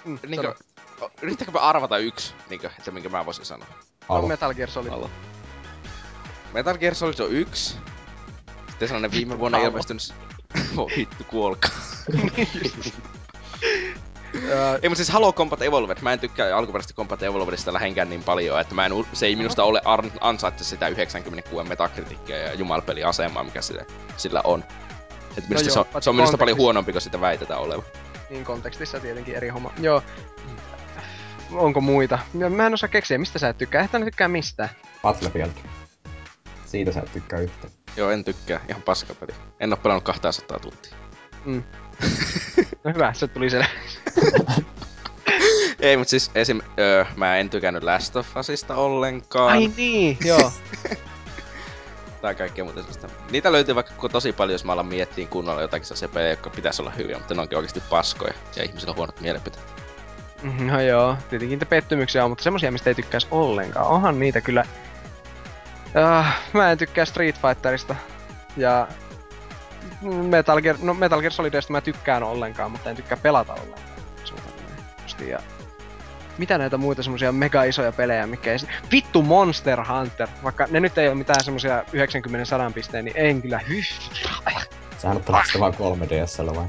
Mm, 0.05 0.19
niinkö, 0.27 0.55
sano. 0.99 1.11
yrittäkääpä 1.21 1.59
arvata 1.59 1.97
yksi, 1.97 2.33
niinkö, 2.49 2.69
että 2.77 2.91
minkä 2.91 3.09
mä 3.09 3.25
voisin 3.25 3.45
sanoa. 3.45 3.67
Alo. 4.09 4.27
Metal 4.27 4.53
Gear 4.53 4.69
Solid. 4.69 4.91
Alo. 4.91 5.09
Metal 6.53 6.77
Gear 6.77 6.95
Solid 6.95 7.19
on 7.19 7.31
yksi. 7.31 7.77
Sitten 8.69 8.87
sellainen 8.87 9.11
viime 9.11 9.39
vuonna 9.39 9.57
Alo. 9.57 9.67
ilmestynyt... 9.67 10.13
Voi 10.75 10.91
vittu, 10.97 11.23
kuolkaa. 11.23 11.71
Öö, 14.43 14.79
Ei, 14.81 14.89
mutta 14.89 14.95
siis 14.95 15.09
Halo 15.09 15.33
Combat 15.33 15.61
Evolved. 15.61 15.97
Mä 16.01 16.13
en 16.13 16.19
tykkää 16.19 16.57
alkuperäisestä 16.57 16.93
Combat 16.97 17.23
Evolvedista 17.23 17.73
lähenkään 17.73 18.09
niin 18.09 18.23
paljon, 18.23 18.61
että 18.61 18.75
mä 18.75 18.85
en, 18.85 18.91
se 19.13 19.25
ei 19.25 19.35
minusta 19.35 19.63
ole 19.63 19.81
ar- 19.85 20.09
ansaitse 20.21 20.63
sitä 20.63 20.87
96 20.87 21.69
metakritiikkiä 21.69 22.37
ja 22.37 22.53
jumalpeliasemaa, 22.53 23.43
mikä 23.43 23.61
sillä, 23.61 23.85
sillä 24.17 24.41
on. 24.43 24.63
Et 25.37 25.49
minusta 25.49 25.69
joo, 25.69 25.73
se, 25.73 25.79
on, 25.79 26.03
se 26.03 26.09
on 26.09 26.15
minusta 26.15 26.37
paljon 26.37 26.57
huonompi 26.57 26.91
kuin 26.91 27.01
sitä 27.01 27.21
väitetään 27.21 27.59
olevan. 27.59 27.85
niin 28.29 28.45
kontekstissa 28.45 28.99
tietenkin 28.99 29.35
eri 29.35 29.49
homma. 29.49 29.71
Joo. 29.79 30.01
Onko 31.51 31.81
muita? 31.81 32.19
Mä 32.49 32.67
en 32.67 32.73
osaa 32.73 32.89
keksiä, 32.89 33.17
mistä 33.17 33.39
sä 33.39 33.49
et 33.49 33.57
tykkää. 33.57 33.81
Ehkä 33.81 33.99
ne 33.99 34.05
tykkää 34.05 34.27
mistään. 34.27 34.69
Battlefield. 35.01 35.51
Siitä 36.65 36.91
sä 36.91 36.99
et 36.99 37.13
tykkää 37.13 37.39
yhtä. 37.39 37.67
Joo, 37.97 38.11
en 38.11 38.23
tykkää. 38.23 38.59
Ihan 38.69 38.81
paskapeli. 38.81 39.33
En 39.59 39.73
oo 39.73 39.77
pelannut 39.77 40.03
200 40.03 40.59
tuntia. 40.59 40.95
No 42.83 42.91
hyvä, 42.93 43.13
se 43.13 43.27
tuli 43.27 43.49
selvä. 43.49 43.67
Ei, 45.79 45.97
mutta 45.97 46.09
siis 46.09 46.31
esim... 46.35 46.61
Öö, 46.79 47.05
mä 47.15 47.37
en 47.37 47.49
tykännyt 47.49 47.83
Last 47.83 48.15
of 48.15 48.37
Usista 48.37 48.75
ollenkaan. 48.75 49.51
Ai 49.51 49.71
niin, 49.77 50.17
joo. 50.25 50.51
Tai 52.21 52.35
kaikkea 52.35 52.63
muuta 52.63 52.79
sellaista. 52.79 53.07
Niitä 53.31 53.51
löytyy 53.51 53.75
vaikka 53.75 54.09
tosi 54.09 54.33
paljon, 54.33 54.53
jos 54.53 54.65
mä 54.65 54.71
alan 54.71 54.85
miettiin 54.85 55.27
kunnolla 55.27 55.61
jotakin 55.61 55.85
sellaisia 55.85 56.07
pelejä, 56.07 56.29
jotka 56.29 56.49
pitäisi 56.49 56.81
olla 56.81 56.91
hyviä, 56.91 57.17
mutta 57.17 57.33
ne 57.33 57.41
onkin 57.41 57.57
oikeasti 57.57 57.83
paskoja. 57.89 58.33
Ja 58.55 58.63
ihmisillä 58.63 58.91
on 58.91 58.97
huonot 58.97 59.21
mielipiteet. 59.21 59.84
No 60.59 60.81
joo, 60.81 61.17
tietenkin 61.29 61.55
niitä 61.55 61.65
pettymyksiä 61.65 62.23
on, 62.23 62.31
mutta 62.31 62.43
semmosia, 62.43 62.71
mistä 62.71 62.89
ei 62.89 62.95
tykkäisi 62.95 63.27
ollenkaan. 63.31 63.87
Onhan 63.87 64.19
niitä 64.19 64.41
kyllä. 64.41 64.63
Uh, 65.85 66.25
mä 66.53 66.71
en 66.71 66.77
tykkää 66.77 67.05
Street 67.05 67.35
Fighterista. 67.41 67.95
Ja 68.57 68.87
Metal 70.01 70.61
Gear, 70.61 70.77
no 70.81 70.93
Metal 70.93 71.21
Gear 71.21 71.33
Solidista 71.33 71.71
mä 71.71 71.81
tykkään 71.81 72.23
ollenkaan, 72.23 72.71
mutta 72.71 72.89
en 72.89 72.95
tykkää 72.95 73.17
pelata 73.17 73.53
ollenkaan. 73.53 73.85
Ja 75.27 75.39
mitä 76.37 76.57
näitä 76.57 76.77
muita 76.77 77.03
semmosia 77.03 77.31
mega 77.31 77.63
isoja 77.63 77.91
pelejä, 77.91 78.27
mikä 78.27 78.51
ei... 78.51 78.57
Vittu 78.91 79.21
Monster 79.21 79.79
Hunter! 79.83 80.27
Vaikka 80.43 80.67
ne 80.71 80.79
nyt 80.79 80.97
ei 80.97 81.07
ole 81.07 81.15
mitään 81.15 81.43
semmosia 81.43 81.81
90-100 81.81 82.73
pisteen, 82.73 83.05
niin 83.05 83.17
en 83.17 83.41
kyllä 83.41 83.59
hyh. 83.59 83.85
Sähän 84.97 85.17
sitä 85.45 85.59
vaan 85.59 85.73
3DSllä 85.73 86.55
vai? 86.55 86.65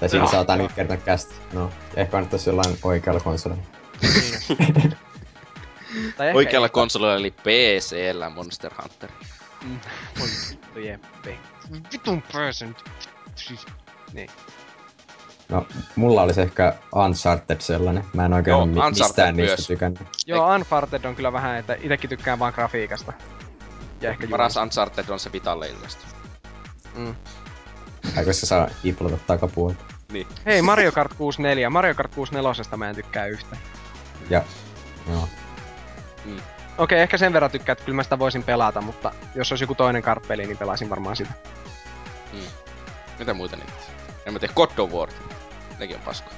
Tai 0.00 0.08
siinä 0.08 0.26
saa 0.26 0.56
niin 0.56 0.70
kertaa 0.76 0.96
kästä. 0.96 1.34
No, 1.52 1.70
ehkä 1.96 2.10
kannattaisi 2.12 2.50
jollain 2.50 2.78
oikealla 2.82 3.20
konsolilla. 3.20 3.62
Tai 6.16 6.26
ehkä 6.26 6.36
Oikealla 6.38 6.66
ei. 6.66 6.70
konsolilla 6.70 7.14
eli 7.14 7.30
PCllä 7.30 8.30
Monster 8.30 8.72
Hunter. 8.82 9.10
Mm, 9.64 9.78
Voi 10.20 10.28
vittu 10.50 10.78
jeppe. 10.78 11.38
Vitun 11.92 12.22
person. 12.32 12.76
Siis, 13.34 13.66
niin. 14.12 14.30
No, 15.48 15.66
mulla 15.96 16.22
olisi 16.22 16.40
ehkä 16.40 16.74
Uncharted 16.94 17.60
sellainen. 17.60 18.04
Mä 18.14 18.24
en 18.24 18.32
oikein 18.32 18.52
Joo, 18.52 18.66
mi- 18.66 18.72
Uncharted 18.72 18.98
mistään 19.04 19.36
niistä 19.36 19.56
myös. 19.56 19.66
tykännyt. 19.66 20.02
Joo, 20.26 20.54
Unfarted 20.54 21.04
on 21.04 21.16
kyllä 21.16 21.32
vähän, 21.32 21.56
että 21.56 21.76
itekin 21.80 22.10
tykkään 22.10 22.38
vaan 22.38 22.52
grafiikasta. 22.54 23.12
Ja 24.00 24.10
ehkä 24.10 24.26
Paras. 24.30 24.56
Uncharted 24.56 25.08
on 25.08 25.18
se 25.18 25.32
Vitalle 25.32 25.68
ilmesty. 25.68 26.06
Mm. 26.94 27.14
Tai 28.18 28.24
koska 28.24 28.46
saa 28.46 28.68
kiplata 28.82 29.18
takapuolta. 29.26 29.84
Niin. 30.12 30.26
Hei, 30.46 30.62
Mario 30.62 30.92
Kart 30.92 31.14
64. 31.14 31.70
Mario 31.70 31.94
Kart 31.94 32.14
64 32.14 32.76
mä 32.76 32.90
en 32.90 32.96
tykkää 32.96 33.26
yhtä. 33.26 33.56
Ja, 34.30 34.42
joo. 35.10 35.28
Okei, 36.78 37.00
ehkä 37.00 37.18
sen 37.18 37.32
verran 37.32 37.50
tykkää, 37.50 37.72
että 37.72 37.84
kyllä 37.84 37.96
mä 37.96 38.02
sitä 38.02 38.18
voisin 38.18 38.42
pelata, 38.42 38.80
mutta 38.80 39.12
jos 39.34 39.52
olisi 39.52 39.64
joku 39.64 39.74
toinen 39.74 40.02
kart-peli, 40.02 40.46
niin 40.46 40.58
pelaisin 40.58 40.90
varmaan 40.90 41.16
sitä. 41.16 41.32
Mitä 43.18 43.34
muita 43.34 43.56
niitä? 43.56 43.72
En 44.26 44.32
mä 44.32 44.38
tiedä, 44.38 44.54
God 44.54 44.78
of 44.78 44.92
War. 44.92 45.08
Nekin 45.78 45.96
on 45.96 46.02
pasko. 46.02 46.30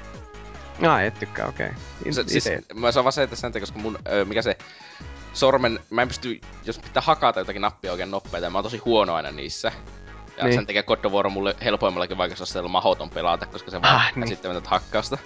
Ai, 0.89 1.07
et 1.07 1.19
tykkää, 1.19 1.47
okei. 1.47 1.67
Okay. 2.01 2.13
Se, 2.13 2.25
siis, 2.27 2.49
mä 2.75 2.93
saan 2.93 3.05
vaan 3.05 3.13
se, 3.13 3.23
että 3.23 3.37
sen 3.37 3.53
takia, 3.53 3.67
koska 3.67 3.79
mun, 3.79 3.99
ö, 4.13 4.25
mikä 4.25 4.43
se 4.43 4.59
sormen, 5.33 5.81
mä 5.91 6.03
en 6.03 6.09
pysty, 6.09 6.41
jos 6.65 6.79
pitää 6.79 7.03
hakata 7.07 7.41
jotakin 7.41 7.63
nappia 7.63 7.93
oikein 7.93 8.11
nopeita, 8.11 8.51
mä 8.51 8.59
oon 8.59 8.65
tosi 8.65 8.79
huono 8.79 9.15
aina 9.15 9.31
niissä. 9.31 9.73
Ja 10.41 10.45
Niin. 10.45 10.51
niin. 10.51 10.59
sen 10.61 10.67
takia 10.67 10.83
God 10.83 11.05
of 11.05 11.13
War 11.13 11.27
on 11.27 11.33
mulle 11.33 11.57
helpoimmallakin 11.65 12.19
vaikeusasteella 12.19 12.69
mahoton 12.69 13.11
pelata, 13.11 13.47
koska 13.47 13.71
se 13.71 13.83
vaan 13.83 13.95
Ah, 13.97 14.13
niin. 14.15 14.23
käsittämätöntä 14.23 14.69
hakkausta. 14.71 15.19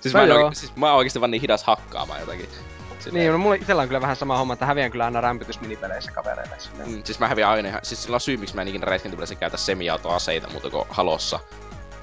siis, 0.00 0.14
No 0.14 0.20
mä 0.26 0.34
oike, 0.34 0.54
siis 0.54 0.76
mä 0.76 0.86
oon 0.86 0.96
oikeesti 0.96 1.20
vaan 1.20 1.30
niin 1.30 1.40
hidas 1.42 1.64
hakkaamaan 1.64 2.20
jotakin. 2.20 2.48
Silleen- 2.98 3.20
Niin, 3.22 3.32
no 3.32 3.38
mulla 3.38 3.54
itellä 3.54 3.82
on 3.82 3.88
kyllä 3.88 4.00
vähän 4.00 4.16
sama 4.16 4.38
homma, 4.38 4.52
että 4.52 4.66
häviän 4.66 4.90
kyllä 4.90 5.04
aina 5.04 5.20
rämpytysminipeleissä 5.20 6.12
kavereille. 6.12 6.54
silleen. 6.58 6.88
Mm, 6.90 7.02
siis 7.04 7.18
mä 7.20 7.28
häviän 7.28 7.50
aina 7.50 7.68
ihan, 7.68 7.80
siis 7.82 8.02
sillä 8.02 8.14
on 8.14 8.20
syy, 8.20 8.36
miksi 8.36 8.54
mä 8.54 8.62
en 8.62 8.68
ikinä 8.68 8.84
räiskintäpeleissä 8.84 9.34
käytä 9.34 9.56
semiautoaseita 9.56 10.48
muuta 10.50 10.70
kuin 10.70 10.84
halossa. 10.90 11.40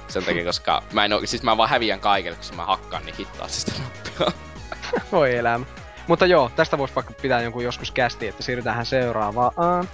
Sen 0.07 0.23
takia, 0.23 0.45
koska 0.52 0.84
mä 0.93 1.06
en 1.06 1.14
oo, 1.14 1.22
siis 1.26 1.43
mä 1.43 1.57
vaan 1.57 1.69
häviän 1.69 1.99
kaikille, 1.99 2.38
koska 2.38 2.56
mä 2.56 2.65
hakkaan 2.65 3.06
niin 3.06 3.15
hitaasti 3.19 3.60
sitä 3.72 3.72
nappia. 3.84 4.31
Voi 5.11 5.35
elämä. 5.38 5.65
Mutta 6.07 6.26
joo, 6.26 6.52
tästä 6.56 6.77
voisi 6.77 6.95
vaikka 6.95 7.14
pitää 7.22 7.41
jonkun 7.41 7.64
joskus 7.64 7.91
kästi, 7.91 8.27
että 8.27 8.43
siirrytään 8.43 8.85
seuraavaan. 8.85 9.88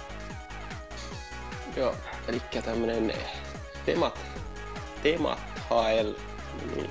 Joo, 1.76 1.94
eli 2.28 2.42
tämmönen 2.64 3.12
temat, 3.86 4.18
temat 5.02 5.38
HL, 5.70 6.10
niin 6.74 6.90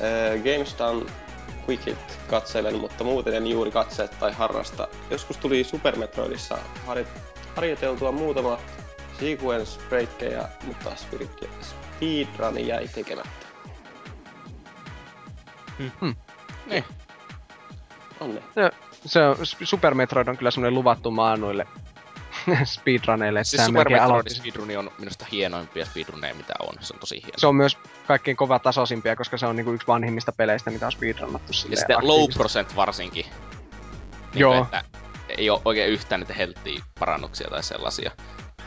öö, 0.00 0.38
GameStan 0.38 1.06
Quickit 1.68 2.18
katselen, 2.30 2.78
mutta 2.78 3.04
muuten 3.04 3.34
en 3.34 3.46
juuri 3.46 3.70
katse 3.70 4.08
tai 4.08 4.32
harrasta. 4.32 4.88
Joskus 5.10 5.36
tuli 5.36 5.64
Super 5.64 5.96
Metroidissa 5.96 6.58
har- 6.86 7.04
harjoiteltua 7.56 8.12
muutama 8.12 8.58
sequence 9.20 9.80
breakkejä, 9.88 10.48
mutta 10.66 10.90
speedrun 11.60 12.66
jäi 12.66 12.88
tekemättä. 12.88 13.46
Hmm. 16.00 16.14
Niin. 16.66 16.84
Onne. 18.20 18.42
Se 19.06 19.22
on, 19.22 19.36
Super 19.64 19.94
Metroid 19.94 20.28
on 20.28 20.36
kyllä 20.36 20.50
semmonen 20.50 20.74
luvattu 20.74 21.10
maa 21.10 21.36
noille 21.36 21.66
speedruneille, 22.64 23.44
Siis 23.44 23.62
Super 23.64 23.72
melkein 23.72 23.94
Metroid 23.94 24.10
aloitti. 24.10 24.34
speedruni 24.34 24.76
on 24.76 24.90
minusta 24.98 25.26
hienoimpia 25.32 25.84
speedruneja, 25.86 26.34
mitä 26.34 26.54
on. 26.60 26.74
Se 26.80 26.94
on 26.94 27.00
tosi 27.00 27.16
hieno. 27.22 27.32
Se 27.38 27.46
on 27.46 27.54
myös 27.56 27.78
kaikkein 28.06 28.36
kova 28.36 28.58
tasoisimpia, 28.58 29.16
koska 29.16 29.38
se 29.38 29.46
on 29.46 29.56
niinku 29.56 29.72
yksi 29.72 29.86
vanhimmista 29.86 30.32
peleistä, 30.32 30.70
mitä 30.70 30.86
on 30.86 30.92
speedrunnattu 30.92 31.52
ja 31.70 31.76
sitten 31.76 31.96
low 32.00 32.28
procent 32.34 32.76
varsinkin. 32.76 33.24
Niin 33.24 34.40
Joo. 34.40 34.62
Että 34.62 34.84
ei 35.28 35.50
ole 35.50 35.60
oikein 35.64 35.90
yhtään 35.90 36.20
niitä 36.20 36.34
healthy 36.34 36.76
parannuksia 36.98 37.48
tai 37.50 37.62
sellaisia. 37.62 38.10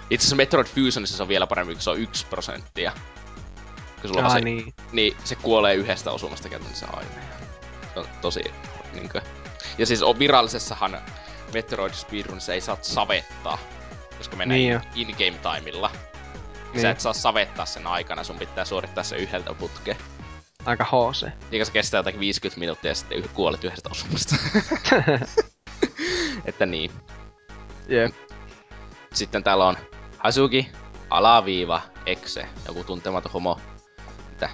Itse 0.10 0.24
asiassa 0.24 0.36
Metroid 0.36 0.68
Fusionissa 0.68 1.18
se 1.18 1.24
on 1.24 1.30
vielä 1.30 1.48
parempi, 1.48 1.74
kun 1.74 1.82
se 1.82 1.90
on 1.90 2.00
yksi 2.00 2.26
prosenttia. 2.26 2.92
Kun 4.02 4.10
sulla 4.10 4.26
Ah, 4.26 4.34
se, 4.34 4.42
niin. 4.42 4.74
niin 4.92 5.18
se 5.24 5.36
kuolee 5.36 5.76
yhdestä 5.76 6.12
osumasta 6.12 6.50
käytännössä 6.50 6.88
aina. 6.94 7.10
Se 7.94 8.00
on 8.00 8.06
tosi 8.22 8.44
niinkö... 8.94 9.22
Ja 9.78 9.86
siis 9.86 10.04
on 10.04 10.20
virallisessahan 10.20 10.98
Metroid 11.54 11.94
Speedrunissa 11.94 12.54
ei 12.54 12.62
saa 12.62 12.78
savettaa, 12.82 13.58
koska 14.18 14.36
menee 14.36 14.58
Niin 14.58 14.82
niin 14.96 15.10
in-game 15.10 15.56
timella. 15.60 15.92
Niin. 15.94 16.02
Sä 16.82 16.88
Niin. 16.88 16.92
et 16.92 17.00
saa 17.00 17.14
savettaa 17.14 17.66
sen 17.66 17.88
aikana, 17.88 18.24
sun 18.24 18.40
pitää 18.40 18.66
suorittaa 18.66 19.04
se 19.04 19.16
yhdeltä 19.16 19.54
putke. 19.54 19.98
Aika 20.66 20.84
HC. 20.84 21.28
Eikä 21.52 21.66
se 21.66 21.72
kestää 21.72 22.00
jotakin 22.00 22.20
50 22.20 22.60
minuuttia 22.60 22.92
ja 22.92 22.96
sitten 22.96 23.18
yh- 23.18 23.34
kuolet 23.34 23.64
yhdestä 23.64 23.90
osumasta. 23.90 24.36
että 26.46 26.66
niin. 26.66 26.92
Jep. 27.88 28.16
Sitten 29.14 29.44
täällä 29.44 29.66
on 29.66 29.78
Hasuki, 30.18 30.72
alaviiva, 31.10 31.82
exe, 32.06 32.48
joku 32.68 32.84
tuntematon 32.84 33.32
homo. 33.32 33.60
Mitä? 34.30 34.50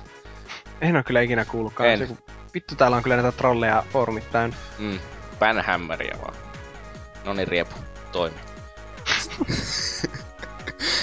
En 0.82 0.96
oo 0.96 1.04
kyllä 1.04 1.22
ikinä 1.22 1.46
kuullutkaan. 1.46 1.90
En. 1.90 1.98
Se, 2.00 2.06
kun 2.08 2.18
vittu 2.54 2.76
täällä 2.76 2.98
on 2.98 3.04
kyllä 3.04 3.16
näitä 3.16 3.32
trolleja 3.38 3.84
foorumit 3.94 4.32
täynnä. 4.32 4.56
Mm, 4.80 5.00
Banhammeria 5.40 6.18
vaan. 6.22 6.34
No 7.28 7.34
niin, 7.34 7.48
riepu. 7.48 7.76
Toimi. 8.12 8.38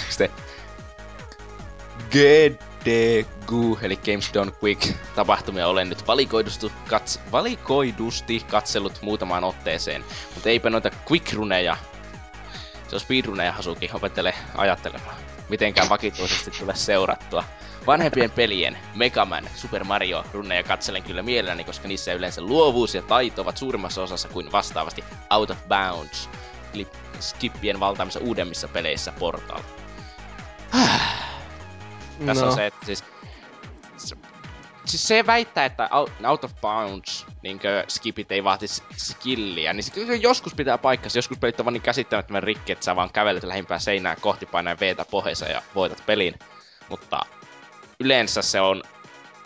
Sitten 0.09 0.31
GDGU, 2.11 3.79
eli 3.83 3.97
Games 3.97 4.31
Done 4.35 4.53
Quick. 4.63 4.97
Tapahtumia 5.15 5.69
olen 5.69 5.89
nyt 5.89 6.07
valikoidusti, 6.07 6.67
kats- 6.67 7.21
valikoidusti 7.33 8.41
katsellut 8.51 8.99
muutamaan 9.03 9.45
otteeseen, 9.45 10.05
mutta 10.35 10.49
eipä 10.49 10.71
noita 10.71 10.91
quick-runeja. 11.11 11.77
Se 12.89 12.97
on 12.97 13.01
speedruneja 13.01 13.53
Hasuki, 13.53 13.91
opettele 13.95 14.35
ajattelemaan. 14.57 15.17
Mitenkään 15.49 15.89
vakituisesti 15.89 16.51
tule 16.51 16.75
seurattua. 16.75 17.45
Vanhempien 17.87 18.31
pelien, 18.31 18.79
Mega 18.95 19.25
Man, 19.25 19.45
Super 19.55 19.85
Mario, 19.85 20.25
runneja 20.33 20.63
katselen 20.63 21.03
kyllä 21.03 21.23
mielelläni, 21.23 21.65
koska 21.65 21.89
niissä 21.89 22.13
yleensä 22.13 22.41
luovuus 22.43 22.95
ja 22.95 23.03
taito 23.03 23.43
ovat 23.43 23.57
suurimmassa 23.57 24.03
osassa 24.03 24.29
kuin 24.29 24.53
vastaavasti 24.53 25.05
Out 25.31 25.51
of 25.51 25.59
Bounds, 25.69 26.31
klip- 26.75 27.21
skippien 27.21 27.81
valtaamissa 27.81 28.21
uudemmissa 28.21 28.69
peleissä 28.69 29.13
Portal. 29.13 29.61
Tässä 32.27 32.45
no. 32.45 32.51
on 32.51 32.57
se, 32.57 32.67
että 32.67 32.87
siis... 32.87 33.05
Se, 33.97 34.17
siis 34.85 35.09
se 35.09 35.27
väittää, 35.27 35.65
että 35.65 35.89
out, 36.29 36.45
of 36.45 36.53
bounds 36.61 37.27
niinkö 37.43 37.85
skipit 37.89 38.33
ei 38.33 38.45
vaatisi 38.45 38.83
skilliä, 38.97 39.73
niin 39.73 39.85
se 39.85 39.93
kyllä 39.93 40.15
joskus 40.15 40.55
pitää 40.55 40.79
paikkansa. 40.79 41.19
Joskus 41.19 41.39
pelit 41.39 41.61
on 41.61 41.67
vaan 41.67 41.73
niin 41.73 41.83
käsittämättömän 41.83 42.43
rikki, 42.43 42.73
että 42.73 42.85
sä 42.85 42.97
vaan 42.97 43.13
kävelet 43.13 43.45
lähimpää 43.45 43.79
seinää 43.79 44.17
kohti 44.17 44.47
painaa 44.47 44.77
veetä 44.81 45.05
pohjassa 45.11 45.47
ja 45.47 45.63
voitat 45.75 46.03
pelin. 46.07 46.35
Mutta 46.89 47.21
yleensä 48.05 48.43
se 48.43 48.61
on 48.61 48.83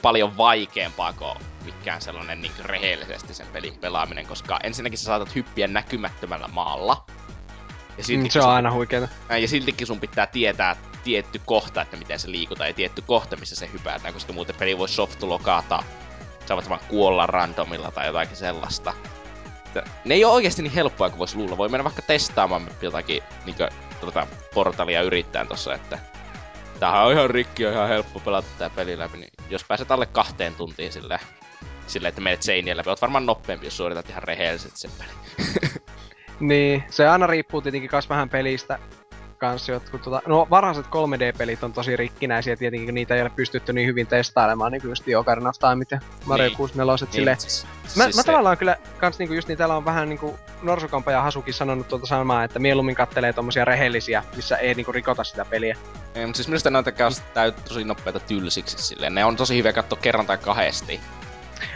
paljon 0.03 0.37
vaikeampaa 0.37 1.13
kuin 1.13 1.35
mikään 1.65 2.03
sellainen 2.03 2.43
niin 2.43 2.53
rehellisesti 2.61 3.35
sen 3.35 3.47
pelin 3.47 3.79
pelaaminen, 3.79 4.27
koska 4.27 4.59
ensinnäkin 4.63 4.99
sä 4.99 5.05
saatat 5.05 5.35
hyppiä 5.35 5.67
näkymättömällä 5.67 6.49
maalla. 6.49 7.05
Ja 7.99 8.05
Mm, 8.17 8.29
se 8.29 8.41
on 8.41 8.51
aina 8.51 8.73
huikeeta. 8.73 9.09
Ja 9.41 9.49
siltikin 9.49 9.87
sun 9.87 10.01
pitää 10.01 10.27
tietää 10.27 10.77
tietty 11.05 11.41
kohta, 11.47 11.83
että 11.83 11.97
miten 11.97 12.19
se 12.19 12.31
liikutaan 12.31 12.71
ja 12.71 12.75
tietty 12.75 13.03
kohta, 13.03 13.37
missä 13.37 13.57
se 13.57 13.71
hypätään, 13.73 14.15
koska 14.15 14.33
muuten 14.33 14.57
peli 14.57 14.79
voi 14.79 14.89
softulokata. 14.89 15.83
Sä 16.47 16.55
voit 16.55 16.69
vaan 16.69 16.81
kuolla 16.89 17.27
randomilla 17.27 17.91
tai 17.91 18.07
jotakin 18.07 18.37
sellaista. 18.37 18.95
Ne 20.05 20.15
ei 20.15 20.25
ole 20.25 20.33
oikeasti 20.33 20.63
niin 20.63 20.73
helppoa 20.73 21.11
kuin 21.11 21.19
voisi 21.19 21.37
luulla. 21.37 21.57
Voi 21.57 21.69
mennä 21.69 21.85
vaikka 21.85 22.03
testaamaan 22.03 22.69
jotakin 22.83 23.23
niinkö, 23.45 23.69
tuota, 24.01 24.27
portalia 24.55 25.03
yrittää 25.03 25.45
tossa, 25.45 25.75
että 25.75 25.99
tämähän 26.81 27.07
on 27.07 27.13
ihan 27.13 27.31
rikki 27.31 27.63
ja 27.63 27.73
ihan 27.73 27.89
helppo 27.89 28.21
pelata 28.21 28.49
tää 28.59 28.71
peli 28.71 28.99
läpi, 28.99 29.19
niin 29.19 29.31
jos 29.51 29.65
pääset 29.65 29.91
alle 29.91 30.07
kahteen 30.07 30.55
tuntiin 30.55 30.93
sille, 30.93 31.19
sille 31.87 32.09
että 32.09 32.21
menet 32.21 32.43
seinien 32.43 32.77
läpi, 32.77 32.89
oot 32.91 33.03
varmaan 33.03 33.27
nopeampi, 33.27 33.67
jos 33.67 33.77
suoritat 33.77 34.09
ihan 34.11 34.23
rehellisesti 34.23 34.79
sen 34.79 34.91
pelin. 34.99 35.15
Niin, 36.41 36.85
se 36.91 37.09
aina 37.09 37.27
riippuu 37.27 37.63
tietenkin 37.63 37.91
kas 37.91 38.09
vähän 38.09 38.29
pelistä 38.29 38.79
kans 39.39 39.69
jotkut, 39.69 40.03
tota, 40.03 40.23
no 40.27 40.47
varhaiset 40.51 40.87
3D-pelit 40.87 41.65
on 41.65 41.73
tosi 41.73 41.97
rikkinäisiä 41.97 42.57
tietenkin, 42.57 42.87
kun 42.87 42.95
niitä 42.95 43.15
ei 43.15 43.23
ole 43.23 43.31
pystytty 43.37 43.73
niin 43.73 43.87
hyvin 43.89 44.07
testailemaan, 44.07 44.73
niin 44.73 44.81
kuin 44.83 44.89
just 44.91 45.05
Ocarina 45.19 45.49
of 45.49 45.57
Timeit 45.59 45.91
ja 45.91 46.01
Mario 46.25 46.45
Niin. 46.45 46.51
niin. 46.51 46.57
64 46.57 47.07
niin. 47.07 47.13
silleen. 47.13 47.41
siis, 47.41 47.67
Mä, 47.97 48.05
siis 48.05 48.17
mä 48.17 48.23
se- 48.23 48.27
tavallaan 48.27 48.59
kyllä 48.59 48.77
kans 48.99 49.19
niinku 49.19 49.35
just 49.35 49.49
niin 49.49 49.59
täällä 49.59 49.77
on 49.77 49.85
vähän 49.85 50.09
niinku 50.09 50.39
Norsukampa 50.63 51.13
ja 51.13 51.23
Hasukin 51.23 51.55
sanonut 51.55 51.89
tuolta 51.89 52.07
samaa, 52.07 52.45
että 52.45 52.59
mieluummin 52.59 52.95
kattelee 52.95 53.33
tommosia 53.33 53.65
rehellisiä, 53.65 54.25
missä 54.37 54.57
ei 54.57 54.75
niinku 54.75 54.93
rikota 54.93 55.25
sitä 55.25 55.45
peliä. 55.45 55.77
Ei, 56.15 56.27
mutta 56.27 56.37
siis 56.37 56.49
minusta 56.49 56.71
noita 56.71 56.93
käy 56.93 57.11
täy 57.35 57.53
tosi 57.53 57.85
nopeita 57.85 58.21
tylsiksi 58.21 58.79
silleen. 58.79 59.15
Ne 59.15 59.25
on 59.25 59.37
tosi 59.37 59.57
hyviä 59.57 59.73
katsoa 59.73 59.99
kerran 60.03 60.27
tai 60.27 60.39
kahdesti. 60.39 61.01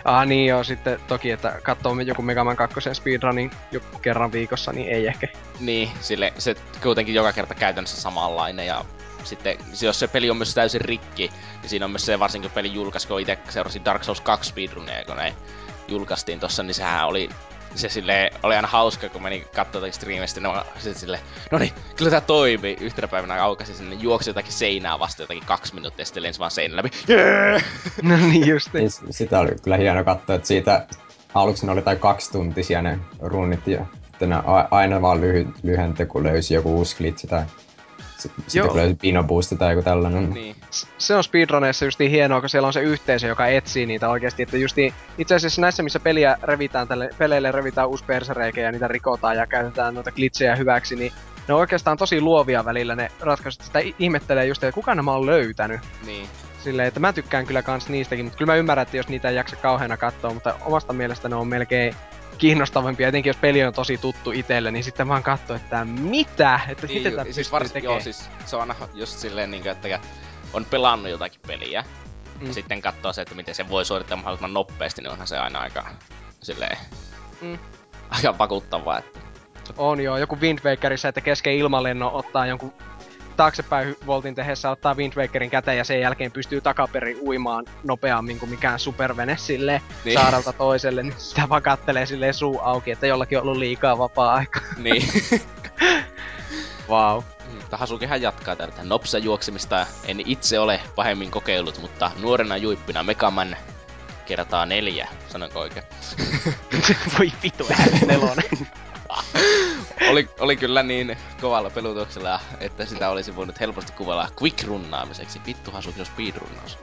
Ah 0.05 0.27
niin 0.27 0.47
joo, 0.47 0.65
sitten 0.65 1.01
toki, 1.09 1.31
että 1.31 1.61
katsoo 1.63 2.01
joku 2.01 2.23
Mega 2.23 2.45
Man 2.45 2.57
2 2.57 2.81
speedrunin 2.93 3.51
joku 3.71 3.99
kerran 3.99 4.33
viikossa, 4.33 4.73
niin 4.73 4.89
ei 4.89 5.07
ehkä. 5.07 5.29
Niin, 5.61 5.91
sille 6.01 6.33
se 6.39 6.55
kuitenkin 6.83 7.15
joka 7.15 7.33
kerta 7.33 7.55
käytännössä 7.55 8.01
samanlainen 8.01 8.67
ja 8.67 8.85
sitten 9.25 9.59
jos 9.83 9.99
se 9.99 10.09
peli 10.09 10.31
on 10.31 10.37
myös 10.37 10.55
täysin 10.55 10.81
rikki, 10.81 11.31
niin 11.61 11.71
siinä 11.71 11.85
on 11.85 11.91
myös 11.91 12.07
se 12.07 12.19
varsinkin 12.19 12.51
kun 12.51 12.55
peli 12.55 12.75
julkaisi, 12.75 13.09
kun 13.09 13.21
itse 13.21 13.39
seurasin 13.49 13.85
Dark 13.85 14.05
Souls 14.05 14.21
2 14.21 14.49
speedrunia, 14.49 15.05
kun 15.05 15.17
ne 15.17 15.35
julkaistiin 15.89 16.41
tossa, 16.41 16.63
niin 16.63 16.75
sehän 16.75 17.07
oli 17.07 17.29
se 17.75 17.89
sille 17.89 18.31
oli 18.43 18.57
aina 18.57 18.69
hauska, 18.69 19.09
kun 19.09 19.23
meni 19.23 19.47
kattoo 19.57 19.79
jotakin 19.79 19.93
striimistä, 19.95 20.41
niin 20.41 20.55
mä 20.55 20.65
sitten 20.75 20.95
sille, 20.95 21.21
no 21.51 21.59
niin, 21.59 21.73
kyllä 21.97 22.11
tää 22.11 22.21
toimii. 22.21 22.77
Yhtenä 22.81 23.09
päivänä 23.09 23.45
aukasin 23.45 23.75
sinne, 23.75 23.97
juoksi 23.97 24.31
jotakin 24.31 24.53
seinää 24.53 24.99
vasta 24.99 25.23
jotakin 25.23 25.47
kaksi 25.47 25.75
minuuttia, 25.75 26.03
ja 26.03 26.07
sitten 26.07 26.23
lensi 26.23 26.41
vaan 26.41 26.51
seinän 26.51 26.77
läpi. 26.77 26.91
Jee! 27.09 27.63
no 28.03 28.17
niin 28.17 28.49
just 28.49 28.73
niin. 28.73 28.91
Sitä 29.11 29.41
oli 29.41 29.51
kyllä 29.63 29.77
hieno 29.77 30.05
katsoa, 30.05 30.37
että 30.37 30.49
siitä 30.49 30.87
aluksi 31.35 31.67
ne 31.67 31.73
oli 31.73 31.83
tai 31.83 31.97
kaksi 31.97 32.33
tuntisia 32.33 32.83
ne 32.83 32.99
runnit 33.21 33.67
ja 33.67 33.87
aina 34.71 35.03
vaan 35.03 35.21
lyhy, 35.21 35.49
lyhentä, 35.63 36.07
kun 36.07 36.25
löysi 36.25 36.55
joku 36.55 36.77
uusi 36.77 36.97
glitchi 36.97 37.27
tai 37.27 37.45
sitten 38.23 38.45
Joo. 38.55 38.75
Pino 39.01 39.25
Boosti 39.25 39.57
tai 39.57 39.73
joku 39.73 39.83
tällainen. 39.83 40.31
Niin. 40.31 40.57
Se 40.99 41.15
on 41.15 41.25
speedruneissa 41.25 41.85
just 41.85 41.99
niin 41.99 42.11
hienoa, 42.11 42.41
kun 42.41 42.49
siellä 42.49 42.67
on 42.67 42.73
se 42.73 42.81
yhteisö, 42.81 43.27
joka 43.27 43.47
etsii 43.47 43.87
niitä 43.87 44.09
oikeasti. 44.09 44.43
Että 44.43 44.57
just 44.57 44.77
niin, 44.77 44.95
itse 45.19 45.35
asiassa 45.35 45.61
näissä, 45.61 45.83
missä 45.83 46.01
peliä 46.01 46.37
revitään 46.43 46.89
tälle, 46.89 47.11
peleille 47.19 47.53
revitään 47.53 47.89
uusi 47.89 48.05
persereikä 48.05 48.61
ja 48.61 48.73
niitä 48.73 48.89
rikotaan 48.89 49.37
ja 49.37 49.47
käytetään 49.47 49.95
noita 49.95 50.13
glitchejä 50.13 50.57
hyväksi, 50.57 50.97
niin 50.97 51.13
ne 51.49 51.55
on 51.55 51.61
oikeastaan 51.61 51.97
tosi 51.97 52.21
luovia 52.21 52.65
välillä 52.65 52.97
ne 52.97 53.11
ratkaisut. 53.21 53.63
Sitä 53.63 53.81
ihmettelee 53.99 54.47
just, 54.47 54.65
että 54.65 54.75
kuka 54.75 54.95
nämä 54.95 55.13
on 55.13 55.27
löytänyt. 55.27 55.81
Niin. 56.07 56.29
Silleen, 56.59 56.89
että 56.89 57.01
mä 57.01 57.13
tykkään 57.13 57.47
kyllä 57.47 57.63
kans 57.63 57.89
niistäkin, 57.89 58.25
mutta 58.25 58.39
kyllä 58.39 58.53
mä 58.53 58.57
ymmärrän, 58.57 58.83
että 58.83 58.97
jos 58.97 59.09
niitä 59.09 59.29
ei 59.29 59.37
jaksa 59.37 59.57
kauheana 59.57 59.97
katsoa, 59.97 60.35
mutta 60.35 60.55
omasta 60.61 60.93
mielestä 60.93 61.29
ne 61.29 61.37
on 61.37 61.49
melkein 61.49 61.95
kiinnostavampia, 62.39 63.09
etenkin 63.09 63.31
jos 63.31 63.37
peli 63.37 63.65
on 63.65 63.73
tosi 63.73 63.99
tuttu 63.99 64.31
itselle, 64.31 64.71
niin 64.71 64.85
sitten 64.85 65.09
vaan 65.09 65.23
katsoo, 65.23 65.57
että 65.57 65.85
mitä? 65.85 66.61
Että 66.69 66.87
Niin, 66.87 66.99
miten 66.99 67.13
tää 67.15 67.25
siis 67.33 67.53
varsin, 67.53 67.73
tekemään? 67.73 67.95
joo, 67.97 68.01
siis 68.03 68.31
se 68.47 68.57
on 68.57 68.63
aina 68.63 68.75
just 68.95 69.19
silleen, 69.19 69.51
niin 69.51 69.63
kuin, 69.63 69.73
että 69.73 70.01
on 70.53 70.65
pelannut 70.65 71.11
jotakin 71.11 71.41
peliä. 71.47 71.85
Mm. 72.41 72.47
ja 72.47 72.55
sitten 72.55 72.83
katsoo 72.83 73.13
se, 73.13 73.23
että 73.23 73.35
miten 73.35 73.55
se 73.55 73.69
voi 73.69 73.85
suorittaa 73.85 74.17
mahdollisimman 74.17 74.55
nopeasti, 74.55 75.03
niin 75.03 75.11
onhan 75.11 75.27
se 75.27 75.39
aina 75.39 75.59
aika 75.59 75.87
silleen, 76.43 76.77
Mm. 77.41 77.59
aika 78.11 78.39
vakuuttavaa, 78.39 78.99
että 78.99 79.21
On 79.77 80.01
joo, 80.01 80.19
joku 80.19 80.39
Wind 80.41 80.59
Wakerissa, 80.65 81.09
että 81.09 81.21
kesken 81.21 81.55
ilmalennon 81.55 82.13
ottaa 82.13 82.47
jonkun 82.47 82.73
taaksepäin 83.37 83.97
voltin 84.07 84.35
tehdessä 84.35 84.71
ottaa 84.71 84.95
Wind 84.95 85.13
Wakerin 85.17 85.51
käteen 85.51 85.79
ja 85.79 85.85
sen 85.85 86.01
jälkeen 86.01 86.33
pystyy 86.33 86.61
takaperin 86.61 87.19
uimaan 87.21 87.65
nopeammin 87.85 88.39
kuin 88.39 88.51
mikään 88.51 88.79
supervene 88.79 89.37
sille 89.37 89.83
Niin. 90.05 90.19
saarelta 90.19 90.53
toiselle, 90.53 91.03
niin 91.03 91.15
sitä 91.19 91.49
vaan 91.49 91.63
kattelee 91.63 92.07
silleen 92.07 92.35
suu 92.35 92.61
auki, 92.61 92.91
että 92.91 93.07
jollakin 93.07 93.39
on 93.39 93.43
ollut 93.45 93.57
liikaa 93.57 93.99
vapaa-aika. 93.99 94.61
Niin. 94.79 95.03
Wow. 96.89 97.23
Mutta 97.55 97.77
Hasukihan 97.77 98.23
jatkaa 98.23 98.57
tältä 98.57 98.83
nopsa 98.85 99.19
juoksemista. 99.19 99.87
En 100.05 100.21
itse 100.27 100.59
ole 100.59 100.81
pahemmin 100.97 101.31
kokeillut, 101.31 101.79
mutta 101.81 102.11
nuorena 102.21 102.57
juippina 102.57 103.03
Megaman 103.03 103.57
kertaa 104.27 104.67
neljä. 104.67 105.09
Sanonko 105.29 105.61
oikein? 105.61 105.87
Voi 107.19 107.33
vitu, 107.43 107.67
nelonen. 108.07 108.45
oli, 110.11 110.29
oli 110.41 110.57
kyllä 110.57 110.83
niin 110.83 111.17
kovalla 111.41 111.71
pelutuksella, 111.71 112.41
että 112.61 112.87
sitä 112.87 113.09
olisi 113.09 113.37
voinut 113.37 113.61
helposti 113.61 113.93
kuvalla 113.93 114.29
quick-runnaamiseksi. 114.43 115.41
Vittu 115.47 115.71
Hasuki 115.71 116.01
on 116.01 116.07
speedrunnaus. 116.07 116.79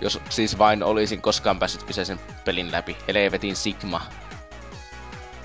Jos 0.00 0.20
siis 0.28 0.58
vain 0.58 0.82
olisin 0.82 1.22
koskaan 1.22 1.58
päässyt 1.58 1.82
kyseisen 1.82 2.20
pelin 2.44 2.72
läpi. 2.72 2.96
Helvetin 3.08 3.56
Sigma. 3.56 4.02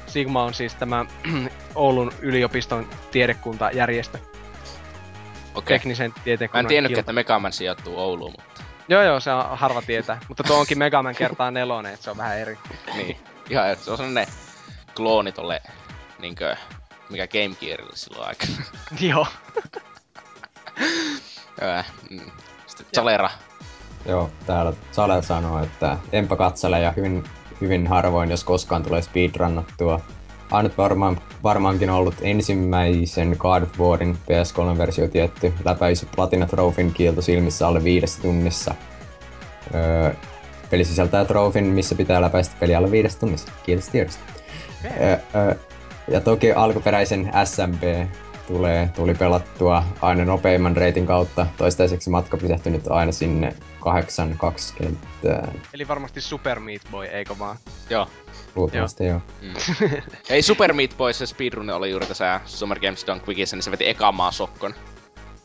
Sigma 0.07 0.43
on 0.43 0.53
siis 0.53 0.75
tämä 0.75 1.05
Oulun 1.75 2.11
yliopiston 2.21 2.89
tiedekuntajärjestö. 3.11 4.19
Okei. 5.55 5.79
Teknisen 5.79 6.13
Mä 6.17 6.23
tietekunnan 6.23 6.65
en 6.65 6.67
tiennytkään, 6.67 6.99
että 6.99 7.13
Megaman 7.13 7.53
sijoittuu 7.53 7.99
Ouluun, 7.99 8.31
mutta 8.31 8.55
Joo 8.87 9.03
joo, 9.03 9.19
se 9.19 9.31
on 9.31 9.57
harva 9.57 9.81
tietää. 9.81 10.19
Mutta 10.27 10.43
tuo 10.43 10.59
onkin 10.59 10.77
Megaman 10.77 11.15
kertaa 11.15 11.51
nelonen, 11.51 11.93
että 11.93 12.03
se 12.03 12.11
on 12.11 12.17
vähän 12.17 12.39
eri. 12.39 12.57
niin. 12.95 13.17
Ihan, 13.49 13.75
se 13.77 13.91
on 13.91 13.97
sellainen 13.97 14.27
klooni 14.95 15.31
tolle, 15.31 15.61
niinkö, 16.19 16.55
mikä 17.09 17.27
Game 17.27 17.55
Gearille 17.59 17.95
silloin 17.95 18.27
aikana. 18.27 18.53
joo. 19.09 19.27
Joo, 21.61 21.83
mm. 22.09 22.31
Sitten 22.67 22.87
Zalera. 22.95 23.29
Joo, 24.05 24.29
täällä 24.45 24.73
Sale 24.91 25.21
sanoo, 25.21 25.63
että 25.63 25.97
enpä 26.11 26.35
katsele 26.35 26.79
ja 26.79 26.91
hyvin, 26.91 27.23
hyvin 27.61 27.87
harvoin, 27.87 28.31
jos 28.31 28.43
koskaan 28.43 28.83
tulee 28.83 29.01
speedrunnattua. 29.01 29.99
Ainut 30.51 30.77
varmaan, 30.77 31.21
varmaankin 31.43 31.89
ollut 31.89 32.15
ensimmäisen 32.21 33.35
God 33.39 33.63
of 33.63 33.79
Warin 33.79 34.17
PS3-versio 34.17 35.07
tietty. 35.07 35.53
Läpäisi 35.65 36.07
Platina 36.15 36.47
Trophyn 36.47 36.91
kielto 36.91 37.21
silmissä 37.21 37.67
alle 37.67 37.83
viidessä 37.83 38.21
tunnissa. 38.21 38.75
Öö, 39.75 40.11
peli 40.69 40.85
sisältää 40.85 41.25
trofin, 41.25 41.65
missä 41.65 41.95
pitää 41.95 42.21
läpäistä 42.21 42.55
peli 42.59 42.75
alle 42.75 42.91
viidessä 42.91 43.19
tunnissa. 43.19 43.51
Kiitos 43.65 43.89
tiedosta. 43.89 44.23
Öö, 44.85 45.17
öö, 45.35 45.55
ja 46.07 46.21
toki 46.21 46.51
alkuperäisen 46.53 47.31
SMB 47.45 47.83
tulee, 48.47 48.89
tuli 48.95 49.13
pelattua 49.13 49.83
aina 50.01 50.25
nopeimman 50.25 50.77
reitin 50.77 51.05
kautta. 51.05 51.47
Toistaiseksi 51.57 52.09
matka 52.09 52.37
pysähtynyt 52.37 52.87
aina 52.87 53.11
sinne 53.11 53.53
8-2 53.81 54.75
kenttään. 54.77 55.61
Eli 55.73 55.87
varmasti 55.87 56.21
Super 56.21 56.59
Meat 56.59 56.81
Boy, 56.91 57.05
eikö 57.05 57.35
vaan? 57.39 57.57
Joo. 57.89 58.07
Luultavasti 58.55 59.05
joo. 59.05 59.21
Ei 60.29 60.41
Super 60.41 60.73
Meat 60.73 60.97
Boy, 60.97 61.13
se 61.13 61.25
speedrun 61.25 61.69
oli 61.69 61.91
juuri 61.91 62.05
tässä 62.05 62.39
Summer 62.45 62.79
Games 62.79 63.07
Done 63.07 63.21
Quickissa, 63.27 63.55
niin 63.55 63.63
se 63.63 63.71
veti 63.71 63.87
ekan 63.89 64.15
maan 64.15 64.33
sokkon. 64.33 64.73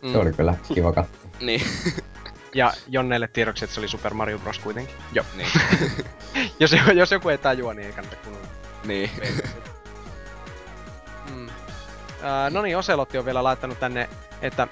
Mm. 0.03 0.13
Se 0.13 0.19
oli 0.19 0.33
kyllä 0.33 0.55
kiva 0.75 0.93
katsoa. 0.93 1.21
Niin, 1.41 1.63
Ja 2.55 2.73
Jonneille 2.89 3.29
tiedoksi, 3.29 3.65
että 3.65 3.75
se 3.75 3.81
oli 3.81 3.89
Super 3.89 4.15
Mario 4.15 4.39
Bros. 4.39 4.59
kuitenkin. 4.59 4.95
Joo. 5.13 5.27
niin, 5.37 5.49
Jos, 6.61 6.71
jos 6.95 7.11
joku 7.11 7.29
ei 7.29 7.39
tajua, 7.39 7.75
niin 7.75 7.87
ei 7.87 7.93
kannata 7.93 8.17
kunnolla. 8.25 8.47
niin. 8.85 9.11
Äh, 12.25 12.53
no 12.53 12.63
niin, 12.63 12.79
Oselotti 12.79 13.19
on 13.19 13.25
vielä 13.25 13.45
laittanut 13.45 13.81
tänne, 13.81 14.09
että 14.43 14.69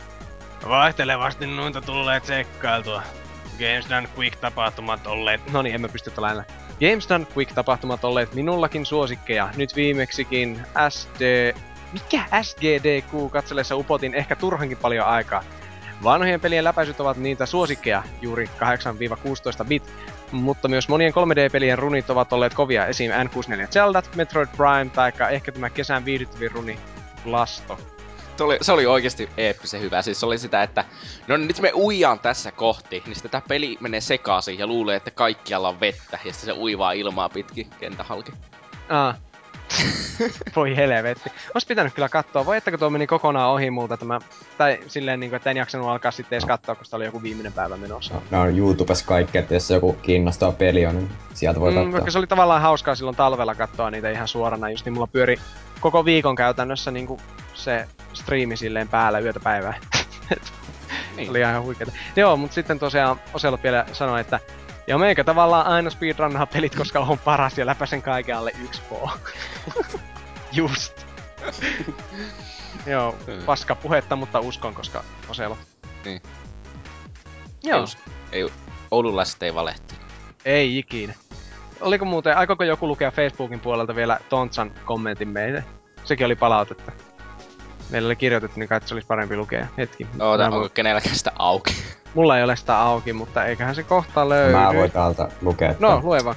vaihtelevasti 0.68 1.46
noita 1.46 1.80
tulee 1.80 2.20
tsekkailtua. 2.20 3.02
Games 3.58 3.90
Done 3.90 4.08
Quick-tapahtumat 4.18 5.06
olleet... 5.06 5.52
No 5.52 5.62
niin, 5.62 5.74
emme 5.74 5.88
pysty 5.88 6.10
tällä 6.10 6.44
Games 6.80 7.08
Done 7.08 7.26
Quick-tapahtumat 7.36 8.04
olleet 8.04 8.34
minullakin 8.34 8.86
suosikkeja. 8.86 9.48
Nyt 9.56 9.76
viimeksikin 9.76 10.60
SD... 10.88 11.54
Mikä 11.92 12.24
SGDQ 12.42 13.30
katsellessa 13.30 13.76
upotin 13.76 14.14
ehkä 14.14 14.36
turhankin 14.36 14.78
paljon 14.78 15.06
aikaa. 15.06 15.44
Vanhojen 16.02 16.40
pelien 16.40 16.64
läpäisyt 16.64 17.00
ovat 17.00 17.16
niitä 17.16 17.46
suosikkeja, 17.46 18.02
juuri 18.22 18.50
8-16 19.64 19.64
bit, 19.68 19.92
mutta 20.32 20.68
myös 20.68 20.88
monien 20.88 21.12
3D-pelien 21.12 21.78
runit 21.78 22.10
ovat 22.10 22.32
olleet 22.32 22.54
kovia, 22.54 22.86
esim. 22.86 23.10
N64 23.10 23.68
Zelda, 23.70 24.02
Metroid 24.16 24.48
Prime 24.56 24.90
tai 24.94 25.12
ehkä 25.30 25.52
tämä 25.52 25.70
kesän 25.70 26.04
viihdyttävin 26.04 26.50
runi 26.50 26.78
Blasto. 27.24 27.78
Se 28.36 28.44
oli, 28.44 28.58
se 28.60 28.72
oli 28.72 28.86
oikeasti 28.86 29.28
eeppisen 29.36 29.80
hyvä. 29.80 30.02
Siis 30.02 30.20
se 30.20 30.26
oli 30.26 30.38
sitä, 30.38 30.62
että 30.62 30.84
no 31.28 31.36
nyt 31.36 31.60
me 31.60 31.72
uijaan 31.74 32.18
tässä 32.18 32.52
kohti, 32.52 33.02
niin 33.06 33.14
sitten 33.14 33.30
tämä 33.30 33.42
peli 33.48 33.76
menee 33.80 34.00
sekaisin 34.00 34.58
ja 34.58 34.66
luulee, 34.66 34.96
että 34.96 35.10
kaikkialla 35.10 35.68
on 35.68 35.80
vettä, 35.80 36.18
ja 36.24 36.32
sitten 36.32 36.54
se 36.54 36.60
uivaa 36.60 36.92
ilmaa 36.92 37.28
pitkin 37.28 37.70
kentän 37.80 38.06
halki. 38.06 38.32
Ah. 38.88 39.16
Voi 40.56 40.76
helvetti. 40.76 41.32
Ois 41.54 41.66
pitänyt 41.66 41.94
kyllä 41.94 42.08
katsoa. 42.08 42.46
Voi 42.46 42.56
että 42.56 42.70
kun 42.70 42.80
tuo 42.80 42.90
meni 42.90 43.06
kokonaan 43.06 43.50
ohi 43.50 43.70
multa 43.70 43.96
tämä... 43.96 44.20
Tai 44.58 44.78
silleen 44.86 45.20
niinku, 45.20 45.36
että 45.36 45.50
en 45.50 45.56
jaksanut 45.56 45.88
alkaa 45.88 46.10
sitten 46.10 46.36
edes 46.36 46.44
katsoa, 46.46 46.74
koska 46.74 46.96
oli 46.96 47.04
joku 47.04 47.22
viimeinen 47.22 47.52
päivä 47.52 47.76
menossa. 47.76 48.14
No, 48.30 48.40
on 48.40 48.58
YouTubessa 48.58 49.04
kaikki, 49.06 49.38
että 49.38 49.54
jos 49.54 49.70
joku 49.70 49.92
kiinnostaa 49.92 50.52
peli 50.52 50.86
on, 50.86 50.96
niin 50.96 51.10
sieltä 51.34 51.60
voi 51.60 51.70
Mm, 51.70 51.76
katsoa. 51.76 51.92
vaikka 51.92 52.10
se 52.10 52.18
oli 52.18 52.26
tavallaan 52.26 52.62
hauskaa 52.62 52.94
silloin 52.94 53.16
talvella 53.16 53.54
katsoa 53.54 53.90
niitä 53.90 54.10
ihan 54.10 54.28
suorana, 54.28 54.70
just 54.70 54.84
niin 54.84 54.92
mulla 54.92 55.06
pyöri 55.06 55.36
koko 55.80 56.04
viikon 56.04 56.36
käytännössä 56.36 56.90
niinku 56.90 57.20
se 57.54 57.88
striimi 58.12 58.56
silleen 58.56 58.88
päällä 58.88 59.18
yötä 59.18 59.40
päivää. 59.40 59.74
Niin. 61.16 61.30
oli 61.30 61.40
ihan 61.40 61.62
huikeeta. 61.62 61.92
Joo, 62.16 62.36
mutta 62.36 62.54
sitten 62.54 62.78
tosiaan 62.78 63.20
Oselot 63.34 63.62
vielä 63.62 63.86
sanoi, 63.92 64.20
että 64.20 64.40
ja 64.86 64.98
meikä 64.98 65.24
tavallaan 65.24 65.66
aina 65.66 65.90
speedrunnaa 65.90 66.46
pelit, 66.46 66.74
koska 66.74 67.00
on 67.00 67.18
paras 67.18 67.58
ja 67.58 67.66
läpäisen 67.66 68.02
kaiken 68.02 68.36
alle 68.36 68.52
yksi 68.64 68.82
po. 68.88 69.10
Just. 70.52 71.06
Joo, 72.86 73.12
Hmm. 73.26 73.42
paska 73.46 73.74
puhetta, 73.74 74.16
mutta 74.16 74.40
uskon, 74.40 74.74
koska 74.74 75.04
Oselot. 75.28 75.58
Niin. 76.04 76.22
Joo, 77.62 77.78
Ei, 77.78 77.82
us- 77.84 77.98
ei, 78.32 78.48
oululaiset 78.90 79.42
ei 79.42 79.54
valehti. 79.54 79.94
ei 80.44 80.78
ikinä. 80.78 81.14
Oliko 81.80 82.04
muuten, 82.04 82.36
aikoiko 82.36 82.64
joku 82.64 82.88
lukea 82.88 83.10
Facebookin 83.10 83.60
puolelta 83.60 83.94
vielä 83.96 84.18
Tontsan 84.28 84.70
kommentin 84.84 85.28
meille? 85.28 85.64
Sekin 86.04 86.26
oli 86.26 86.36
palautetta. 86.36 86.92
Meillä 87.90 88.06
oli 88.06 88.16
kirjoitettu, 88.16 88.60
niin 88.60 88.68
kai 88.68 88.80
se 88.84 88.94
olisi 88.94 89.06
parempi 89.06 89.36
lukea. 89.36 89.66
Hetki. 89.78 90.06
Oota, 90.20 90.44
onko 90.46 90.68
kenelläkään 90.74 91.16
sitä 91.16 91.32
auki? 91.38 91.74
Mulla 92.14 92.38
ei 92.38 92.44
ole 92.44 92.56
sitä 92.56 92.78
auki, 92.80 93.12
mutta 93.12 93.44
eiköhän 93.44 93.74
se 93.74 93.82
kohta 93.82 94.28
löydy. 94.28 94.52
Mä 94.52 94.74
voin 94.74 94.90
täältä 94.90 95.28
lukea. 95.42 95.74
No, 95.78 95.94
että- 95.94 96.06
lue 96.06 96.24
vaan. 96.24 96.36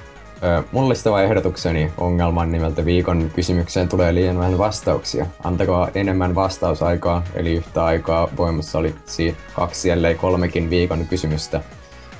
Mullistava 0.72 1.22
ehdotukseni 1.22 1.92
ongelman 1.98 2.52
nimeltä 2.52 2.84
viikon 2.84 3.30
kysymykseen 3.34 3.88
tulee 3.88 4.14
liian 4.14 4.38
vähän 4.38 4.58
vastauksia. 4.58 5.26
Antakaa 5.44 5.88
enemmän 5.94 6.34
vastausaikaa, 6.34 7.22
eli 7.34 7.52
yhtä 7.52 7.84
aikaa 7.84 8.28
voimassa 8.36 8.78
olisi 8.78 9.36
kaksi 9.54 9.90
ellei 9.90 10.14
kolmekin 10.14 10.70
viikon 10.70 11.06
kysymystä. 11.06 11.60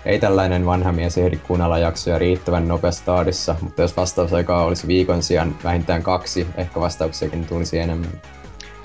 Ei 0.04 0.18
tällainen 0.18 0.66
vanha 0.66 0.92
mies 0.92 1.18
ehdi 1.18 1.36
kuunnella 1.36 1.78
jaksoja 1.78 2.18
riittävän 2.18 2.68
nopeassa 2.68 3.04
taadissa, 3.04 3.54
mutta 3.60 3.82
jos 3.82 3.96
vastausaikaa 3.96 4.64
olisi 4.64 4.86
viikon 4.86 5.22
sijaan 5.22 5.56
vähintään 5.64 6.02
kaksi, 6.02 6.46
ehkä 6.56 6.80
vastauksiakin 6.80 7.46
tulisi 7.46 7.78
enemmän. 7.78 8.10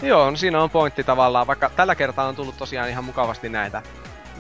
Joo, 0.02 0.32
no 0.32 0.38
siinä 0.38 0.64
on 0.64 0.70
pointti 0.70 1.04
tavallaan, 1.04 1.48
vaikka 1.48 1.72
tällä 1.76 1.96
kertaa 1.96 2.28
on 2.28 2.36
tullut 2.36 2.58
tosiaan 2.58 2.90
ihan 2.90 3.06
mukavasti 3.06 3.50
näitä 3.50 3.82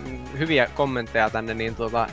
mm, 0.06 0.20
hyviä 0.38 0.68
kommentteja 0.76 1.30
tänne, 1.30 1.54
niin 1.54 1.76
tota, 1.76 2.08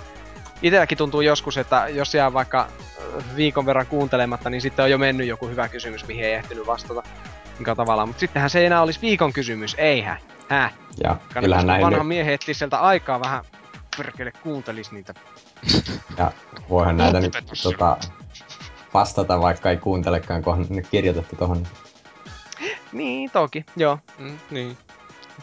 itselläkin 0.62 0.98
tuntuu 0.98 1.20
joskus, 1.20 1.56
että 1.56 1.88
jos 1.88 2.14
jää 2.14 2.32
vaikka 2.32 2.60
äh, 2.60 3.36
viikon 3.36 3.66
verran 3.66 3.86
kuuntelematta, 3.86 4.50
niin 4.50 4.60
sitten 4.60 4.82
on 4.82 4.90
jo 4.90 4.98
mennyt 4.98 5.26
joku 5.26 5.48
hyvä 5.48 5.68
kysymys, 5.68 6.06
mihin 6.06 6.24
ei 6.24 6.32
ehtinyt 6.32 6.66
vastata. 6.66 7.02
Mikä 7.58 7.74
tavallaan, 7.74 8.08
mutta 8.08 8.20
sittenhän 8.20 8.50
se 8.50 8.58
ei 8.58 8.66
enää 8.66 8.82
olisi 8.82 9.00
viikon 9.02 9.32
kysymys, 9.32 9.74
eihän. 9.78 10.18
Häh? 10.48 10.72
Ja 11.04 11.16
näihin 11.64 11.84
vanhan 11.84 12.06
miehen 12.06 12.34
etsiä 12.34 12.54
sieltä 12.54 12.78
aikaa 12.78 13.20
vähän 13.20 13.44
perkele 13.96 14.32
kuuntelis 14.42 14.92
niitä. 14.92 15.14
Ja 16.18 16.32
voihan 16.68 16.96
näitä 16.96 17.20
nyt 17.20 17.32
tota, 17.62 17.96
vastata, 18.94 19.40
vaikka 19.40 19.70
ei 19.70 19.76
kuuntelekaan, 19.76 20.42
kun 20.42 20.52
on 20.52 20.66
nyt 20.68 20.88
kirjoitettu 20.88 21.36
tohon. 21.36 21.66
Niin, 22.92 23.30
toki, 23.30 23.64
joo. 23.76 23.98
Mm, 24.18 24.38
niin. 24.50 24.78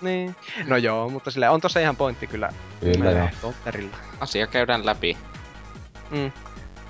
Niin. 0.01 0.35
No 0.67 0.77
joo, 0.77 1.09
mutta 1.09 1.31
sille 1.31 1.49
on 1.49 1.61
tossa 1.61 1.79
ihan 1.79 1.95
pointti 1.95 2.27
kyllä. 2.27 2.49
Kyllä 2.79 3.11
joo. 3.11 3.27
Totterilla. 3.41 3.97
Asia 4.19 4.47
käydään 4.47 4.85
läpi. 4.85 5.17
Mm. 6.09 6.31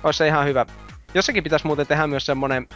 Ois 0.04 0.16
se 0.16 0.26
ihan 0.26 0.46
hyvä. 0.46 0.66
Jossakin 1.14 1.44
pitäisi 1.44 1.66
muuten 1.66 1.86
tehdä 1.86 2.06
myös 2.06 2.26
semmonen, 2.26 2.68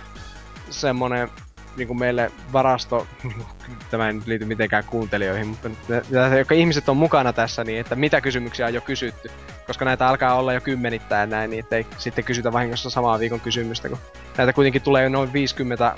semmonen 0.70 1.30
niinku 1.77 1.94
meille 1.94 2.32
varasto, 2.53 3.07
tämä 3.90 4.07
ei 4.07 4.12
nyt 4.12 4.27
liity 4.27 4.44
mitenkään 4.44 4.85
kuuntelijoihin, 4.85 5.47
mutta 5.47 5.69
jotka 6.39 6.55
ihmiset 6.55 6.89
on 6.89 6.97
mukana 6.97 7.32
tässä, 7.32 7.65
niin 7.65 7.81
että 7.81 7.94
mitä 7.94 8.20
kysymyksiä 8.20 8.66
on 8.66 8.74
jo 8.74 8.81
kysytty. 8.81 9.31
Koska 9.66 9.85
näitä 9.85 10.09
alkaa 10.09 10.35
olla 10.35 10.53
jo 10.53 10.61
kymmenittäin 10.61 11.31
näin, 11.31 11.51
niin 11.51 11.61
ettei 11.61 11.86
sitten 11.98 12.24
kysytä 12.24 12.53
vahingossa 12.53 12.90
samaa 12.90 13.19
viikon 13.19 13.40
kysymystä, 13.40 13.89
kun 13.89 13.98
näitä 14.36 14.53
kuitenkin 14.53 14.82
tulee 14.82 15.09
noin 15.09 15.32
50 15.32 15.97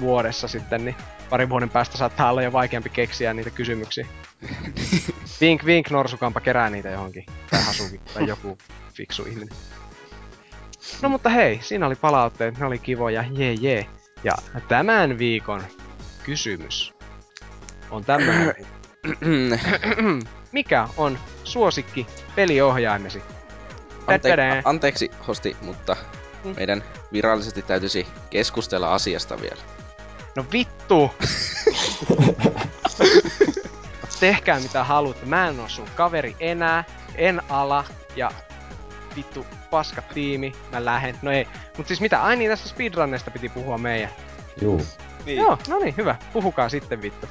vuodessa 0.00 0.48
sitten, 0.48 0.84
niin 0.84 0.96
parin 1.30 1.48
vuoden 1.48 1.70
päästä 1.70 1.98
saattaa 1.98 2.30
olla 2.30 2.42
jo 2.42 2.52
vaikeampi 2.52 2.90
keksiä 2.90 3.34
niitä 3.34 3.50
kysymyksiä. 3.50 4.06
vink 5.40 5.64
vink 5.64 5.90
norsukampa 5.90 6.40
kerää 6.40 6.70
niitä 6.70 6.88
johonkin. 6.88 7.26
Tai 7.50 7.62
hasuki 7.62 8.00
tai 8.14 8.26
joku 8.26 8.58
fiksu 8.94 9.22
ihminen. 9.22 9.56
No 11.02 11.08
mutta 11.08 11.28
hei, 11.28 11.58
siinä 11.62 11.86
oli 11.86 11.94
palautteet, 11.94 12.58
ne 12.58 12.66
oli 12.66 12.78
kivoja, 12.78 13.24
jee 13.30 13.52
jee. 13.52 13.86
Ja 14.24 14.34
tämän 14.68 15.18
viikon 15.18 15.62
kysymys 16.22 16.94
on 17.90 18.04
tämmönen. 18.04 18.54
Mikä 20.52 20.88
on 20.96 21.18
suosikki 21.44 22.06
peliohjaimesi? 22.36 23.22
Ante- 24.06 24.62
anteeksi, 24.64 25.10
hosti, 25.28 25.56
mutta 25.62 25.96
Mm. 26.44 26.54
meidän 26.56 26.84
virallisesti 27.12 27.62
täytyisi 27.62 28.06
keskustella 28.30 28.94
asiasta 28.94 29.40
vielä. 29.40 29.60
No 30.36 30.44
vittu! 30.52 31.10
Tehkää 34.20 34.60
mitä 34.60 34.84
haluatte. 34.84 35.26
Mä 35.26 35.48
en 35.48 35.60
oo 35.60 35.68
sun 35.68 35.88
kaveri 35.96 36.36
enää. 36.40 36.84
En 37.14 37.42
ala. 37.48 37.84
Ja 38.16 38.30
vittu 39.16 39.46
paska 39.70 40.02
tiimi. 40.02 40.52
Mä 40.72 40.84
lähden. 40.84 41.18
No 41.22 41.32
ei. 41.32 41.48
Mut 41.78 41.86
siis 41.86 42.00
mitä? 42.00 42.22
Ai 42.22 42.36
niin, 42.36 42.50
tästä 42.50 42.68
speedrunnesta 42.68 43.30
piti 43.30 43.48
puhua 43.48 43.78
meidän. 43.78 44.10
Juu. 44.62 44.86
Niin. 45.26 45.38
Joo, 45.38 45.58
no 45.68 45.78
niin, 45.78 45.94
hyvä. 45.96 46.16
Puhukaa 46.32 46.68
sitten 46.68 47.02
vittu. 47.02 47.26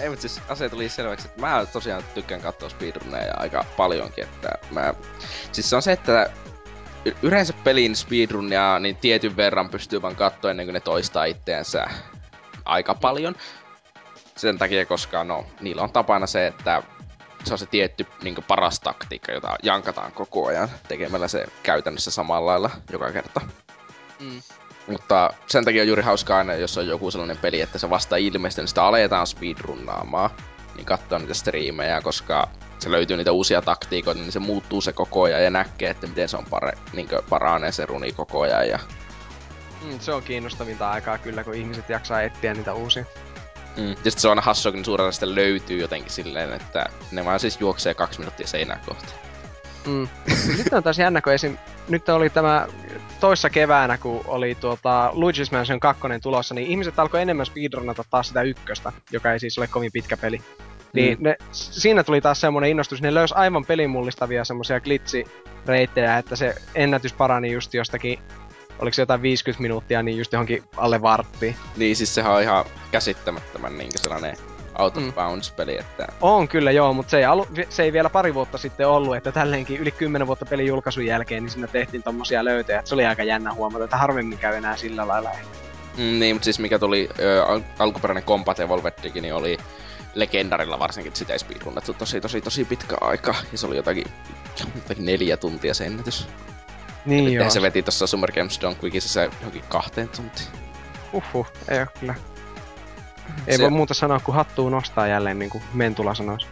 Ei, 0.00 0.08
mutta 0.08 0.20
siis 0.20 0.40
asia 0.48 0.70
tuli 0.70 0.88
selväksi, 0.88 1.28
että 1.28 1.40
mä 1.40 1.66
tosiaan 1.72 2.02
tykkään 2.14 2.40
katsoa 2.40 2.68
speedrunneja 2.68 3.34
aika 3.36 3.64
paljonkin, 3.76 4.24
että 4.24 4.58
mä... 4.70 4.94
Siis 5.52 5.70
se 5.70 5.76
on 5.76 5.82
se, 5.82 5.92
että 5.92 6.30
y- 7.04 7.16
yleensä 7.22 7.52
pelin 7.64 7.96
speedrunnia 7.96 8.78
niin 8.78 8.96
tietyn 8.96 9.36
verran 9.36 9.68
pystyy 9.68 10.02
vaan 10.02 10.16
katsoa 10.16 10.50
ennen 10.50 10.66
kuin 10.66 10.74
ne 10.74 10.80
toistaa 10.80 11.24
itteensä 11.24 11.86
aika 12.64 12.94
paljon. 12.94 13.34
Sen 14.36 14.58
takia, 14.58 14.86
koska 14.86 15.24
no, 15.24 15.44
niillä 15.60 15.82
on 15.82 15.92
tapana 15.92 16.26
se, 16.26 16.46
että 16.46 16.82
se 17.44 17.54
on 17.54 17.58
se 17.58 17.66
tietty 17.66 18.06
niin 18.22 18.44
paras 18.48 18.80
taktiikka, 18.80 19.32
jota 19.32 19.56
jankataan 19.62 20.12
koko 20.12 20.46
ajan 20.46 20.68
tekemällä 20.88 21.28
se 21.28 21.46
käytännössä 21.62 22.10
samalla 22.10 22.50
lailla 22.50 22.70
joka 22.92 23.12
kerta. 23.12 23.40
Mm. 24.20 24.42
Mutta 24.86 25.30
sen 25.46 25.64
takia 25.64 25.82
on 25.82 25.88
juuri 25.88 26.02
hauskaa 26.02 26.38
aina, 26.38 26.54
jos 26.54 26.78
on 26.78 26.86
joku 26.86 27.10
sellainen 27.10 27.36
peli, 27.36 27.60
että 27.60 27.78
se 27.78 27.90
vasta 27.90 28.16
ilmestyy, 28.16 28.62
niin 28.62 28.68
sitä 28.68 28.84
aletaan 28.84 29.26
speedrunnaamaan. 29.26 30.30
Niin 30.76 30.86
katsoa 30.86 31.18
niitä 31.18 31.34
striimejä, 31.34 32.00
koska 32.00 32.48
se 32.78 32.90
löytyy 32.90 33.16
niitä 33.16 33.32
uusia 33.32 33.62
taktiikoita, 33.62 34.20
niin 34.20 34.32
se 34.32 34.38
muuttuu 34.38 34.80
se 34.80 34.92
koko 34.92 35.22
ajan 35.22 35.44
ja 35.44 35.50
näkee, 35.50 35.90
että 35.90 36.06
miten 36.06 36.28
se 36.28 36.36
on 36.36 36.46
pare, 36.50 36.72
niin 36.92 37.08
paranee 37.28 37.72
se 37.72 37.86
runi 37.86 38.12
koko 38.12 38.40
ajan. 38.40 38.68
Ja, 38.68 38.78
Mm, 39.82 40.00
se 40.00 40.12
on 40.12 40.22
kiinnostavinta 40.22 40.90
aikaa 40.90 41.18
kyllä, 41.18 41.44
kun 41.44 41.54
ihmiset 41.54 41.88
jaksaa 41.88 42.22
etsiä 42.22 42.54
niitä 42.54 42.74
uusia. 42.74 43.04
Mm. 43.76 43.96
ja 44.04 44.10
sit 44.10 44.18
se 44.18 44.28
on 44.28 44.32
aina 44.32 44.42
hassua, 44.42 44.72
kun 44.72 44.78
ne 44.78 44.84
suurella 44.84 45.12
sitten 45.12 45.34
löytyy 45.34 45.80
jotenkin 45.80 46.12
silleen, 46.12 46.52
että 46.52 46.86
ne 47.10 47.24
vaan 47.24 47.40
siis 47.40 47.60
juoksee 47.60 47.94
kaksi 47.94 48.18
minuuttia 48.18 48.46
seinää 48.46 48.80
kohti. 48.86 49.12
Mm. 49.86 50.08
Sitten 50.56 50.76
on 50.76 50.82
taas 50.82 50.98
jännä, 50.98 51.20
kun 51.20 51.32
esim... 51.32 51.56
nyt 51.88 52.08
oli 52.08 52.30
tämä 52.30 52.66
toissa 53.20 53.50
keväänä, 53.50 53.98
kun 53.98 54.24
oli 54.26 54.54
tuota 54.54 55.10
Luigi's 55.14 55.52
Mansion 55.52 55.80
2 55.80 56.02
tulossa, 56.22 56.54
niin 56.54 56.66
ihmiset 56.66 56.98
alkoi 56.98 57.22
enemmän 57.22 57.46
speedrunnata 57.46 58.04
taas 58.10 58.28
sitä 58.28 58.42
ykköstä, 58.42 58.92
joka 59.10 59.32
ei 59.32 59.40
siis 59.40 59.58
ole 59.58 59.66
kovin 59.66 59.92
pitkä 59.92 60.16
peli. 60.16 60.40
Niin 60.92 61.18
Mm. 61.18 61.24
ne, 61.24 61.36
siinä 61.52 62.04
tuli 62.04 62.20
taas 62.20 62.40
semmonen 62.40 62.70
innostus, 62.70 63.02
ne 63.02 63.14
löysi 63.14 63.34
aivan 63.34 63.64
pelin 63.64 63.90
mullistavia 63.90 64.44
semmosia 64.44 64.80
glitchireittejä, 64.80 66.18
että 66.18 66.36
se 66.36 66.54
ennätys 66.74 67.12
parani 67.12 67.52
just 67.52 67.74
jostakin, 67.74 68.18
oliko 68.78 68.94
se 68.94 69.02
jotain 69.02 69.22
50 69.22 69.62
minuuttia, 69.62 70.02
niin 70.02 70.18
just 70.18 70.32
johonkin 70.32 70.64
alle 70.76 71.02
varttiin. 71.02 71.56
Niin 71.76 71.96
siis 71.96 72.14
sehän 72.14 72.32
on 72.32 72.42
ihan 72.42 72.64
käsittämättömän 72.90 73.78
niin 73.78 73.90
sellainen 73.96 74.36
out 74.78 74.96
of 74.96 75.02
Mm. 75.02 75.12
bounds 75.12 75.50
peli, 75.50 75.78
että 75.78 76.06
On 76.20 76.48
kyllä 76.48 76.70
joo, 76.70 76.92
mutta 76.92 77.10
se 77.10 77.18
ei, 77.18 77.24
alu, 77.24 77.48
se 77.68 77.82
ei 77.82 77.92
vielä 77.92 78.10
pari 78.10 78.34
vuotta 78.34 78.58
sitten 78.58 78.88
ollut, 78.88 79.16
että 79.16 79.32
tälleenkin 79.32 79.80
yli 79.80 79.90
10 79.90 80.26
vuotta 80.26 80.46
pelin 80.46 80.66
julkaisun 80.66 81.06
jälkeen, 81.06 81.42
niin 81.42 81.50
siinä 81.50 81.66
tehtiin 81.66 82.02
tommosia 82.02 82.44
löytöjä, 82.44 82.78
että 82.78 82.88
se 82.88 82.94
oli 82.94 83.06
aika 83.06 83.22
jännä 83.22 83.52
huomata, 83.54 83.84
että 83.84 83.96
harvemmin 83.96 84.38
käy 84.38 84.54
enää 84.56 84.76
sillä 84.76 85.08
lailla. 85.08 85.30
Mm, 85.96 86.02
niin, 86.18 86.36
mutta 86.36 86.44
siis 86.44 86.58
mikä 86.58 86.78
tuli 86.78 87.08
ö, 87.18 87.44
al- 87.44 87.60
alkuperäinen 87.78 88.24
Combat 88.24 88.60
Evolvedkin, 88.60 89.22
niin 89.22 89.34
oli 89.34 89.58
legendarilla 90.14 90.78
varsinkin, 90.78 91.08
että 91.08 91.18
sitä 91.18 91.32
ei 91.32 91.38
speedrunnattu 91.38 91.94
tosi 91.94 92.20
tosi 92.20 92.40
tosi 92.40 92.64
pitkä 92.64 92.96
aika. 93.00 93.34
Ja 93.52 93.58
se 93.58 93.66
oli 93.66 93.76
jotakin, 93.76 94.04
jotakin 94.74 95.04
neljä 95.06 95.36
tuntia 95.36 95.74
se 95.74 95.84
ennätys. 95.84 96.28
Niin 97.06 97.32
joo, 97.32 97.50
se 97.50 97.62
veti 97.62 97.82
tossa 97.82 98.06
Summer 98.06 98.32
Games 98.32 98.60
Don't 98.60 98.76
Quickissa 98.82 99.08
se 99.08 99.30
johonkin 99.40 99.64
kahteen 99.68 100.08
tuntiin. 100.08 100.48
uhuh, 101.12 101.46
ei 101.68 101.78
oo 101.80 101.86
kyllä. 102.00 102.14
Ei 103.46 103.56
Se- 103.56 103.62
voi 103.62 103.70
muuta 103.70 103.94
sanoa 103.94 104.20
kuin 104.20 104.34
hattuu 104.34 104.68
nostaa 104.70 105.06
jälleen, 105.06 105.38
niin 105.38 105.50
kuin 105.50 105.64
Mentula 105.74 106.14
sanoisi. 106.14 106.46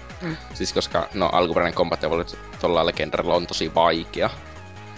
Siis 0.54 0.72
koska, 0.72 1.08
no 1.14 1.28
alkuperäinen 1.32 1.74
Combat 1.74 2.04
Evolved 2.04 2.28
tuolla 2.60 2.86
legendarilla 2.86 3.34
on 3.34 3.46
tosi 3.46 3.74
vaikea. 3.74 4.30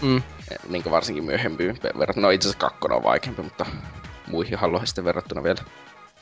Mm. 0.03 0.17
Eh, 0.17 0.23
Niin 0.69 0.83
kuin 0.83 0.91
varsinkin 0.91 1.25
myöhempiin 1.25 1.79
verrattuna. 1.99 2.27
No 2.27 2.31
itse 2.31 2.49
asiassa 2.49 2.67
kakkonen 2.67 2.97
on 2.97 3.03
vaikeampi, 3.03 3.43
mutta 3.43 3.67
muihin 4.27 4.59
haloihin 4.59 4.87
sitten 4.87 5.05
verrattuna 5.05 5.43
vielä. 5.43 5.61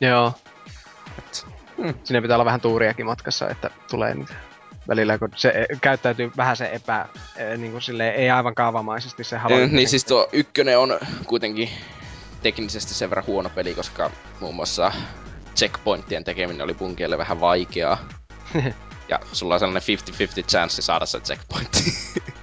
Joo. 0.00 0.32
Et, 1.18 1.46
Siinä 2.04 2.22
pitää 2.22 2.36
olla 2.36 2.44
vähän 2.44 2.60
tuuriakin 2.60 3.06
matkassa, 3.06 3.50
että 3.50 3.70
tulee 3.90 4.14
niitä 4.14 4.34
välillä, 4.90 5.18
kun 5.18 5.28
se 5.36 5.48
e, 5.48 5.66
käyttäytyy 5.80 6.30
vähän 6.36 6.56
se 6.56 6.70
epä, 6.72 7.06
e, 7.36 7.56
niin 7.56 7.72
kuin 7.72 7.82
silleen, 7.82 8.14
ei 8.14 8.30
aivan 8.30 8.54
kaavamaisesti 8.54 9.24
se 9.24 9.36
Eh, 9.36 9.42
havainto. 9.42 9.76
niin 9.76 9.88
siis 9.88 10.04
tuo 10.04 10.28
ykkönen 10.32 10.78
on 10.78 10.98
kuitenkin 11.26 11.70
teknisesti 12.42 12.94
sen 12.94 13.10
verran 13.10 13.26
huono 13.26 13.48
peli, 13.54 13.74
koska 13.74 14.10
muun 14.40 14.54
muassa 14.54 14.92
checkpointtien 15.56 16.24
tekeminen 16.24 16.62
oli 16.62 16.74
punkielle 16.74 17.18
vähän 17.18 17.40
vaikeaa. 17.40 17.98
ja 19.10 19.18
sulla 19.32 19.54
on 19.54 19.60
sellainen 19.60 19.98
50-50 20.42 20.46
chanssi 20.46 20.82
saada 20.82 21.06
se 21.06 21.20
checkpointti. 21.20 21.84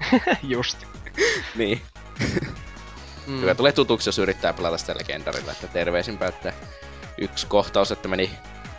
Just. 0.44 0.78
niin. 1.56 1.82
Mm. 3.28 3.40
Kyllä 3.40 3.56
tulee 3.56 3.72
tutuksi, 3.72 4.08
jos 4.10 4.20
yrittää 4.20 4.54
pelata 4.54 4.78
sitä 4.78 4.96
legendarilla, 4.98 5.52
että 5.52 5.68
terveisimpä, 5.68 6.28
että 6.28 6.54
yksi 7.18 7.48
kohtaus, 7.48 7.92
että 7.92 8.08
meni 8.08 8.32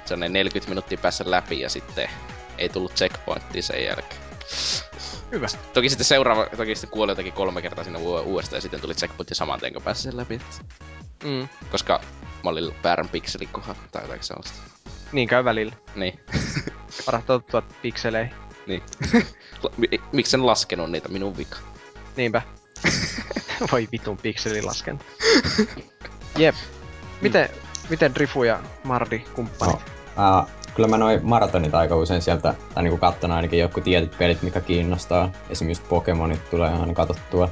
sellainen 0.05 0.33
40 0.33 0.69
minuuttia 0.69 0.99
päässä 0.99 1.25
läpi 1.27 1.61
ja 1.61 1.71
sitten 1.71 2.11
ei 2.59 2.69
tullut 2.69 2.95
checkpointtia 2.95 3.63
sen 3.63 3.85
jälkeen. 3.85 4.21
Hyvä. 5.33 5.47
Toki 5.73 5.89
sitten 5.89 6.05
seuraava, 6.05 6.47
toki 6.57 6.75
sitten 6.75 6.91
kuoli 6.91 7.11
jotakin 7.13 7.33
kolme 7.33 7.63
kertaa 7.63 7.85
sinne 7.85 7.99
u- 7.99 8.15
uudestaan 8.21 8.57
ja 8.57 8.61
sitten 8.61 8.81
tuli 8.81 8.95
checkpointti 8.95 9.35
saman 9.35 9.61
tien, 9.61 9.73
kun 9.73 9.83
pääsi 9.83 10.03
sen 10.03 10.17
läpi. 10.17 10.41
Mm. 11.25 11.49
Koska 11.71 12.01
mä 12.45 12.51
olin 12.51 12.75
väärän 12.85 13.09
pikselin 13.09 13.49
kohdalla 13.53 13.81
tai 13.93 14.03
jotakin 14.03 14.25
sellaista. 14.25 14.59
Niin 15.13 15.29
käy 15.29 15.45
välillä. 15.45 15.75
Niin, 15.95 16.21
Paras 17.07 17.25
tottua 17.25 17.63
pikseleihin. 17.83 18.35
niin. 18.67 18.83
Miksi 20.13 20.37
en 20.37 20.47
laskenut 20.47 20.91
niitä 20.91 21.09
minun 21.09 21.37
vika? 21.37 21.57
Niinpä. 22.17 22.43
Voi 23.73 23.89
vitun 23.93 24.17
pikselilaskenta. 24.17 25.05
Jep. 26.39 26.55
Miten, 27.21 27.49
miten 27.89 28.15
Drifu 28.15 28.45
ja 28.45 28.61
Mardi 28.85 29.19
kumppanit? 29.19 29.77
No, 30.17 30.39
uh, 30.41 30.49
kyllä 30.79 30.89
mä 30.89 30.99
noin 30.99 31.21
maratonit 31.23 31.75
aika 31.75 31.97
usein 31.97 32.23
sieltä, 32.23 32.55
tai 32.75 32.83
niinku 32.83 32.99
katton 32.99 33.33
ainakin 33.33 33.59
joku 33.59 33.81
tietyt 33.81 34.19
pelit, 34.19 34.43
mikä 34.43 34.61
kiinnostaa. 34.61 35.31
Esimerkiksi 35.51 35.83
Pokemonit 35.89 36.51
tulee 36.51 36.71
aina 36.71 36.95
katsottua. 36.95 37.49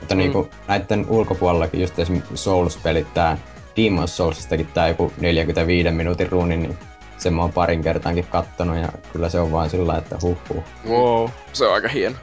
Mutta 0.00 0.14
Mm. 0.14 0.18
niinku 0.18 0.48
näiden 0.68 1.06
ulkopuolellakin 1.08 1.80
just 1.80 1.98
esimerkiksi 1.98 2.36
Souls-pelit, 2.36 3.14
tää 3.14 3.38
Demon's 3.76 4.06
Soulsistakin 4.06 4.66
tää 4.66 4.88
joku 4.88 5.12
45 5.20 5.90
minuutin 5.90 6.32
runi, 6.32 6.56
niin 6.56 6.78
sen 7.18 7.34
mä 7.34 7.42
oon 7.42 7.52
parin 7.52 7.82
kertaankin 7.82 8.26
kattonut 8.26 8.76
ja 8.76 8.88
kyllä 9.12 9.28
se 9.28 9.40
on 9.40 9.52
vaan 9.52 9.70
sillä 9.70 9.98
että 9.98 10.16
huh 10.22 10.38
huh. 10.48 10.64
Wow. 10.88 11.30
Se 11.52 11.66
on 11.66 11.74
aika 11.74 11.88
hieno. 11.88 12.16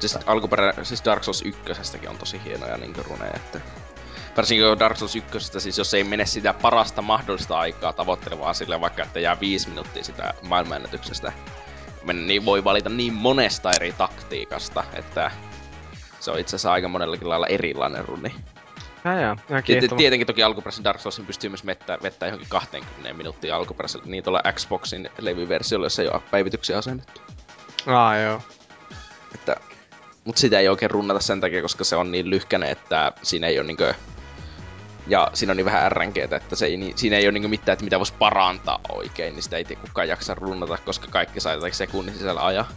Siis 0.00 0.18
alkuperä, 0.26 0.74
siis 0.82 1.04
Dark 1.04 1.24
Souls 1.24 1.42
1 1.42 1.60
on 2.08 2.18
tosi 2.18 2.40
hienoja 2.44 2.76
niin 2.76 2.94
runeja, 3.08 3.32
että 3.36 3.60
Varsinkin 4.36 4.68
kun 4.68 4.78
Dark 4.78 4.96
Souls 4.96 5.16
1, 5.16 5.60
siis 5.60 5.78
jos 5.78 5.94
ei 5.94 6.04
mene 6.04 6.26
sitä 6.26 6.52
parasta 6.52 7.02
mahdollista 7.02 7.58
aikaa 7.58 7.92
tavoittelemaan 7.92 8.54
sille 8.54 8.80
vaikka, 8.80 9.02
että 9.02 9.20
jää 9.20 9.40
viisi 9.40 9.68
minuuttia 9.68 10.04
sitä 10.04 10.34
maailmanennätyksestä, 10.42 11.32
niin 12.12 12.44
voi 12.44 12.64
valita 12.64 12.88
niin 12.88 13.12
monesta 13.12 13.70
eri 13.72 13.92
taktiikasta, 13.92 14.84
että 14.92 15.30
se 16.20 16.30
on 16.30 16.38
itse 16.38 16.56
asiassa 16.56 16.72
aika 16.72 16.88
monellakin 16.88 17.28
lailla 17.28 17.46
erilainen 17.46 18.04
runi. 18.04 18.34
Ja, 19.04 19.20
ja, 19.20 19.36
tietenkin 19.96 20.26
toki 20.26 20.42
alkuperäisen 20.42 20.84
Dark 20.84 21.00
Soulsin 21.00 21.26
pystyy 21.26 21.50
myös 21.50 21.66
vettää, 21.66 21.98
vettää 22.02 22.28
johonkin 22.28 22.48
20 22.48 23.12
minuuttia 23.12 23.56
alkuperäisellä, 23.56 24.06
niin 24.06 24.24
tuolla 24.24 24.42
Xboxin 24.52 25.10
levyversiolla, 25.18 25.86
jossa 25.86 26.02
ei 26.02 26.08
ole 26.08 26.22
päivityksiä 26.30 26.78
asennettu. 26.78 27.20
Aa, 27.86 28.16
joo. 28.16 28.42
Että, 29.34 29.56
mutta 30.24 30.40
sitä 30.40 30.58
ei 30.58 30.68
oikein 30.68 30.90
runnata 30.90 31.20
sen 31.20 31.40
takia, 31.40 31.62
koska 31.62 31.84
se 31.84 31.96
on 31.96 32.12
niin 32.12 32.30
lyhkäinen, 32.30 32.68
että 32.68 33.12
siinä 33.22 33.46
ei 33.46 33.58
ole 33.58 33.66
niinkö... 33.66 33.94
Ja 35.06 35.30
siinä 35.34 35.50
on 35.50 35.56
niin 35.56 35.64
vähän 35.64 35.92
RNGtä, 35.92 36.36
että 36.36 36.56
se 36.56 36.66
ei, 36.66 36.76
niin, 36.76 36.98
siinä 36.98 37.16
ei 37.16 37.26
ole 37.26 37.32
niinku 37.32 37.48
mitään, 37.48 37.72
että 37.72 37.84
mitä 37.84 37.98
voisi 37.98 38.14
parantaa 38.18 38.80
oikein, 38.92 39.34
niin 39.34 39.42
sitä 39.42 39.56
ei 39.56 39.64
kukaan 39.64 40.08
jaksa 40.08 40.34
runnata, 40.34 40.78
koska 40.84 41.06
kaikki 41.10 41.40
saa 41.40 41.54
jotakin 41.54 41.74
sekunnin 41.74 42.14
sisällä 42.14 42.46
ajaa. 42.46 42.68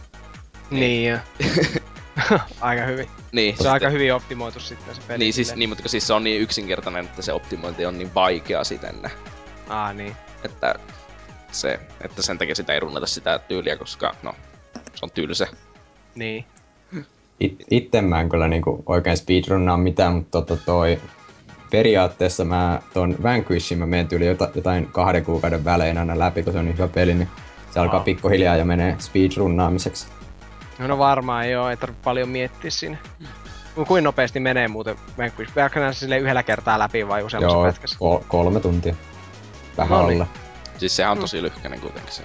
Niin, 0.70 1.10
ja. 1.10 1.18
aika 2.60 2.82
hyvin. 2.82 3.08
Niin, 3.32 3.56
Se 3.56 3.68
on 3.68 3.72
aika 3.72 3.88
hyvin 3.88 4.14
optimoitu 4.14 4.60
sitten 4.60 4.94
se 4.94 5.00
peli. 5.08 5.18
Niin, 5.18 5.32
siis, 5.32 5.56
niin, 5.56 5.68
mutta 5.68 5.88
siis 5.88 6.06
se 6.06 6.12
on 6.12 6.24
niin 6.24 6.40
yksinkertainen, 6.40 7.04
että 7.04 7.22
se 7.22 7.32
optimointi 7.32 7.86
on 7.86 7.98
niin 7.98 8.14
vaikea 8.14 8.64
sitten, 8.64 8.94
Aa, 9.68 9.92
niin. 9.92 10.16
että 10.44 10.74
se, 11.52 11.80
että 12.00 12.22
sen 12.22 12.38
takia 12.38 12.54
sitä 12.54 12.72
ei 12.72 12.80
runnata 12.80 13.06
sitä 13.06 13.38
tyyliä, 13.38 13.76
koska 13.76 14.14
no, 14.22 14.34
se 14.74 15.04
on 15.04 15.10
tylsä. 15.10 15.46
Niin. 16.14 16.44
It, 17.40 17.64
itse 17.70 18.00
mä 18.00 18.20
en 18.20 18.28
kyllä 18.28 18.48
niinku 18.48 18.82
oikein 18.86 19.16
speedrunnaa 19.16 19.76
mitään, 19.76 20.14
mutta 20.14 20.42
tota 20.42 20.62
toi, 20.66 21.00
periaatteessa 21.70 22.44
mä 22.44 22.80
ton 22.94 23.16
Vanquishin 23.22 23.78
mä 23.78 23.86
menen 23.86 24.08
tyyli 24.08 24.26
jota, 24.26 24.48
jotain 24.54 24.86
kahden 24.92 25.24
kuukauden 25.24 25.64
välein 25.64 25.98
aina 25.98 26.18
läpi, 26.18 26.42
kun 26.42 26.52
se 26.52 26.58
on 26.58 26.64
niin 26.64 26.78
hyvä 26.78 26.88
peli, 26.88 27.14
niin 27.14 27.28
se 27.70 27.80
alkaa 27.80 28.00
pikkuhiljaa 28.00 28.56
ja 28.56 28.64
menee 28.64 28.96
speedrunnaamiseksi. 28.98 30.06
No, 30.78 30.86
no 30.86 30.98
varmaan 30.98 31.50
joo, 31.50 31.70
ei 31.70 31.76
tarvitse 31.76 32.04
paljon 32.04 32.28
miettiä 32.28 32.70
siinä. 32.70 32.96
Kuin 33.88 34.04
nopeasti 34.04 34.40
menee 34.40 34.68
muuten 34.68 34.96
Vanquish? 35.18 35.52
Nää 35.76 35.92
sille 35.92 36.18
yhdellä 36.18 36.42
kertaa 36.42 36.78
läpi 36.78 37.08
vai 37.08 37.22
useammassa 37.22 37.56
Joo, 37.56 37.64
pätkässä? 37.66 37.98
kol- 37.98 38.20
kolme 38.28 38.60
tuntia. 38.60 38.94
Vähän 39.76 39.98
No 39.98 40.06
niin. 40.06 40.22
alle. 40.22 40.30
Siis 40.78 40.96
sehän 40.96 41.12
on 41.12 41.18
tosi 41.18 41.42
lyhkäinen 41.42 41.80
kuitenkin 41.80 42.12
se 42.12 42.22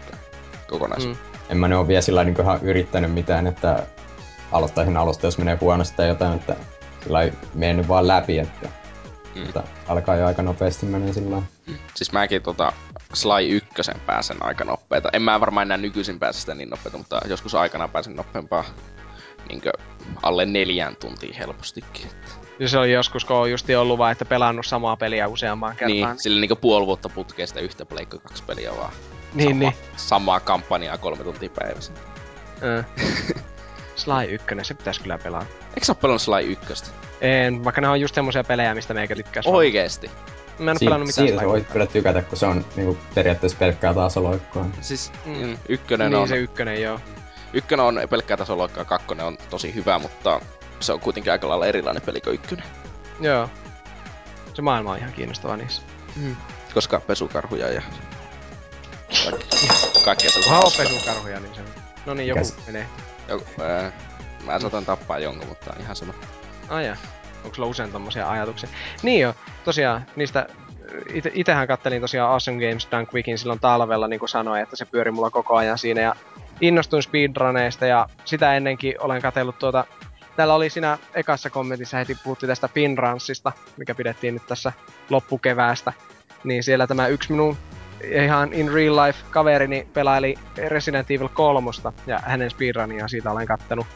kokonaisuus. 0.70 1.18
Mm. 1.18 1.24
En 1.50 1.58
mä 1.58 1.68
ne 1.68 1.76
ole 1.76 1.88
vielä 1.88 2.02
sillä 2.02 2.24
niin 2.24 2.42
ihan 2.42 2.60
yrittänyt 2.62 3.14
mitään, 3.14 3.48
että 3.48 3.84
aloittaisin 4.52 4.98
alusta, 4.98 5.28
jos 5.28 5.38
menee 5.38 5.58
huonosti 5.62 5.98
tai 5.98 6.08
jotain, 6.08 6.34
että 6.36 6.56
sillä 7.04 7.22
ei 7.22 7.34
mennyt 7.54 7.88
vaan 7.88 8.08
läpi, 8.08 8.40
että 8.40 8.70
Mm. 9.36 9.42
mutta 9.42 9.64
alkaa 9.88 10.16
jo 10.16 10.26
aika 10.26 10.42
nopeasti 10.42 10.86
menee 10.86 11.14
sillä 11.14 11.32
lailla. 11.32 11.48
Siis 11.96 12.12
mäkin 12.12 12.42
tota 12.42 12.74
Sly 13.14 13.50
1 13.50 13.70
pääsen 14.06 14.38
aika 14.46 14.64
nopeeta. 14.64 15.10
En 15.14 15.22
mä 15.22 15.40
varmaan 15.40 15.68
enää 15.68 15.78
nykyisin 15.78 16.20
pääse 16.20 16.40
sitä 16.40 16.56
niin 16.56 16.70
nopeeta, 16.70 16.98
mutta 16.98 17.22
joskus 17.28 17.56
aikana 17.56 17.88
pääsen 17.88 18.16
nopeampaa 18.16 18.66
niinkö 19.50 19.72
alle 20.24 20.46
neljään 20.46 20.96
tuntiin 20.96 21.36
helpostikin. 21.36 22.06
Että. 22.06 22.32
Ja 22.60 22.68
se 22.68 22.78
oli 22.78 22.92
joskus, 22.92 23.26
kun 23.26 23.36
on 23.36 23.52
justi 23.52 23.76
ollut 23.76 23.98
vaan, 23.98 24.12
että 24.12 24.26
pelannut 24.26 24.66
samaa 24.66 24.98
peliä 24.98 25.28
useamman 25.28 25.76
kertaan. 25.76 25.92
Niin, 25.92 26.20
sillä 26.20 26.40
niinkö 26.40 26.56
puoli 26.56 26.86
vuotta 26.86 27.10
putkeen 27.10 27.48
sitä 27.48 27.60
yhtä 27.60 27.86
Pleikka 27.86 28.18
2 28.18 28.44
peliä 28.44 28.72
vaan. 28.78 28.94
niin, 29.34 29.50
sama, 29.50 29.60
niin. 29.60 29.74
Samaa 29.96 30.40
kampanjaa 30.40 30.98
kolme 30.98 31.24
tuntia 31.24 31.50
päivässä. 31.50 31.94
Ö. 32.64 32.84
Sly 34.04 34.34
1, 34.34 34.48
se 34.64 34.74
pitäis 34.74 35.00
kyllä 35.00 35.18
pelata. 35.18 35.46
Eikö 35.76 35.86
sä 35.86 35.92
oo 35.92 35.96
pelannut 35.96 36.22
Sly 36.22 36.52
1? 36.52 36.92
En, 37.22 37.64
vaikka 37.64 37.82
ne 37.82 37.88
on 37.90 38.02
just 38.02 38.16
semmosia 38.16 38.44
pelejä, 38.44 38.76
mistä 38.76 38.94
meikä 38.94 39.16
tykkää. 39.16 39.44
Oikeesti? 39.46 40.12
Mä 40.60 40.72
en 40.72 40.76
oo 40.76 40.80
Si- 40.80 40.86
pelannut 40.86 41.08
mitään 41.08 41.28
siitä 41.28 41.42
sä 41.42 41.48
voit 41.48 41.68
kyllä 41.68 41.86
tykätä, 41.86 42.22
kun 42.22 42.38
se 42.38 42.46
on 42.46 42.66
niinku 42.76 42.98
periaatteessa 43.16 43.58
pelkkää 43.58 43.94
tasoloikkoa. 43.94 44.66
Siis 44.82 45.12
Mm. 45.26 45.38
mm. 45.48 45.58
ykkönen, 45.70 46.12
Niin 46.12 46.20
on, 46.22 46.28
se 46.28 46.38
ykkönen, 46.38 46.82
joo. 46.82 47.00
ykkönen 47.54 47.86
on 47.86 48.00
pelkkää 48.10 48.38
tasoloikkaa, 48.38 48.86
kakkonen 48.86 49.26
on 49.26 49.38
tosi 49.50 49.76
hyvä, 49.76 50.00
mutta 50.00 50.42
se 50.80 50.94
on 50.94 51.00
kuitenkin 51.00 51.32
aika 51.32 51.50
lailla 51.50 51.66
erilainen 51.66 52.02
peli 52.04 52.22
kuin 52.22 52.34
ykkönen. 52.36 52.66
Joo. 53.20 53.50
Se 54.54 54.62
maailma 54.62 54.92
on 54.92 54.98
ihan 54.98 55.14
kiinnostava 55.14 55.58
niissä. 55.58 55.82
Koska 56.74 57.00
pesukarhuja 57.00 57.70
ja 57.70 57.82
kaikkea, 59.24 59.60
kaikkea 60.06 60.30
se 60.32 60.40
Kunhan 60.40 60.66
on 60.66 60.72
pesukarhuja, 60.78 61.40
niin 61.40 61.56
se 61.56 61.62
on. 61.62 61.68
No 62.06 62.14
niin, 62.14 62.28
joku 62.28 62.40
Mikäs? 62.40 62.66
menee. 62.66 62.88
Joku, 63.28 63.46
ää, 63.62 63.92
mä 64.46 64.60
saatan 64.60 64.86
tappaa 64.86 65.20
jonkun, 65.20 65.48
mutta 65.48 65.74
ihan 65.80 65.96
sama. 65.96 66.14
Ai 66.70 66.86
jaa. 66.86 66.96
Onko 67.44 67.56
sulla 67.56 67.70
usein 67.70 67.92
tommosia 67.92 68.30
ajatuksia? 68.30 68.70
Niin 69.04 69.22
joo, 69.22 69.34
tosiaan 69.64 70.06
niistä 70.16 70.48
ite, 71.14 71.32
itehän 71.34 71.68
kattelin 71.68 72.02
tosiaan 72.02 72.32
Awesome 72.32 72.68
Games 72.68 72.88
Dunk 72.92 73.14
Weekin 73.14 73.38
silloin 73.38 73.60
talvella, 73.60 74.08
niin 74.08 74.20
kuin 74.20 74.30
sanoin, 74.30 74.64
että 74.64 74.76
se 74.76 74.86
pyöri 74.86 75.12
mulla 75.12 75.30
koko 75.30 75.56
ajan 75.56 75.78
siinä 75.78 76.02
ja 76.02 76.16
innostuin 76.62 77.04
speedruneista 77.04 77.86
ja 77.86 78.10
sitä 78.26 78.56
ennenkin 78.56 78.96
olen 79.00 79.22
katsellut 79.22 79.60
tuota 79.60 79.86
Täällä 80.36 80.54
oli 80.54 80.70
siinä 80.70 80.98
ekassa 81.14 81.50
kommentissa 81.50 81.98
heti 81.98 82.18
puhuttiin 82.24 82.48
tästä 82.48 82.70
Pinransista, 82.70 83.52
mikä 83.78 83.96
pidettiin 83.96 84.34
nyt 84.34 84.48
tässä 84.48 84.74
loppukeväästä. 85.10 85.94
Niin 86.44 86.64
siellä 86.64 86.88
tämä 86.88 87.08
yksi 87.08 87.32
minun 87.32 87.58
ihan 88.02 88.54
in 88.54 88.74
real 88.74 88.96
life 88.96 89.20
kaverini 89.30 89.88
pelaili 89.94 90.36
Resident 90.68 91.12
Evil 91.12 91.28
3 91.28 91.72
ja 92.08 92.20
hänen 92.26 92.50
speedrunia 92.50 93.08
siitä 93.08 93.32
olen 93.32 93.48
kattanut 93.48 93.88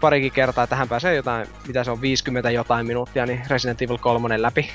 parikin 0.00 0.32
kertaa, 0.32 0.64
että 0.64 0.76
hän 0.76 0.88
pääsee 0.88 1.14
jotain, 1.14 1.46
mitä 1.66 1.84
se 1.84 1.90
on, 1.90 2.00
50 2.00 2.50
jotain 2.50 2.86
minuuttia, 2.86 3.26
niin 3.26 3.42
Resident 3.50 3.82
Evil 3.82 3.98
3 3.98 4.42
läpi. 4.42 4.70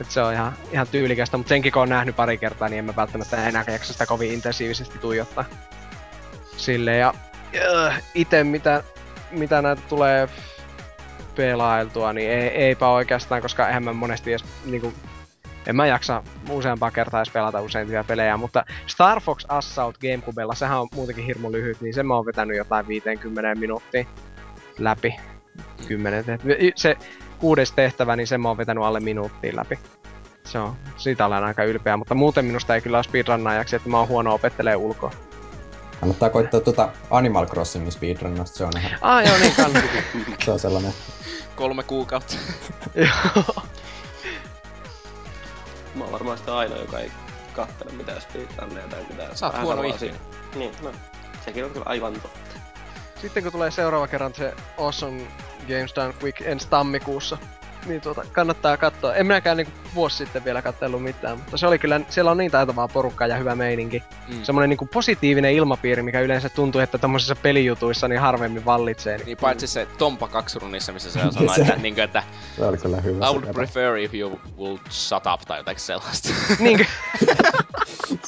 Et 0.00 0.10
se 0.10 0.22
on 0.22 0.32
ihan, 0.32 0.52
ihan 0.72 0.86
tyylikästä, 0.88 1.36
mutta 1.36 1.48
senkin 1.48 1.72
kun 1.72 1.82
on 1.82 1.88
nähnyt 1.88 2.16
pari 2.16 2.38
kertaa, 2.38 2.68
niin 2.68 2.78
en 2.78 2.84
mä 2.84 2.96
välttämättä 2.96 3.48
enää 3.48 3.64
jaksa 3.72 3.92
sitä 3.92 4.06
kovin 4.06 4.32
intensiivisesti 4.32 4.98
tuijottaa. 4.98 5.44
Sille 6.56 6.96
ja 6.96 7.14
äh, 7.86 8.02
ite 8.14 8.44
mitä, 8.44 8.82
mitä 9.30 9.62
näitä 9.62 9.82
tulee 9.88 10.28
pelailtua, 11.34 12.12
niin 12.12 12.30
ei, 12.30 12.48
eipä 12.48 12.88
oikeastaan, 12.88 13.42
koska 13.42 13.66
eihän 13.66 13.84
mä 13.84 13.92
monesti 13.92 14.30
edes 14.30 14.44
niinku, 14.64 14.92
en 15.68 15.76
mä 15.76 15.86
jaksa 15.86 16.22
useampaa 16.50 16.90
kertaa 16.90 17.20
edes 17.20 17.32
pelata 17.32 17.60
useimpia 17.60 18.04
pelejä, 18.04 18.36
mutta 18.36 18.64
Star 18.86 19.20
Fox 19.20 19.44
Assault 19.48 19.98
Gamecubella, 19.98 20.54
sehän 20.54 20.80
on 20.80 20.88
muutenkin 20.94 21.24
hirmu 21.24 21.52
lyhyt, 21.52 21.80
niin 21.80 21.94
sen 21.94 22.06
mä 22.06 22.14
oon 22.14 22.26
vetänyt 22.26 22.56
jotain 22.56 22.88
50 22.88 23.54
minuuttia 23.54 24.04
läpi. 24.78 25.16
10. 25.88 26.24
tehtävä. 26.24 26.54
Se 26.74 26.96
kuudes 27.38 27.72
tehtävä, 27.72 28.16
niin 28.16 28.26
sen 28.26 28.40
mä 28.40 28.48
oon 28.48 28.56
vetänyt 28.56 28.84
alle 28.84 29.00
minuuttiin 29.00 29.56
läpi. 29.56 29.78
Se 30.44 30.58
on, 30.58 30.76
siitä 30.96 31.26
olen 31.26 31.44
aika 31.44 31.64
ylpeä, 31.64 31.96
mutta 31.96 32.14
muuten 32.14 32.44
minusta 32.44 32.74
ei 32.74 32.80
kyllä 32.80 32.96
ole 32.96 33.04
speedrunnaajaksi, 33.04 33.76
että 33.76 33.88
mä 33.88 33.98
oon 33.98 34.08
huono 34.08 34.34
opettelee 34.34 34.76
ulkoa. 34.76 35.10
Kannattaa 36.00 36.30
koittaa 36.30 36.60
tuota 36.60 36.88
Animal 37.10 37.46
Crossingin 37.46 37.92
speedrunnasta, 37.92 38.58
se 38.58 38.64
on 38.64 38.72
ihan, 38.78 38.98
Ah 39.00 39.26
joo, 39.26 39.38
niin 39.38 39.54
kannattaa. 39.56 40.02
se 40.44 40.50
on 40.50 40.58
sellainen. 40.58 40.92
Kolme 41.56 41.82
kuukautta. 41.82 42.34
Joo. 42.94 43.44
Mä 45.98 46.04
oon 46.04 46.12
varmaan 46.12 46.38
sitä 46.38 46.56
ainoa, 46.56 46.78
joka 46.78 46.98
ei 46.98 47.12
kattele 47.52 47.92
mitään 47.92 48.20
speedrunneja 48.20 48.88
tai 48.88 49.04
mitään. 49.10 49.36
Sä 49.36 49.46
oot 49.46 49.60
huono 49.62 49.82
ihminen. 49.82 50.20
Niin, 50.54 50.72
no. 50.82 50.92
Sekin 51.44 51.64
on 51.64 51.70
kyllä 51.70 51.86
aivan 51.88 52.12
totta. 52.12 52.38
Sitten 53.20 53.42
kun 53.42 53.52
tulee 53.52 53.70
seuraava 53.70 54.06
kerran 54.08 54.34
se 54.34 54.54
Awesome 54.78 55.22
Games 55.68 55.94
Done 55.96 56.14
Quick 56.22 56.40
ensi 56.40 56.68
tammikuussa, 56.68 57.38
niin 57.86 58.00
tuota, 58.00 58.22
kannattaa 58.32 58.76
katsoa. 58.76 59.14
En 59.14 59.26
minäkään 59.26 59.56
niinku 59.56 59.72
vuosi 59.94 60.16
sitten 60.16 60.44
vielä 60.44 60.62
katsellut 60.62 61.02
mitään, 61.02 61.38
mutta 61.38 61.56
se 61.56 61.66
oli 61.66 61.78
kyllä, 61.78 62.00
siellä 62.08 62.30
on 62.30 62.36
niin 62.36 62.50
taitavaa 62.50 62.88
porukkaa 62.88 63.26
ja 63.26 63.36
hyvä 63.36 63.54
meininki. 63.54 64.02
Mm. 64.28 64.42
Semmoinen 64.42 64.70
niinku 64.70 64.86
positiivinen 64.86 65.52
ilmapiiri, 65.52 66.02
mikä 66.02 66.20
yleensä 66.20 66.48
tuntuu, 66.48 66.80
että 66.80 66.98
tommosissa 66.98 67.36
pelijutuissa 67.36 68.08
niin 68.08 68.20
harvemmin 68.20 68.64
vallitsee. 68.64 69.16
Niin, 69.16 69.26
Niin 69.26 69.36
paitsi 69.38 69.66
se 69.66 69.86
Tompa 69.98 70.28
2 70.28 70.58
runissa, 70.58 70.92
missä 70.92 71.10
se 71.10 71.20
sanoi, 71.30 71.60
että, 71.60 71.76
niin 71.76 72.00
että 72.00 72.22
Se 72.56 72.64
oli 72.64 72.78
kyllä 72.78 73.00
hyvä. 73.00 73.24
I 73.24 73.28
se 73.28 73.32
would 73.32 73.40
kata. 73.40 73.52
prefer 73.52 73.96
if 73.96 74.14
you 74.14 74.40
would 74.58 74.80
shut 74.90 75.22
up 75.34 75.40
tai 75.40 75.58
jotain 75.58 75.78
sellaista. 75.78 76.28
niinkö? 76.58 76.84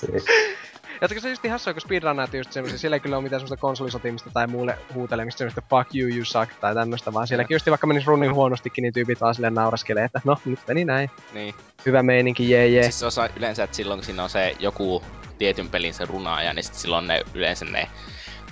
Ja 1.00 1.08
se 1.08 1.14
on 1.24 1.30
just 1.30 1.44
ihan 1.44 1.54
hassua, 1.54 1.72
kun 1.72 1.80
speedrunnaat 1.80 2.34
just 2.34 2.52
semmosia, 2.52 2.78
siellä 2.78 2.96
ei 2.96 3.00
kyllä 3.00 3.16
ole 3.16 3.22
mitään 3.22 3.40
semmoista 3.40 3.60
konsolisotimista 3.60 4.30
tai 4.34 4.46
muulle 4.46 4.78
huutelemista, 4.94 5.38
semmoista 5.38 5.62
fuck 5.70 5.94
you, 5.94 6.10
you 6.16 6.24
suck 6.24 6.52
tai 6.60 6.74
tämmöstä, 6.74 7.12
vaan 7.12 7.26
sielläkin 7.26 7.54
just 7.54 7.66
vaikka 7.66 7.86
menis 7.86 8.06
runnin 8.06 8.34
huonostikin, 8.34 8.82
niin 8.82 8.92
tyypit 8.92 9.20
vaan 9.20 9.34
silleen 9.34 9.54
nauraskelee, 9.54 10.04
että 10.04 10.20
no, 10.24 10.36
nyt 10.44 10.58
meni 10.68 10.84
näin. 10.84 11.10
niin. 11.32 11.54
Hyvä 11.86 12.02
meininki, 12.02 12.50
jee 12.50 12.68
jee. 12.68 12.82
Siis 12.82 13.00
se 13.00 13.06
osaa 13.06 13.28
yleensä, 13.36 13.64
että 13.64 13.76
silloin 13.76 13.98
kun 13.98 14.04
siinä 14.04 14.22
on 14.22 14.30
se 14.30 14.56
joku 14.58 15.02
tietyn 15.38 15.68
pelin 15.68 15.94
se 15.94 16.04
runaaja, 16.04 16.52
niin 16.52 16.64
sit 16.64 16.74
silloin 16.74 17.06
ne 17.06 17.22
yleensä 17.34 17.64
ne 17.64 17.88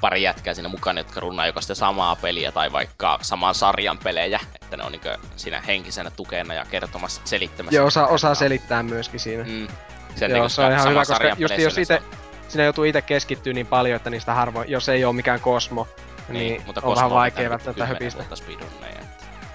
pari 0.00 0.22
jätkää 0.22 0.54
siinä 0.54 0.68
mukana, 0.68 1.00
jotka 1.00 1.20
runaa 1.20 1.46
joko 1.46 1.60
sitä 1.60 1.74
samaa 1.74 2.16
peliä 2.16 2.52
tai 2.52 2.72
vaikka 2.72 3.18
saman 3.22 3.54
sarjan 3.54 3.98
pelejä, 3.98 4.40
että 4.62 4.76
ne 4.76 4.84
on 4.84 4.92
niinku 4.92 5.08
siinä 5.36 5.60
henkisenä 5.60 6.10
tukena 6.10 6.54
ja 6.54 6.64
kertomassa, 6.70 7.20
selittämässä. 7.24 7.76
Ja 7.76 7.84
osaa, 7.84 8.06
osaa 8.06 8.34
selittää 8.34 8.82
myöskin 8.82 9.20
siinä. 9.20 9.44
Mm. 9.44 9.68
Sen 10.16 10.30
Joo, 10.30 10.34
niinku 10.34 10.48
se 10.48 10.62
on 10.62 10.72
ihan 10.72 10.90
hyvä, 10.90 11.00
koska 11.00 11.34
just 11.38 11.58
jos 11.58 11.78
ite, 11.78 12.02
siinä 12.48 12.64
joutuu 12.64 12.84
itse 12.84 13.02
keskittyä 13.02 13.52
niin 13.52 13.66
paljon, 13.66 13.96
että 13.96 14.10
niistä 14.10 14.34
harvoin, 14.34 14.70
jos 14.70 14.88
ei 14.88 15.04
ole 15.04 15.14
mikään 15.14 15.40
kosmo, 15.40 15.88
niin, 16.28 16.32
niin 16.32 16.62
mutta 16.66 16.80
on 16.84 16.94
vähän 16.94 17.04
Cosmo 17.04 17.16
vaikea 17.16 17.50
vetää 17.50 17.50
välttämättä 17.50 17.86
höpistä. 17.86 18.24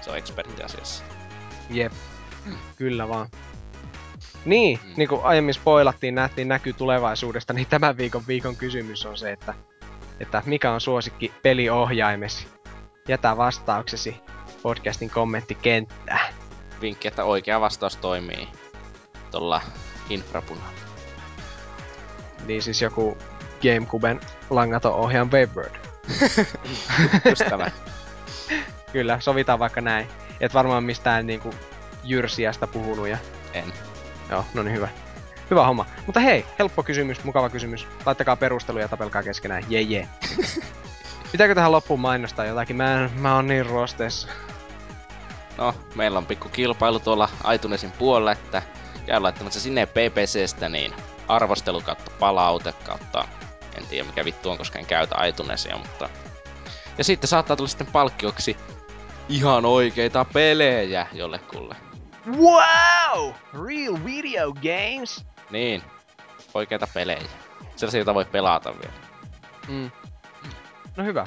se 0.00 0.10
on 0.10 0.16
ekspertti 0.18 0.62
asiassa. 0.62 1.04
Jep, 1.70 1.92
kyllä 2.76 3.08
vaan. 3.08 3.28
Niin, 4.44 4.80
Mm. 4.84 4.92
niin 4.96 5.08
kuin 5.08 5.24
aiemmin 5.24 5.54
spoilattiin, 5.54 6.14
nähtiin 6.14 6.48
näkyy 6.48 6.72
tulevaisuudesta, 6.72 7.52
niin 7.52 7.66
tämän 7.66 7.96
viikon 7.96 8.22
viikon 8.28 8.56
kysymys 8.56 9.06
on 9.06 9.18
se, 9.18 9.32
että, 9.32 9.54
että 10.20 10.42
mikä 10.46 10.72
on 10.72 10.80
suosikki 10.80 11.32
peliohjaimesi? 11.42 12.46
Jätä 13.08 13.36
vastauksesi 13.36 14.16
podcastin 14.62 15.10
kommenttikenttään. 15.10 16.34
Vinkki, 16.80 17.08
että 17.08 17.24
oikea 17.24 17.60
vastaus 17.60 17.96
toimii 17.96 18.48
tuolla 19.30 19.60
infrapunalla. 20.10 20.83
Niin 22.46 22.62
siis 22.62 22.82
joku 22.82 23.18
Gamecuben 23.62 24.20
langaton 24.50 24.94
ohjaan 24.94 25.30
Wavebird. 25.30 25.74
Just 27.30 27.42
tämä. 27.48 27.70
Kyllä, 28.92 29.20
sovitaan 29.20 29.58
vaikka 29.58 29.80
näin. 29.80 30.08
Et 30.40 30.54
varmaan 30.54 30.84
mistään 30.84 31.26
niinku 31.26 31.54
jyrsiästä 32.04 32.66
puhunut 32.66 33.08
ja 33.08 33.18
En. 33.52 33.72
Joo, 34.30 34.44
no 34.54 34.62
niin 34.62 34.76
hyvä. 34.76 34.88
Hyvä 35.50 35.66
homma. 35.66 35.86
Mutta 36.06 36.20
hei, 36.20 36.44
helppo 36.58 36.82
kysymys, 36.82 37.24
mukava 37.24 37.48
kysymys. 37.48 37.86
Laittakaa 38.06 38.36
perusteluja 38.36 38.84
ja 38.84 38.88
tapelkaa 38.88 39.22
keskenään. 39.22 39.64
Jee 39.68 39.82
jee. 39.82 40.08
Pitääkö 41.32 41.54
tähän 41.54 41.72
loppuun 41.72 42.00
mainostaa 42.00 42.44
jotakin? 42.44 42.76
Mä, 42.76 42.94
en, 42.94 43.10
mä 43.14 43.34
oon 43.34 43.46
niin 43.46 43.66
rosteessa. 43.66 44.28
No, 45.58 45.74
meillä 45.94 46.18
on 46.18 46.26
pikku 46.26 46.48
kilpailu 46.48 47.00
tuolla 47.00 47.28
Aitunesin 47.44 47.92
puolella, 47.92 48.32
että 48.32 48.62
käy 49.06 49.20
laittamassa 49.20 49.60
sinne 49.60 49.86
PPCstä 49.86 50.68
niin 50.68 50.92
arvostelu 51.28 51.80
kautta 51.80 52.10
palaute 52.18 52.72
kautta 52.72 53.24
en 53.78 53.86
tiedä 53.86 54.06
mikä 54.06 54.24
vittu 54.24 54.50
on, 54.50 54.58
koska 54.58 54.78
en 54.78 54.86
käytä 54.86 55.14
Aitunesia, 55.14 55.76
mutta... 55.76 56.08
Ja 56.98 57.04
sitten 57.04 57.28
saattaa 57.28 57.56
tulla 57.56 57.68
sitten 57.68 57.86
palkkioksi 57.86 58.56
ihan 59.28 59.64
oikeita 59.66 60.24
pelejä 60.24 61.06
jollekulle. 61.12 61.76
Wow! 62.26 63.32
Real 63.66 64.04
video 64.04 64.52
games? 64.52 65.24
Niin, 65.50 65.82
oikeita 66.54 66.88
pelejä. 66.94 67.22
Sellaisia, 67.76 67.98
joita 67.98 68.14
voi 68.14 68.24
pelata 68.24 68.74
vielä. 68.74 68.94
Mm. 69.68 69.90
No 70.96 71.04
hyvä. 71.04 71.26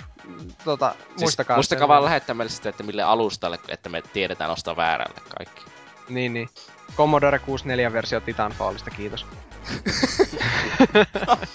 Tota, 0.64 0.95
Siis 1.07 1.22
muistakaa. 1.22 1.57
muistakaa 1.57 1.82
sen- 1.82 1.88
vaan 1.88 2.06
lähettää 2.06 2.34
meille 2.34 2.52
sitten, 2.52 2.69
että 2.69 2.84
mille 2.84 3.03
alustalle, 3.03 3.60
että 3.68 3.90
me 3.90 4.02
tiedetään 4.02 4.52
ostaa 4.52 4.76
väärälle 4.76 5.22
kaikki. 5.38 5.61
Niin, 6.10 6.34
niin. 6.34 6.49
Commodore 6.95 7.38
64-versio 7.38 8.22
Titanfallista, 8.22 8.91
kiitos. 8.91 9.26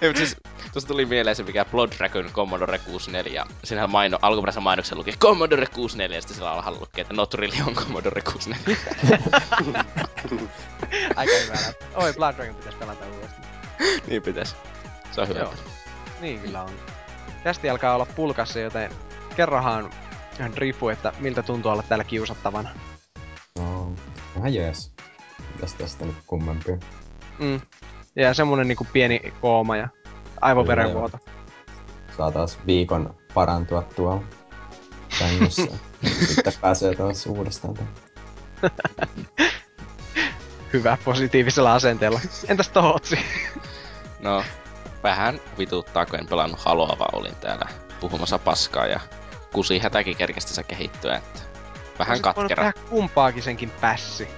Ei, 0.00 0.16
siis, 0.16 0.36
tuossa 0.72 0.88
tuli 0.88 1.04
mieleen 1.04 1.36
se, 1.36 1.42
mikä 1.42 1.64
Blood 1.64 1.92
Dragon 1.98 2.30
Commodore 2.32 2.78
64. 2.78 3.46
Siinähän 3.64 3.90
maino, 3.90 4.18
alkuperäisessä 4.22 4.60
mainoksessa 4.60 4.96
luki 4.96 5.12
Commodore 5.12 5.66
64, 5.66 6.16
ja 6.16 6.20
sitten 6.20 6.36
sillä 6.36 6.52
alhaalla 6.52 6.80
lukee, 6.80 7.02
että 7.02 7.14
not 7.14 7.34
really 7.34 7.56
on 7.66 7.74
Commodore 7.74 8.22
64. 8.22 8.76
Aika 11.16 11.32
hyvä. 11.44 11.56
Oi, 11.94 12.12
Blood 12.12 12.36
Dragon 12.36 12.54
pitäisi 12.54 12.78
pelata 12.78 13.06
uudestaan. 13.06 13.42
niin 14.06 14.22
pitäis. 14.22 14.56
Se 15.12 15.20
on 15.20 15.28
hyvä. 15.28 15.38
Joo. 15.38 15.54
Niin 16.20 16.40
kyllä 16.40 16.62
on. 16.62 16.70
Tästä 17.44 17.70
alkaa 17.70 17.94
olla 17.94 18.06
pulkassa, 18.06 18.60
joten 18.60 18.90
kerrohan 19.36 19.90
Drifu, 20.56 20.88
että 20.88 21.12
miltä 21.18 21.42
tuntuu 21.42 21.72
olla 21.72 21.82
täällä 21.82 22.04
kiusattavana. 22.04 22.68
No, 23.58 23.92
ihan 24.36 24.54
jees. 24.54 24.92
Mitäs 25.54 25.74
tästä 25.74 26.04
nyt 26.04 26.16
kummempia? 26.26 26.76
Mm. 27.38 27.60
Ja 28.16 28.34
semmonen 28.34 28.68
niinku 28.68 28.86
pieni 28.92 29.32
kooma 29.40 29.76
ja 29.76 29.88
aivoverenvuoto. 30.40 31.18
Saa 32.16 32.30
taas 32.30 32.58
viikon 32.66 33.14
parantua 33.34 33.82
tuolla 33.82 34.22
sängyssä. 35.18 35.62
Sitten 36.34 36.52
pääsee 36.60 36.94
taas 36.94 37.26
uudestaan 37.26 37.74
tänne. 37.74 37.90
Hyvä, 40.72 40.98
positiivisella 41.04 41.74
asenteella. 41.74 42.20
Entäs 42.48 42.68
Tootsi? 42.68 43.18
No, 44.20 44.44
vähän 45.02 45.40
vituttaa, 45.58 46.06
kun 46.06 46.18
en 46.18 46.26
pelannut 46.26 46.60
Haloa, 46.60 46.96
vaan 46.98 47.14
olin 47.14 47.34
täällä 47.34 47.66
puhumassa 48.00 48.38
paskaa 48.38 48.86
ja 48.86 49.00
kusi 49.52 49.78
hätäkin 49.78 50.16
kerkesti 50.16 50.54
se 50.54 50.62
kehittyä, 50.62 51.16
että 51.16 51.40
vähän 51.98 52.22
katkera. 52.22 52.72
kumpaakin 52.90 53.42
senkin 53.42 53.70
pässi. 53.70 54.28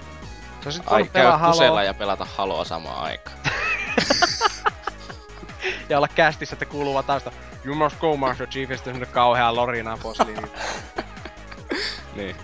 Sä 0.71 0.81
olisit 0.81 0.93
Ai, 0.93 0.93
voinut 0.93 1.11
käy 1.13 1.23
pelaa 1.23 1.37
kusella 1.51 1.67
Haloa 1.67 1.83
ja 1.83 1.93
pelata 1.93 2.27
Haloa 2.35 2.65
samaan 2.65 3.03
aikaan. 3.03 3.37
ja 5.89 5.97
olla 5.97 6.07
kästissä, 6.07 6.53
että 6.53 6.65
kuuluu 6.65 6.93
vaan 6.93 7.05
tausta. 7.05 7.31
You 7.65 7.75
must 7.75 7.99
go, 7.99 8.17
Master 8.17 8.47
Chief, 8.47 8.69
ja 8.69 8.77
sitten 8.77 8.93
semmonen 8.93 9.13
kauhea 9.13 9.55
lorina 9.55 9.97
posliini. 10.03 10.51
niin. 12.15 12.35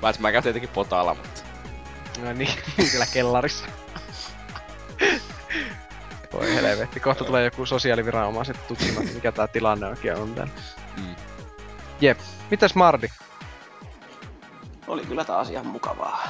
Paitsi 0.00 0.22
mä 0.22 0.32
käyn 0.32 0.42
tietenkin 0.42 0.70
potalla, 0.70 1.14
mutta 1.14 1.42
No 2.18 2.32
niin, 2.32 2.50
niin 2.76 2.90
siellä 2.90 3.06
kellarissa. 3.12 3.64
Voi 6.32 6.54
helvetti, 6.54 7.00
kohta 7.00 7.24
tulee 7.24 7.44
joku 7.44 7.66
sosiaaliviranomaiset 7.66 8.66
tutkimaan, 8.68 9.06
mikä 9.14 9.32
tää 9.32 9.46
tilanne 9.46 9.86
oikein 9.86 10.16
on 10.16 10.34
täällä. 10.34 10.52
mm. 10.96 11.14
Jep, 12.00 12.18
mitäs 12.50 12.74
Mardi? 12.74 13.08
Oli 14.86 15.06
kyllä 15.06 15.24
taas 15.24 15.50
ihan 15.50 15.66
mukavaa. 15.66 16.28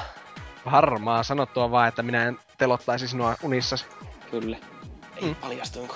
Harmaa 0.65 1.23
sanottua 1.23 1.71
vaan, 1.71 1.87
että 1.87 2.03
minä 2.03 2.25
en 2.27 2.39
telottaisi 2.57 3.07
sinua 3.07 3.35
unissasi. 3.43 3.85
Kyllä. 4.31 4.57
Ei 5.15 5.23
Mm. 5.27 5.35
paljastuinko? 5.35 5.95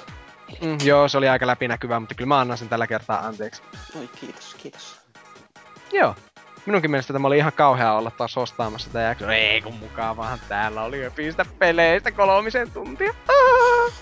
Mm, 0.61 0.77
joo, 0.83 1.07
se 1.07 1.17
oli 1.17 1.29
aika 1.29 1.47
läpinäkyvä, 1.47 1.99
mutta 1.99 2.15
kyllä 2.15 2.27
mä 2.27 2.39
annan 2.39 2.57
sen 2.57 2.69
tällä 2.69 2.87
kertaa 2.87 3.19
anteeksi. 3.27 3.61
Oi, 3.99 4.09
kiitos, 4.19 4.55
kiitos. 4.55 4.99
Joo. 5.93 6.15
Minunkin 6.65 6.91
mielestä 6.91 7.13
tämä 7.13 7.27
oli 7.27 7.37
ihan 7.37 7.53
kauhea 7.53 7.93
olla 7.93 8.11
taas 8.11 8.35
hostaamassa 8.35 8.89
tätä 8.89 8.99
jaksoa. 9.01 9.33
Ei 9.33 9.61
kun 9.61 9.73
mukavaahan 9.73 10.39
täällä 10.49 10.83
oli 10.83 11.03
jo 11.03 11.11
pistä 11.11 11.45
peleistä 11.59 12.11
kolmisen 12.11 12.71
tuntia. 12.71 13.13
Ah! 13.29 13.93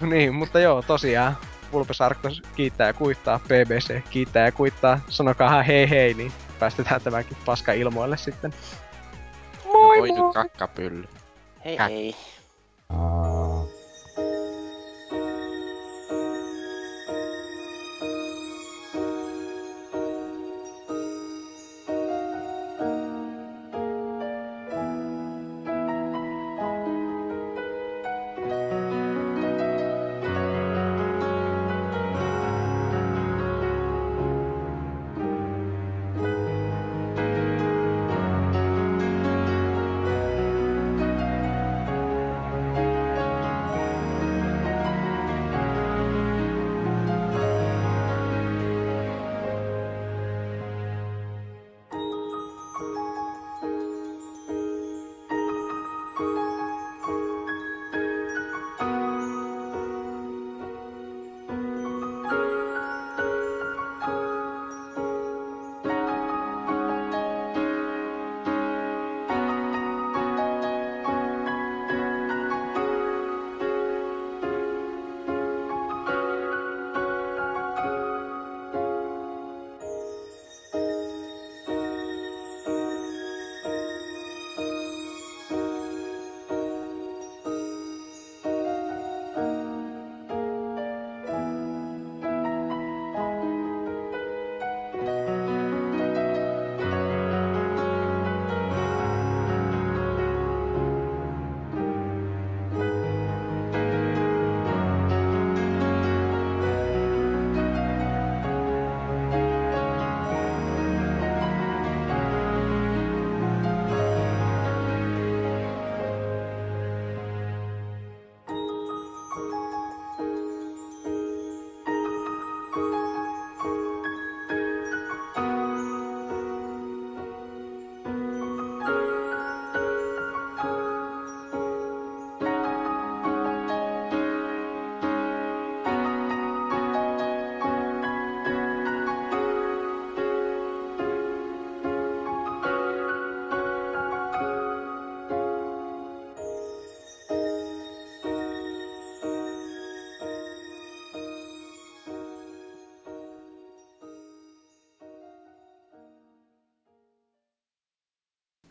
niin, 0.00 0.34
mutta 0.34 0.60
joo, 0.60 0.82
tosiaan. 0.82 1.36
Vulpes 1.72 2.00
Arctos 2.00 2.42
kiittää 2.56 2.86
ja 2.86 2.92
kuittaa, 2.92 3.40
BBC 3.48 4.02
kiittää 4.10 4.44
ja 4.44 4.52
kuittaa. 4.52 5.00
Sanokaahan 5.08 5.64
hei 5.64 5.90
hei, 5.90 6.14
niin 6.14 6.32
päästetään 6.58 7.00
tämäkin 7.00 7.36
paska 7.44 7.72
ilmoille 7.72 8.16
sitten. 8.16 8.54
Moi 9.72 9.98
voi 9.98 10.08
moi! 10.08 10.18
nyt 10.20 10.32
kakkapylly. 10.34 11.04
Hei 11.64 11.76
Häh. 11.76 11.88
hei. 11.88 12.14
Aa, 12.90 13.64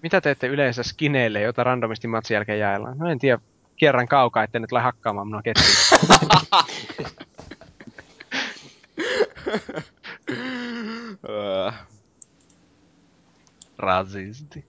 Mitä 0.07 0.21
teette 0.21 0.47
yleensä 0.47 0.83
skineille, 0.83 1.41
joita 1.41 1.63
randomisti 1.63 2.07
matsin 2.07 2.35
jälkeen 2.35 2.59
jaellaan? 2.59 2.97
No 2.97 3.09
en 3.09 3.19
tiedä, 3.19 3.39
kierrän 3.75 4.07
kaukaa, 4.07 4.43
ettei 4.43 4.61
nyt 4.61 4.69
tule 4.69 4.81
hakkaamaan 4.81 5.27
minua 5.27 5.41
kettiin. 5.41 5.75
Rasisti. 13.77 14.65